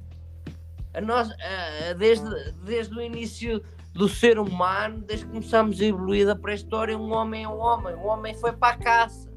A 0.94 1.00
nós, 1.00 1.30
a- 1.30 1.90
a- 1.90 1.92
desde, 1.94 2.52
desde 2.64 2.94
o 2.96 3.00
início 3.02 3.62
do 3.92 4.08
ser 4.08 4.38
humano, 4.38 5.00
desde 5.06 5.26
que 5.26 5.32
começamos 5.32 5.80
a 5.80 5.84
evoluir 5.84 6.26
da 6.26 6.34
pré-história, 6.36 6.96
um 6.98 7.12
homem 7.12 7.44
é 7.44 7.48
um 7.48 7.58
homem. 7.58 7.94
O 7.96 8.06
homem 8.06 8.34
foi 8.34 8.52
para 8.52 8.74
a 8.74 8.78
caça. 8.78 9.30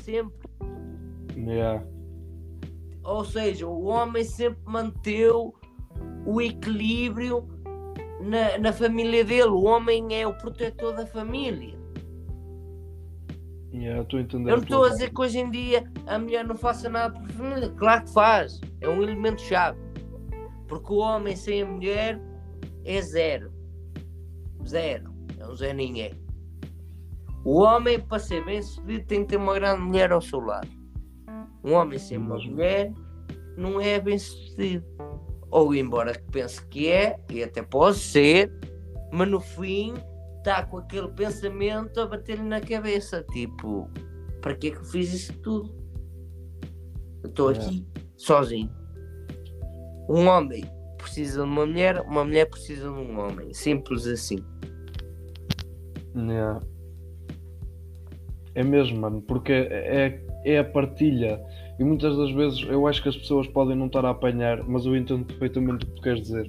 Sempre. 0.00 0.41
Yeah. 1.36 1.84
Ou 3.04 3.24
seja, 3.24 3.66
o 3.66 3.84
homem 3.84 4.24
sempre 4.24 4.60
manteve 4.64 5.52
o 6.24 6.40
equilíbrio 6.40 7.48
na, 8.20 8.58
na 8.58 8.72
família 8.72 9.24
dele. 9.24 9.48
O 9.48 9.64
homem 9.64 10.14
é 10.14 10.26
o 10.26 10.34
protetor 10.34 10.94
da 10.94 11.06
família. 11.06 11.80
Yeah. 13.72 14.06
Eu 14.12 14.38
não 14.38 14.58
estou 14.58 14.84
a 14.84 14.90
dizer 14.90 15.10
que 15.10 15.20
hoje 15.20 15.38
em 15.38 15.50
dia 15.50 15.90
a 16.06 16.18
mulher 16.18 16.46
não 16.46 16.56
faça 16.56 16.88
nada 16.88 17.18
por 17.18 17.28
família. 17.30 17.70
Claro 17.70 18.04
que 18.04 18.12
faz. 18.12 18.60
É 18.80 18.88
um 18.88 19.02
elemento 19.02 19.40
chave. 19.40 19.78
Porque 20.68 20.92
o 20.92 20.98
homem 20.98 21.34
sem 21.34 21.62
a 21.62 21.66
mulher 21.66 22.20
é 22.84 23.00
zero. 23.00 23.52
Zero. 24.66 25.12
É 25.38 25.46
um 25.46 25.54
zé 25.56 25.72
ninguém. 25.72 26.14
O 27.44 27.60
homem, 27.60 27.98
para 27.98 28.20
ser 28.20 28.44
bem 28.44 28.62
sucedido, 28.62 29.04
tem 29.06 29.22
que 29.22 29.30
ter 29.30 29.36
uma 29.36 29.54
grande 29.54 29.82
mulher 29.82 30.12
ao 30.12 30.20
seu 30.20 30.38
lado. 30.38 30.81
Um 31.64 31.72
homem 31.74 31.98
sem 31.98 32.18
uma 32.18 32.36
mulher 32.36 32.92
não 33.56 33.80
é 33.80 34.00
bem 34.00 34.18
sucedido. 34.18 34.84
Ou 35.50 35.74
embora 35.74 36.12
que 36.14 36.24
pense 36.30 36.64
que 36.66 36.88
é, 36.88 37.18
e 37.30 37.42
até 37.42 37.62
pode 37.62 37.98
ser, 37.98 38.50
mas 39.12 39.28
no 39.28 39.38
fim 39.40 39.94
está 40.38 40.64
com 40.64 40.78
aquele 40.78 41.08
pensamento 41.08 42.00
a 42.00 42.06
bater-lhe 42.06 42.42
na 42.42 42.60
cabeça. 42.60 43.24
Tipo, 43.32 43.88
para 44.40 44.54
que 44.54 44.68
é 44.68 44.70
que 44.70 44.78
eu 44.78 44.84
fiz 44.84 45.12
isso 45.12 45.32
tudo? 45.40 45.74
Eu 47.22 47.28
estou 47.30 47.52
É. 47.52 47.54
aqui, 47.56 47.86
sozinho. 48.16 48.70
Um 50.08 50.26
homem 50.26 50.64
precisa 50.96 51.42
de 51.42 51.48
uma 51.48 51.66
mulher, 51.66 52.00
uma 52.00 52.24
mulher 52.24 52.48
precisa 52.48 52.88
de 52.88 52.94
um 52.94 53.18
homem. 53.20 53.52
Simples 53.52 54.06
assim. 54.06 54.38
Yeah. 56.16 56.60
É 58.54 58.62
mesmo, 58.62 59.00
mano, 59.00 59.22
porque 59.22 59.52
é, 59.52 60.22
é 60.44 60.58
a 60.58 60.64
partilha. 60.64 61.40
E 61.82 61.84
muitas 61.84 62.16
das 62.16 62.30
vezes 62.30 62.64
eu 62.68 62.86
acho 62.86 63.02
que 63.02 63.08
as 63.08 63.16
pessoas 63.16 63.48
podem 63.48 63.74
não 63.74 63.86
estar 63.86 64.04
a 64.04 64.10
apanhar, 64.10 64.62
mas 64.68 64.86
eu 64.86 64.94
entendo 64.94 65.24
perfeitamente 65.24 65.84
o 65.84 65.88
que 65.88 65.96
tu 65.96 66.02
queres 66.02 66.22
dizer. 66.22 66.48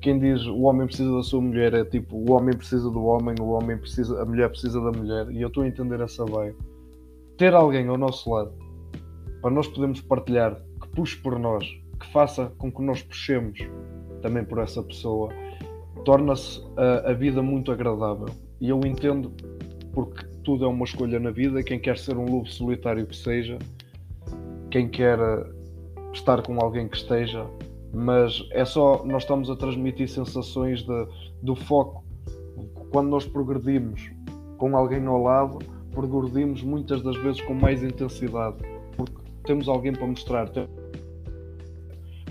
Quem 0.00 0.18
diz 0.18 0.46
o 0.46 0.62
homem 0.62 0.86
precisa 0.86 1.14
da 1.14 1.22
sua 1.22 1.42
mulher 1.42 1.74
é 1.74 1.84
tipo 1.84 2.16
o 2.16 2.32
homem 2.32 2.56
precisa 2.56 2.90
do 2.90 3.04
homem, 3.04 3.34
o 3.38 3.50
homem 3.50 3.76
precisa, 3.76 4.22
a 4.22 4.24
mulher 4.24 4.48
precisa 4.48 4.80
da 4.80 4.90
mulher. 4.90 5.30
E 5.32 5.42
eu 5.42 5.48
estou 5.48 5.64
a 5.64 5.68
entender 5.68 6.00
essa 6.00 6.24
veia. 6.24 6.56
Ter 7.36 7.52
alguém 7.52 7.88
ao 7.88 7.98
nosso 7.98 8.30
lado 8.30 8.54
para 9.42 9.50
nós 9.50 9.68
podermos 9.68 10.00
partilhar, 10.00 10.56
que 10.80 10.88
puxe 10.88 11.18
por 11.18 11.38
nós, 11.38 11.62
que 12.00 12.10
faça 12.10 12.46
com 12.56 12.72
que 12.72 12.80
nós 12.80 13.02
puxemos 13.02 13.58
também 14.22 14.46
por 14.46 14.60
essa 14.60 14.82
pessoa, 14.82 15.28
torna-se 16.06 16.58
a, 16.78 17.10
a 17.10 17.12
vida 17.12 17.42
muito 17.42 17.70
agradável. 17.70 18.30
E 18.58 18.70
eu 18.70 18.80
entendo 18.86 19.30
porque 19.92 20.24
tudo 20.42 20.64
é 20.64 20.68
uma 20.68 20.86
escolha 20.86 21.20
na 21.20 21.30
vida. 21.30 21.62
Quem 21.62 21.78
quer 21.78 21.98
ser 21.98 22.16
um 22.16 22.24
lobo 22.24 22.48
solitário 22.48 23.06
que 23.06 23.14
seja, 23.14 23.58
quem 24.70 24.88
quer 24.88 25.18
eh, 25.18 25.46
estar 26.12 26.42
com 26.42 26.60
alguém 26.60 26.88
que 26.88 26.96
esteja, 26.96 27.46
mas 27.92 28.46
é 28.52 28.64
só 28.64 29.04
nós 29.04 29.22
estamos 29.22 29.50
a 29.50 29.56
transmitir 29.56 30.08
sensações 30.08 30.82
de, 30.82 31.06
do 31.42 31.54
foco. 31.54 32.04
Quando 32.90 33.08
nós 33.08 33.26
progredimos 33.26 34.10
com 34.56 34.76
alguém 34.76 35.04
ao 35.06 35.22
lado, 35.22 35.58
progredimos 35.92 36.62
muitas 36.62 37.02
das 37.02 37.16
vezes 37.16 37.40
com 37.42 37.54
mais 37.54 37.82
intensidade, 37.82 38.56
porque 38.96 39.16
temos 39.44 39.68
alguém 39.68 39.92
para 39.92 40.06
mostrar. 40.06 40.50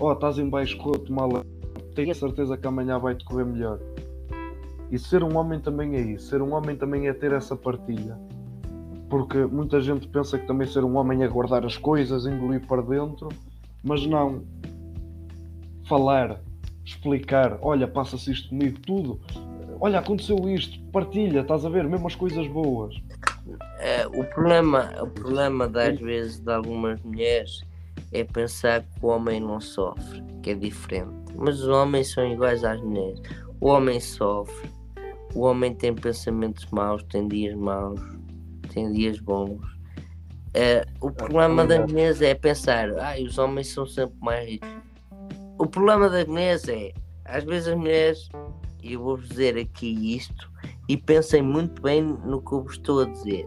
Oh, 0.00 0.12
estás 0.12 0.38
em 0.38 0.48
baixo, 0.48 0.78
corre-te 0.78 1.12
mal. 1.12 1.28
Tenho 1.94 2.10
a 2.10 2.14
certeza 2.14 2.56
que 2.56 2.66
amanhã 2.66 2.98
vai-te 2.98 3.24
correr 3.24 3.44
melhor. 3.44 3.78
E 4.90 4.98
ser 4.98 5.22
um 5.22 5.36
homem 5.36 5.60
também 5.60 5.94
é 5.96 6.00
isso. 6.00 6.28
Ser 6.28 6.40
um 6.40 6.54
homem 6.54 6.74
também 6.76 7.06
é 7.06 7.12
ter 7.12 7.32
essa 7.32 7.54
partilha. 7.54 8.18
Porque 9.10 9.38
muita 9.38 9.80
gente 9.80 10.06
pensa 10.06 10.38
que 10.38 10.46
também 10.46 10.68
ser 10.68 10.84
um 10.84 10.96
homem 10.96 11.24
é 11.24 11.28
guardar 11.28 11.66
as 11.66 11.76
coisas, 11.76 12.26
engolir 12.26 12.64
para 12.66 12.80
dentro, 12.80 13.28
mas 13.82 14.06
não. 14.06 14.44
Falar, 15.88 16.40
explicar, 16.84 17.58
olha, 17.60 17.88
passa-se 17.88 18.30
isto 18.30 18.50
comigo, 18.50 18.78
tudo. 18.78 19.20
Olha, 19.80 19.98
aconteceu 19.98 20.48
isto, 20.48 20.80
partilha, 20.92 21.40
estás 21.40 21.64
a 21.66 21.68
ver, 21.68 21.88
mesmo 21.88 22.06
as 22.06 22.14
coisas 22.14 22.46
boas. 22.46 22.94
É, 23.80 24.06
o 24.06 24.22
problema, 24.24 24.92
o 25.02 25.08
problema 25.08 25.66
das 25.66 25.98
vezes 25.98 26.38
de 26.38 26.52
algumas 26.52 27.02
mulheres 27.02 27.64
é 28.12 28.22
pensar 28.22 28.82
que 28.82 29.04
o 29.04 29.08
homem 29.08 29.40
não 29.40 29.60
sofre, 29.60 30.22
que 30.42 30.50
é 30.50 30.54
diferente. 30.54 31.10
Mas 31.34 31.60
os 31.60 31.68
homens 31.68 32.12
são 32.12 32.24
iguais 32.30 32.62
às 32.62 32.80
mulheres. 32.80 33.20
O 33.60 33.68
homem 33.68 33.98
sofre, 33.98 34.70
o 35.34 35.40
homem 35.40 35.74
tem 35.74 35.94
pensamentos 35.94 36.66
maus, 36.70 37.02
tem 37.04 37.26
dias 37.26 37.56
maus, 37.56 38.00
tem 38.72 38.90
dias 38.92 39.18
bons. 39.20 39.60
É, 40.52 40.84
o 41.00 41.10
problema 41.10 41.64
das 41.64 41.90
mulheres 41.90 42.20
é 42.22 42.34
pensar, 42.34 42.90
ah, 42.98 43.14
os 43.20 43.38
homens 43.38 43.68
são 43.68 43.86
sempre 43.86 44.16
mais 44.20 44.48
ricos. 44.48 44.68
O 45.58 45.66
problema 45.66 46.08
das 46.08 46.26
mulheres 46.26 46.68
é, 46.68 46.92
às 47.24 47.44
vezes 47.44 47.68
as 47.68 47.76
mulheres, 47.76 48.28
e 48.82 48.94
eu 48.94 49.02
vou-vos 49.02 49.28
dizer 49.28 49.56
aqui 49.56 50.16
isto, 50.16 50.50
e 50.88 50.96
pensem 50.96 51.42
muito 51.42 51.80
bem 51.82 52.02
no 52.02 52.42
que 52.42 52.52
eu 52.52 52.62
vos 52.62 52.72
estou 52.72 53.02
a 53.02 53.04
dizer. 53.04 53.46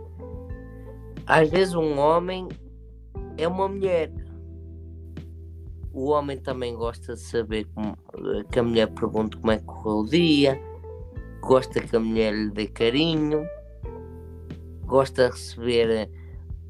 Às 1.26 1.49
vezes 1.49 1.74
um 1.74 1.99
homem 1.99 2.47
é 3.38 3.47
uma 3.47 3.67
mulher. 3.67 4.11
o 5.91 6.09
homem 6.09 6.38
também 6.38 6.76
gosta 6.76 7.13
de 7.13 7.19
saber 7.19 7.67
como, 7.76 7.97
que 8.51 8.59
a 8.59 8.63
mulher 8.63 8.88
pergunte 8.88 9.38
como 9.38 9.51
é 9.51 9.57
que 9.57 9.65
correu 9.65 9.99
o 9.99 10.05
dia, 10.05 10.59
gosta 11.41 11.82
que 11.82 11.95
a 11.95 11.99
mulher 11.99 12.34
lhe 12.34 12.49
dê 12.49 12.67
carinho, 12.67 13.45
gosta 14.93 15.25
de 15.25 15.31
receber 15.31 16.07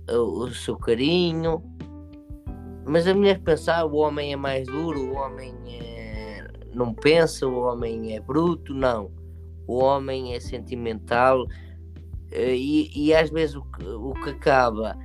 uh, 0.09 0.15
o 0.15 0.49
seu 0.53 0.77
carinho. 0.77 1.61
Mas 2.85 3.05
a 3.05 3.13
mulher 3.13 3.41
pensa, 3.41 3.75
ah, 3.75 3.85
o 3.85 3.97
homem 3.97 4.31
é 4.31 4.35
mais 4.37 4.65
duro, 4.65 5.11
o 5.11 5.15
homem 5.15 5.53
é... 5.67 6.47
não 6.73 6.93
pensa, 6.93 7.45
o 7.45 7.63
homem 7.63 8.15
é 8.15 8.21
bruto, 8.21 8.73
não. 8.73 9.11
O 9.67 9.75
homem 9.75 10.33
é 10.33 10.39
sentimental 10.39 11.43
uh, 11.43 11.49
e, 12.31 12.89
e 12.95 13.13
às 13.13 13.29
vezes 13.29 13.57
o 13.57 13.63
que, 13.63 13.85
o 13.85 14.13
que 14.13 14.29
acaba 14.29 14.97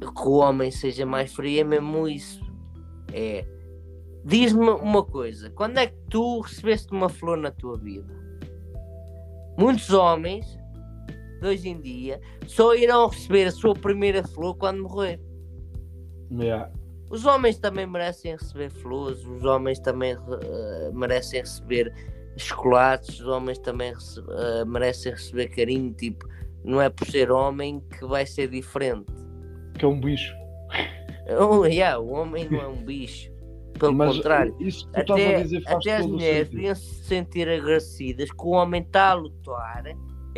que 0.00 0.28
o 0.28 0.38
homem 0.38 0.72
seja 0.72 1.06
mais 1.06 1.32
frio 1.32 1.60
é 1.60 1.64
mesmo 1.64 2.08
isso 2.08 2.40
é 3.12 3.44
diz-me 4.24 4.70
uma 4.70 5.04
coisa: 5.04 5.50
quando 5.50 5.78
é 5.78 5.86
que 5.86 5.98
tu 6.10 6.40
recebeste 6.40 6.92
uma 6.92 7.08
flor 7.08 7.36
na 7.36 7.50
tua 7.50 7.76
vida? 7.76 8.12
Muitos 9.56 9.90
homens 9.90 10.58
de 11.40 11.46
hoje 11.46 11.68
em 11.68 11.80
dia 11.80 12.20
só 12.46 12.74
irão 12.74 13.08
receber 13.08 13.46
a 13.46 13.52
sua 13.52 13.74
primeira 13.74 14.22
flor 14.26 14.56
quando 14.56 14.82
morrer. 14.82 15.20
Yeah. 16.30 16.70
Os 17.10 17.24
homens 17.24 17.58
também 17.58 17.86
merecem 17.86 18.32
receber 18.32 18.70
flores, 18.70 19.24
os 19.24 19.44
homens 19.44 19.78
também 19.78 20.14
uh, 20.14 20.92
merecem 20.92 21.40
receber 21.40 21.92
chocolates, 22.36 23.20
os 23.20 23.26
homens 23.26 23.58
também 23.58 23.94
uh, 23.94 24.66
merecem 24.66 25.12
receber 25.12 25.48
carinho. 25.48 25.92
Tipo, 25.94 26.28
não 26.64 26.80
é 26.80 26.90
por 26.90 27.06
ser 27.06 27.30
homem 27.30 27.82
que 27.98 28.04
vai 28.04 28.26
ser 28.26 28.48
diferente. 28.48 29.10
Que 29.78 29.84
é 29.84 29.88
um 29.88 29.98
bicho. 29.98 30.34
Oh, 31.40 31.64
yeah, 31.64 31.98
o 31.98 32.10
homem 32.10 32.48
não 32.48 32.60
é 32.60 32.68
um 32.68 32.76
bicho. 32.84 33.30
Pelo 33.78 33.94
Mas 33.94 34.16
contrário, 34.16 34.56
até, 34.92 35.44
até 35.66 35.96
as 35.96 36.06
mulheres 36.06 36.48
deviam 36.48 36.74
se 36.74 37.04
sentir 37.04 37.48
agradecidas 37.48 38.28
que 38.30 38.44
o 38.44 38.50
homem 38.50 38.82
está 38.82 39.10
a 39.10 39.14
lutar, 39.14 39.84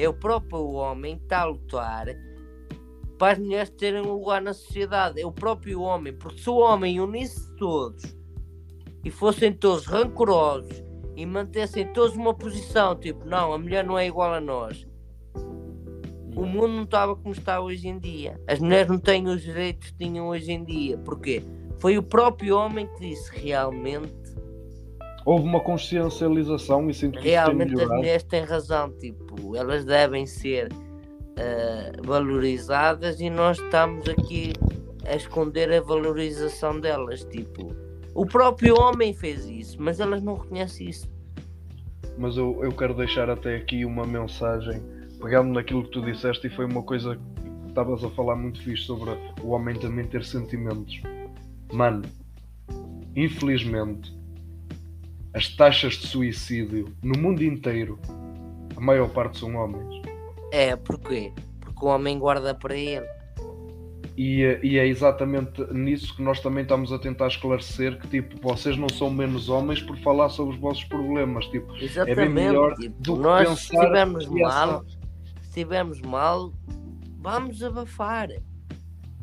é 0.01 0.09
o 0.09 0.15
próprio 0.15 0.73
homem 0.73 1.19
que 1.19 1.25
está 1.25 1.41
a 1.41 1.45
lutar 1.45 2.07
para 3.19 3.35
as 3.35 3.39
mulheres 3.39 3.71
terem 3.71 4.01
um 4.01 4.15
lugar 4.15 4.41
na 4.41 4.55
sociedade. 4.55 5.21
É 5.21 5.27
o 5.27 5.33
próprio 5.33 5.83
homem, 5.83 6.13
porque 6.13 6.39
se 6.39 6.49
o 6.49 6.57
homem 6.57 7.01
unisse 7.01 7.55
todos 7.57 8.17
e 9.05 9.11
fossem 9.11 9.53
todos 9.53 9.85
rancorosos 9.85 10.83
e 11.15 11.27
mantessem 11.27 11.93
todos 11.93 12.17
uma 12.17 12.33
posição, 12.33 12.97
tipo, 12.97 13.27
não, 13.27 13.53
a 13.53 13.59
mulher 13.59 13.85
não 13.85 13.99
é 13.99 14.07
igual 14.07 14.33
a 14.33 14.41
nós, 14.41 14.89
o 16.35 16.47
mundo 16.47 16.69
não 16.69 16.85
estava 16.85 17.15
como 17.15 17.35
está 17.35 17.61
hoje 17.61 17.89
em 17.89 17.99
dia. 17.99 18.41
As 18.47 18.59
mulheres 18.59 18.89
não 18.89 18.99
têm 18.99 19.29
os 19.29 19.43
direitos 19.43 19.91
que 19.91 19.99
tinham 19.99 20.29
hoje 20.29 20.51
em 20.53 20.65
dia. 20.65 20.97
Porquê? 20.97 21.43
Foi 21.79 21.99
o 21.99 22.03
próprio 22.03 22.57
homem 22.57 22.87
que 22.87 23.01
disse 23.01 23.31
realmente. 23.39 24.15
Houve 25.27 25.45
uma 25.45 25.61
consciencialização 25.61 26.89
e 26.89 26.95
sinto 26.95 27.19
que 27.21 27.29
Realmente 27.29 27.79
as 27.79 27.89
mulheres 27.89 28.23
têm 28.23 28.45
razão, 28.45 28.91
tipo, 28.93 29.30
elas 29.57 29.85
devem 29.85 30.27
ser 30.27 30.73
uh, 30.73 32.07
valorizadas 32.07 33.21
e 33.21 33.31
nós 33.31 33.59
estamos 33.59 34.09
aqui 34.09 34.53
a 35.07 35.17
esconder 35.17 35.73
a 35.73 35.81
valorização 35.81 36.79
delas. 36.81 37.25
Tipo, 37.25 37.75
o 38.15 38.27
próprio 38.27 38.75
homem 38.81 39.15
fez 39.15 39.47
isso, 39.47 39.77
mas 39.81 40.01
elas 40.01 40.23
não 40.23 40.35
reconhecem 40.35 40.89
isso. 40.89 41.09
Mas 42.19 42.37
eu, 42.37 42.59
eu 42.63 42.73
quero 42.73 42.95
deixar 42.95 43.31
até 43.31 43.57
aqui 43.57 43.85
uma 43.85 44.05
mensagem 44.05 44.83
pegando 45.21 45.53
naquilo 45.53 45.85
que 45.85 45.91
tu 45.91 46.03
disseste, 46.03 46.47
e 46.47 46.51
foi 46.51 46.65
uma 46.65 46.83
coisa 46.83 47.15
que 47.15 47.69
estavas 47.69 48.03
a 48.03 48.11
falar 48.11 48.37
muito 48.37 48.63
fixe 48.63 48.85
sobre 48.85 49.11
o 49.43 49.51
homem 49.51 49.79
também 49.79 50.07
ter 50.07 50.25
sentimentos. 50.25 51.01
Mano, 51.73 52.03
infelizmente, 53.15 54.13
as 55.35 55.49
taxas 55.55 55.95
de 55.95 56.07
suicídio 56.07 56.93
no 57.03 57.19
mundo 57.21 57.43
inteiro, 57.45 57.99
a 58.81 58.83
maior 58.83 59.11
parte 59.11 59.39
são 59.39 59.55
homens. 59.57 60.03
É, 60.51 60.75
porquê? 60.75 61.33
Porque 61.61 61.85
o 61.85 61.89
homem 61.89 62.19
guarda 62.19 62.55
para 62.55 62.75
ele. 62.75 63.07
E, 64.17 64.59
e, 64.63 64.79
é 64.79 64.87
exatamente 64.87 65.63
nisso 65.73 66.17
que 66.17 66.23
nós 66.23 66.41
também 66.41 66.63
estamos 66.63 66.93
a 66.93 66.99
tentar 66.99 67.29
esclarecer 67.29 67.99
que 68.01 68.09
tipo, 68.09 68.41
vocês 68.43 68.77
não 68.77 68.89
são 68.89 69.09
menos 69.09 69.49
homens 69.49 69.81
por 69.81 69.97
falar 69.99 70.29
sobre 70.31 70.55
os 70.55 70.61
vossos 70.61 70.85
problemas. 70.85 71.47
Tipo, 71.47 71.75
exatamente. 71.77 72.11
É 72.11 72.15
bem 72.15 72.29
melhor 72.29 72.75
tipo, 72.75 73.01
do 73.01 73.17
nós 73.17 73.49
que 73.49 73.71
pensar 73.71 73.85
estivemos 73.85 74.27
mal, 74.27 74.85
essa 74.87 74.99
estivermos 75.43 76.01
mal, 76.01 76.53
vamos 77.19 77.63
abafar. 77.63 78.29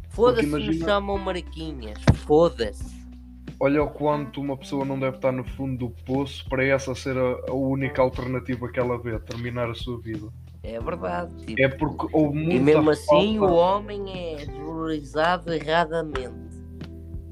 Foda-se, 0.09 0.47
imagina... 0.47 0.71
me 0.71 0.79
chamam 0.79 1.17
Mariquinhas. 1.17 1.99
Foda-se. 2.25 2.96
Olha 3.59 3.83
o 3.83 3.89
quanto 3.89 4.39
uma 4.39 4.55
pessoa 4.55 4.85
não 4.85 4.99
deve 4.99 5.17
estar 5.17 5.31
no 5.31 5.43
fundo 5.43 5.87
do 5.87 5.89
poço 6.05 6.47
para 6.47 6.63
essa 6.63 6.93
ser 6.93 7.17
a, 7.17 7.51
a 7.51 7.53
única 7.53 8.01
alternativa 8.01 8.69
que 8.69 8.79
ela 8.79 9.01
vê, 9.01 9.17
terminar 9.19 9.69
a 9.69 9.73
sua 9.73 9.99
vida. 9.99 10.27
É 10.63 10.79
verdade. 10.79 11.31
Tipo, 11.45 11.61
é 11.61 11.67
porque 11.69 12.07
houve 12.11 12.37
muita 12.37 12.55
E 12.55 12.59
mesmo 12.59 12.89
assim 12.89 13.39
o 13.39 13.51
homem 13.53 14.33
é 14.33 14.45
desvalorizado 14.45 15.53
erradamente. 15.53 16.47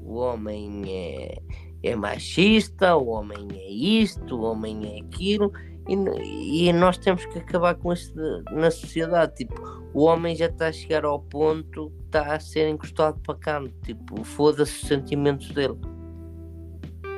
O 0.02 0.16
homem 0.16 0.82
é, 0.88 1.42
é 1.82 1.94
machista, 1.94 2.96
o 2.96 3.08
homem 3.08 3.46
é 3.52 3.70
isto, 3.70 4.36
o 4.36 4.42
homem 4.42 4.96
é 4.96 5.00
aquilo. 5.00 5.52
E, 5.88 6.68
e, 6.68 6.72
nós 6.72 6.98
temos 6.98 7.24
que 7.26 7.38
acabar 7.38 7.74
com 7.76 7.92
isso 7.92 8.12
na 8.50 8.70
sociedade. 8.70 9.36
Tipo, 9.36 9.54
o 9.94 10.04
homem 10.04 10.34
já 10.34 10.46
está 10.46 10.68
a 10.68 10.72
chegar 10.72 11.04
ao 11.04 11.20
ponto 11.20 11.90
que 11.90 12.04
está 12.06 12.34
a 12.34 12.40
ser 12.40 12.68
encostado 12.68 13.20
para 13.20 13.36
canto. 13.36 13.72
Tipo, 13.82 14.24
foda-se 14.24 14.82
os 14.82 14.88
sentimentos 14.88 15.50
dele. 15.50 15.78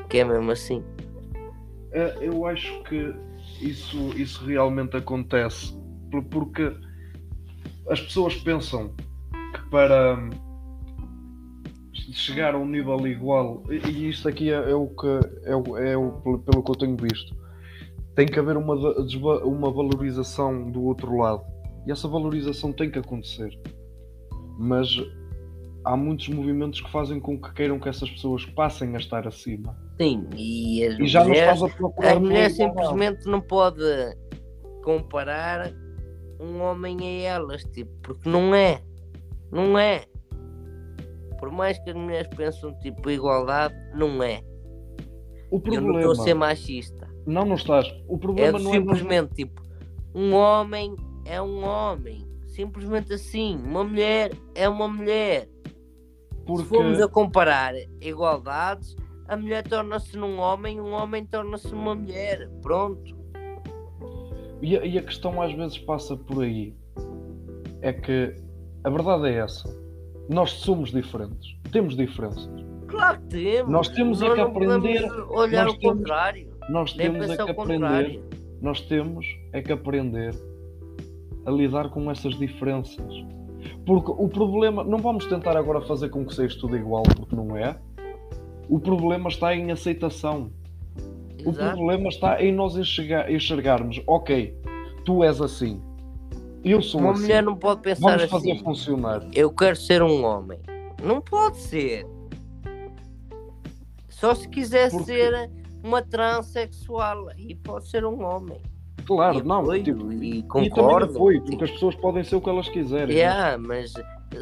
Que 0.08 0.18
é 0.18 0.24
mesmo 0.24 0.50
assim. 0.50 0.82
É, 1.92 2.18
eu 2.20 2.46
acho 2.46 2.82
que 2.84 3.14
isso, 3.60 4.10
isso 4.16 4.44
realmente 4.44 4.96
acontece. 4.96 5.76
Porque 6.30 6.72
as 7.88 8.00
pessoas 8.00 8.36
pensam 8.36 8.94
que 9.54 9.70
para 9.70 10.18
chegar 12.12 12.54
a 12.54 12.58
um 12.58 12.66
nível 12.66 13.06
igual, 13.06 13.62
e 13.70 14.08
isto 14.08 14.28
aqui 14.28 14.50
é, 14.50 14.70
é 14.70 14.74
o 14.74 14.88
que 14.88 15.06
é, 15.44 15.54
o, 15.54 15.76
é 15.76 15.96
o, 15.96 16.38
pelo 16.38 16.62
que 16.62 16.70
eu 16.70 16.76
tenho 16.76 16.96
visto 16.96 17.36
tem 18.18 18.26
que 18.26 18.36
haver 18.36 18.56
uma, 18.56 18.74
uma 19.44 19.70
valorização 19.70 20.72
do 20.72 20.82
outro 20.82 21.16
lado. 21.18 21.44
E 21.86 21.92
essa 21.92 22.08
valorização 22.08 22.72
tem 22.72 22.90
que 22.90 22.98
acontecer. 22.98 23.56
Mas 24.58 24.88
há 25.84 25.96
muitos 25.96 26.26
movimentos 26.26 26.80
que 26.80 26.90
fazem 26.90 27.20
com 27.20 27.40
que 27.40 27.54
queiram 27.54 27.78
que 27.78 27.88
essas 27.88 28.10
pessoas 28.10 28.44
passem 28.44 28.96
a 28.96 28.98
estar 28.98 29.28
acima. 29.28 29.78
Sim, 30.00 30.28
e, 30.36 30.84
as 30.86 30.98
e 30.98 31.06
já 31.06 31.24
mulheres, 31.24 31.60
não 31.60 31.66
estás 31.66 31.72
a 31.72 31.76
procurar. 31.76 32.16
A 32.16 32.20
mulher 32.20 32.50
simplesmente 32.50 33.26
não 33.26 33.40
pode 33.40 33.82
comparar 34.84 35.72
um 36.40 36.60
homem 36.60 36.98
a 37.00 37.30
elas, 37.30 37.64
tipo, 37.64 37.90
porque 38.02 38.28
não 38.28 38.54
é. 38.54 38.80
Não 39.50 39.78
é. 39.78 40.04
Por 41.40 41.50
mais 41.50 41.78
que 41.78 41.90
as 41.90 41.96
mulheres 41.96 42.28
pensam 42.36 42.72
tipo 42.80 43.10
igualdade, 43.10 43.74
não 43.94 44.22
é. 44.22 44.42
O 45.50 45.60
problema, 45.60 45.88
Eu 45.88 45.92
não 45.92 45.98
estou 46.00 46.12
a 46.12 46.24
ser 46.26 46.34
machista. 46.34 47.08
Não, 47.26 47.44
não 47.44 47.56
estás. 47.56 47.92
O 48.06 48.18
problema 48.18 48.58
é 48.58 48.62
não 48.62 48.70
é 48.70 48.74
simplesmente 48.74 49.34
tipo 49.34 49.62
um 50.14 50.34
homem 50.34 50.94
é 51.28 51.40
um 51.42 51.62
homem, 51.64 52.26
simplesmente 52.46 53.12
assim. 53.12 53.56
Uma 53.56 53.84
mulher 53.84 54.32
é 54.54 54.68
uma 54.68 54.88
mulher. 54.88 55.48
Porque... 56.46 56.62
Se 56.62 56.68
formos 56.68 57.00
a 57.00 57.06
comparar 57.06 57.74
igualdades, 58.00 58.96
a 59.28 59.36
mulher 59.36 59.62
torna-se 59.68 60.16
num 60.16 60.38
homem, 60.38 60.80
um 60.80 60.92
homem 60.92 61.24
torna-se 61.26 61.70
numa 61.70 61.94
mulher. 61.94 62.48
Pronto. 62.62 63.16
E 64.62 64.76
a, 64.76 64.84
e 64.84 64.98
a 64.98 65.02
questão 65.02 65.40
às 65.40 65.52
vezes 65.52 65.78
passa 65.78 66.16
por 66.16 66.42
aí. 66.42 66.74
É 67.82 67.92
que 67.92 68.34
a 68.82 68.90
verdade 68.90 69.28
é 69.28 69.34
essa. 69.34 69.68
Nós 70.28 70.50
somos 70.50 70.90
diferentes. 70.90 71.56
Temos 71.70 71.94
diferenças. 71.94 72.48
Claro 72.88 73.20
que 73.20 73.28
temos. 73.28 73.70
Nós 73.70 73.88
temos 73.88 74.22
é 74.22 74.34
que 74.34 74.40
aprender. 74.40 75.04
Olhar 75.30 75.68
o 75.68 75.78
temos, 75.78 75.98
contrário. 75.98 76.58
Nós 76.70 76.92
temos 76.94 77.30
é 77.30 77.36
que 77.36 77.50
aprender. 77.50 78.22
Nós 78.60 78.80
temos 78.80 79.26
é 79.52 79.62
que 79.62 79.72
aprender 79.72 80.34
a 81.46 81.50
lidar 81.50 81.90
com 81.90 82.10
essas 82.10 82.34
diferenças. 82.38 83.14
Porque 83.86 84.10
o 84.10 84.28
problema, 84.28 84.82
não 84.84 84.98
vamos 84.98 85.26
tentar 85.26 85.56
agora 85.56 85.80
fazer 85.82 86.08
com 86.08 86.24
que 86.24 86.34
seja 86.34 86.58
tudo 86.58 86.76
igual, 86.76 87.02
porque 87.02 87.36
não 87.36 87.56
é. 87.56 87.78
O 88.68 88.78
problema 88.78 89.28
está 89.28 89.54
em 89.54 89.70
aceitação. 89.70 90.50
Exato. 91.38 91.50
O 91.50 91.54
problema 91.54 92.08
está 92.08 92.42
em 92.42 92.52
nós 92.52 92.76
enxergar, 92.76 93.30
enxergarmos, 93.30 94.02
ok, 94.06 94.54
tu 95.04 95.22
és 95.22 95.40
assim, 95.40 95.80
eu 96.64 96.82
sou 96.82 97.00
Uma 97.00 97.12
assim. 97.12 97.22
mulher 97.22 97.42
não 97.42 97.56
pode 97.56 97.80
pensar 97.82 98.00
Vamos 98.00 98.22
assim. 98.24 98.30
fazer 98.30 98.62
funcionar. 98.62 99.26
Eu 99.34 99.50
quero 99.50 99.76
ser 99.76 100.02
um 100.02 100.24
homem. 100.24 100.58
Não 101.02 101.20
pode 101.20 101.56
ser. 101.58 102.06
Só 104.08 104.34
se 104.34 104.48
quiser 104.48 104.90
Porque... 104.90 105.04
ser 105.04 105.50
uma 105.82 106.02
transexual 106.02 107.28
e 107.36 107.54
pode 107.54 107.88
ser 107.88 108.04
um 108.04 108.24
homem. 108.24 108.60
Claro, 109.06 109.38
e 109.38 109.42
não, 109.42 109.60
apoio, 109.60 109.82
tipo, 109.82 110.12
e 110.12 110.42
concordo. 110.42 111.14
E 111.14 111.16
foi, 111.16 111.40
porque 111.40 111.64
as 111.64 111.70
pessoas 111.70 111.94
podem 111.94 112.24
ser 112.24 112.36
o 112.36 112.40
que 112.40 112.50
elas 112.50 112.68
quiserem. 112.68 113.16
Yeah, 113.16 113.56
mas 113.56 113.94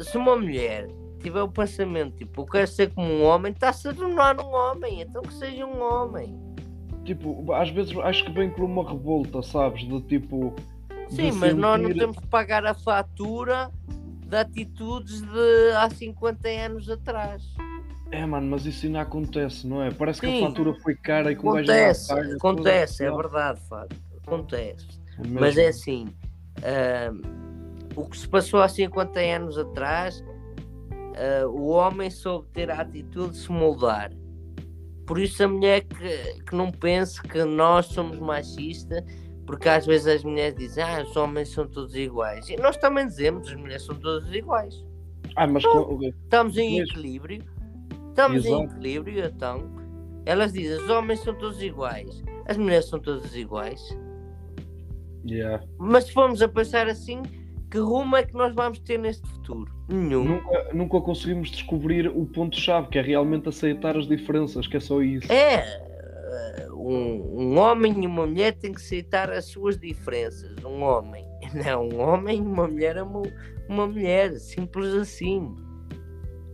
se 0.03 0.17
uma 0.17 0.35
mulher 0.35 0.89
tiver 1.17 1.41
o 1.41 1.49
pensamento, 1.49 2.15
tipo, 2.17 2.41
eu 2.41 2.45
quero 2.45 2.67
ser 2.67 2.91
como 2.93 3.07
um 3.11 3.23
homem, 3.23 3.51
está-se 3.51 3.87
a 3.87 3.93
tornar 3.93 4.39
um 4.39 4.53
homem, 4.53 5.01
então 5.01 5.21
que 5.21 5.33
seja 5.33 5.65
um 5.65 5.81
homem. 5.81 6.37
Tipo, 7.03 7.51
às 7.53 7.69
vezes 7.69 7.95
acho 7.99 8.25
que 8.25 8.31
vem 8.31 8.49
por 8.49 8.63
uma 8.65 8.87
revolta, 8.87 9.41
sabes? 9.41 9.87
De 9.87 10.01
tipo. 10.01 10.53
Sim, 11.09 11.31
mas 11.31 11.55
nós 11.55 11.79
não 11.79 11.87
sentir- 11.87 11.99
temos 11.99 12.17
que 12.17 12.27
pagar 12.27 12.65
a 12.65 12.73
fatura 12.73 13.71
de 14.25 14.35
atitudes 14.35 15.21
de 15.21 15.71
há 15.77 15.89
50 15.89 16.49
anos 16.49 16.89
atrás. 16.89 17.43
É, 18.11 18.25
mano, 18.25 18.47
mas 18.47 18.65
isso 18.65 18.85
ainda 18.85 19.01
acontece, 19.01 19.65
não 19.67 19.81
é? 19.81 19.89
Parece 19.91 20.19
que 20.19 20.27
Sim. 20.27 20.43
a 20.43 20.47
fatura 20.47 20.73
foi 20.81 20.95
cara 20.95 21.31
e 21.31 21.35
que 21.35 21.41
um 21.47 21.51
gajo 21.53 21.59
ainda 21.71 21.73
Acontece, 21.73 22.13
acontece, 22.35 23.05
é 23.05 23.11
verdade, 23.11 23.59
Fábio. 23.69 23.97
Acontece. 24.25 24.85
mesmo. 25.19 25.39
Mas 25.39 25.57
é 25.57 25.67
assim, 25.67 26.07
ahm, 26.63 27.21
o 27.95 28.05
que 28.05 28.17
se 28.17 28.27
passou 28.27 28.61
há 28.61 28.67
50 28.67 29.19
anos 29.19 29.57
atrás, 29.57 30.21
ah, 31.17 31.47
o 31.47 31.67
homem 31.67 32.09
soube 32.09 32.47
ter 32.53 32.69
a 32.71 32.81
atitude 32.81 33.31
de 33.31 33.37
se 33.37 33.51
moldar. 33.51 34.11
Por 35.05 35.19
isso 35.19 35.41
a 35.43 35.47
mulher 35.47 35.81
que, 35.85 36.43
que 36.43 36.55
não 36.55 36.69
pense 36.71 37.21
que 37.21 37.43
nós 37.43 37.85
somos 37.87 38.19
machistas, 38.19 39.01
porque 39.45 39.69
às 39.69 39.85
vezes 39.85 40.07
as 40.07 40.23
mulheres 40.23 40.55
dizem, 40.57 40.83
ah, 40.83 41.01
os 41.03 41.15
homens 41.15 41.49
são 41.49 41.65
todos 41.67 41.95
iguais. 41.95 42.49
E 42.49 42.57
nós 42.57 42.75
também 42.77 43.07
dizemos, 43.07 43.47
as 43.47 43.55
mulheres 43.55 43.83
são 43.85 43.95
todas 43.95 44.29
iguais. 44.33 44.85
Ah, 45.35 45.47
mas 45.47 45.63
co- 45.65 45.99
Estamos 46.23 46.57
em 46.57 46.77
Pois. 46.77 46.89
equilíbrio. 46.89 47.43
Estamos 48.09 48.45
em 48.45 48.49
Exato. 48.53 48.73
equilíbrio, 48.73 49.25
então. 49.25 49.71
Elas 50.25 50.51
dizem, 50.51 50.77
os 50.83 50.89
homens 50.89 51.21
são 51.21 51.33
todos 51.35 51.61
iguais. 51.61 52.21
As 52.45 52.57
mulheres 52.57 52.89
são 52.89 52.99
todas 52.99 53.33
iguais. 53.35 53.81
yeah. 55.25 55.63
Mas 55.77 56.05
se 56.05 56.13
formos 56.13 56.41
a 56.41 56.47
pensar 56.49 56.87
assim, 56.87 57.21
que 57.69 57.77
rumo 57.77 58.15
é 58.15 58.23
que 58.23 58.33
nós 58.33 58.53
vamos 58.55 58.79
ter 58.79 58.97
neste 58.97 59.27
futuro? 59.27 59.71
Nenhum. 59.89 60.23
nunca, 60.23 60.69
nunca 60.73 61.01
conseguimos 61.01 61.51
descobrir 61.51 62.07
o 62.07 62.25
ponto-chave, 62.25 62.87
que 62.87 62.97
é 62.97 63.01
realmente 63.01 63.49
aceitar 63.49 63.97
as 63.97 64.07
diferenças, 64.07 64.67
que 64.67 64.77
é 64.77 64.79
só 64.79 65.01
isso. 65.01 65.31
É. 65.31 65.85
Um, 66.71 67.41
um 67.41 67.57
homem 67.57 68.03
e 68.03 68.07
uma 68.07 68.25
mulher 68.25 68.53
têm 68.53 68.71
que 68.71 68.79
aceitar 68.79 69.29
as 69.29 69.45
suas 69.45 69.77
diferenças. 69.77 70.55
Um 70.63 70.81
homem. 70.81 71.25
Não, 71.53 71.89
um 71.89 71.99
homem 71.99 72.37
e 72.37 72.41
uma 72.41 72.67
mulher 72.67 72.95
é 72.97 73.03
uma, 73.03 73.23
uma 73.67 73.87
mulher. 73.87 74.35
Simples 74.37 74.93
assim. 74.93 75.53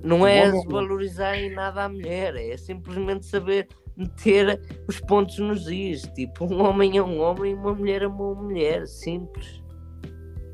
Não 0.03 0.27
é 0.27 0.51
desvalorizar 0.51 1.35
em 1.35 1.53
nada 1.53 1.83
a 1.83 1.89
mulher. 1.89 2.35
É 2.35 2.57
simplesmente 2.57 3.25
saber 3.25 3.67
meter 3.95 4.59
os 4.87 4.99
pontos 4.99 5.37
nos 5.37 5.67
is. 5.69 6.01
Tipo, 6.15 6.45
um 6.45 6.63
homem 6.63 6.97
é 6.97 7.03
um 7.03 7.21
homem 7.21 7.51
e 7.51 7.55
uma 7.55 7.73
mulher 7.73 8.01
é 8.01 8.07
uma 8.07 8.33
mulher. 8.33 8.87
Simples. 8.87 9.62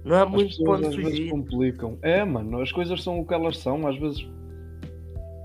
Não 0.04 0.16
há 0.16 0.24
As 0.24 0.30
muito 0.30 0.48
pessoas 0.50 0.80
ponto 0.82 0.88
às 0.90 0.96
vezes 0.96 1.12
fugir. 1.12 1.30
complicam. 1.32 1.98
É, 2.02 2.24
mano, 2.24 2.62
as 2.62 2.72
coisas 2.72 3.04
são 3.04 3.20
o 3.20 3.26
que 3.28 3.34
elas 3.34 3.58
são, 3.58 3.86
às 3.88 3.98
vezes. 4.00 4.26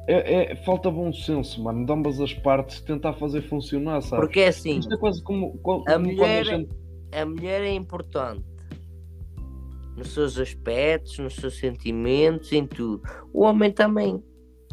É, 0.06 0.52
é- 0.52 0.56
falta 0.56 0.90
bom 0.90 1.12
senso, 1.12 1.62
mano, 1.62 1.84
de 1.86 1.92
ambas 1.92 2.20
as 2.20 2.32
partes 2.34 2.80
tentar 2.82 3.14
fazer 3.14 3.42
funcionar, 3.42 4.00
sabes? 4.02 4.26
Porque 4.26 4.40
é 4.40 4.48
assim, 4.48 4.78
Isto 4.78 4.94
é 4.94 4.98
quase 4.98 5.22
como, 5.22 5.56
co- 5.58 5.82
como 5.82 5.90
A 5.90 5.98
mulher- 5.98 6.44
gente. 6.44 6.70
a 7.12 7.24
mulher 7.24 7.62
é 7.62 7.72
importante 7.72 8.44
nos 9.96 10.08
seus 10.12 10.38
aspectos, 10.38 11.18
nos 11.18 11.34
seus 11.36 11.56
sentimentos, 11.56 12.52
em 12.52 12.66
tudo. 12.66 13.02
O 13.32 13.44
homem 13.44 13.72
também 13.72 14.22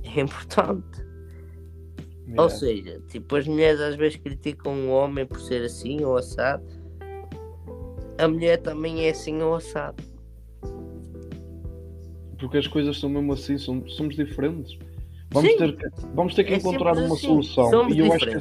é 0.03 0.19
importante. 0.21 0.99
Ou 2.37 2.45
Yeah. 2.47 2.49
seja, 2.49 3.01
tipo, 3.07 3.35
as 3.35 3.47
mulheres 3.47 3.79
às 3.79 3.95
vezes 3.95 4.17
criticam 4.17 4.73
o 4.87 4.89
homem 4.91 5.25
por 5.25 5.39
ser 5.39 5.63
assim 5.63 6.03
ou 6.03 6.17
assado. 6.17 6.63
A 8.17 8.27
mulher 8.27 8.57
também 8.57 9.05
é 9.05 9.09
assim 9.09 9.41
ou 9.41 9.55
assado. 9.55 10.03
Porque 12.37 12.57
as 12.57 12.67
coisas 12.67 12.99
são 12.99 13.09
mesmo 13.09 13.33
assim, 13.33 13.57
somos, 13.57 13.95
somos 13.95 14.15
diferentes. 14.15 14.77
Vamos 15.31 15.51
Sim. 15.51 15.57
ter, 15.57 15.75
que, 15.77 15.85
vamos 16.13 16.33
ter 16.35 16.43
que 16.43 16.53
É 16.53 16.57
encontrar 16.57 16.93
uma 16.93 17.13
assim. 17.13 17.27
solução. 17.27 17.69
Somos 17.69 17.95
E 17.95 17.99
eu 17.99 18.11
acho 18.11 18.25
que, 18.25 18.37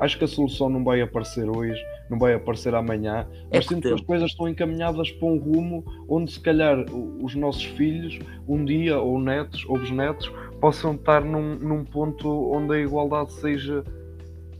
acho 0.00 0.18
que 0.18 0.24
a 0.24 0.28
solução 0.28 0.68
não 0.68 0.84
vai 0.84 1.00
aparecer 1.00 1.48
hoje, 1.48 1.80
não 2.10 2.18
vai 2.18 2.34
aparecer 2.34 2.74
amanhã, 2.74 3.26
É 3.50 3.56
mas 3.56 3.66
sinto 3.66 3.88
que 3.88 3.94
as 3.94 4.00
coisas 4.00 4.30
estão 4.30 4.48
encaminhadas 4.48 5.10
para 5.12 5.28
um 5.28 5.38
rumo 5.38 5.84
onde 6.08 6.32
se 6.32 6.40
calhar 6.40 6.84
os 7.22 7.34
nossos 7.34 7.64
filhos, 7.64 8.18
um 8.46 8.64
dia, 8.64 8.98
ou 8.98 9.18
netos, 9.20 9.64
ou 9.66 9.78
bisnetos, 9.78 10.30
possam 10.60 10.94
estar 10.94 11.24
num, 11.24 11.54
num 11.54 11.84
ponto 11.84 12.28
onde 12.52 12.74
a 12.74 12.80
igualdade 12.80 13.32
seja, 13.32 13.82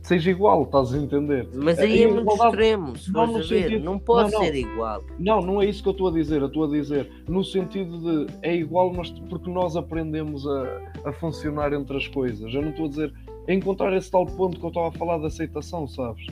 seja 0.01 0.31
igual, 0.31 0.63
estás 0.63 0.93
a 0.93 0.97
entender? 0.97 1.47
Mas 1.53 1.77
aí 1.79 2.03
é 2.03 2.07
muito 2.07 2.31
extremo, 2.33 2.97
se 2.97 3.11
não 3.11 3.33
ver. 3.33 3.43
sentido- 3.43 3.83
Não 3.85 3.99
pode 3.99 4.31
não, 4.31 4.39
não. 4.39 4.45
ser 4.45 4.55
igual. 4.55 5.03
Não, 5.19 5.41
não 5.41 5.61
é 5.61 5.65
isso 5.65 5.81
que 5.83 5.89
eu 5.89 5.93
estou 5.93 6.07
a 6.07 6.11
dizer. 6.11 6.41
Eu 6.41 6.47
estou 6.47 6.63
a 6.65 6.67
dizer 6.67 7.09
no 7.27 7.43
sentido 7.43 7.97
de 8.27 8.33
é 8.41 8.55
igual, 8.55 8.91
mas 8.93 9.09
porque 9.11 9.49
nós 9.49 9.75
aprendemos 9.75 10.45
a, 10.47 10.81
a 11.05 11.13
funcionar 11.13 11.71
entre 11.73 11.95
as 11.97 12.07
coisas. 12.07 12.53
Eu 12.53 12.61
não 12.61 12.69
estou 12.69 12.85
a 12.85 12.89
dizer 12.89 13.13
é 13.47 13.53
encontrar 13.53 13.91
esse 13.95 14.09
tal 14.11 14.25
ponto 14.25 14.59
que 14.59 14.63
eu 14.65 14.69
estava 14.69 14.89
a 14.89 14.91
falar 14.91 15.17
de 15.19 15.25
aceitação, 15.25 15.87
sabes? 15.87 16.25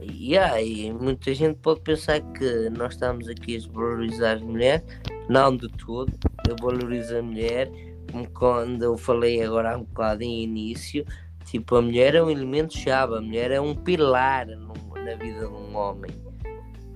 Yeah, 0.00 0.60
e 0.62 0.92
muita 0.92 1.34
gente 1.34 1.56
pode 1.56 1.80
pensar 1.80 2.20
que 2.20 2.70
nós 2.70 2.94
estamos 2.94 3.28
aqui 3.28 3.56
a 3.56 3.58
desvalorizar 3.58 4.36
as 4.36 4.42
mulheres. 4.42 4.82
Não 5.28 5.56
de 5.56 5.68
todo. 5.68 6.12
Eu 6.48 6.56
valorizo 6.60 7.16
a 7.16 7.22
mulher, 7.22 7.70
como 8.10 8.28
quando 8.30 8.82
eu 8.82 8.96
falei 8.96 9.42
agora 9.42 9.74
há 9.74 9.76
um 9.76 9.84
bocado 9.84 10.22
em 10.22 10.42
início. 10.42 11.04
Tipo, 11.50 11.76
a 11.76 11.82
mulher 11.82 12.14
é 12.14 12.22
um 12.22 12.30
elemento 12.30 12.76
chave, 12.76 13.16
a 13.16 13.20
mulher 13.20 13.50
é 13.50 13.60
um 13.60 13.74
pilar 13.74 14.46
no- 14.46 14.74
na 15.02 15.14
vida 15.16 15.40
de 15.46 15.52
um 15.52 15.76
homem. 15.76 16.10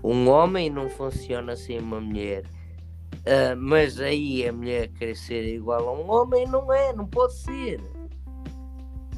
Um 0.04 0.28
homem 0.28 0.68
não 0.68 0.90
funciona 0.90 1.56
sem 1.56 1.78
uma 1.78 2.00
mulher. 2.00 2.44
Ah, 3.24 3.54
mas 3.56 4.00
aí 4.00 4.46
a 4.46 4.52
mulher 4.52 4.88
querer 4.88 5.14
ser 5.16 5.54
igual 5.54 5.88
a 5.88 5.92
um 5.92 6.10
homem 6.10 6.46
não 6.46 6.72
é, 6.72 6.92
não 6.92 7.06
pode 7.06 7.34
ser. 7.34 7.80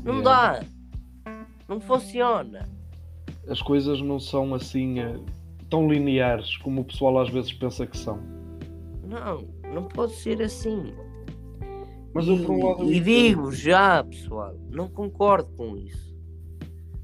Não 0.04 0.22
dá. 0.22 0.62
Não 1.66 1.80
funciona. 1.80 2.68
As 3.48 3.60
coisas 3.62 4.00
não 4.02 4.20
são 4.20 4.54
assim 4.54 5.00
eh, 5.00 5.18
tão 5.70 5.88
lineares 5.90 6.56
como 6.58 6.82
o 6.82 6.84
pessoal 6.84 7.18
às 7.18 7.30
vezes 7.30 7.52
pensa 7.54 7.86
que 7.86 7.96
são. 7.96 8.20
Não, 9.02 9.48
não 9.72 9.84
pode 9.88 10.12
ser 10.14 10.40
assim. 10.42 10.94
Mas 12.14 12.28
eu 12.28 12.38
por 12.44 12.50
um 12.52 12.68
lado. 12.68 12.92
E, 12.92 13.00
digo 13.00 13.50
já, 13.52 14.02
pessoal, 14.04 14.54
não 14.70 14.88
concordo 14.88 15.50
com 15.56 15.76
isso. 15.76 16.14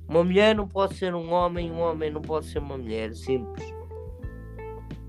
Uma 0.09 0.23
mulher 0.25 0.55
não 0.55 0.67
pode 0.69 0.95
ser 0.95 1.15
um 1.15 1.33
homem, 1.33 1.71
um 1.71 1.81
homem 1.81 2.11
não 2.11 2.21
pode 2.23 2.47
ser 2.47 2.59
uma 2.61 2.79
mulher. 2.79 3.15
Simples. 3.15 3.65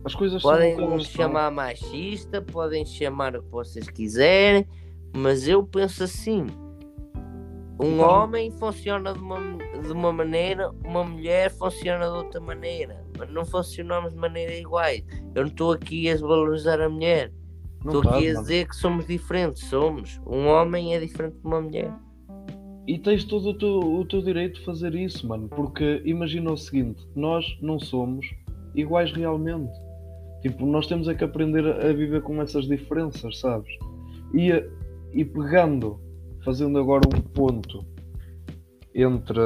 As 0.03 0.15
coisas 0.15 0.41
são 0.41 0.51
Podem 0.51 0.73
o 0.73 0.77
que 0.77 0.83
elas 0.83 0.95
me 0.95 1.03
são. 1.05 1.11
chamar 1.25 1.51
machista, 1.51 2.41
podem 2.41 2.83
chamar 2.85 3.35
o 3.35 3.43
que 3.43 3.51
vocês 3.51 3.87
quiserem, 3.89 4.67
mas 5.15 5.47
eu 5.47 5.63
penso 5.63 6.03
assim. 6.03 6.47
Um 7.79 7.95
Então- 7.95 8.09
homem 8.09 8.51
funciona 8.51 9.13
de 9.13 9.19
uma, 9.19 9.39
de 9.81 9.91
uma 9.91 10.11
maneira, 10.13 10.71
uma 10.83 11.03
mulher 11.03 11.51
funciona 11.51 12.05
de 12.05 12.11
outra 12.15 12.39
maneira. 12.39 13.03
Mas 13.17 13.29
não 13.31 13.45
funcionamos 13.45 14.13
de 14.13 14.17
maneira 14.19 14.53
iguais. 14.55 15.03
Eu 15.35 15.43
não 15.43 15.49
estou 15.51 15.71
aqui 15.71 16.09
a 16.09 16.13
desvalorizar 16.13 16.79
a 16.81 16.89
mulher. 16.89 17.31
Não 17.83 17.95
Estou 17.95 18.11
aqui 18.11 18.29
a 18.29 18.33
mano. 18.33 18.41
dizer 18.41 18.67
que 18.67 18.75
somos 18.75 19.07
diferentes, 19.07 19.63
somos. 19.65 20.21
Um 20.25 20.47
homem 20.47 20.93
é 20.95 20.99
diferente 20.99 21.37
de 21.37 21.45
uma 21.45 21.61
mulher. 21.61 21.93
E 22.87 22.97
tens 22.99 23.23
todo 23.23 23.49
o 23.49 23.57
teu, 23.57 23.79
o 23.79 24.05
teu 24.05 24.21
direito 24.21 24.59
de 24.59 24.65
fazer 24.65 24.93
isso, 24.95 25.27
mano. 25.27 25.47
Porque 25.49 26.01
imagina 26.05 26.51
o 26.51 26.57
seguinte: 26.57 27.07
nós 27.15 27.45
não 27.61 27.79
somos 27.79 28.25
iguais 28.75 29.11
realmente. 29.11 29.71
Tipo, 30.41 30.65
nós 30.65 30.87
temos 30.87 31.07
é 31.07 31.13
que 31.13 31.23
aprender 31.23 31.65
a 31.65 31.93
viver 31.93 32.21
com 32.21 32.41
essas 32.41 32.65
diferenças, 32.65 33.39
sabes? 33.39 33.71
E, 34.33 34.51
e 35.13 35.23
pegando, 35.23 35.99
fazendo 36.43 36.79
agora 36.79 37.01
um 37.07 37.21
ponto 37.21 37.85
entre 38.93 39.39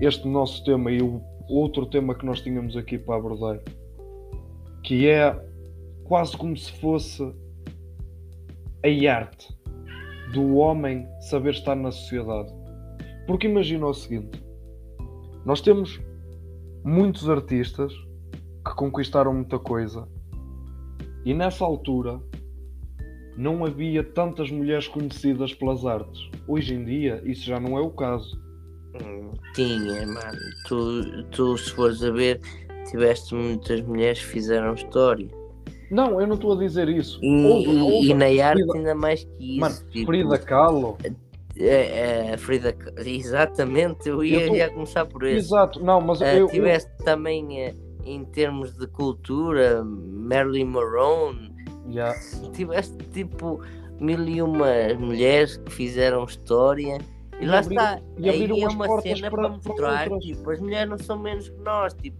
este 0.00 0.26
nosso 0.28 0.64
tema 0.64 0.90
e 0.90 1.00
o 1.00 1.22
outro 1.48 1.86
tema 1.86 2.14
que 2.14 2.26
nós 2.26 2.40
tínhamos 2.40 2.76
aqui 2.76 2.98
para 2.98 3.16
abordar, 3.16 3.60
que 4.82 5.06
é 5.06 5.38
quase 6.04 6.36
como 6.36 6.56
se 6.56 6.72
fosse 6.72 7.22
a 8.86 9.16
arte 9.16 9.48
do 10.32 10.56
homem 10.56 11.06
saber 11.20 11.50
estar 11.50 11.74
na 11.74 11.90
sociedade. 11.90 12.52
Porque 13.26 13.46
imagina 13.46 13.86
o 13.86 13.94
seguinte: 13.94 14.42
nós 15.44 15.60
temos 15.60 16.00
muitos 16.84 17.28
artistas 17.28 17.92
que 18.64 18.74
conquistaram 18.74 19.34
muita 19.34 19.58
coisa, 19.58 20.08
e 21.24 21.34
nessa 21.34 21.64
altura 21.64 22.20
não 23.36 23.64
havia 23.64 24.02
tantas 24.02 24.50
mulheres 24.50 24.88
conhecidas 24.88 25.52
pelas 25.52 25.84
artes. 25.84 26.30
Hoje 26.48 26.74
em 26.74 26.84
dia, 26.84 27.20
isso 27.24 27.44
já 27.44 27.60
não 27.60 27.76
é 27.76 27.80
o 27.80 27.90
caso. 27.90 28.40
Hum, 28.94 29.30
Tinha, 29.54 30.06
mano. 30.06 30.38
Tu, 30.68 31.24
tu, 31.32 31.58
se 31.58 31.70
fores 31.72 32.02
a 32.02 32.10
ver, 32.10 32.40
tiveste 32.90 33.34
muitas 33.34 33.82
mulheres 33.82 34.20
que 34.20 34.26
fizeram 34.26 34.74
história. 34.74 35.28
Não, 35.90 36.20
eu 36.20 36.26
não 36.26 36.34
estou 36.34 36.52
a 36.52 36.56
dizer 36.56 36.88
isso. 36.88 37.18
E, 37.22 37.44
Houve- 37.46 37.70
e- 37.70 37.80
houve 37.82 38.08
e 38.10 38.14
na 38.14 38.24
arte 38.44 38.60
Frida- 38.62 38.74
ainda 38.78 38.94
mais 38.94 39.24
que 39.24 39.50
isso. 39.52 39.60
Mano, 39.60 39.76
tipo, 39.90 40.06
Frida 40.06 40.38
Kahlo. 40.38 40.98
é, 41.58 42.30
é, 42.32 42.36
Frida 42.36 42.74
Exatamente, 43.04 44.08
eu 44.08 44.22
ia, 44.24 44.42
Eu 44.42 44.48
tô- 44.48 44.54
ia 44.56 44.70
começar 44.70 45.04
por 45.06 45.24
isso. 45.24 45.48
Exato, 45.54 45.82
não, 45.84 46.00
mas 46.00 46.22
Ah, 46.22 46.34
eu, 46.34 46.48
eu- 46.50 47.04
também, 47.04 47.74
em 48.04 48.24
termos 48.24 48.72
de 48.76 48.86
cultura, 48.86 49.82
Marilyn 49.84 50.64
Monroe. 50.66 51.54
Yeah. 51.88 52.18
Tiveste 52.52 52.96
tipo 53.12 53.60
mil 54.00 54.24
e 54.28 54.42
uma 54.42 54.66
mulheres 54.98 55.56
que 55.56 55.70
fizeram 55.72 56.24
história 56.24 56.98
e, 57.40 57.44
E 57.44 57.46
lá 57.46 57.60
abriram- 57.60 57.84
está. 57.84 58.00
e 58.18 58.28
Aí 58.28 58.60
é 58.62 58.68
uma 58.68 59.00
cena 59.00 59.30
para- 59.30 59.30
para, 59.30 59.30
para 59.30 59.48
mostrar 59.50 60.02
outras. 60.10 60.24
tipo, 60.24 60.50
as 60.50 60.60
mulheres 60.60 60.90
não 60.90 60.98
são 60.98 61.16
menos 61.18 61.48
que 61.48 61.60
nós. 61.62 61.94
Tipo, 61.94 62.16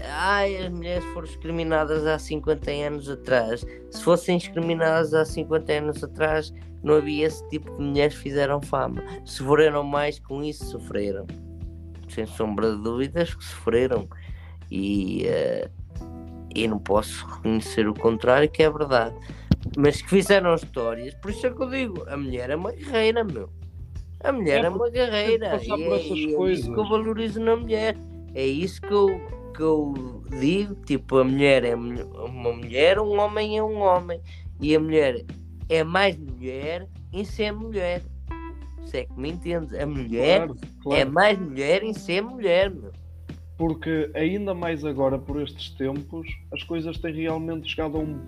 ai, 0.00 0.56
as 0.56 0.70
mulheres 0.70 1.04
foram 1.06 1.26
discriminadas 1.26 2.06
há 2.06 2.18
50 2.18 2.70
anos 2.70 3.08
atrás. 3.08 3.64
Se 3.90 4.02
fossem 4.02 4.38
discriminadas 4.38 5.14
há 5.14 5.24
50 5.24 5.72
anos 5.72 6.04
atrás, 6.04 6.52
não 6.82 6.96
havia 6.96 7.26
esse 7.26 7.46
tipo 7.48 7.70
de 7.76 7.82
mulheres 7.82 8.14
que 8.16 8.22
fizeram 8.22 8.60
fama. 8.62 9.02
Sofreram 9.24 9.84
mais 9.84 10.18
com 10.18 10.42
isso, 10.42 10.64
sofreram. 10.64 11.26
Sem 12.08 12.26
sombra 12.26 12.74
de 12.74 12.82
dúvidas 12.82 13.34
que 13.34 13.44
sofreram. 13.44 14.08
E 14.70 15.26
eu 16.54 16.68
não 16.68 16.78
posso 16.78 17.26
reconhecer 17.26 17.88
o 17.88 17.94
contrário, 17.94 18.48
que 18.50 18.62
é 18.62 18.70
verdade. 18.70 19.14
Mas 19.76 20.02
que 20.02 20.08
fizeram 20.08 20.54
histórias, 20.54 21.14
por 21.14 21.30
isso 21.30 21.46
é 21.46 21.50
que 21.50 21.62
eu 21.62 21.70
digo, 21.70 22.04
a 22.08 22.16
mulher 22.16 22.50
é 22.50 22.56
uma 22.56 22.72
guerreira, 22.72 23.24
meu. 23.24 23.48
A 24.22 24.32
mulher 24.32 24.64
É, 24.64 24.66
é, 24.66 24.68
uma 24.68 24.90
guerreira. 24.90 25.50
passar 25.50 25.78
E 25.78 25.84
é, 25.84 25.88
é 25.88 26.52
isso 26.52 26.72
que 26.72 26.80
eu 26.80 26.88
valorizo 26.88 27.40
na 27.40 27.56
mulher. 27.56 27.96
É 28.34 28.46
isso 28.46 28.80
que 28.80 28.92
eu, 28.92 29.08
que 29.52 29.60
eu 29.60 30.22
digo, 30.40 30.74
tipo, 30.86 31.18
a 31.18 31.24
mulher 31.24 31.64
é 31.64 31.74
uma 31.74 32.52
mulher, 32.52 32.98
um 32.98 33.18
homem 33.18 33.58
é 33.58 33.62
um 33.62 33.80
homem. 33.80 34.20
E 34.60 34.74
a 34.74 34.80
mulher 34.80 35.24
é 35.68 35.84
mais 35.84 36.16
mulher 36.16 36.88
em 37.12 37.24
ser 37.24 37.52
mulher. 37.52 38.02
Se 38.84 38.98
é 38.98 39.04
que 39.04 39.18
me 39.18 39.30
entendes? 39.30 39.72
A 39.74 39.86
mulher 39.86 40.46
Claro, 40.46 40.56
é 40.60 40.82
claro. 40.82 41.12
mais 41.12 41.38
mulher 41.38 41.82
em 41.82 41.92
ser 41.92 42.22
mulher, 42.22 42.70
meu. 42.70 42.92
Porque 43.56 44.10
ainda 44.14 44.54
mais 44.54 44.84
agora 44.84 45.18
por 45.18 45.40
estes 45.40 45.70
tempos, 45.70 46.26
as 46.52 46.62
coisas 46.64 46.98
têm 46.98 47.14
realmente 47.14 47.68
chegado 47.70 47.96
a 47.96 48.00
um, 48.00 48.18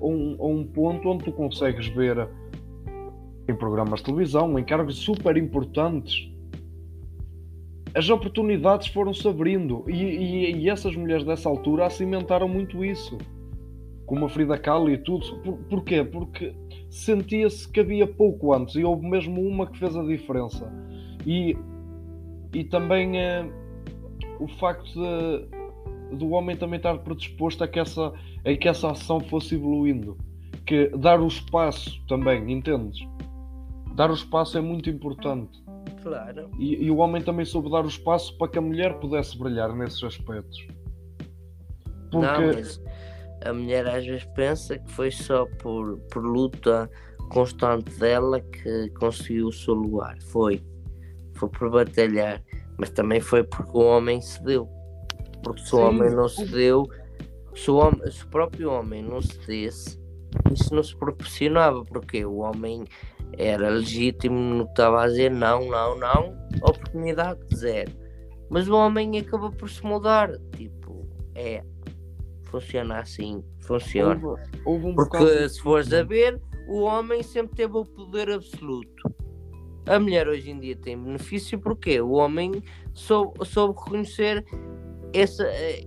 a 0.00 0.06
um, 0.06 0.36
a 0.38 0.46
um 0.46 0.64
ponto 0.64 1.08
onde 1.08 1.24
tu 1.24 1.32
consegues 1.32 1.88
ver 1.88 2.28
em 3.48 3.54
programas 3.54 4.00
de 4.00 4.06
televisão, 4.06 4.58
em 4.58 4.64
cargos 4.64 4.96
super 4.96 5.36
importantes, 5.36 6.30
as 7.96 8.10
oportunidades 8.10 8.88
foram-se 8.88 9.26
abrindo 9.26 9.82
e, 9.88 9.94
e, 9.94 10.56
e 10.58 10.68
essas 10.68 10.94
mulheres 10.94 11.24
dessa 11.24 11.48
altura 11.48 11.88
cimentaram 11.88 12.46
muito 12.46 12.84
isso. 12.84 13.16
Como 14.04 14.26
a 14.26 14.28
Frida 14.28 14.58
Kahlo 14.58 14.90
e 14.90 14.98
tudo. 14.98 15.38
Por, 15.38 15.56
porquê? 15.70 16.04
Porque 16.04 16.54
sentia-se 16.90 17.66
que 17.66 17.80
havia 17.80 18.06
pouco 18.06 18.52
antes 18.52 18.74
e 18.74 18.84
houve 18.84 19.08
mesmo 19.08 19.40
uma 19.40 19.66
que 19.66 19.78
fez 19.78 19.96
a 19.96 20.02
diferença. 20.04 20.70
E, 21.26 21.56
e 22.52 22.64
também 22.64 23.18
eh, 23.18 23.48
o 24.38 24.46
facto 24.46 24.92
de, 24.92 26.16
do 26.18 26.32
homem 26.32 26.54
também 26.54 26.76
estar 26.76 26.98
predisposto 26.98 27.64
a 27.64 27.68
que, 27.68 27.80
essa, 27.80 28.12
a 28.44 28.56
que 28.56 28.68
essa 28.68 28.90
ação 28.90 29.20
fosse 29.20 29.54
evoluindo. 29.54 30.18
Que 30.66 30.88
dar 30.88 31.18
o 31.18 31.26
espaço 31.26 31.98
também, 32.06 32.52
entendes? 32.52 33.08
Dar 33.94 34.10
o 34.10 34.14
espaço 34.14 34.58
é 34.58 34.60
muito 34.60 34.90
importante. 34.90 35.64
Claro. 36.02 36.50
E, 36.58 36.84
e 36.84 36.90
o 36.90 36.98
homem 36.98 37.22
também 37.22 37.44
soube 37.44 37.70
dar 37.70 37.84
o 37.84 37.88
espaço 37.88 38.36
para 38.38 38.48
que 38.48 38.58
a 38.58 38.62
mulher 38.62 38.98
pudesse 38.98 39.38
brilhar 39.38 39.74
nesses 39.74 40.02
aspectos. 40.02 40.66
Não, 42.12 42.20
Porque 42.20 42.46
mas 42.46 42.80
a 43.44 43.52
mulher 43.52 43.86
às 43.86 44.06
vezes 44.06 44.24
pensa 44.34 44.78
que 44.78 44.90
foi 44.92 45.10
só 45.10 45.46
por, 45.58 45.98
por 46.10 46.24
luta 46.24 46.90
constante 47.28 47.90
dela 47.98 48.40
que 48.40 48.90
conseguiu 48.90 49.48
o 49.48 49.52
seu 49.52 49.74
lugar. 49.74 50.16
Foi. 50.22 50.62
Foi 51.34 51.48
por 51.48 51.70
batalhar. 51.70 52.42
Mas 52.78 52.90
também 52.90 53.20
foi 53.20 53.42
porque 53.42 53.76
o 53.76 53.82
homem 53.82 54.20
cedeu. 54.20 54.68
Porque 55.42 55.60
se 55.60 55.74
o 55.74 55.78
Sim. 55.78 55.84
homem 55.84 56.10
não 56.10 56.28
cedeu, 56.28 56.88
se 57.54 57.70
o, 57.70 57.76
homem, 57.76 58.10
se 58.10 58.24
o 58.24 58.28
próprio 58.28 58.70
homem 58.70 59.02
não 59.02 59.20
cedesse, 59.20 60.00
isso 60.52 60.74
não 60.74 60.82
se 60.82 60.96
proporcionava. 60.96 61.84
Porque 61.84 62.24
o 62.24 62.38
homem 62.38 62.84
era 63.32 63.68
legítimo 63.68 64.38
no 64.38 64.64
que 64.64 64.70
estava 64.72 65.02
a 65.04 65.06
dizer 65.08 65.30
não, 65.30 65.68
não, 65.68 65.98
não, 65.98 66.36
oportunidade 66.62 67.40
zero. 67.54 67.92
Mas 68.48 68.68
o 68.68 68.74
homem 68.76 69.18
acaba 69.18 69.50
por 69.50 69.68
se 69.68 69.84
mudar. 69.84 70.30
Tipo, 70.56 71.06
é. 71.34 71.62
Funciona 72.44 73.00
assim. 73.00 73.42
Funciona. 73.60 74.20
houve, 74.24 74.42
houve 74.64 74.86
um 74.86 74.94
Porque 74.94 75.18
bocado- 75.18 75.48
se 75.48 75.60
fores 75.60 75.92
a 75.92 76.02
ver, 76.04 76.40
o 76.68 76.82
homem 76.82 77.22
sempre 77.22 77.56
teve 77.56 77.76
o 77.76 77.84
poder 77.84 78.30
absoluto. 78.30 79.14
A 79.86 79.98
mulher 79.98 80.26
hoje 80.28 80.50
em 80.50 80.58
dia 80.58 80.76
tem 80.76 80.96
benefício 81.00 81.58
porque 81.60 82.00
o 82.00 82.12
homem 82.12 82.62
soube, 82.94 83.44
soube 83.44 83.78
reconhecer 83.78 84.44
esse, 85.12 85.42
eh, 85.44 85.84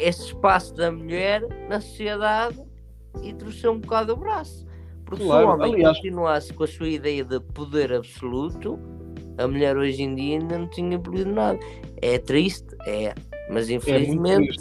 esse 0.00 0.26
espaço 0.26 0.74
da 0.74 0.90
mulher 0.90 1.42
na 1.68 1.80
sociedade 1.80 2.62
e 3.22 3.32
trouxe 3.32 3.66
um 3.68 3.78
bocado 3.78 4.12
o 4.12 4.16
braço. 4.16 4.65
Porque 5.06 5.24
Claro, 5.24 5.46
se 5.46 5.46
o 5.46 5.54
homem 5.54 5.74
aliás- 5.74 5.96
continuasse 5.96 6.52
com 6.52 6.64
a 6.64 6.66
sua 6.66 6.88
ideia 6.88 7.24
de 7.24 7.40
poder 7.40 7.92
absoluto, 7.92 8.78
a 9.38 9.46
mulher 9.46 9.76
hoje 9.76 10.02
em 10.02 10.14
dia 10.14 10.38
ainda 10.40 10.58
não 10.58 10.68
tinha 10.68 10.94
evoluído 10.96 11.30
nada. 11.32 11.58
É 12.02 12.18
triste, 12.18 12.76
é, 12.86 13.14
mas 13.50 13.70
infelizmente 13.70 14.58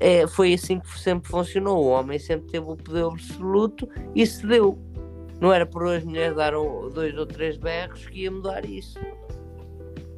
é, 0.00 0.26
foi 0.26 0.52
assim 0.54 0.80
que 0.80 0.98
sempre 0.98 1.28
funcionou. 1.30 1.84
O 1.84 1.88
homem 1.88 2.18
sempre 2.18 2.50
teve 2.50 2.66
o 2.68 2.76
poder 2.76 3.04
absoluto 3.04 3.88
e 4.14 4.26
cedeu. 4.26 4.78
Não 5.40 5.52
era 5.52 5.64
por 5.66 5.86
as 5.88 6.02
mulheres 6.02 6.34
dar 6.36 6.52
dois 6.52 7.16
ou 7.16 7.26
três 7.26 7.56
berros 7.56 8.06
que 8.06 8.22
ia 8.22 8.30
mudar 8.30 8.64
isso. 8.64 8.98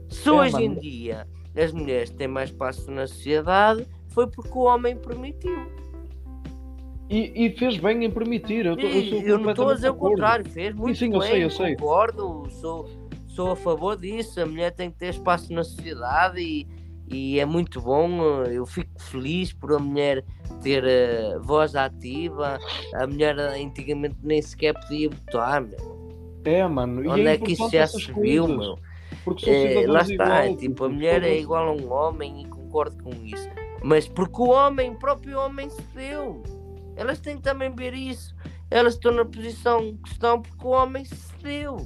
Se 0.09 0.29
É, 0.29 0.33
hoje 0.33 0.53
mano. 0.53 0.64
em 0.64 0.75
dia 0.79 1.27
as 1.57 1.73
mulheres 1.73 2.11
têm 2.11 2.29
mais 2.29 2.51
espaço 2.51 2.91
na 2.91 3.07
sociedade, 3.07 3.87
foi 4.09 4.27
porque 4.29 4.51
o 4.57 4.62
homem 4.62 4.97
permitiu. 4.97 5.59
E, 7.11 7.47
e 7.47 7.57
fez 7.57 7.77
bem 7.79 8.05
em 8.05 8.11
permitir. 8.11 8.67
Eu, 8.67 8.77
tô- 8.77 8.87
eu, 8.87 8.91
E 9.01 9.29
eu 9.29 9.39
não 9.39 9.51
estou 9.51 9.71
a 9.71 9.75
dizer 9.75 9.91
o 9.91 9.95
contrário, 9.95 10.45
fez 10.51 10.75
muito 10.75 10.99
sim, 10.99 11.13
eu 11.13 11.21
bem, 11.21 11.29
sei, 11.31 11.45
eu 11.45 11.51
sei. 11.51 11.77
concordo, 11.77 12.49
sou, 12.51 12.89
sou 13.27 13.53
a 13.53 13.57
favor 13.57 13.97
disso, 13.97 14.41
a 14.41 14.47
mulher 14.47 14.73
tem 14.73 14.91
que 14.91 14.99
ter 14.99 15.09
espaço 15.09 15.53
na 15.53 15.65
sociedade 15.65 16.41
e, 16.41 16.67
e 17.11 17.41
é 17.41 17.47
muito 17.47 17.81
bom, 17.81 18.43
eu 18.45 18.67
fico 18.67 18.91
feliz 19.01 19.53
por 19.53 19.73
a 19.73 19.79
mulher 19.79 20.23
ter 20.63 20.85
eh, 20.85 21.39
voz 21.41 21.75
ativa, 21.75 22.59
a 22.95 23.07
mulher 23.07 23.39
antigamente 23.39 24.17
nem 24.23 24.43
sequer 24.43 24.75
podia 24.75 25.09
votar, 25.09 25.63
meu. 25.63 25.99
É, 26.45 26.67
mano. 26.67 27.05
e 27.05 27.09
onde 27.09 27.27
é, 27.27 27.35
é 27.35 27.39
que 27.39 27.53
isso 27.53 27.71
já 27.71 27.87
se 27.87 28.13
viu, 28.13 28.47
meu? 28.49 28.79
É, 29.47 29.87
lá 29.87 30.03
está, 30.03 30.45
igual, 30.47 30.57
tipo, 30.57 30.85
a 30.85 30.89
mulher 30.89 31.23
é 31.23 31.39
igual 31.39 31.69
a 31.69 31.73
um 31.73 31.93
homem 31.93 32.43
e 32.43 32.47
concordo 32.47 33.03
com 33.03 33.11
isso. 33.25 33.49
Mas 33.83 34.09
porque 34.09 34.43
o 34.43 34.49
homem, 34.49 34.91
o 34.91 34.95
próprio 34.99 35.39
homem 35.39 35.71
se 35.71 35.81
deu. 35.95 36.43
Elas 36.99 37.20
têm 37.20 37.38
também 37.38 37.74
ver 37.74 37.94
isso. 37.94 38.34
Elas 38.70 38.94
estão 38.94 39.12
na 39.12 39.24
posição 39.24 39.96
que 40.03 40.11
estão 40.11 40.42
porque 40.42 40.66
o 40.66 40.70
homem 40.70 41.05
se 41.05 41.32
deu. 41.42 41.76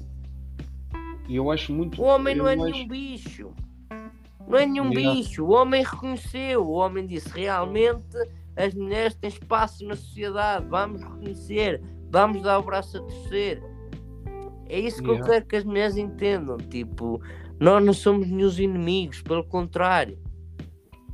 E 1.29 1.37
eu 1.37 1.51
acho 1.51 1.73
muito. 1.73 2.01
O 2.01 2.05
homem 2.07 2.35
não 2.35 2.47
eu 2.47 2.51
é 2.51 2.55
acho- 2.55 2.65
nenhum 2.65 2.89
bicho. 2.89 3.51
Não 4.49 4.59
é 4.59 4.67
nenhum 4.67 4.91
Yeah. 4.91 5.13
bicho. 5.21 5.45
O 5.45 5.51
homem 5.53 5.85
reconheceu. 5.85 6.67
O 6.67 6.73
homem 6.73 7.07
disse 7.07 7.29
realmente 7.29 8.03
as 8.57 8.75
mulheres 8.75 9.15
têm 9.15 9.29
espaço 9.29 9.85
na 9.87 9.95
sociedade. 9.95 10.67
Vamos 10.69 11.01
reconhecer. 11.03 11.81
Vamos 12.11 12.43
dar 12.43 12.59
o 12.59 12.63
braço 12.63 12.99
a 12.99 13.01
torcer. 13.03 13.63
É 14.69 14.81
isso 14.81 15.03
que 15.03 15.09
eu 15.09 15.15
Yeah. 15.15 15.31
quero 15.33 15.47
que 15.47 15.57
as 15.57 15.65
mulheres 15.65 15.97
entendam. 15.97 16.57
Tipo, 16.57 17.21
nós 17.61 17.85
não 17.85 17.93
somos 17.93 18.27
nenhum 18.29 18.49
inimigos, 18.59 19.23
pelo 19.23 19.45
contrário. 19.45 20.19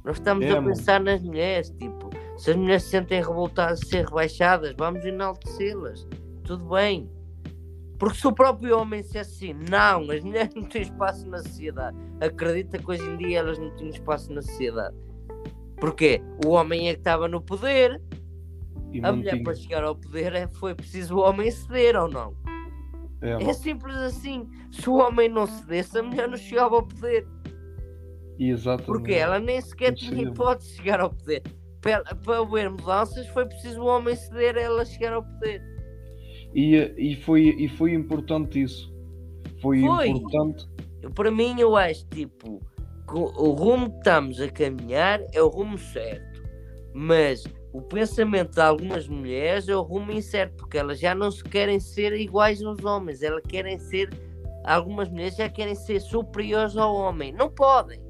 Nós 0.05 0.17
estamos 0.17 0.47
a 0.47 0.55
mano. 0.61 0.69
pensar 0.69 1.01
nas 1.01 1.21
mulheres. 1.23 1.69
Tipo, 1.71 2.09
se 2.39 2.51
as 2.51 2.57
mulheres 2.57 2.83
se 2.85 2.91
sentem 2.91 3.21
revoltadas 3.21 3.81
de 3.81 3.89
ser 3.89 4.05
rebaixadas, 4.07 4.75
vamos 4.79 5.05
enaltecê-las. 5.05 6.07
Tudo 6.45 6.65
bem. 6.71 7.11
Porque 7.99 8.17
se 8.19 8.27
o 8.29 8.33
próprio 8.33 8.79
homem 8.79 9.03
dissesse 9.03 9.47
assim, 9.51 9.55
não, 9.69 10.09
as 10.11 10.23
mulheres 10.23 10.55
não 10.55 10.63
têm 10.63 10.83
espaço 10.83 11.29
na 11.29 11.39
sociedade, 11.39 11.97
acredita 12.21 12.79
que 12.79 12.89
hoje 12.91 13.03
em 13.03 13.17
dia 13.17 13.41
elas 13.41 13.59
não 13.59 13.75
tinham 13.75 13.91
espaço 13.91 14.33
na 14.33 14.41
sociedade. 14.41 14.97
Porquê? 15.81 16.23
O 16.47 16.51
homem 16.51 16.89
é 16.89 16.93
que 16.95 17.01
estava 17.01 17.27
no 17.27 17.41
poder, 17.41 18.01
e 18.93 18.99
a 19.05 19.13
mulher 19.13 19.33
mantinha. 19.33 19.43
para 19.45 19.55
chegar 19.55 19.85
ao 19.85 19.97
poder 19.97 20.33
é- 20.35 20.47
foi 20.49 20.75
preciso 20.75 21.17
o 21.17 21.21
homem 21.21 21.51
ceder 21.51 21.97
ou 21.97 22.09
não? 22.09 22.35
É, 23.21 23.33
É 23.43 23.53
simples 23.53 23.97
assim. 23.97 24.49
Se 24.71 24.89
o 24.89 24.95
homem 24.95 25.29
não 25.29 25.47
cedesse, 25.47 25.99
a 25.99 26.03
mulher 26.03 26.29
não 26.29 26.37
chegava 26.37 26.77
ao 26.77 26.87
poder. 26.87 27.27
Exatamente. 28.39 28.87
Porque 28.87 29.13
ela 29.13 29.41
nem 29.41 29.61
sequer 29.61 29.93
tinha 29.95 30.23
hipótese 30.23 30.71
de 30.71 30.77
chegar 30.77 31.01
ao 31.01 31.11
poder. 31.11 31.43
Para, 31.81 32.03
para 32.03 32.39
haver 32.39 32.71
mudanças, 32.71 33.27
foi 33.29 33.47
preciso 33.47 33.81
o 33.83 33.87
homem 33.87 34.15
ceder 34.17 34.57
a 34.57 34.61
ela 34.61 34.85
chegar 34.85 35.13
ao 35.13 35.23
poder. 35.23 35.63
E, 36.55 36.77
e, 36.97 37.17
foi, 37.17 37.43
e 37.59 37.69
foi 37.69 37.93
importante 37.93 38.63
isso. 38.63 38.93
Foi, 39.61 39.81
Foi. 39.81 40.09
importante. 40.09 40.67
Para 41.15 41.31
mim, 41.31 41.59
eu 41.61 41.77
acho 41.77 42.07
tipo 42.09 42.61
que 43.09 43.15
o- 43.15 43.33
o 43.37 43.51
rumo 43.53 43.91
que 43.91 43.99
estamos 43.99 44.41
a 44.41 44.49
caminhar 44.51 45.21
é 45.33 45.43
o 45.43 45.49
rumo 45.49 45.79
certo, 45.79 46.43
mas 46.95 47.45
o 47.73 47.81
pensamento 47.83 48.55
de 48.55 48.61
algumas 48.61 49.07
mulheres 49.09 49.69
é 49.69 49.77
o 49.77 49.83
rumo 49.83 50.11
incerto, 50.13 50.57
porque 50.57 50.79
elas 50.79 50.99
já 50.99 51.15
não 51.15 51.31
se 51.31 51.43
querem 51.45 51.79
ser 51.79 52.13
iguais 52.15 52.63
aos 52.63 52.85
homens, 52.85 53.23
elas 53.23 53.43
querem 53.47 53.79
ser. 53.79 54.09
Algumas 54.65 55.09
mulheres 55.09 55.37
já 55.37 55.49
querem 55.49 55.75
ser 55.75 56.01
superiores 56.01 56.77
ao 56.77 56.95
homem. 56.95 57.33
Não 57.33 57.49
podem, 57.49 58.01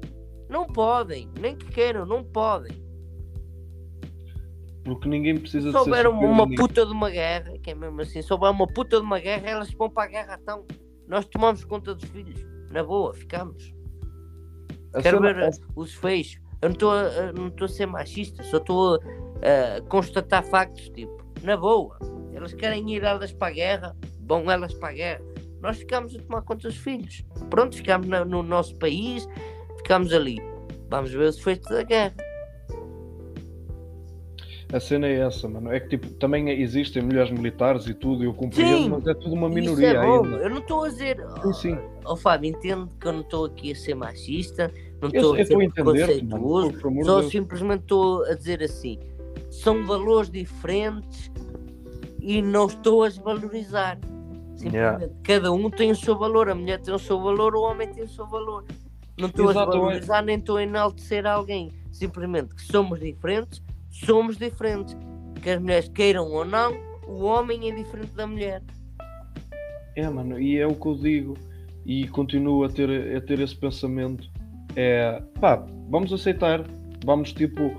não 0.49 0.65
podem, 0.65 1.29
nem 1.39 1.55
que 1.55 1.67
queiram, 1.67 2.05
não 2.05 2.23
podem. 2.23 2.71
Porque 4.95 5.09
ninguém 5.09 5.37
precisa 5.37 5.71
Se 5.71 5.77
houver 5.77 5.95
de 5.95 6.01
ser 6.01 6.07
uma, 6.07 6.43
ninguém. 6.45 6.57
puta 6.57 6.85
de 6.85 6.91
uma 6.91 7.09
guerra, 7.09 7.53
que 7.61 7.71
é 7.71 7.75
mesmo 7.75 8.01
assim, 8.01 8.21
se 8.21 8.31
houver 8.33 8.49
uma 8.51 8.67
puta 8.67 8.97
de 8.97 9.03
uma 9.03 9.19
guerra, 9.19 9.49
elas 9.49 9.71
vão 9.73 9.89
para 9.89 10.03
a 10.03 10.07
guerra 10.07 10.39
então. 10.41 10.65
Nós 11.07 11.25
tomamos 11.25 11.63
conta 11.65 11.93
dos 11.95 12.07
filhos. 12.09 12.39
Na 12.71 12.83
boa, 12.83 13.13
ficamos. 13.13 13.73
A 14.93 15.01
Quero 15.01 15.19
ver 15.21 15.37
uh, 15.37 15.49
os 15.75 15.93
feios. 15.93 16.37
Eu 16.61 16.69
não 16.69 16.73
estou 16.73 16.91
a, 16.91 17.01
a- 17.01 17.33
não 17.33 17.47
estou 17.47 17.65
a 17.65 17.69
ser 17.69 17.85
machista, 17.85 18.43
só 18.43 18.57
estou 18.57 18.95
a, 18.95 19.77
a 19.77 19.81
constatar 19.83 20.43
factos, 20.43 20.89
tipo, 20.89 21.17
na 21.43 21.55
boa. 21.57 21.97
Elas 22.33 22.53
querem 22.53 22.89
ir 22.93 23.03
elas 23.03 23.31
para 23.31 23.47
a 23.47 23.51
guerra, 23.51 23.97
vão 24.27 24.49
elas 24.51 24.73
para 24.73 24.89
a 24.89 24.93
guerra. 24.93 25.21
Nós 25.61 25.77
ficamos 25.77 26.15
a 26.15 26.19
tomar 26.21 26.41
conta 26.43 26.67
dos 26.67 26.77
filhos. 26.77 27.23
Pronto, 27.49 27.75
ficamos 27.75 28.07
na- 28.07 28.23
no 28.25 28.43
nosso 28.43 28.75
país, 28.77 29.27
ficamos 29.77 30.13
ali. 30.13 30.37
Vamos 30.89 31.11
ver 31.11 31.27
os 31.29 31.37
efeitos 31.37 31.69
da 31.69 31.83
guerra. 31.83 32.15
A 34.71 34.79
cena 34.79 35.07
é 35.07 35.19
essa, 35.21 35.49
mano. 35.49 35.71
É 35.71 35.79
que 35.79 35.89
tipo, 35.89 36.07
também 36.13 36.49
existem 36.49 37.01
mulheres 37.01 37.31
militares 37.31 37.87
e 37.87 37.93
tudo, 37.93 38.23
eu 38.23 38.33
compreendo, 38.33 38.83
Sim, 38.83 38.89
mas 38.89 39.07
é 39.07 39.13
tudo 39.15 39.33
uma 39.33 39.49
minoria 39.49 39.93
é 39.93 39.97
ainda. 39.97 40.37
Eu 40.37 40.49
não 40.49 40.59
estou 40.59 40.83
a 40.83 40.89
dizer. 40.89 41.17
Sim, 41.41 41.53
sim. 41.53 41.77
Ó 42.05 42.15
Fábio, 42.15 42.51
entendo 42.51 42.87
que 42.99 43.07
eu 43.07 43.13
não 43.13 43.21
estou 43.21 43.45
aqui 43.45 43.71
a 43.71 43.75
ser 43.75 43.95
machista, 43.95 44.71
não 45.01 45.09
estou 45.09 45.33
a 45.33 45.43
ser 45.43 45.55
preconceituoso, 45.71 46.79
só 47.03 47.19
Deus. 47.19 47.31
simplesmente 47.31 47.81
estou 47.81 48.23
a 48.25 48.35
dizer 48.35 48.61
assim: 48.61 48.99
são 49.49 49.83
valores 49.87 50.29
diferentes 50.29 51.31
e 52.21 52.39
não 52.39 52.67
estou 52.67 53.03
a 53.03 53.09
desvalorizar. 53.09 53.99
Simplesmente 54.55 55.13
cada 55.23 55.51
um 55.51 55.67
tem 55.71 55.89
o 55.89 55.95
seu 55.95 56.15
valor, 56.15 56.47
a 56.47 56.53
mulher 56.53 56.79
tem 56.79 56.93
o 56.93 56.99
seu 56.99 57.19
valor, 57.19 57.55
o 57.55 57.61
homem 57.61 57.87
tem 57.87 58.03
o 58.03 58.09
seu 58.09 58.27
valor. 58.27 58.65
Não 59.17 59.29
estou 59.29 59.47
a 59.47 59.51
é. 59.51 59.53
desvalorizar 59.55 60.23
nem 60.23 60.37
estou 60.37 60.57
a 60.57 60.63
enaltecer 60.63 61.25
alguém. 61.25 61.71
Simplesmente 61.91 62.53
que 62.53 62.61
somos 62.61 62.99
diferentes, 62.99 63.63
somos 64.05 64.37
diferentes. 64.37 64.95
Que 65.41 65.51
as 65.51 65.61
mulheres 65.61 65.89
queiram 65.89 66.25
ou 66.31 66.43
não, 66.43 66.73
o 67.07 67.23
homem 67.23 67.69
é 67.69 67.75
diferente 67.75 68.11
da 68.13 68.27
mulher. 68.27 68.61
É, 69.95 70.09
mano, 70.09 70.39
e 70.39 70.57
é 70.57 70.67
o 70.67 70.75
que 70.75 70.85
eu 70.85 70.95
digo 70.95 71.37
e 71.85 72.07
continuo 72.07 72.63
a 72.63 72.69
ter, 72.69 73.15
a 73.15 73.21
ter 73.21 73.39
esse 73.39 73.55
pensamento. 73.55 74.29
É, 74.75 75.21
pá, 75.39 75.65
vamos 75.89 76.13
aceitar, 76.13 76.63
vamos 77.03 77.33
tipo 77.33 77.73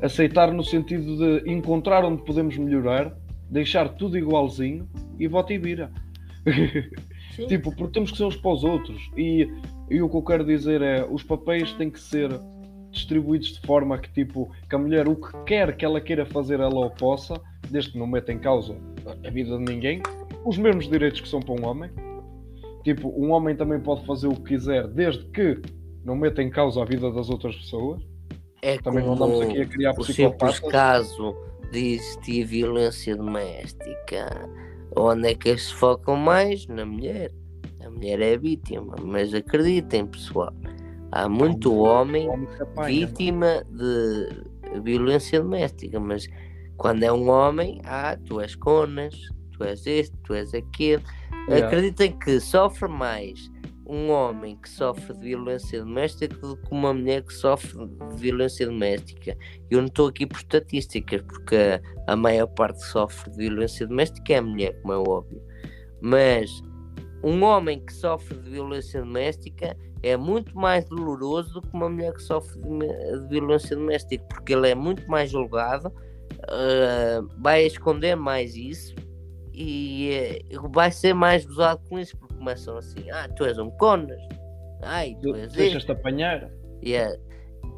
aceitar 0.00 0.52
no 0.52 0.62
sentido 0.62 1.16
de 1.16 1.50
encontrar 1.50 2.04
onde 2.04 2.22
podemos 2.22 2.56
melhorar, 2.56 3.14
deixar 3.50 3.88
tudo 3.90 4.16
igualzinho 4.16 4.88
e 5.18 5.26
bota 5.26 5.52
e 5.52 5.58
vira. 5.58 5.90
Sim. 7.36 7.46
tipo, 7.46 7.74
porque 7.74 7.92
temos 7.92 8.10
que 8.10 8.16
ser 8.16 8.24
uns 8.24 8.36
para 8.36 8.52
os 8.52 8.64
outros. 8.64 9.10
E, 9.16 9.48
e 9.90 10.02
o 10.02 10.08
que 10.08 10.16
eu 10.16 10.22
quero 10.22 10.44
dizer 10.44 10.82
é, 10.82 11.04
os 11.04 11.22
papéis 11.22 11.72
têm 11.74 11.90
que 11.90 12.00
ser 12.00 12.30
distribuídos 12.90 13.52
de 13.54 13.66
forma 13.66 13.98
que 13.98 14.12
tipo, 14.12 14.50
que 14.68 14.74
a 14.74 14.78
mulher 14.78 15.08
o 15.08 15.16
que 15.16 15.32
quer 15.44 15.76
que 15.76 15.84
ela 15.84 16.00
queira 16.00 16.26
fazer, 16.26 16.60
ela 16.60 16.86
o 16.86 16.90
possa, 16.90 17.40
desde 17.70 17.92
que 17.92 17.98
não 17.98 18.06
meta 18.06 18.32
em 18.32 18.38
causa 18.38 18.76
a 19.24 19.30
vida 19.30 19.56
de 19.56 19.64
ninguém, 19.64 20.02
os 20.44 20.58
mesmos 20.58 20.88
direitos 20.88 21.20
que 21.20 21.28
são 21.28 21.40
para 21.40 21.54
um 21.54 21.66
homem. 21.66 21.90
Tipo, 22.84 23.08
um 23.08 23.30
homem 23.30 23.54
também 23.54 23.78
pode 23.78 24.04
fazer 24.06 24.26
o 24.26 24.34
que 24.34 24.54
quiser, 24.54 24.88
desde 24.88 25.24
que 25.26 25.60
não 26.04 26.16
meta 26.16 26.42
em 26.42 26.50
causa 26.50 26.80
a 26.80 26.84
vida 26.84 27.10
das 27.12 27.28
outras 27.28 27.54
pessoas. 27.56 28.02
É 28.62 28.78
Também 28.78 29.04
não 29.04 29.16
como 29.16 29.24
andamos 29.24 29.50
aqui 29.50 29.60
a 29.60 29.66
criar 29.66 29.92
o 29.98 30.04
simples 30.04 30.58
caso 30.60 31.36
de 31.70 31.94
existir 31.94 32.44
violência 32.44 33.16
doméstica. 33.16 34.48
Onde 34.96 35.28
é 35.28 35.34
que 35.34 35.50
eles 35.50 35.64
se 35.64 35.74
focam 35.74 36.16
mais? 36.16 36.66
Na 36.66 36.84
mulher. 36.84 37.30
A 37.84 37.90
mulher 37.90 38.20
é 38.20 38.34
a 38.34 38.38
vítima. 38.38 38.96
Mas 39.02 39.32
acreditem, 39.32 40.06
pessoal, 40.06 40.52
há 41.12 41.28
muito 41.28 41.74
homem 41.74 42.28
apanha. 42.60 43.06
vítima 43.06 43.64
de 43.70 44.80
violência 44.82 45.40
doméstica. 45.40 45.98
Mas 45.98 46.28
quando 46.76 47.02
é 47.02 47.12
um 47.12 47.28
homem, 47.28 47.80
ah, 47.84 48.16
tu 48.26 48.40
és 48.40 48.54
conas, 48.54 49.14
tu 49.52 49.64
és 49.64 49.86
este, 49.86 50.16
tu 50.24 50.34
és 50.34 50.54
aquele. 50.54 51.02
Yeah. 51.48 51.66
Acreditem 51.66 52.18
que 52.18 52.40
sofre 52.40 52.88
mais 52.88 53.50
um 53.90 54.10
homem 54.10 54.56
que 54.56 54.68
sofre 54.68 55.12
de 55.14 55.20
violência 55.20 55.80
doméstica 55.80 56.36
do 56.46 56.56
que 56.56 56.68
uma 56.70 56.94
mulher 56.94 57.22
que 57.22 57.34
sofre 57.34 57.86
de 57.86 58.16
violência 58.16 58.64
doméstica. 58.66 59.36
Eu 59.68 59.78
não 59.78 59.88
estou 59.88 60.06
aqui 60.06 60.24
por 60.26 60.36
estatísticas, 60.36 61.22
porque 61.22 61.56
a, 61.56 62.12
a 62.12 62.14
maior 62.14 62.46
parte 62.46 62.78
que 62.78 62.86
sofre 62.86 63.30
de 63.32 63.38
violência 63.38 63.86
doméstica 63.88 64.34
é 64.34 64.36
a 64.36 64.42
mulher, 64.42 64.80
como 64.80 64.94
é 64.94 64.96
óbvio. 64.96 65.42
Mas 66.00 66.62
um 67.22 67.42
homem 67.42 67.84
que 67.84 67.92
sofre 67.92 68.38
de 68.38 68.50
violência 68.50 69.00
doméstica 69.00 69.76
é 70.02 70.16
muito 70.16 70.56
mais 70.56 70.84
doloroso 70.88 71.54
do 71.54 71.62
que 71.62 71.74
uma 71.74 71.88
mulher 71.88 72.12
que 72.12 72.22
sofre 72.22 72.60
de, 72.60 73.28
violência 73.28 73.76
doméstica, 73.76 74.24
porque 74.28 74.54
ele 74.54 74.68
é 74.68 74.74
muito 74.74 75.08
mais 75.10 75.30
julgado, 75.30 75.92
ah, 76.48 77.22
vai 77.38 77.66
esconder 77.66 78.16
mais 78.16 78.56
isso 78.56 78.94
e 79.52 80.10
eh, 80.12 80.42
vai 80.72 80.90
ser 80.90 81.12
mais 81.12 81.44
gozado 81.44 81.82
com 81.88 81.98
isso, 81.98 82.16
porque 82.16 82.34
começam 82.34 82.78
assim: 82.78 83.10
ah, 83.10 83.28
tu 83.36 83.44
és 83.44 83.58
um 83.58 83.70
conas, 83.70 84.20
ai, 84.82 85.16
tu 85.20 85.34
és. 85.34 85.52
Deixas-te 85.52 85.92
apanhar. 85.92 86.50
Yeah. 86.82 87.14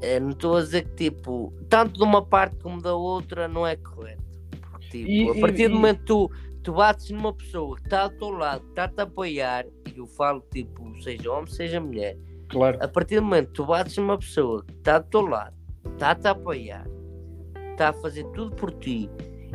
Eh, 0.01 0.21
não 0.21 0.31
estou 0.31 0.57
a 0.57 0.61
dizer 0.61 0.83
que, 0.83 1.11
tipo, 1.11 1.53
tanto 1.69 1.99
de 1.99 2.05
uma 2.05 2.25
parte 2.25 2.57
como 2.63 2.81
da 2.81 2.95
outra 2.95 3.49
não 3.49 3.67
é 3.67 3.75
correto. 3.77 4.23
Porque, 4.71 4.89
tipo, 4.89 5.11
E- 5.11 5.39
a 5.39 5.41
partir 5.41 5.63
e- 5.65 5.69
do 5.69 5.75
momento 5.75 5.99
que 6.01 6.05
tu, 6.07 6.31
tu 6.63 6.73
bates 6.73 7.11
numa 7.11 7.33
pessoa 7.33 7.77
que 7.77 7.83
está 7.85 8.03
ao 8.03 8.11
teu 8.11 8.31
lado, 8.31 8.65
está-te 8.69 9.01
a 9.01 9.05
apoiar, 9.05 9.67
e 9.95 9.99
eu 9.99 10.07
falo, 10.07 10.43
tipo, 10.53 10.91
seja 11.03 11.31
homem, 11.33 11.47
seja 11.51 11.81
mulher, 11.81 12.17
Claro. 12.49 12.79
a 12.81 12.89
partir 12.89 13.17
do 13.17 13.23
momento 13.23 13.49
que 13.49 13.55
tu 13.55 13.67
bates 13.67 13.97
numa 13.97 14.19
pessoa 14.19 14.65
que 14.65 14.75
está 14.75 14.99
do 14.99 15.09
teu 15.09 15.23
lado, 15.27 15.55
está-te 15.93 16.27
a 16.27 16.31
apoiar, 16.33 16.87
está 17.73 17.89
a 17.91 17.93
fazer 17.93 18.25
tudo 18.33 18.55
por 18.55 18.71
ti, 18.73 19.09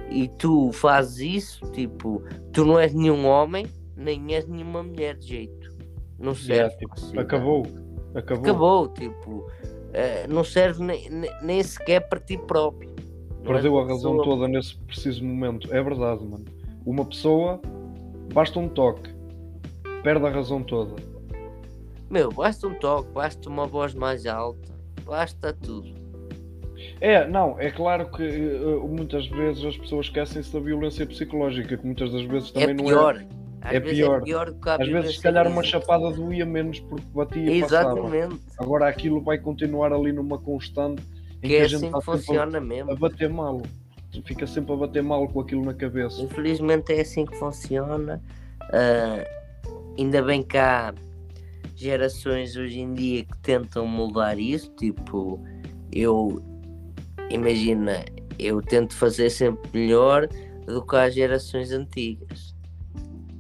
e 0.10 0.28
tu 0.28 0.72
fazes 0.72 1.20
isso, 1.20 1.72
tipo, 1.72 2.22
tu 2.54 2.66
não 2.66 2.80
és 2.80 2.94
nenhum 2.94 3.26
homem, 3.26 3.66
nem 3.96 4.34
és 4.36 4.46
nenhuma 4.48 4.84
mulher 4.84 5.16
de 5.18 5.28
jeito. 5.28 5.76
Não 6.20 6.34
serve. 6.34 6.54
Yeah, 6.54 6.76
tipo, 6.78 6.88
para 6.90 6.96
a 6.96 7.00
sociedade. 7.02 7.28
acabou. 7.28 7.68
Acabou. 8.16 8.44
Acabou, 8.44 8.88
tipo, 8.90 9.52
eh, 9.94 10.26
não 10.28 10.44
serve 10.44 10.84
nem, 10.84 11.10
nem- 11.10 11.32
nem 11.44 11.62
sequer 11.64 12.08
para 12.10 12.20
ti 12.20 12.38
próprio. 12.38 12.96
Perdeu 13.44 13.74
uma 13.74 13.84
a 13.84 13.88
razão 13.88 14.18
toda 14.24 14.48
nesse 14.48 14.78
preciso 14.80 15.24
momento. 15.24 15.72
É 15.74 15.82
verdade, 15.82 16.24
mano. 16.26 16.44
Uma 16.88 17.04
pessoa, 17.04 17.60
basta 18.34 18.58
um 18.58 18.70
toque, 18.70 19.14
perde 20.04 20.26
a 20.26 20.30
razão 20.30 20.64
toda. 20.64 20.96
Meu, 22.10 22.32
basta 22.32 22.66
um 22.66 22.74
toque, 22.76 23.12
basta 23.12 23.50
uma 23.50 23.66
voz 23.66 23.94
mais 23.94 24.26
alta, 24.26 24.70
basta 25.04 25.52
tudo. 25.52 25.94
É, 27.02 27.28
não, 27.28 27.60
é 27.60 27.70
claro 27.72 28.10
que 28.10 28.24
eh, 28.24 28.88
muitas 28.88 29.28
vezes 29.28 29.66
as 29.66 29.76
pessoas 29.76 30.06
esquecem-se 30.06 30.54
da 30.54 30.62
violência 30.62 31.06
psicológica, 31.06 31.76
que 31.76 31.86
muitas 31.86 32.10
das 32.10 32.22
vezes 32.22 32.52
também 32.52 32.70
é 32.70 32.74
não 32.74 32.86
pior. 32.86 33.26
Às 33.62 33.74
é 33.74 33.80
vezes 33.82 33.98
pior. 33.98 34.22
é 34.22 34.24
pior 34.24 34.52
do 34.52 34.62
que 34.62 34.70
a 34.70 34.74
é. 34.76 34.82
Às 34.82 34.88
vezes, 34.88 35.16
se 35.18 35.22
calhar, 35.22 35.46
uma 35.46 35.64
chapada 35.64 36.10
doía 36.12 36.46
menos 36.46 36.80
porque 36.80 37.06
batia 37.14 37.52
e 37.52 37.62
passava. 37.64 38.00
Exatamente. 38.00 38.42
Agora 38.58 38.88
aquilo 38.88 39.22
vai 39.22 39.38
continuar 39.38 39.92
ali 39.92 40.14
numa 40.14 40.38
constante 40.38 41.04
Que 41.42 41.58
é 41.58 41.64
assim 41.64 41.92
que 41.92 42.02
funciona 42.02 42.62
mesmo. 42.62 42.94
a 42.94 42.96
bater 42.96 43.28
mal. 43.28 43.62
Fica 44.26 44.48
sempre 44.48 44.74
a 44.74 44.76
bater 44.78 45.04
mal 45.04 45.28
com 45.28 45.42
aquilo 45.42 45.64
na 45.64 45.74
cabeça. 45.74 46.22
Infelizmente 46.22 46.94
é 46.94 47.02
assim 47.02 47.26
que 47.26 47.36
funciona. 47.38 48.22
Ah, 48.74 49.24
ainda 49.98 50.22
bem 50.22 50.44
que 50.44 50.58
há 50.58 50.94
gerações 51.76 52.56
hoje 52.56 52.80
em 52.80 52.94
dia 52.94 53.24
que 53.24 53.38
tentam 53.40 53.86
mudar 53.88 54.40
isso. 54.40 54.72
Tipo, 54.76 55.44
eu 55.92 56.42
imagina, 57.30 58.04
eu 58.40 58.62
tento 58.62 58.96
fazer 58.96 59.30
sempre 59.30 59.70
melhor 59.74 60.28
do 60.66 60.86
que 60.86 60.96
as 60.96 61.14
gerações 61.14 61.72
antigas. 61.72 62.56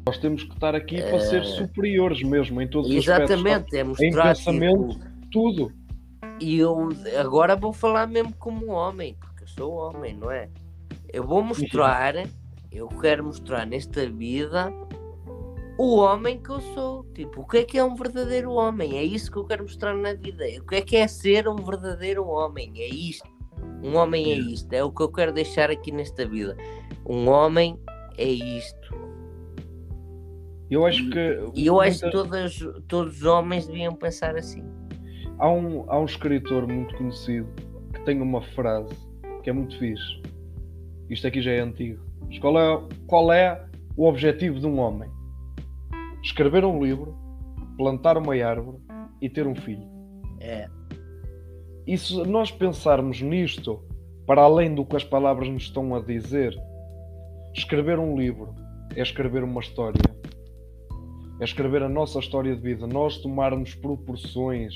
Nós 0.06 0.18
temos 0.18 0.44
que 0.44 0.54
estar 0.54 0.74
aqui 0.74 1.02
para 1.02 1.20
ser 1.20 1.44
superiores 1.44 2.24
mesmo 2.24 2.62
em 2.62 2.68
todos 2.68 2.90
os 2.90 2.98
aspectos. 3.10 3.36
Exatamente, 3.36 3.76
é 3.76 3.82
Em 3.82 3.84
mostrar 3.84 4.36
pensamento, 4.36 4.90
tipo, 4.90 5.06
tudo. 5.32 5.72
E 6.40 6.60
eu 6.60 6.90
agora 7.20 7.56
vou 7.56 7.74
falar 7.74 8.08
mesmo 8.08 8.34
como 8.36 8.68
homem, 8.68 9.18
porque 9.20 9.44
eu 9.44 9.48
sou 9.48 9.74
homem, 9.74 10.16
não 10.16 10.32
é? 10.32 10.50
Eu 11.18 11.24
vou 11.24 11.42
mostrar, 11.42 12.14
eu 12.72 12.88
quero 12.90 13.24
mostrar 13.24 13.66
nesta 13.66 14.08
vida 14.08 14.72
o 15.76 15.96
homem 15.96 16.40
que 16.40 16.52
eu 16.52 16.62
sou. 16.62 17.06
Tipo, 17.06 17.42
o 17.42 17.48
que 17.48 17.58
é 17.58 17.64
que 17.64 17.80
é 17.80 17.84
um 17.84 17.96
verdadeiro 17.96 18.52
homem? 18.52 19.00
É 19.00 19.04
isso 19.04 19.32
que 19.32 19.38
eu 19.38 19.46
quero 19.46 19.64
mostrar 19.64 19.96
na 19.96 20.14
vida. 20.14 20.46
O 20.60 20.68
que 20.68 20.76
é 20.76 20.82
que 20.82 20.96
é 20.96 21.08
ser 21.08 21.48
um 21.48 21.56
verdadeiro 21.56 22.24
homem? 22.28 22.72
É 22.78 22.88
isto. 22.88 23.28
Um 23.84 23.96
homem 23.96 24.32
é 24.32 24.36
isto. 24.36 24.72
É 24.72 24.84
o 24.84 24.92
que 24.92 25.02
eu 25.02 25.12
quero 25.12 25.34
deixar 25.34 25.72
aqui 25.72 25.92
nesta 25.92 26.24
vida. 26.24 26.56
Um 27.04 27.28
homem 27.28 27.80
é 28.16 28.30
isto. 28.30 28.96
Eu 30.70 30.86
acho 30.86 31.10
que. 31.10 31.40
E 31.56 31.66
eu 31.66 31.82
acho 31.82 32.02
que 32.02 32.12
todas, 32.12 32.60
todos 32.88 33.18
os 33.18 33.24
homens 33.24 33.66
deviam 33.66 33.96
pensar 33.96 34.36
assim. 34.36 34.64
há, 35.40 35.50
um, 35.50 35.84
há 35.90 36.00
um 36.00 36.06
escritor 36.06 36.68
muito 36.68 36.96
conhecido 36.96 37.48
que 37.92 38.02
tem 38.02 38.22
uma 38.22 38.44
frase 38.54 38.96
que 39.42 39.50
é 39.50 39.54
muito 39.54 39.76
fixe. 39.80 40.22
Isto 41.10 41.28
aqui 41.28 41.42
já 41.42 41.52
é 41.52 41.60
antigo. 41.60 42.04
Mas 42.28 42.40
qual 42.40 42.60
é, 42.60 42.84
qual 43.06 43.32
é 43.32 43.66
o 43.96 44.08
objetivo 44.08 44.60
de 44.60 44.68
um 44.68 44.80
homem? 44.80 45.10
Escrever 46.24 46.66
um 46.66 46.84
livro, 46.84 47.16
plantar 47.78 48.18
uma 48.18 48.36
árvore 48.36 48.78
e 49.22 49.30
ter 49.30 49.48
um 49.48 49.56
filho. 49.56 49.88
É. 50.40 50.68
E 51.86 51.98
se 51.98 52.16
nós 52.26 52.52
pensarmos 52.52 53.22
nisto 53.22 53.82
para 54.26 54.42
além 54.42 54.76
do 54.76 54.86
que 54.86 54.96
as 54.96 55.06
palavras 55.06 55.48
nos 55.48 55.64
estão 55.64 55.96
a 55.96 56.02
dizer, 56.02 56.54
escrever 57.54 57.98
um 57.98 58.18
livro 58.18 58.54
é 58.96 59.02
escrever 59.02 59.44
uma 59.44 59.62
história. 59.62 60.02
É 61.40 61.44
escrever 61.44 61.84
a 61.84 61.90
nossa 61.90 62.20
história 62.20 62.56
de 62.56 62.62
vida, 62.62 62.88
nós 62.88 63.20
tomarmos 63.20 63.76
proporções 63.76 64.74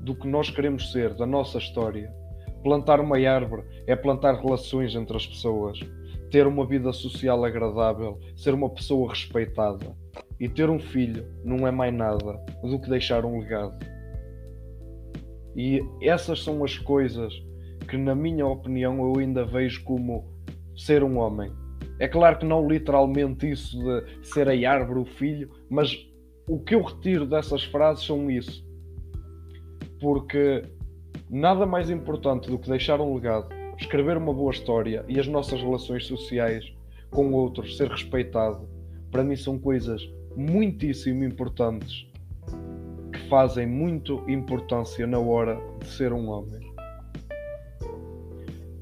do 0.00 0.14
que 0.14 0.28
nós 0.28 0.50
queremos 0.50 0.92
ser, 0.92 1.14
da 1.14 1.26
nossa 1.26 1.58
história. 1.58 2.14
Plantar 2.64 2.98
uma 2.98 3.18
árvore 3.18 3.62
é 3.86 3.94
plantar 3.94 4.40
relações 4.40 4.94
entre 4.94 5.14
as 5.14 5.26
pessoas, 5.26 5.78
ter 6.30 6.46
uma 6.46 6.66
vida 6.66 6.94
social 6.94 7.44
agradável, 7.44 8.18
ser 8.34 8.54
uma 8.54 8.70
pessoa 8.70 9.10
respeitada. 9.10 9.94
E 10.40 10.48
ter 10.48 10.70
um 10.70 10.80
filho 10.80 11.26
não 11.44 11.68
é 11.68 11.70
mais 11.70 11.92
nada 11.92 12.42
do 12.62 12.80
que 12.80 12.88
deixar 12.88 13.24
um 13.26 13.38
legado. 13.38 13.84
E 15.54 15.80
essas 16.00 16.42
são 16.42 16.64
as 16.64 16.78
coisas 16.78 17.34
que, 17.86 17.98
na 17.98 18.14
minha 18.14 18.46
opinião, 18.46 18.98
eu 18.98 19.20
ainda 19.20 19.44
vejo 19.44 19.84
como 19.84 20.24
ser 20.74 21.04
um 21.04 21.18
homem. 21.18 21.52
É 22.00 22.08
claro 22.08 22.38
que 22.38 22.46
não 22.46 22.66
literalmente 22.66 23.50
isso 23.50 23.78
de 23.78 24.26
ser 24.26 24.48
a 24.48 24.72
árvore, 24.72 25.00
o 25.00 25.04
filho, 25.04 25.50
mas 25.68 25.94
o 26.48 26.58
que 26.58 26.74
eu 26.74 26.82
retiro 26.82 27.26
dessas 27.26 27.62
frases 27.64 28.06
são 28.06 28.30
isso. 28.30 28.66
Porque 30.00 30.62
nada 31.28 31.66
mais 31.66 31.90
importante 31.90 32.50
do 32.50 32.58
que 32.58 32.68
deixar 32.68 33.00
um 33.00 33.14
legado, 33.14 33.48
escrever 33.78 34.16
uma 34.16 34.32
boa 34.32 34.52
história 34.52 35.04
e 35.08 35.18
as 35.18 35.26
nossas 35.26 35.60
relações 35.60 36.06
sociais 36.06 36.72
com 37.10 37.32
outros, 37.32 37.76
ser 37.76 37.88
respeitado, 37.88 38.68
para 39.10 39.22
mim 39.22 39.36
são 39.36 39.58
coisas 39.58 40.02
muitíssimo 40.36 41.24
importantes 41.24 42.06
que 43.12 43.20
fazem 43.28 43.66
muito 43.66 44.22
importância 44.28 45.06
na 45.06 45.18
hora 45.18 45.60
de 45.78 45.86
ser 45.86 46.12
um 46.12 46.28
homem. 46.28 46.74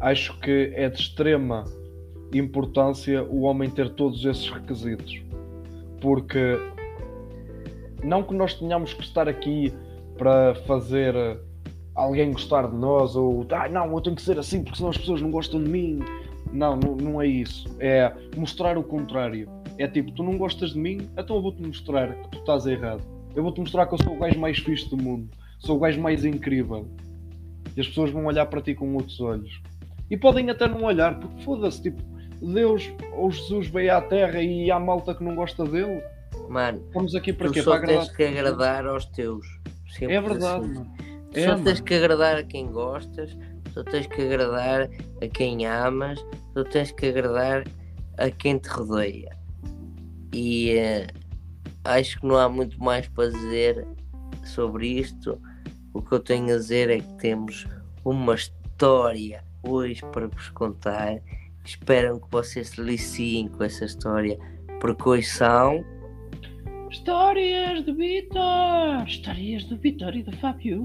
Acho 0.01 0.39
que 0.41 0.73
é 0.75 0.89
de 0.89 1.01
extrema 1.01 1.65
importância 2.33 3.23
o 3.25 3.43
homem 3.43 3.69
ter 3.71 3.91
todos 3.91 4.25
esses 4.25 4.49
requisitos, 4.49 5.23
porque 6.01 6.59
não 8.03 8.23
que 8.23 8.35
nós 8.35 8.55
tenhamos 8.55 8.95
que 8.95 9.03
estar 9.03 9.29
aqui 9.29 9.73
para 10.17 10.55
fazer 10.67 11.15
alguém 12.03 12.33
gostar 12.33 12.69
de 12.69 12.77
nós 12.77 13.15
ou 13.17 13.47
ah, 13.51 13.69
não, 13.69 13.93
eu 13.93 14.01
tenho 14.01 14.17
que 14.17 14.23
ser 14.23 14.39
assim 14.39 14.63
porque 14.63 14.77
senão 14.77 14.91
as 14.91 14.99
pessoas 14.99 15.21
não 15.21 15.31
gostam 15.31 15.63
de 15.63 15.71
mim. 15.71 16.01
Não, 16.53 16.77
não, 16.77 16.95
não 16.97 17.23
é 17.23 17.27
isso. 17.27 17.67
É 17.81 18.13
mostrar 18.37 18.77
o 18.77 18.83
contrário. 18.83 19.49
É 19.79 19.87
tipo, 19.89 20.13
tu 20.13 20.23
não 20.23 20.37
gostas 20.37 20.71
de 20.73 20.79
mim, 20.79 21.09
então 21.17 21.37
eu 21.37 21.43
vou-te 21.43 21.63
mostrar 21.63 22.15
que 22.15 22.29
tu 22.31 22.39
estás 22.39 22.67
errado. 22.67 23.03
Eu 23.35 23.43
vou-te 23.43 23.61
mostrar 23.61 23.87
que 23.87 23.95
eu 23.95 23.99
sou 24.03 24.15
o 24.15 24.19
gajo 24.19 24.39
mais 24.39 24.59
fixe 24.59 24.89
do 24.91 24.97
mundo. 24.97 25.31
Sou 25.61 25.77
o 25.77 25.81
gajo 25.81 25.99
mais 26.01 26.25
incrível. 26.25 26.87
E 27.75 27.81
as 27.81 27.89
pessoas 27.89 28.11
vão 28.11 28.27
olhar 28.27 28.45
para 28.47 28.61
ti 28.61 28.75
com 28.75 28.93
outros 28.95 29.19
olhos. 29.21 29.63
E 30.11 30.17
podem 30.17 30.51
até 30.51 30.69
não 30.69 30.83
olhar, 30.85 31.19
porque 31.19 31.43
foda-se, 31.43 31.81
tipo, 31.83 32.03
Deus 32.43 32.91
ou 33.17 33.31
Jesus 33.31 33.69
veio 33.69 33.97
à 33.97 34.01
Terra 34.03 34.43
e 34.43 34.71
há 34.71 34.79
malta 34.79 35.15
que 35.15 35.25
não 35.25 35.35
gosta 35.35 35.65
dele. 35.65 36.03
Mano, 36.51 36.83
Estamos 36.87 37.15
aqui 37.15 37.33
para 37.33 37.47
tu 37.47 37.55
quê? 37.55 37.63
só 37.63 37.71
Para 37.71 37.79
agradar. 37.85 38.05
tens 38.05 38.17
que 38.17 38.25
agradar 38.25 38.87
aos 38.87 39.07
teus. 39.07 39.47
Simples 39.89 40.11
É 40.11 40.21
verdade, 40.21 40.65
assim. 40.67 40.75
mano. 40.75 40.93
É, 41.35 41.45
só 41.45 41.53
mano. 41.53 41.65
tens 41.65 41.81
que 41.81 41.95
agradar 41.95 42.37
a 42.37 42.43
quem 42.43 42.71
gostas, 42.71 43.37
só 43.73 43.83
tens 43.85 44.07
que 44.07 44.23
agradar 44.23 44.89
a 45.21 45.29
quem 45.29 45.67
amas, 45.67 46.25
só 46.53 46.65
tens 46.65 46.93
que 46.93 47.07
agradar 47.07 47.65
a 48.19 48.31
quem 48.31 48.59
te 48.59 48.69
rodeia. 48.69 49.37
E 50.33 50.71
eh, 50.71 51.07
acho 51.85 52.21
que 52.21 52.27
não 52.27 52.37
há 52.37 52.49
muito 52.49 52.83
mais 52.83 53.09
para 53.09 53.31
dizer 53.31 53.87
sobre 54.45 54.87
isto. 54.89 55.41
O 55.95 56.03
que 56.03 56.13
eu 56.13 56.21
tenho 56.21 56.55
a 56.55 56.59
dizer 56.59 56.91
é 56.91 57.01
que 57.01 57.15
temos 57.15 57.67
uma 58.05 58.35
história 58.35 59.45
hoje 59.63 60.03
para 60.13 60.27
vos 60.27 60.49
contar. 60.51 61.21
Espero 61.65 62.21
que 62.21 62.29
vocês 62.31 62.69
se 62.69 62.77
deliciem 62.77 63.49
com 63.49 63.63
essa 63.63 63.85
história, 63.85 64.39
porque 64.81 65.09
hoje 65.09 65.27
são. 65.27 65.85
Histórias 66.93 67.87
de 67.87 67.93
Vitor! 67.95 69.07
Histórias 69.07 69.65
de 69.65 69.77
Vitor 69.79 70.15
e 70.15 70.23
de 70.23 70.37
Fábio! 70.37 70.85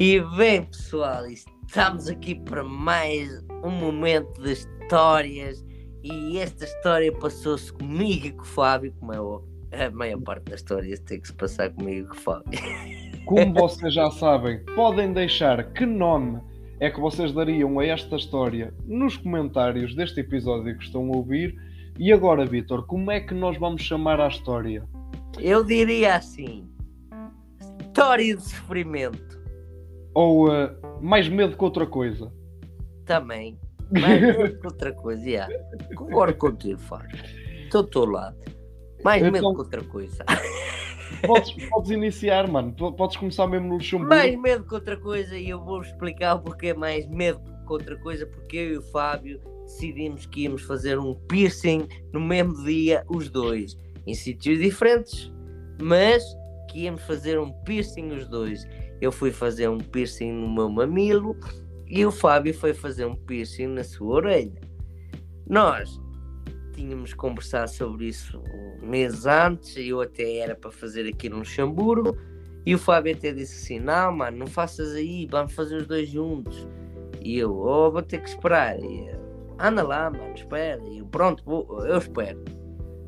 E 0.00 0.20
bem, 0.36 0.64
pessoal, 0.64 1.24
estamos 1.26 2.08
aqui 2.08 2.34
para 2.34 2.64
mais 2.64 3.40
um 3.64 3.70
momento 3.70 4.42
de 4.42 4.50
histórias. 4.50 5.64
E 6.02 6.38
esta 6.38 6.64
história 6.64 7.12
passou-se 7.12 7.72
comigo 7.72 8.26
e 8.26 8.32
com 8.32 8.42
o 8.42 8.46
Fábio, 8.46 8.92
como 8.98 9.12
é 9.12 9.20
óbvio. 9.20 9.48
A 9.72 9.88
maior 9.90 10.20
parte 10.22 10.50
das 10.50 10.58
histórias 10.58 10.98
tem 10.98 11.20
que 11.20 11.28
se 11.28 11.34
passar 11.34 11.70
comigo 11.70 12.00
e 12.00 12.08
com 12.08 12.16
o 12.16 12.20
Fábio. 12.20 12.60
Como 13.26 13.54
vocês 13.54 13.94
já 13.94 14.10
sabem, 14.10 14.58
podem 14.74 15.12
deixar 15.12 15.72
que 15.72 15.86
nome 15.86 16.40
é 16.80 16.90
que 16.90 16.98
vocês 16.98 17.32
dariam 17.32 17.78
a 17.78 17.86
esta 17.86 18.16
história 18.16 18.74
nos 18.84 19.16
comentários 19.16 19.94
deste 19.94 20.18
episódio 20.18 20.76
que 20.76 20.84
estão 20.84 21.12
a 21.12 21.16
ouvir. 21.16 21.56
E 21.98 22.12
agora, 22.12 22.44
Vitor, 22.44 22.84
como 22.86 23.10
é 23.10 23.20
que 23.20 23.34
nós 23.34 23.56
vamos 23.58 23.82
chamar 23.82 24.20
a 24.20 24.28
história? 24.28 24.86
Eu 25.38 25.64
diria 25.64 26.16
assim: 26.16 26.68
história 27.80 28.36
de 28.36 28.42
sofrimento. 28.42 29.36
Ou 30.14 30.52
eh, 30.52 30.74
mais 31.00 31.28
medo 31.28 31.56
que 31.56 31.64
outra 31.64 31.86
coisa? 31.86 32.32
Também. 33.04 33.58
Mais 33.90 34.20
medo 34.20 34.58
que 34.60 34.66
outra 34.66 34.92
coisa, 34.92 35.30
já. 35.30 35.48
Concordo 35.94 36.36
contigo, 36.36 36.78
Fábio. 36.80 37.16
Estou 37.64 37.82
ao 37.82 37.86
teu 37.86 38.04
lado. 38.06 38.36
Mais 39.04 39.22
medo 39.22 39.36
Então- 39.38 39.52
que 39.54 39.60
outra 39.60 39.84
coisa. 39.84 40.24
Podes, 41.26 41.52
podes 41.68 41.90
iniciar, 41.90 42.48
mano. 42.48 42.72
Podes 42.72 43.16
começar 43.16 43.46
mesmo 43.46 43.68
no 43.68 43.74
Luxemburgo. 43.74 44.08
Mais 44.14 44.38
medo 44.38 44.64
que 44.64 44.74
outra 44.74 44.96
coisa 44.96 45.36
e 45.36 45.48
eu 45.48 45.62
vou 45.64 45.80
explicar 45.80 46.34
o 46.34 46.40
porquê 46.40 46.74
mais 46.74 47.06
medo 47.08 47.40
que 47.66 47.72
outra 47.72 47.96
coisa, 47.98 48.26
porque 48.26 48.56
eu 48.56 48.72
e 48.74 48.78
o 48.78 48.82
Fábio 48.82 49.40
decidimos 49.66 50.26
que 50.26 50.42
íamos 50.42 50.62
fazer 50.62 50.98
um 50.98 51.14
piercing 51.14 51.86
no 52.12 52.20
mesmo 52.20 52.64
dia, 52.64 53.04
os 53.08 53.28
dois, 53.28 53.76
em 54.06 54.14
sítios 54.14 54.58
diferentes, 54.58 55.32
mas 55.82 56.24
que 56.70 56.84
íamos 56.84 57.02
fazer 57.02 57.38
um 57.38 57.50
piercing 57.64 58.08
os 58.12 58.26
dois. 58.28 58.66
Eu 59.00 59.12
fui 59.12 59.30
fazer 59.30 59.68
um 59.68 59.78
piercing 59.78 60.32
no 60.32 60.48
meu 60.48 60.68
mamilo 60.68 61.36
e 61.86 62.04
o 62.06 62.10
Fábio 62.10 62.54
foi 62.54 62.72
fazer 62.72 63.04
um 63.04 63.14
piercing 63.14 63.66
na 63.66 63.84
sua 63.84 64.16
orelha. 64.16 64.60
Nós 65.48 66.00
tínhamos 66.74 67.12
conversado 67.14 67.70
sobre 67.70 68.06
isso 68.06 68.42
meses 68.82 69.26
antes, 69.26 69.76
eu 69.76 70.00
até 70.00 70.36
era 70.38 70.54
para 70.54 70.70
fazer 70.70 71.06
aqui 71.08 71.28
no 71.28 71.38
Luxemburgo. 71.38 72.16
E 72.64 72.74
o 72.74 72.78
Fábio 72.78 73.14
até 73.14 73.32
disse 73.32 73.62
assim: 73.62 73.84
Não, 73.84 74.12
mano, 74.12 74.38
não 74.38 74.46
faças 74.46 74.94
aí, 74.94 75.26
vamos 75.30 75.52
fazer 75.54 75.76
os 75.76 75.86
dois 75.86 76.08
juntos. 76.08 76.66
E 77.22 77.38
eu, 77.38 77.56
oh, 77.56 77.90
vou 77.90 78.02
ter 78.02 78.20
que 78.20 78.28
esperar. 78.28 78.78
E, 78.78 79.10
Anda 79.58 79.82
lá, 79.82 80.10
mano, 80.10 80.34
espera. 80.34 80.82
E 80.90 81.02
pronto, 81.04 81.42
vou, 81.44 81.86
eu 81.86 81.98
espero. 81.98 82.42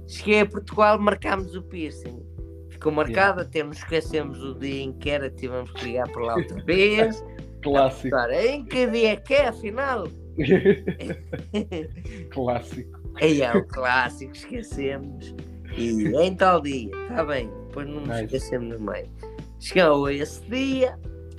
Cheguei 0.06 0.40
a 0.40 0.46
Portugal, 0.46 0.98
marcámos 0.98 1.54
o 1.54 1.62
piercing. 1.62 2.22
Ficou 2.70 2.92
marcado, 2.92 3.40
até 3.42 3.62
nos 3.62 3.78
esquecemos 3.78 4.42
o 4.42 4.54
dia 4.54 4.82
em 4.84 4.92
que 4.92 5.10
era, 5.10 5.28
tivemos 5.30 5.70
que 5.72 5.84
ligar 5.84 6.08
para 6.10 6.22
lá 6.22 6.36
outra 6.36 6.62
vez. 6.64 7.24
Clássico. 7.62 8.16
Em 8.30 8.64
que 8.64 8.86
dia 8.86 9.16
que 9.16 9.34
é, 9.34 9.48
afinal? 9.48 10.06
Clássico. 12.30 12.98
Aí 13.20 13.42
é 13.42 13.52
o 13.52 13.66
clássico, 13.66 14.32
esquecemos. 14.32 15.34
E 15.76 16.06
em 16.06 16.34
tal 16.36 16.60
dia, 16.62 16.90
está 17.08 17.24
bem, 17.24 17.50
depois 17.66 17.88
não 17.88 18.00
nos 18.00 18.08
Nice. 18.08 18.24
esquecemos 18.24 18.78
mais. 18.80 19.08
Chegou 19.58 20.08
esse 20.08 20.40
dia, 20.48 20.96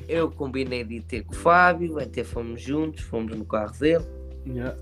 eu 0.08 0.30
combinei 0.30 0.84
de 0.84 0.96
ir 0.96 1.02
ter 1.04 1.24
com 1.24 1.34
o 1.34 1.38
Fábio, 1.38 1.98
até 2.00 2.24
fomos 2.24 2.62
juntos, 2.62 3.02
fomos 3.04 3.36
no 3.36 3.46
carro 3.46 3.72
dele, 3.80 4.06
Yeah. 4.46 4.78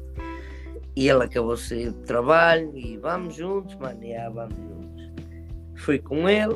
e 0.95 1.09
ele 1.09 1.23
acabou 1.23 1.55
de 1.55 1.61
sair 1.61 1.91
do 1.91 2.01
trabalho 2.03 2.75
e 2.75 2.97
vamos 2.97 3.35
juntos, 3.35 3.75
mano, 3.75 4.03
e 4.03 4.15
ah, 4.15 4.29
vamos 4.29 4.55
juntos. 4.55 5.11
Fui 5.75 5.99
com 5.99 6.27
ele, 6.27 6.55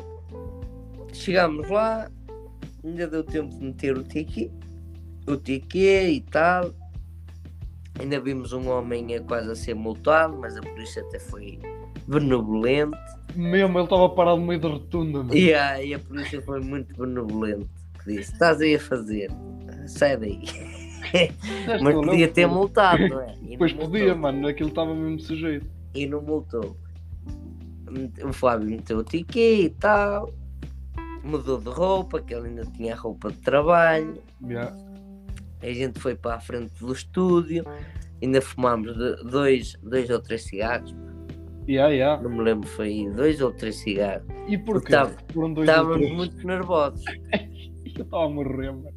chegámos 1.12 1.68
lá, 1.68 2.10
ainda 2.84 3.06
deu 3.06 3.22
tempo 3.22 3.54
de 3.54 3.64
meter 3.64 3.96
o 3.96 4.02
ticket, 4.02 4.50
o 5.26 5.36
ticket 5.36 6.08
e 6.08 6.20
tal. 6.20 6.72
Ainda 8.00 8.18
vimos 8.20 8.52
um 8.52 8.68
homem 8.68 9.14
a 9.14 9.20
quase 9.20 9.50
a 9.50 9.54
ser 9.54 9.74
multado, 9.74 10.36
mas 10.38 10.56
a 10.56 10.62
polícia 10.62 11.02
até 11.02 11.18
foi 11.18 11.58
benevolente. 12.08 12.96
Mesmo, 13.34 13.78
ele 13.78 13.84
estava 13.84 14.08
parado 14.10 14.40
no 14.40 14.46
meio 14.46 14.60
da 14.60 14.68
rotunda, 14.68 15.18
mano. 15.18 15.34
E 15.34 15.54
a, 15.54 15.82
e 15.82 15.94
a 15.94 15.98
polícia 15.98 16.42
foi 16.42 16.60
muito 16.60 16.96
benevolente. 16.96 17.68
Que 18.02 18.16
disse: 18.16 18.32
Estás 18.32 18.60
aí 18.60 18.74
a 18.74 18.80
fazer, 18.80 19.30
sai 19.86 20.16
daí. 20.16 20.42
Mas 21.82 21.94
podia 21.94 22.28
ter 22.28 22.46
multado, 22.46 23.08
não 23.08 23.20
é? 23.20 23.34
E 23.42 23.56
Pois 23.56 23.72
podia, 23.72 24.14
mano. 24.14 24.46
Aquilo 24.46 24.68
estava 24.68 24.94
mesmo 24.94 25.20
sujeito. 25.20 25.66
E 25.94 26.06
não 26.06 26.22
multou. 26.22 26.76
O 28.24 28.32
Fábio 28.32 28.70
meteu 28.70 28.98
o 28.98 29.04
ticket 29.04 29.64
e 29.64 29.70
tal. 29.70 30.32
Mudou 31.22 31.60
de 31.60 31.68
roupa, 31.68 32.20
que 32.20 32.34
ele 32.34 32.48
ainda 32.48 32.64
tinha 32.76 32.96
roupa 32.96 33.30
de 33.30 33.38
trabalho. 33.38 34.20
Yeah. 34.44 34.74
A 35.62 35.72
gente 35.72 36.00
foi 36.00 36.14
para 36.14 36.36
a 36.36 36.40
frente 36.40 36.72
do 36.80 36.92
estúdio. 36.92 37.64
Ainda 38.22 38.40
fumámos 38.40 38.96
dois, 39.24 39.74
dois 39.82 40.08
ou 40.08 40.20
três 40.20 40.44
cigarros. 40.44 40.94
Yeah, 41.68 41.92
yeah. 41.92 42.20
Não 42.20 42.30
me 42.30 42.42
lembro, 42.42 42.68
foi 42.68 43.08
dois 43.14 43.40
ou 43.40 43.52
três 43.52 43.76
cigarros. 43.76 44.26
E 44.48 44.58
porquê? 44.58 44.94
Estávamos 45.60 46.10
muito 46.10 46.46
nervosos. 46.46 47.04
Eu 47.94 48.04
estava 48.04 48.24
a 48.24 48.28
morrer, 48.28 48.72
mano. 48.72 48.88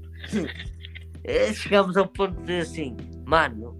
Eh, 1.25 1.53
chegámos 1.53 1.97
ao 1.97 2.07
ponto 2.07 2.35
de 2.35 2.41
dizer 2.41 2.61
assim, 2.61 2.97
mano, 3.25 3.75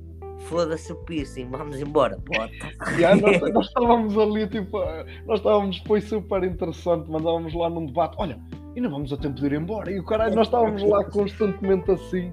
foda-se 0.45 0.91
o 0.91 0.95
piercing, 0.95 1.49
vamos 1.49 1.79
embora, 1.79 2.17
bota. 2.17 2.51
Yeah, 2.97 3.15
nós, 3.21 3.53
nós 3.53 3.67
estávamos 3.67 4.17
ali, 4.17 4.47
tipo, 4.47 4.79
nós 5.25 5.39
estávamos, 5.39 5.77
foi 5.85 6.01
super 6.01 6.43
interessante, 6.43 7.09
mandávamos 7.09 7.53
lá 7.53 7.69
num 7.69 7.85
debate, 7.85 8.15
olha, 8.17 8.39
ainda 8.75 8.89
vamos 8.89 9.11
a 9.11 9.17
tempo 9.17 9.35
de 9.35 9.45
ir 9.45 9.53
embora, 9.53 9.91
e 9.91 9.99
o 9.99 10.03
caralho, 10.03 10.35
nós 10.35 10.47
estávamos 10.47 10.83
lá 10.83 11.03
constantemente 11.05 11.91
assim. 11.91 12.31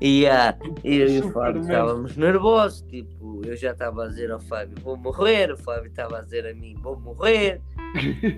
E, 0.00 0.26
ah, 0.26 0.56
eu 0.82 1.08
e 1.08 1.20
o 1.20 1.30
Fábio 1.30 1.60
estávamos 1.60 2.16
nervosos, 2.16 2.82
tipo, 2.82 3.42
eu 3.44 3.56
já 3.56 3.72
estava 3.72 4.04
a 4.04 4.08
dizer 4.08 4.30
ao 4.30 4.40
Fábio, 4.40 4.76
vou 4.82 4.96
morrer, 4.96 5.52
o 5.52 5.56
Fábio 5.58 5.88
estava 5.88 6.18
a 6.18 6.22
dizer 6.22 6.46
a 6.46 6.54
mim, 6.54 6.74
vou 6.82 6.98
morrer. 6.98 7.60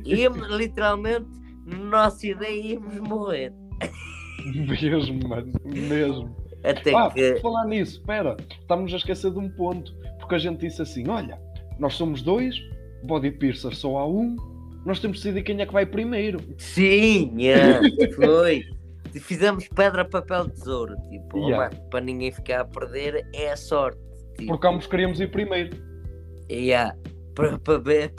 Íamos, 0.04 0.48
literalmente, 0.50 1.28
na 1.64 1.78
nossa 1.78 2.26
ideia, 2.26 2.74
íamos 2.74 2.98
morrer. 2.98 3.52
Mesmo, 4.82 5.28
mano, 5.28 5.52
mesmo. 5.64 6.36
Até 6.64 6.94
Ah, 6.94 7.10
que. 7.10 7.36
falar 7.40 7.66
nisso, 7.66 8.00
espera, 8.00 8.36
estamos 8.60 8.92
a 8.92 8.96
esquecer 8.96 9.30
de 9.30 9.38
um 9.38 9.48
ponto, 9.48 9.94
porque 10.18 10.34
a 10.34 10.38
gente 10.38 10.60
disse 10.60 10.82
assim: 10.82 11.08
olha, 11.08 11.38
nós 11.78 11.94
somos 11.94 12.22
dois, 12.22 12.56
body 13.04 13.30
piercer 13.32 13.74
só 13.74 13.96
há 13.98 14.06
um, 14.08 14.36
nós 14.84 14.98
temos 15.00 15.18
de 15.18 15.24
decidir 15.24 15.42
quem 15.44 15.60
é 15.60 15.66
que 15.66 15.72
vai 15.72 15.86
primeiro. 15.86 16.40
Sim, 16.56 17.32
yeah, 17.38 17.80
foi. 18.14 18.62
Fizemos 19.20 19.66
pedra, 19.68 20.04
papel, 20.04 20.48
tesouro. 20.50 20.94
Tipo, 21.10 21.38
oh, 21.38 21.48
Yeah. 21.48 21.70
mano, 21.74 21.88
para 21.90 22.00
ninguém 22.00 22.30
ficar 22.30 22.60
a 22.60 22.64
perder, 22.64 23.26
é 23.34 23.50
a 23.52 23.56
sorte. 23.56 23.98
Tipo, 24.36 24.52
Porque 24.52 24.66
ambos 24.66 24.86
queríamos 24.86 25.18
ir 25.20 25.30
primeiro. 25.30 25.76
yeah, 26.50 26.94
para, 27.34 27.58
para, 27.58 27.78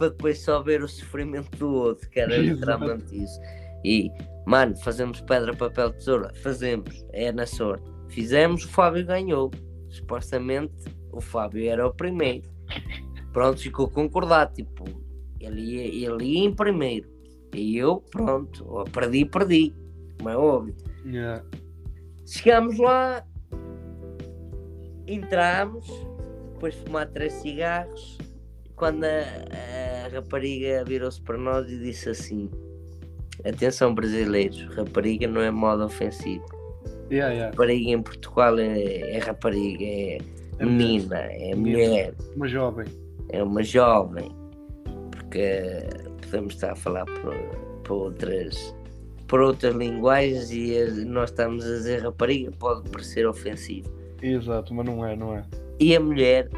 depois 0.09 0.39
só 0.41 0.61
ver 0.63 0.81
o 0.81 0.87
sofrimento 0.87 1.55
do 1.57 1.73
outro, 1.73 2.09
que 2.09 2.19
era 2.19 2.35
literalmente 2.37 3.15
isso. 3.23 3.39
E, 3.83 4.11
mano, 4.45 4.75
fazemos 4.77 5.21
pedra, 5.21 5.55
papel, 5.55 5.91
tesoura. 5.93 6.33
Fazemos, 6.35 7.05
é 7.11 7.31
na 7.31 7.45
sorte. 7.45 7.89
Fizemos, 8.09 8.65
o 8.65 8.69
Fábio 8.69 9.05
ganhou. 9.05 9.51
Supostamente, 9.89 10.73
o 11.11 11.21
Fábio 11.21 11.67
era 11.67 11.87
o 11.87 11.93
primeiro. 11.93 12.49
Pronto, 13.33 13.59
ficou 13.59 13.89
concordado. 13.89 14.53
Tipo, 14.53 14.85
ele 15.39 15.61
ia, 15.61 16.07
ele 16.07 16.25
ia 16.25 16.45
em 16.45 16.53
primeiro. 16.53 17.09
E 17.53 17.77
eu, 17.77 18.03
pronto, 18.11 18.83
perdi, 18.91 19.25
perdi. 19.25 19.73
Como 20.17 20.29
é 20.29 20.37
óbvio. 20.37 20.75
Yeah. 21.05 21.43
Chegámos 22.25 22.77
lá, 22.77 23.25
entramos, 25.07 25.87
depois 26.53 26.75
de 26.75 26.81
fumar 26.81 27.07
três 27.07 27.33
cigarros, 27.33 28.17
quando 28.75 29.03
a, 29.05 30.05
a 30.05 30.07
rapariga 30.09 30.83
virou-se 30.85 31.21
para 31.21 31.37
nós 31.37 31.71
e 31.71 31.79
disse 31.79 32.09
assim: 32.09 32.49
Atenção, 33.45 33.93
brasileiros, 33.95 34.63
rapariga 34.75 35.27
não 35.27 35.41
é 35.41 35.49
modo 35.51 35.85
ofensivo. 35.85 36.45
Yeah, 37.11 37.33
yeah. 37.33 37.51
Rapariga 37.51 37.89
em 37.91 38.01
Portugal 38.01 38.59
é, 38.59 39.11
é 39.15 39.17
rapariga, 39.19 39.83
é 39.85 40.17
É 40.59 40.65
menina, 40.65 41.17
é 41.17 41.55
mulher, 41.55 42.13
Uma 42.35 42.47
jovem. 42.47 42.85
é 43.29 43.41
uma 43.43 43.63
jovem. 43.63 44.31
Porque 45.11 45.51
podemos 46.21 46.53
estar 46.55 46.73
a 46.73 46.75
falar 46.75 47.05
por, 47.05 47.33
por 47.83 47.93
outras. 47.93 48.75
Por 49.27 49.41
outras 49.41 49.75
linguagens 49.75 50.51
e 50.51 51.05
nós 51.05 51.29
estamos 51.29 51.63
a 51.63 51.67
dizer 51.67 52.01
rapariga 52.03 52.51
pode 52.59 52.89
parecer 52.89 53.27
ofensivo. 53.27 53.87
Exato, 54.21 54.73
mas 54.73 54.85
não 54.85 55.05
é, 55.05 55.15
não 55.15 55.35
é. 55.37 55.43
E 55.79 55.95
a 55.95 55.99
mulher 55.99 56.49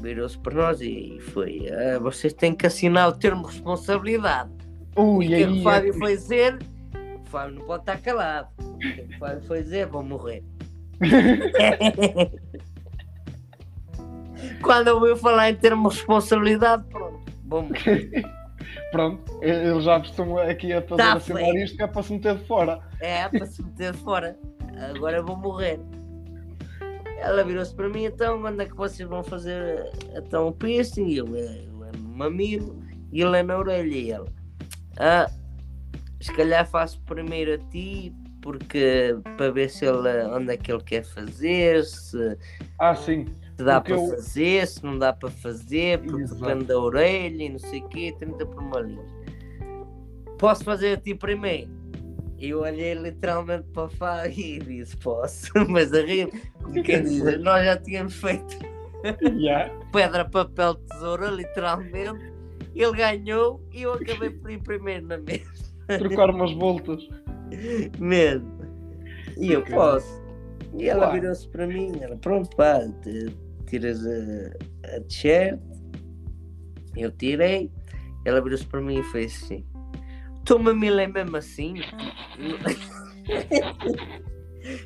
virou-se 0.00 0.36
para 0.38 0.54
nós 0.54 0.80
e 0.80 1.18
foi: 1.32 1.68
"Ah, 1.70 1.98
vocês 2.00 2.32
têm 2.32 2.54
que 2.54 2.66
assinar 2.66 3.08
o 3.08 3.12
termo 3.12 3.42
de 3.46 3.52
responsabilidade. 3.54 4.50
Ui, 5.00 5.24
e 5.24 5.28
o 5.28 5.30
que 5.30 5.34
aí 5.34 5.44
o 5.44 5.58
é 5.58 5.62
Fábio 5.62 5.92
que- 5.92 5.98
foi 5.98 6.16
dizer? 6.16 6.58
O 7.26 7.30
Fábio 7.30 7.54
não 7.58 7.66
pode 7.66 7.82
estar 7.82 7.98
calado. 7.98 8.48
O 8.58 8.78
que 8.78 9.00
o 9.14 9.18
Fábio 9.18 9.42
foi 9.42 9.62
dizer? 9.62 9.86
Vou 9.86 10.02
morrer. 10.02 10.42
Quando 14.62 14.88
eu 14.88 14.96
ouvi 15.00 15.18
falar 15.20 15.50
em 15.50 15.54
termo 15.54 15.88
de 15.88 15.96
responsabilidade, 15.96 16.84
pronto, 16.88 17.20
vou 17.46 17.62
morrer. 17.62 18.10
Pronto, 18.92 19.22
eles 19.42 19.84
já 19.84 19.98
estão 19.98 20.36
aqui 20.38 20.72
a 20.72 20.82
fazer 20.82 21.02
Tá 21.02 21.12
assinar 21.14 21.42
feito. 21.44 21.58
isto 21.58 21.76
que 21.76 21.82
é 21.82 21.86
para 21.86 22.02
se 22.02 22.12
meter 22.12 22.36
de 22.36 22.44
fora. 22.46 22.80
É, 23.00 23.28
para 23.28 23.46
se 23.46 23.62
meter 23.62 23.94
fora. 23.94 24.36
Agora 24.94 25.18
eu 25.18 25.24
vou 25.24 25.36
morrer. 25.36 25.78
Ela 27.18 27.44
virou-se 27.44 27.72
para 27.74 27.88
mim, 27.88 28.04
então, 28.04 28.40
quando 28.40 28.60
é 28.60 28.66
que 28.66 28.74
vocês 28.76 29.08
vão 29.08 29.22
fazer 29.22 29.88
então, 30.16 30.48
o 30.48 30.52
piercing? 30.52 31.06
E 31.06 31.16
eu, 31.18 31.26
"É, 31.36 31.64
eu 31.68 31.84
é 31.84 31.90
no 31.98 32.08
mamilo 32.16 32.80
e 33.12 33.22
ele 33.22 33.36
é 33.38 33.42
na 33.44 33.58
orelha. 33.58 33.94
E 33.96 34.10
ela, 34.10 34.26
ah, 35.00 35.30
se 36.20 36.32
calhar 36.32 36.66
faço 36.68 37.00
primeiro 37.02 37.54
a 37.54 37.58
ti, 37.70 38.12
porque 38.42 39.16
para 39.36 39.50
ver 39.50 39.68
se 39.70 39.84
ele, 39.86 40.08
onde 40.32 40.52
é 40.52 40.56
que 40.56 40.70
ele 40.72 40.82
quer 40.82 41.02
fazer, 41.04 41.84
se, 41.84 42.36
Ah, 42.78 42.94
sim. 42.94 43.26
se 43.56 43.64
dá 43.64 43.80
para 43.80 43.94
eu- 43.94 44.08
fazer, 44.08 44.66
se 44.66 44.84
não 44.84 44.98
dá 44.98 45.12
para 45.12 45.30
fazer, 45.30 45.98
porque 46.00 46.22
Exato. 46.22 46.40
depende 46.40 46.64
da 46.66 46.78
orelha 46.78 47.42
e 47.44 47.48
não 47.48 47.58
sei 47.58 47.80
o 47.80 47.88
quê, 47.88 48.14
30 48.18 48.46
por 48.46 48.62
uma 48.62 48.80
linha. 48.80 49.04
Posso 50.38 50.64
fazer 50.64 50.94
a 50.94 50.96
ti 50.96 51.14
primeiro? 51.14 51.70
Eu 52.38 52.60
olhei 52.60 52.94
literalmente 52.94 53.64
para 53.74 53.84
o 53.84 53.88
Fábio 53.90 54.32
e 54.38 54.58
disse, 54.58 54.96
posso, 54.96 55.50
mas 55.68 55.92
a 55.92 56.00
rir, 56.00 56.30
como 56.62 56.82
quem 56.82 57.02
diz, 57.04 57.38
nós 57.40 57.64
já 57.64 57.76
tínhamos 57.76 58.14
feito 58.14 58.58
Yeah. 59.38 59.70
pedra, 59.92 60.24
papel, 60.26 60.74
tesoura, 60.74 61.28
literalmente. 61.30 62.32
Ele 62.74 62.92
ganhou 62.92 63.60
e 63.72 63.82
eu 63.82 63.94
acabei 63.94 64.30
por 64.30 64.50
ir 64.50 64.62
primeiro 64.62 65.06
na 65.06 65.18
mesa, 65.18 65.50
Trocar 65.98 66.30
umas 66.30 66.52
voltas. 66.52 67.06
mesmo. 67.98 68.60
E 69.38 69.52
eu 69.52 69.64
posso. 69.64 70.20
E 70.78 70.88
ela 70.88 71.10
virou-se 71.12 71.48
para 71.48 71.66
mim, 71.66 71.92
ela, 72.00 72.16
pronto, 72.16 72.54
pá, 72.56 72.80
tiras 73.66 74.06
a, 74.06 74.96
a 74.96 75.00
t-shirt. 75.00 75.58
Eu 76.96 77.10
tirei. 77.12 77.70
Ela 78.24 78.40
virou-se 78.40 78.66
para 78.66 78.80
mim 78.80 79.00
e 79.00 79.04
fez 79.04 79.42
assim: 79.42 79.64
O 80.36 80.44
teu 80.44 80.58
mamilo 80.58 81.00
é 81.00 81.06
mesmo 81.06 81.36
assim? 81.36 81.74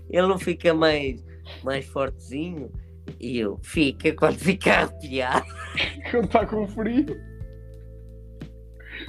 Ele 0.08 0.26
não 0.26 0.38
fica 0.38 0.72
mais, 0.72 1.22
mais 1.62 1.84
fortezinho? 1.86 2.70
E 3.20 3.38
eu, 3.38 3.58
fica 3.62 4.12
quando 4.14 4.38
fica 4.38 4.72
arrepiado. 4.72 5.46
Quando 6.10 6.24
está 6.26 6.46
com 6.46 6.66
frio. 6.68 7.33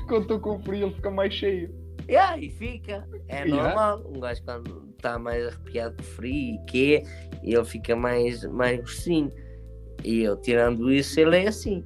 Quando 0.07 0.21
estou 0.23 0.39
com 0.39 0.59
frio, 0.61 0.87
ele 0.87 0.95
fica 0.95 1.11
mais 1.11 1.33
cheio. 1.33 1.73
Yeah, 2.07 2.37
e 2.37 2.49
fica. 2.49 3.07
É 3.27 3.43
Yeah. 3.43 3.63
normal. 3.63 4.03
Um 4.07 4.19
gajo 4.19 4.43
quando 4.43 4.89
está 4.95 5.17
mais 5.17 5.47
arrepiado 5.47 5.95
por 5.95 6.03
frio 6.03 6.55
e 6.55 6.65
que 6.65 7.03
ele 7.43 7.65
fica 7.65 7.95
mais, 7.95 8.43
mais 8.45 8.77
grossinho. 8.77 9.31
E 10.03 10.21
eu, 10.21 10.37
tirando 10.37 10.91
isso, 10.91 11.19
ele 11.19 11.37
é 11.37 11.47
assim. 11.47 11.83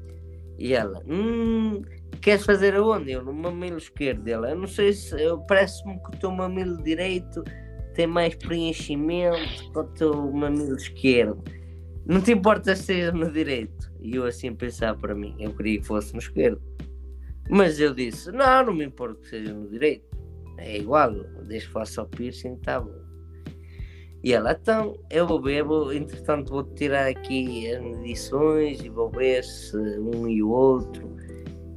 E 0.57 0.73
ela, 0.73 1.01
hum, 1.07 1.81
queres 2.21 2.45
fazer 2.45 2.75
aonde? 2.75 3.11
Eu, 3.11 3.23
no 3.23 3.31
mamilo 3.31 3.77
esquerdo. 3.77 4.27
Ela, 4.27 4.49
eu 4.49 4.57
não 4.57 4.67
sei 4.67 4.91
se, 4.91 5.15
parece-me 5.47 5.97
que 5.99 6.09
o 6.09 6.19
teu 6.19 6.31
mamilo 6.31 6.83
direito 6.83 7.43
tem 7.93 8.05
mais 8.05 8.35
preenchimento 8.35 9.71
que 9.71 9.79
o 9.79 9.83
teu 9.85 10.31
mamilo 10.31 10.75
esquerdo. 10.75 11.41
Não 12.05 12.19
te 12.21 12.31
importa 12.33 12.75
se 12.75 12.83
seja 12.83 13.11
no 13.11 13.31
direito? 13.31 13.89
E 14.01 14.15
eu 14.15 14.25
assim 14.25 14.53
pensar 14.53 14.95
para 14.97 15.13
mim, 15.15 15.35
eu 15.39 15.53
queria 15.53 15.79
que 15.79 15.85
fosse 15.85 16.11
no 16.13 16.19
esquerdo. 16.19 16.61
Mas 17.49 17.79
eu 17.79 17.93
disse, 17.93 18.31
não, 18.31 18.65
não 18.65 18.73
me 18.73 18.85
importa 18.85 19.19
que 19.21 19.27
seja 19.27 19.53
no 19.53 19.67
direito. 19.67 20.07
É 20.57 20.77
igual, 20.77 21.11
desde 21.47 21.67
que 21.67 21.73
faça 21.73 22.03
o 22.03 22.05
piercing, 22.05 22.57
tá 22.57 22.79
bom. 22.79 23.09
E 24.21 24.33
ela, 24.33 24.51
então, 24.51 24.99
eu 25.09 25.25
vou 25.25 25.41
ver, 25.41 25.63
vou, 25.63 25.93
entretanto 25.93 26.51
vou 26.51 26.63
tirar 26.63 27.07
aqui 27.07 27.71
as 27.71 27.81
medições 27.81 28.81
e 28.81 28.89
vou 28.89 29.09
ver 29.09 29.43
se 29.43 29.77
um 29.77 30.27
e 30.27 30.43
o 30.43 30.49
outro. 30.49 31.15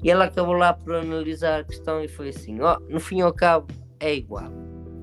E 0.03 0.11
ela 0.11 0.25
acabou 0.25 0.55
lá 0.55 0.75
por 0.75 0.97
analisar 0.97 1.61
a 1.61 1.65
questão 1.65 2.03
e 2.03 2.09
foi 2.09 2.31
assim, 2.31 2.61
ó, 2.61 2.79
no 2.89 2.99
fim 2.99 3.19
e 3.19 3.23
ao 3.23 3.33
cabo 3.33 3.69
é 4.01 4.13
igual. 4.13 4.51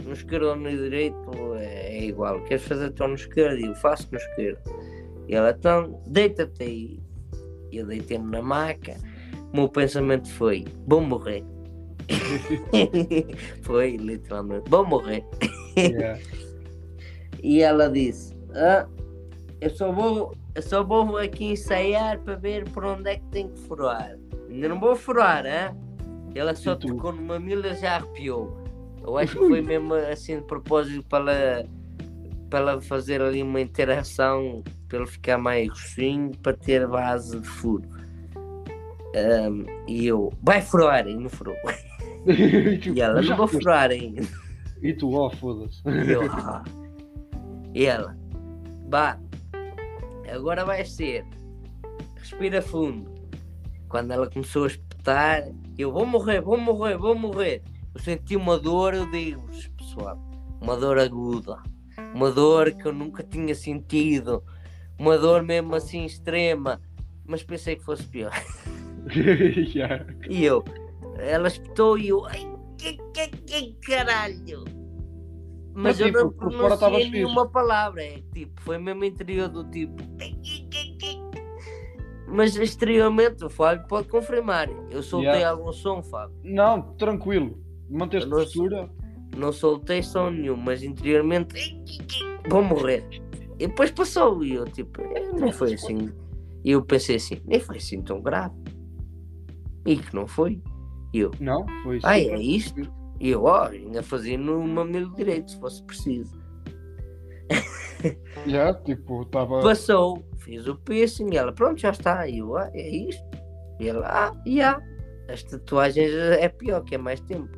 No 0.04 0.12
esquerdo 0.12 0.48
ou 0.48 0.56
no 0.58 0.70
direito 0.70 1.56
é, 1.56 1.98
é 1.98 2.04
igual. 2.04 2.44
Queres 2.44 2.64
fazer 2.64 2.88
então 2.88 3.08
no 3.08 3.16
esquerdo? 3.16 3.58
E 3.58 3.66
eu 3.66 3.76
faço 3.76 4.10
no 4.12 4.18
esquerdo. 4.18 4.60
E 5.28 5.34
ela, 5.34 5.52
então, 5.52 6.02
deita-te 6.06 6.64
aí. 6.64 7.00
Eu 7.72 7.86
deitei-me 7.86 8.30
na 8.30 8.42
maca. 8.42 8.98
O 9.52 9.58
meu 9.58 9.70
pensamento 9.70 10.30
foi, 10.30 10.66
vou 10.88 11.02
morrer. 11.02 11.44
foi, 13.62 13.98
literalmente, 13.98 14.70
vou 14.70 14.86
morrer. 14.86 15.24
Yeah. 15.78 16.20
E 17.42 17.62
ela 17.62 17.90
disse: 17.90 18.36
ah, 18.54 18.88
eu, 19.62 19.70
só 19.70 19.92
vou, 19.92 20.36
eu 20.56 20.62
só 20.62 20.84
vou 20.84 21.18
aqui 21.18 21.46
ensaiar 21.46 22.20
para 22.20 22.36
ver 22.36 22.70
por 22.70 22.86
onde 22.86 23.10
é 23.10 23.16
que 23.16 23.26
tem 23.28 23.48
que 23.48 23.60
furar. 23.62 24.18
Ainda 24.50 24.70
não 24.70 24.80
vou 24.80 24.96
furar, 24.96 25.46
hein? 25.46 25.76
Ela 26.36 26.56
só 26.56 26.76
tocou 26.76 27.12
no 27.12 27.22
mamilo 27.22 27.66
e 27.66 27.76
já 27.76 27.96
arrepiou. 27.96 28.58
Eu 29.04 29.18
acho 29.18 29.38
que 29.38 29.48
foi 29.48 29.62
mesmo 29.62 29.94
assim 29.94 30.38
de 30.38 30.44
propósito 30.44 31.04
para 31.08 31.34
ela, 31.34 31.70
para 32.50 32.60
ela 32.60 32.82
fazer 32.82 33.22
ali 33.22 33.42
uma 33.42 33.62
interação, 33.62 34.64
para 34.88 35.00
ele 35.00 35.08
ficar 35.08 35.38
mais 35.38 35.68
grossinho, 35.68 36.32
para 36.44 36.54
ter 36.54 36.88
base 36.88 37.40
de 37.40 37.48
furo. 37.48 37.88
Ahm, 39.16 39.66
e 39.88 40.06
eu, 40.06 40.32
vai 40.42 40.62
furar, 40.62 41.08
e 41.08 41.16
não 41.16 41.30
furou. 41.30 41.56
E 42.28 43.02
ela, 43.02 43.22
não 43.22 43.38
vou 43.38 43.48
furar 43.48 43.90
ainda. 43.90 44.22
E 44.82 44.94
tu, 44.94 45.14
ó, 45.14 45.30
foda-se. 45.30 45.82
E 45.86 46.12
eu, 46.12 46.30
ah. 46.32 46.64
E 47.74 47.86
ela, 47.86 48.16
vá, 48.88 49.18
agora 50.32 50.66
vai 50.66 50.84
ser. 50.86 51.26
Respira 52.18 52.62
fundo. 52.62 53.10
Quando 53.88 54.12
ela 54.12 54.30
começou 54.30 54.66
a 54.66 54.68
espetar, 54.68 55.50
eu 55.78 55.92
vou 55.92 56.06
morrer, 56.06 56.42
vou 56.42 56.58
morrer, 56.58 56.98
vou 56.98 57.16
morrer. 57.16 57.64
Eu 57.94 58.02
senti 58.02 58.36
uma 58.36 58.60
dor, 58.60 58.94
eu 58.94 59.10
digo-vos, 59.10 59.68
pessoal, 59.70 60.20
uma 60.62 60.78
dor 60.78 61.00
aguda, 61.00 61.58
uma 62.14 62.32
dor 62.32 62.72
que 62.72 62.86
eu 62.86 62.94
nunca 62.94 63.24
tinha 63.24 63.56
sentido, 63.56 64.44
uma 64.98 65.18
dor 65.18 65.42
mesmo 65.42 65.74
assim 65.76 66.06
extrema, 66.06 66.80
mas 67.26 67.42
pensei 67.44 67.76
que 67.76 67.84
fosse 67.84 68.04
pior. 68.04 68.32
yeah. 69.76 70.06
E 70.30 70.46
eu, 70.46 70.64
ela 71.18 71.48
espetou 71.48 71.98
e 71.98 72.10
eu, 72.10 72.26
ai, 72.26 72.48
que, 72.78 72.94
que, 73.14 73.28
que 73.30 73.74
caralho! 73.86 74.64
Mas 75.74 75.98
Mas, 75.98 76.00
eu 76.00 76.08
tipo, 76.08 76.20
não 76.20 76.32
pronunciei 76.32 76.96
fixe. 76.96 77.12
nenhuma 77.12 77.48
palavra, 77.50 78.04
é 78.04 78.22
tipo, 78.34 78.60
foi 78.62 78.78
mesmo 78.78 79.04
interior 79.06 79.48
do 79.50 79.64
tipo. 79.70 79.96
Mas 82.28 82.56
exteriormente 82.56 83.44
o 83.44 83.50
Fábio 83.50 83.88
pode 83.88 84.08
confirmar. 84.08 84.70
Eu 84.92 85.02
soltei 85.02 85.30
Yeah. 85.32 85.50
algum 85.52 85.72
som, 85.72 86.02
Fábio. 86.04 86.36
Não, 86.44 86.82
tranquilo. 86.96 87.60
Manteste 87.90 88.30
postura. 88.30 88.90
Não 89.36 89.52
soltei 89.52 90.04
som 90.04 90.30
nenhum, 90.30 90.56
mas 90.58 90.84
interiormente 90.84 91.56
vou 92.50 92.62
morrer. 92.64 93.04
E 93.58 93.68
depois 93.68 93.92
passou 93.92 94.44
e 94.44 94.54
eu 94.56 94.66
tipo, 94.66 95.02
"Eh, 95.02 95.32
nem 95.34 95.52
foi 95.52 95.74
assim. 95.74 96.12
E 96.64 96.72
eu 96.72 96.84
pensei 96.84 97.16
assim, 97.16 97.42
nem 97.46 97.60
foi 97.60 97.78
assim 97.78 98.02
tão 98.02 98.22
grave. 98.22 98.54
E 99.90 99.98
que 99.98 100.16
não 100.16 100.28
foi. 100.28 100.62
E 101.12 101.20
eu, 101.20 101.32
Não, 101.40 101.66
foi 101.82 102.00
Ai, 102.04 102.24
super 102.24 102.36
é 102.36 102.42
isto? 102.42 102.82
E 103.20 103.30
eu, 103.32 103.44
ó, 103.46 103.64
ainda 103.64 104.04
fazia 104.04 104.38
no 104.38 104.62
mamilo 104.62 105.14
direito, 105.16 105.50
se 105.50 105.60
fosse 105.60 105.84
preciso. 105.84 106.40
Já, 108.46 108.72
tipo, 108.76 109.24
estava. 109.24 109.62
Passou, 109.62 110.24
fiz 110.38 110.68
o 110.68 110.76
piercing, 110.76 111.34
e 111.34 111.38
ela, 111.38 111.52
pronto, 111.52 111.82
já 111.82 111.90
está. 111.90 112.28
E 112.28 112.38
eu, 112.38 112.56
ah, 112.56 112.70
é 112.74 112.88
isto? 112.88 113.24
E 113.80 113.90
ela, 113.90 114.06
ah, 114.08 114.34
já. 114.46 114.80
As 115.28 115.44
tatuagens 115.44 116.12
é 116.14 116.48
pior, 116.48 116.82
que 116.84 116.96
é 116.96 116.98
mais 116.98 117.20
tempo. 117.22 117.50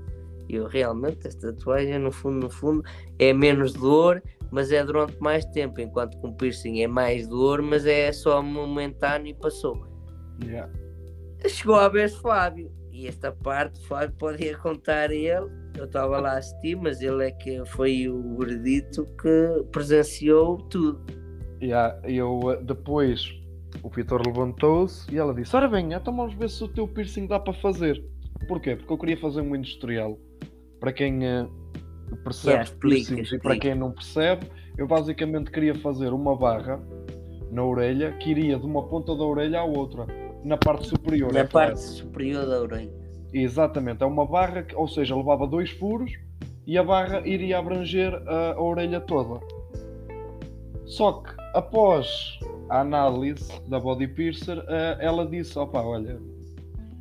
E 0.49 0.55
eu, 0.55 0.67
realmente, 0.67 1.27
esta 1.27 1.53
tatuagem, 1.53 1.99
no 1.99 2.11
fundo, 2.11 2.45
no 2.45 2.49
fundo, 2.49 2.83
é 3.19 3.33
menos 3.33 3.73
dor, 3.73 4.23
mas 4.51 4.71
é 4.71 4.83
durante 4.83 5.17
mais 5.19 5.45
tempo. 5.45 5.79
Enquanto 5.79 6.17
com 6.19 6.29
o 6.29 6.33
piercing 6.33 6.81
é 6.81 6.87
mais 6.87 7.27
dor, 7.27 7.61
mas 7.61 7.85
é 7.85 8.11
só 8.11 8.41
momentâneo 8.41 9.27
e 9.27 9.33
passou. 9.33 9.85
Já. 10.45 10.69
Chegou 11.47 11.75
a 11.75 11.89
vez 11.89 12.15
Fábio. 12.15 12.71
E 12.91 13.07
esta 13.07 13.31
parte 13.31 13.79
o 13.79 13.83
Fábio 13.87 14.15
podia 14.17 14.57
contar 14.57 15.09
a 15.09 15.15
ele. 15.15 15.49
Eu 15.77 15.85
estava 15.85 16.19
lá 16.19 16.33
a 16.33 16.37
assistir, 16.37 16.75
mas 16.75 17.01
ele 17.01 17.25
é 17.25 17.31
que 17.31 17.63
foi 17.65 18.07
o 18.09 18.37
veredito 18.37 19.05
que 19.21 19.63
presenciou 19.71 20.57
tudo. 20.57 21.01
Já, 21.61 21.99
eu 22.03 22.51
eh, 22.51 22.63
depois 22.63 23.33
o 23.81 23.89
Vitor 23.89 24.21
levantou-se 24.25 25.11
e 25.13 25.17
ela 25.17 25.33
disse: 25.33 25.55
Ora 25.55 25.67
bem, 25.67 25.93
então 25.93 26.15
vamos 26.15 26.33
ver 26.35 26.49
se 26.49 26.63
o 26.63 26.67
teu 26.67 26.87
piercing 26.87 27.27
dá 27.27 27.39
para 27.39 27.53
fazer. 27.53 28.03
Porquê? 28.47 28.75
Porque 28.75 28.91
eu 28.91 28.97
queria 28.97 29.17
fazer 29.17 29.41
um 29.41 29.55
industrial. 29.55 30.19
Para 30.79 30.91
quem 30.91 31.25
eh, 31.25 31.47
percebe 32.23 32.55
Yeah, 32.55 32.71
piercings 32.79 33.31
e 33.31 33.39
para 33.39 33.57
quem 33.57 33.75
não 33.75 33.91
percebe, 33.91 34.47
eu 34.77 34.87
basicamente 34.87 35.51
queria 35.51 35.75
fazer 35.75 36.11
uma 36.11 36.35
barra 36.35 36.81
na 37.51 37.63
orelha 37.63 38.11
que 38.13 38.31
iria 38.31 38.57
de 38.57 38.65
uma 38.65 38.87
ponta 38.87 39.15
da 39.15 39.23
orelha 39.23 39.59
à 39.59 39.63
outra, 39.63 40.05
na 40.43 40.57
parte 40.57 40.87
superior. 40.87 41.31
Na 41.33 41.39
é 41.41 41.43
parte 41.43 41.73
claro. 41.73 41.77
superior 41.77 42.45
da 42.45 42.61
orelha. 42.61 42.91
Exatamente, 43.33 44.03
é 44.03 44.05
uma 44.05 44.25
barra, 44.25 44.63
que, 44.63 44.75
ou 44.75 44.87
seja, 44.87 45.15
levava 45.15 45.47
dois 45.47 45.69
furos 45.71 46.11
e 46.67 46.77
a 46.77 46.83
barra 46.83 47.21
iria 47.25 47.59
abranger 47.59 48.13
a, 48.27 48.53
a 48.53 48.61
orelha 48.61 48.99
toda. 48.99 49.39
Só 50.85 51.13
que 51.13 51.33
após 51.53 52.37
a 52.69 52.81
análise 52.81 53.49
da 53.67 53.79
body 53.79 54.07
piercer, 54.07 54.61
ela 54.99 55.25
disse: 55.25 55.57
opa, 55.57 55.81
olha, 55.81 56.19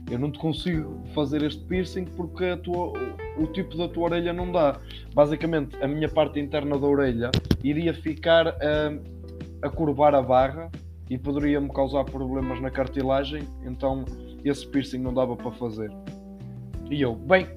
eu 0.09 0.19
não 0.19 0.31
te 0.31 0.39
consigo 0.39 1.01
fazer 1.15 1.43
este 1.43 1.65
piercing 1.65 2.05
porque 2.05 2.57
tua- 2.59 2.93
o, 3.39 3.43
o 3.43 3.47
tipo 3.49 3.77
da 3.77 3.89
tua 3.89 4.05
orelha 4.05 4.33
não 4.33 4.53
dá. 4.53 4.77
Basicamente, 5.12 5.77
a 5.83 5.89
minha 5.89 6.09
parte 6.09 6.39
interna 6.39 6.79
da 6.79 6.87
orelha 6.87 7.31
iria 7.65 7.93
ficar 7.93 8.57
eh, 8.61 8.99
a 9.62 9.69
curvar 9.69 10.15
a 10.15 10.23
barra 10.23 10.71
e 11.11 11.19
poderia-me 11.19 11.69
causar 11.70 12.05
problemas 12.05 12.61
na 12.61 12.70
cartilagem, 12.70 13.43
então 13.65 14.05
esse 14.45 14.65
piercing 14.65 14.99
não 14.99 15.12
dava 15.12 15.37
para 15.37 15.51
fazer. 15.51 15.91
E 16.89 17.03
eu, 17.03 17.16
bem, 17.16 17.49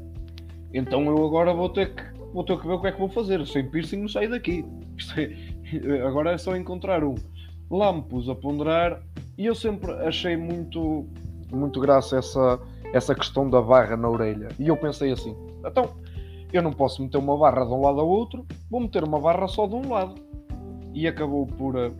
então 0.73 1.05
eu 1.05 1.23
agora 1.23 1.53
vou 1.53 1.69
ter 1.69 1.93
que, 1.93 2.03
vou 2.33 2.43
ter 2.43 2.59
que 2.59 2.65
ver 2.65 2.73
o 2.73 2.81
que 2.81 2.87
é 2.87 2.91
que 2.91 2.99
vou 2.99 3.09
fazer. 3.09 3.45
Sem 3.45 3.69
piercing 3.69 3.97
não 3.97 4.07
saio 4.07 4.31
daqui. 4.31 4.65
É- 5.15 6.01
agora 6.01 6.31
é 6.31 6.37
só 6.37 6.57
encontrar 6.57 7.03
um. 7.03 7.13
Lá 7.69 7.93
me 7.93 8.01
pus 8.01 8.27
a 8.27 8.35
ponderar 8.35 9.01
e 9.37 9.45
eu 9.45 9.53
sempre 9.53 9.91
achei 9.91 10.35
muito, 10.35 11.07
muito 11.51 11.79
graça 11.79 12.17
essa, 12.17 12.59
essa 12.91 13.13
questão 13.13 13.47
da 13.47 13.61
barra 13.61 13.95
na 13.95 14.09
orelha. 14.09 14.49
E 14.59 14.67
eu 14.67 14.77
pensei 14.77 15.11
assim, 15.11 15.35
então 15.65 15.95
eu 16.51 16.61
não 16.61 16.71
posso 16.71 17.03
meter 17.03 17.17
uma 17.17 17.37
barra 17.37 17.65
de 17.65 17.71
um 17.71 17.81
lado 17.81 17.99
ao 17.99 18.07
outro, 18.07 18.45
vou 18.69 18.81
meter 18.81 19.03
uma 19.03 19.19
barra 19.19 19.47
só 19.47 19.67
de 19.67 19.75
um 19.75 19.89
lado. 19.89 20.15
E 20.93 21.07
acabou 21.07 21.47
por, 21.47 21.75
eh, 21.75 21.91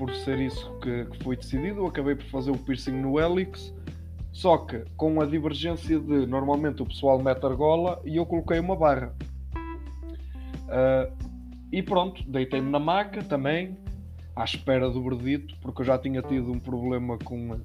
por 0.00 0.14
ser 0.14 0.40
isso 0.40 0.72
que, 0.78 1.04
que 1.04 1.22
foi 1.22 1.36
decidido. 1.36 1.84
Acabei 1.84 2.14
por 2.14 2.24
fazer 2.24 2.50
o 2.50 2.56
piercing 2.56 2.92
no 3.02 3.20
hélix, 3.20 3.74
só 4.32 4.56
que 4.56 4.82
com 4.96 5.20
a 5.20 5.26
divergência 5.26 6.00
de 6.00 6.26
normalmente 6.26 6.80
o 6.80 6.86
pessoal 6.86 7.22
mete 7.22 7.44
argola 7.44 8.00
e 8.02 8.16
eu 8.16 8.24
coloquei 8.24 8.58
uma 8.58 8.74
barra. 8.74 9.14
Ah, 10.70 11.10
e 11.70 11.82
pronto, 11.82 12.22
deitei-me 12.26 12.70
na 12.70 12.78
maca 12.78 13.22
também, 13.22 13.76
à 14.34 14.42
espera 14.42 14.88
do 14.88 15.02
verdito, 15.02 15.54
porque 15.60 15.82
eu 15.82 15.84
já 15.84 15.98
tinha 15.98 16.22
tido 16.22 16.50
um 16.50 16.58
problema 16.58 17.18
com, 17.18 17.60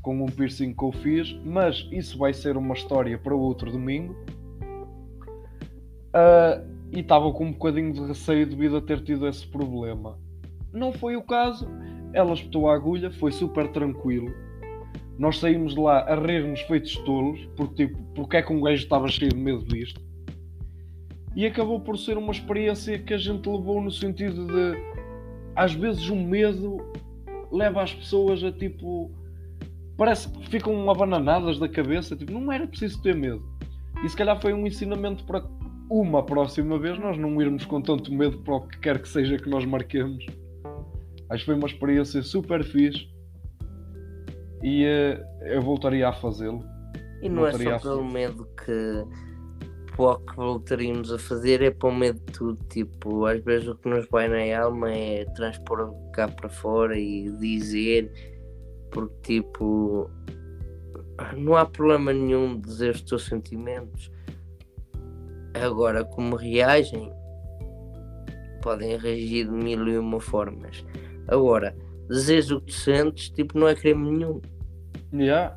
com 0.00 0.22
um 0.22 0.26
piercing 0.26 0.72
que 0.72 0.84
eu 0.84 0.92
fiz, 0.92 1.36
mas 1.44 1.88
isso 1.90 2.16
vai 2.16 2.32
ser 2.32 2.56
uma 2.56 2.74
história 2.74 3.18
para 3.18 3.34
outro 3.34 3.72
domingo. 3.72 4.14
Ah, 6.12 6.62
e 6.92 7.00
estava 7.00 7.32
com 7.32 7.46
um 7.46 7.52
bocadinho 7.52 7.92
de 7.92 8.00
receio 8.06 8.46
devido 8.46 8.76
a 8.76 8.80
ter 8.80 9.02
tido 9.02 9.26
esse 9.26 9.44
problema. 9.44 10.22
Não 10.74 10.92
foi 10.92 11.14
o 11.14 11.22
caso, 11.22 11.68
ela 12.12 12.34
espetou 12.34 12.68
a 12.68 12.74
agulha, 12.74 13.08
foi 13.12 13.30
super 13.30 13.68
tranquilo. 13.68 14.34
Nós 15.16 15.38
saímos 15.38 15.72
de 15.72 15.80
lá 15.80 16.00
a 16.00 16.16
rir-nos 16.16 16.60
feitos 16.62 16.96
tolos, 16.98 17.48
porque 17.56 17.86
tipo, 17.86 18.02
porque 18.14 18.36
é 18.38 18.42
que 18.42 18.52
um 18.52 18.60
gajo 18.60 18.82
estava 18.82 19.06
cheio 19.06 19.30
de 19.30 19.36
medo 19.36 19.64
disto? 19.64 20.02
E 21.36 21.46
acabou 21.46 21.78
por 21.78 21.96
ser 21.96 22.18
uma 22.18 22.32
experiência 22.32 22.98
que 22.98 23.14
a 23.14 23.18
gente 23.18 23.48
levou 23.48 23.80
no 23.80 23.90
sentido 23.92 24.46
de 24.46 24.76
às 25.54 25.72
vezes 25.72 26.08
o 26.08 26.16
medo 26.16 26.78
leva 27.52 27.82
as 27.82 27.94
pessoas 27.94 28.42
a 28.42 28.50
tipo 28.50 29.12
parece 29.96 30.28
que 30.28 30.48
ficam 30.48 30.90
abananadas 30.90 31.60
da 31.60 31.68
cabeça, 31.68 32.16
tipo, 32.16 32.32
não 32.32 32.50
era 32.50 32.66
preciso 32.66 33.00
ter 33.00 33.14
medo. 33.14 33.44
E 34.02 34.08
se 34.08 34.16
calhar 34.16 34.40
foi 34.40 34.52
um 34.52 34.66
ensinamento 34.66 35.22
para 35.22 35.44
uma 35.88 36.24
próxima 36.24 36.76
vez 36.80 36.98
nós 36.98 37.16
não 37.16 37.40
irmos 37.40 37.64
com 37.64 37.80
tanto 37.80 38.12
medo 38.12 38.38
para 38.38 38.56
o 38.56 38.60
que 38.66 38.78
quer 38.80 39.00
que 39.00 39.08
seja 39.08 39.36
que 39.36 39.48
nós 39.48 39.64
marquemos. 39.64 40.26
Acho 41.34 41.44
que 41.44 41.46
foi 41.46 41.54
uma 41.56 41.66
experiência 41.66 42.22
super 42.22 42.62
fixe 42.62 43.08
e 44.62 44.84
eh, 44.84 45.20
eu 45.42 45.60
voltaria 45.60 46.08
a 46.08 46.12
fazê-lo. 46.12 46.64
E 47.20 47.28
não 47.28 47.44
é 47.44 47.50
Voltaria 47.50 47.78
só 47.80 47.88
a 47.88 47.90
pelo 47.90 48.04
medo 48.04 48.48
que 48.56 49.04
para 49.96 50.04
o 50.04 50.16
que 50.18 50.36
voltaríamos 50.36 51.12
a 51.12 51.18
fazer, 51.18 51.60
é 51.60 51.70
para 51.72 51.88
o 51.88 51.94
medo 51.94 52.20
de 52.20 52.32
tudo. 52.32 52.64
Tipo, 52.68 53.26
às 53.26 53.42
vezes 53.42 53.66
o 53.66 53.74
que 53.74 53.88
nos 53.88 54.06
vai 54.08 54.28
na 54.28 54.58
alma 54.58 54.92
é 54.92 55.24
transpor 55.34 55.92
cá 56.12 56.28
para 56.28 56.48
fora 56.48 56.96
e 56.96 57.30
dizer, 57.38 58.12
porque 58.92 59.40
tipo, 59.40 60.08
não 61.36 61.56
há 61.56 61.66
problema 61.66 62.12
nenhum 62.12 62.60
de 62.60 62.68
dizer 62.68 62.94
os 62.94 63.02
teus 63.02 63.24
sentimentos. 63.26 64.08
Agora, 65.54 66.04
como 66.04 66.36
reagem, 66.36 67.12
podem 68.62 68.96
reagir 68.96 69.46
de 69.46 69.52
mil 69.52 69.88
e 69.88 69.98
uma 69.98 70.20
formas. 70.20 70.84
Agora, 71.28 71.74
dizeres 72.08 72.50
o 72.50 72.60
que 72.60 72.72
sentes, 72.72 73.30
tipo, 73.30 73.58
não 73.58 73.68
é 73.68 73.74
crime 73.74 74.10
nenhum. 74.10 74.40
Yeah, 75.12 75.56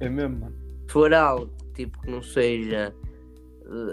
é 0.00 0.08
mesmo, 0.08 0.40
mano. 0.40 0.54
Se 0.86 0.92
for 0.92 1.12
algo 1.14 1.50
tipo 1.74 2.00
que 2.00 2.10
não 2.10 2.22
seja 2.22 2.92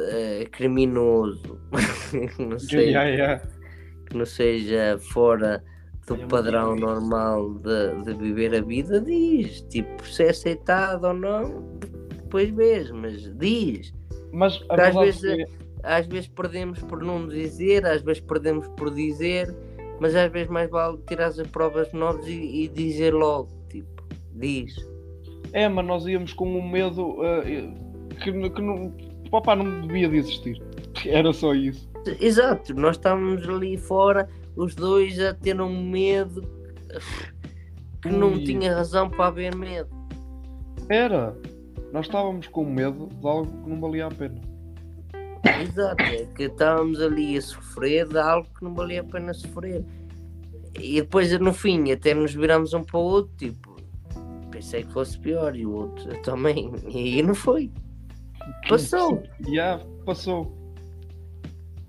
eh, 0.10 0.48
criminoso, 0.52 1.60
que, 2.36 2.42
não 2.44 2.58
seja, 2.60 2.82
Yeah, 2.82 3.10
yeah. 3.10 3.44
que 4.10 4.18
não 4.18 4.26
seja 4.26 4.98
fora 5.00 5.64
do 6.08 6.16
Olha, 6.16 6.28
padrão 6.28 6.72
mas- 6.72 6.80
normal 6.82 7.54
de, 7.56 8.04
de 8.04 8.14
viver 8.16 8.56
a 8.56 8.62
vida, 8.62 9.00
diz. 9.02 9.62
Tipo, 9.70 10.06
se 10.08 10.24
é 10.24 10.30
aceitado 10.30 11.06
ou 11.06 11.14
não, 11.14 11.64
depois 12.16 12.50
vês, 12.50 12.90
mas 12.92 13.22
diz. 13.38 13.94
Mas 14.32 14.60
Às 14.70 14.96
vezes 14.96 15.24
é 15.24 15.38
que- 15.38 15.52
Às 15.84 16.08
vezes 16.08 16.28
perdemos 16.28 16.80
por 16.80 17.02
não 17.04 17.28
dizer, 17.28 17.86
às 17.86 18.02
vezes 18.02 18.22
perdemos 18.22 18.68
por 18.70 18.94
dizer, 18.94 19.54
mas 20.00 20.16
às 20.16 20.32
vezes 20.32 20.50
mais 20.50 20.70
vale 20.70 20.98
tirar 21.08 21.28
as 21.28 21.42
provas 21.48 21.92
novas 21.94 22.28
e, 22.28 22.64
e 22.64 22.68
dizer 22.68 23.14
logo, 23.14 23.50
tipo, 23.70 24.04
diz. 24.34 24.76
É, 25.54 25.68
mas 25.68 25.86
nós 25.86 26.06
íamos 26.06 26.34
com 26.34 26.48
um 26.48 26.70
medo 26.70 27.18
eh, 27.24 27.70
que, 28.24 28.32
que 28.50 28.62
não, 28.62 28.94
papá 29.32 29.56
não 29.56 29.82
devia 29.88 30.10
de 30.10 30.18
existir. 30.18 30.62
Era 31.06 31.32
só 31.34 31.54
isso. 31.54 31.90
Exato, 32.20 32.74
nós 32.74 32.96
estávamos 32.96 33.48
ali 33.48 33.78
fora, 33.78 34.30
os 34.56 34.76
dois 34.76 35.20
a 35.20 35.34
ter 35.34 35.60
um 35.60 35.90
medo 35.90 36.42
que 38.02 38.10
não 38.10 38.34
Ui. 38.34 38.44
tinha 38.44 38.74
razão 38.74 39.10
para 39.10 39.28
haver 39.28 39.56
medo. 39.56 39.90
Era. 40.90 41.36
Nós 41.92 42.06
estávamos 42.06 42.48
com 42.48 42.66
medo 42.66 43.08
de 43.08 43.28
algo 43.28 43.64
que 43.64 43.70
não 43.70 43.80
valia 43.80 44.08
a 44.08 44.12
pena. 44.12 44.40
Exato, 45.62 46.04
é 46.04 46.26
que 46.36 46.44
estávamos 46.44 47.02
ali 47.02 47.38
a 47.38 47.42
sofrer 47.42 48.08
de 48.08 48.18
algo 48.18 48.48
que 48.58 48.64
não 48.64 48.74
valia 48.74 49.02
a 49.02 49.04
pena 49.04 49.34
sofrer. 49.34 49.84
E 50.80 51.02
depois 51.02 51.38
no 51.40 51.54
fim 51.54 51.92
até 51.92 52.14
nos 52.14 52.34
viramos 52.34 52.74
um 52.74 52.84
para 52.84 53.00
o 53.00 53.04
outro, 53.04 53.36
tipo, 53.38 53.76
pensei 54.52 54.84
que 54.84 54.92
fosse 54.92 55.18
pior 55.20 55.56
e 55.56 55.66
o 55.66 55.72
outro 55.72 56.10
também. 56.22 56.72
E 56.88 57.22
não 57.22 57.36
foi. 57.36 57.72
Passou. 58.70 59.24
Já, 59.52 59.80
passou. 60.06 60.56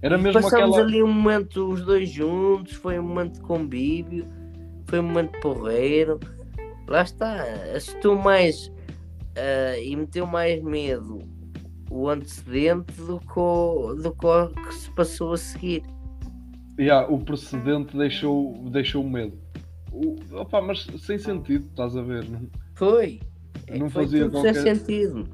Era 0.00 0.16
mesmo 0.16 0.40
Passámos 0.40 0.76
aquela. 0.76 0.88
ali 0.88 1.02
um 1.02 1.12
momento 1.12 1.70
os 1.70 1.84
dois 1.84 2.08
juntos, 2.08 2.74
foi 2.74 2.98
um 2.98 3.02
momento 3.02 3.34
de 3.34 3.40
convívio, 3.40 4.26
foi 4.86 5.00
um 5.00 5.04
momento 5.04 5.38
porreiro. 5.40 6.20
Lá 6.86 7.02
está, 7.02 7.42
assustou 7.74 8.16
mais 8.16 8.72
ah, 9.36 9.78
e 9.78 9.94
meteu 9.94 10.26
mais 10.26 10.62
medo 10.62 11.37
o 11.90 12.08
antecedente 12.08 12.92
do 13.02 13.18
que 13.20 13.38
o, 13.38 13.94
do 13.94 14.12
que, 14.12 14.74
se 14.74 14.90
passou 14.90 15.32
a 15.32 15.36
seguir. 15.36 15.82
Já, 16.78 17.06
o 17.08 17.18
precedente 17.18 17.96
deixou, 17.96 18.54
deixou 18.70 19.02
medo. 19.02 19.36
O, 19.92 20.16
opa, 20.36 20.60
mas 20.60 20.86
sem 21.00 21.18
sentido, 21.18 21.66
estás 21.70 21.96
a 21.96 22.02
ver? 22.02 22.28
Não, 22.28 22.46
Foi. 22.74 23.20
É 23.66 23.78
Não 23.78 23.90
foi 23.90 24.04
fazia 24.04 24.28
qualquer- 24.30 24.54
sem 24.54 24.76
sentido. 24.76 25.24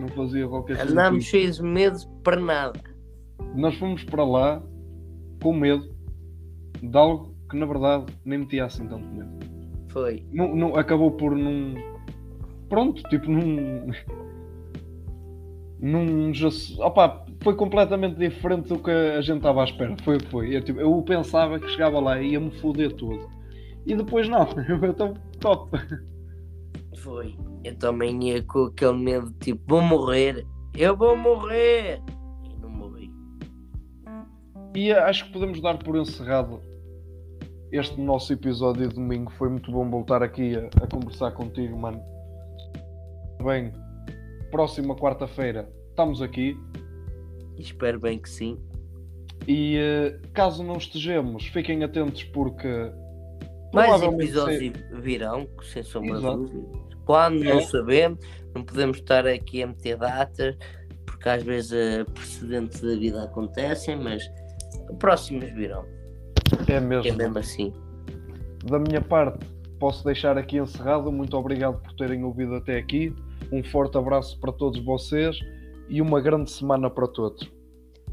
não 0.00 0.08
fazia 0.08 0.48
qualquer 0.48 0.80
Andámos 0.80 1.24
sentido. 1.24 1.42
cheios 1.42 1.56
de 1.56 1.62
medo 1.62 1.98
para 2.22 2.40
nada. 2.40 2.80
Nós 3.54 3.74
fomos 3.76 4.02
para 4.04 4.24
lá 4.24 4.62
com 5.42 5.52
medo 5.52 5.94
de 6.82 6.96
algo 6.96 7.34
que 7.50 7.56
na 7.56 7.66
verdade 7.66 8.06
nem 8.24 8.38
metia 8.40 8.64
assim 8.64 8.86
tanto 8.88 9.06
medo. 9.06 9.30
Foi. 9.88 10.24
Não, 10.32 10.56
não, 10.56 10.74
acabou 10.76 11.10
por 11.12 11.36
não. 11.36 11.74
Pronto, 12.68 13.02
tipo, 13.10 13.30
num. 13.30 13.90
Num. 15.80 16.32
Opa, 16.78 17.26
foi 17.42 17.54
completamente 17.54 18.16
diferente 18.16 18.68
do 18.68 18.78
que 18.78 18.90
a 18.90 19.20
gente 19.20 19.38
estava 19.38 19.60
à 19.60 19.64
espera. 19.64 19.96
Foi 20.02 20.16
o 20.16 20.18
que 20.18 20.30
foi. 20.30 20.56
Eu, 20.56 20.62
tipo, 20.62 20.80
eu 20.80 21.02
pensava 21.02 21.58
que 21.58 21.68
chegava 21.68 22.00
lá 22.00 22.20
e 22.20 22.32
ia-me 22.32 22.50
foder 22.52 22.92
todo. 22.92 23.28
E 23.86 23.94
depois 23.94 24.28
não. 24.28 24.46
Eu 24.68 24.90
estou 24.90 25.14
top. 25.40 25.78
Foi. 26.96 27.36
Eu 27.62 27.76
também 27.76 28.22
ia 28.24 28.42
com 28.42 28.64
aquele 28.64 28.94
medo 28.94 29.30
tipo, 29.40 29.62
vou 29.66 29.82
morrer. 29.82 30.46
Eu 30.76 30.96
vou 30.96 31.16
morrer. 31.16 32.00
E 32.44 32.56
não 32.60 32.70
morri. 32.70 33.10
E 34.74 34.90
acho 34.92 35.26
que 35.26 35.32
podemos 35.32 35.60
dar 35.60 35.78
por 35.78 35.96
encerrado 35.96 36.60
este 37.70 38.00
nosso 38.00 38.32
episódio 38.32 38.88
de 38.88 38.94
domingo. 38.94 39.30
Foi 39.32 39.48
muito 39.48 39.70
bom 39.70 39.88
voltar 39.90 40.22
aqui 40.22 40.56
a, 40.56 40.66
a 40.82 40.86
conversar 40.86 41.32
contigo, 41.32 41.76
mano. 41.76 42.00
Bem, 43.42 43.72
próxima 44.54 44.94
quarta-feira 44.94 45.68
estamos 45.90 46.22
aqui. 46.22 46.56
Espero 47.58 47.98
bem 47.98 48.20
que 48.20 48.30
sim. 48.30 48.56
E 49.48 49.76
eh, 49.76 50.16
caso 50.32 50.62
não 50.62 50.76
estejamos, 50.76 51.44
fiquem 51.48 51.82
atentos 51.82 52.22
porque 52.22 52.68
Mais 53.72 54.00
episódios 54.00 54.72
virão, 55.02 55.48
sem 55.60 55.82
sombra 55.82 56.18
de 56.18 56.22
dúvida. 56.22 56.78
Quando 57.04 57.42
É. 57.44 57.52
não 57.52 57.60
sabemos, 57.62 58.24
não 58.54 58.62
podemos 58.62 58.98
estar 58.98 59.26
aqui 59.26 59.64
a 59.64 59.66
meter 59.66 59.96
datas, 59.96 60.56
porque 61.04 61.28
às 61.28 61.42
vezes 61.42 61.72
eh, 61.72 62.04
precedentes 62.04 62.80
da 62.80 62.94
vida 62.94 63.24
acontecem, 63.24 63.96
mas 63.96 64.22
próximos 65.00 65.50
virão. 65.52 65.84
é 66.68 66.74
É 66.74 66.80
mesmo. 66.80 67.16
mesmo 67.18 67.38
assim. 67.38 67.72
Da 68.64 68.78
minha 68.78 69.00
parte, 69.00 69.44
posso 69.80 70.04
deixar 70.04 70.38
aqui 70.38 70.58
encerrado. 70.58 71.10
Muito 71.10 71.36
obrigado 71.36 71.82
por 71.82 71.92
terem 71.94 72.22
ouvido 72.22 72.54
até 72.54 72.78
aqui. 72.78 73.12
Um 73.52 73.62
forte 73.62 73.96
abraço 73.96 74.38
para 74.40 74.52
todos 74.52 74.82
vocês 74.84 75.38
e 75.88 76.00
uma 76.00 76.20
grande 76.20 76.50
semana 76.50 76.90
para 76.90 77.06
todos. 77.06 77.50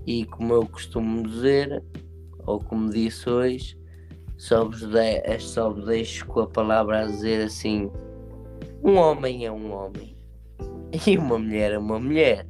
E 0.06 0.26
como 0.26 0.54
eu 0.54 0.68
costumo 0.68 1.28
dizer, 1.28 1.84
ou 2.46 2.60
como 2.60 2.90
disse 2.90 3.30
hoje, 3.30 3.78
só 4.38 4.66
vos, 4.66 4.82
de, 4.82 5.40
só 5.40 5.70
vos 5.70 5.86
deixo 5.86 6.26
com 6.26 6.42
a 6.42 6.48
palavra 6.48 7.02
a 7.02 7.06
dizer 7.06 7.46
assim: 7.46 7.92
um 8.84 8.96
homem 8.96 9.46
é 9.46 9.52
um 9.52 9.72
homem 9.72 10.16
e 11.06 11.18
uma 11.18 11.38
mulher 11.38 11.74
é 11.74 11.78
uma 11.78 12.00
mulher. 12.00 12.48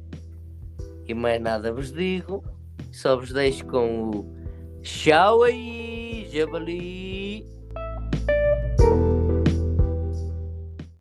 E 1.06 1.14
mais 1.14 1.40
nada 1.42 1.72
vos 1.72 1.92
digo, 1.92 2.42
só 2.90 3.16
vos 3.16 3.32
deixo 3.32 3.66
com 3.66 4.10
o 4.10 4.32
tchau 4.82 5.42
aí, 5.42 6.26
Jabali. 6.32 7.21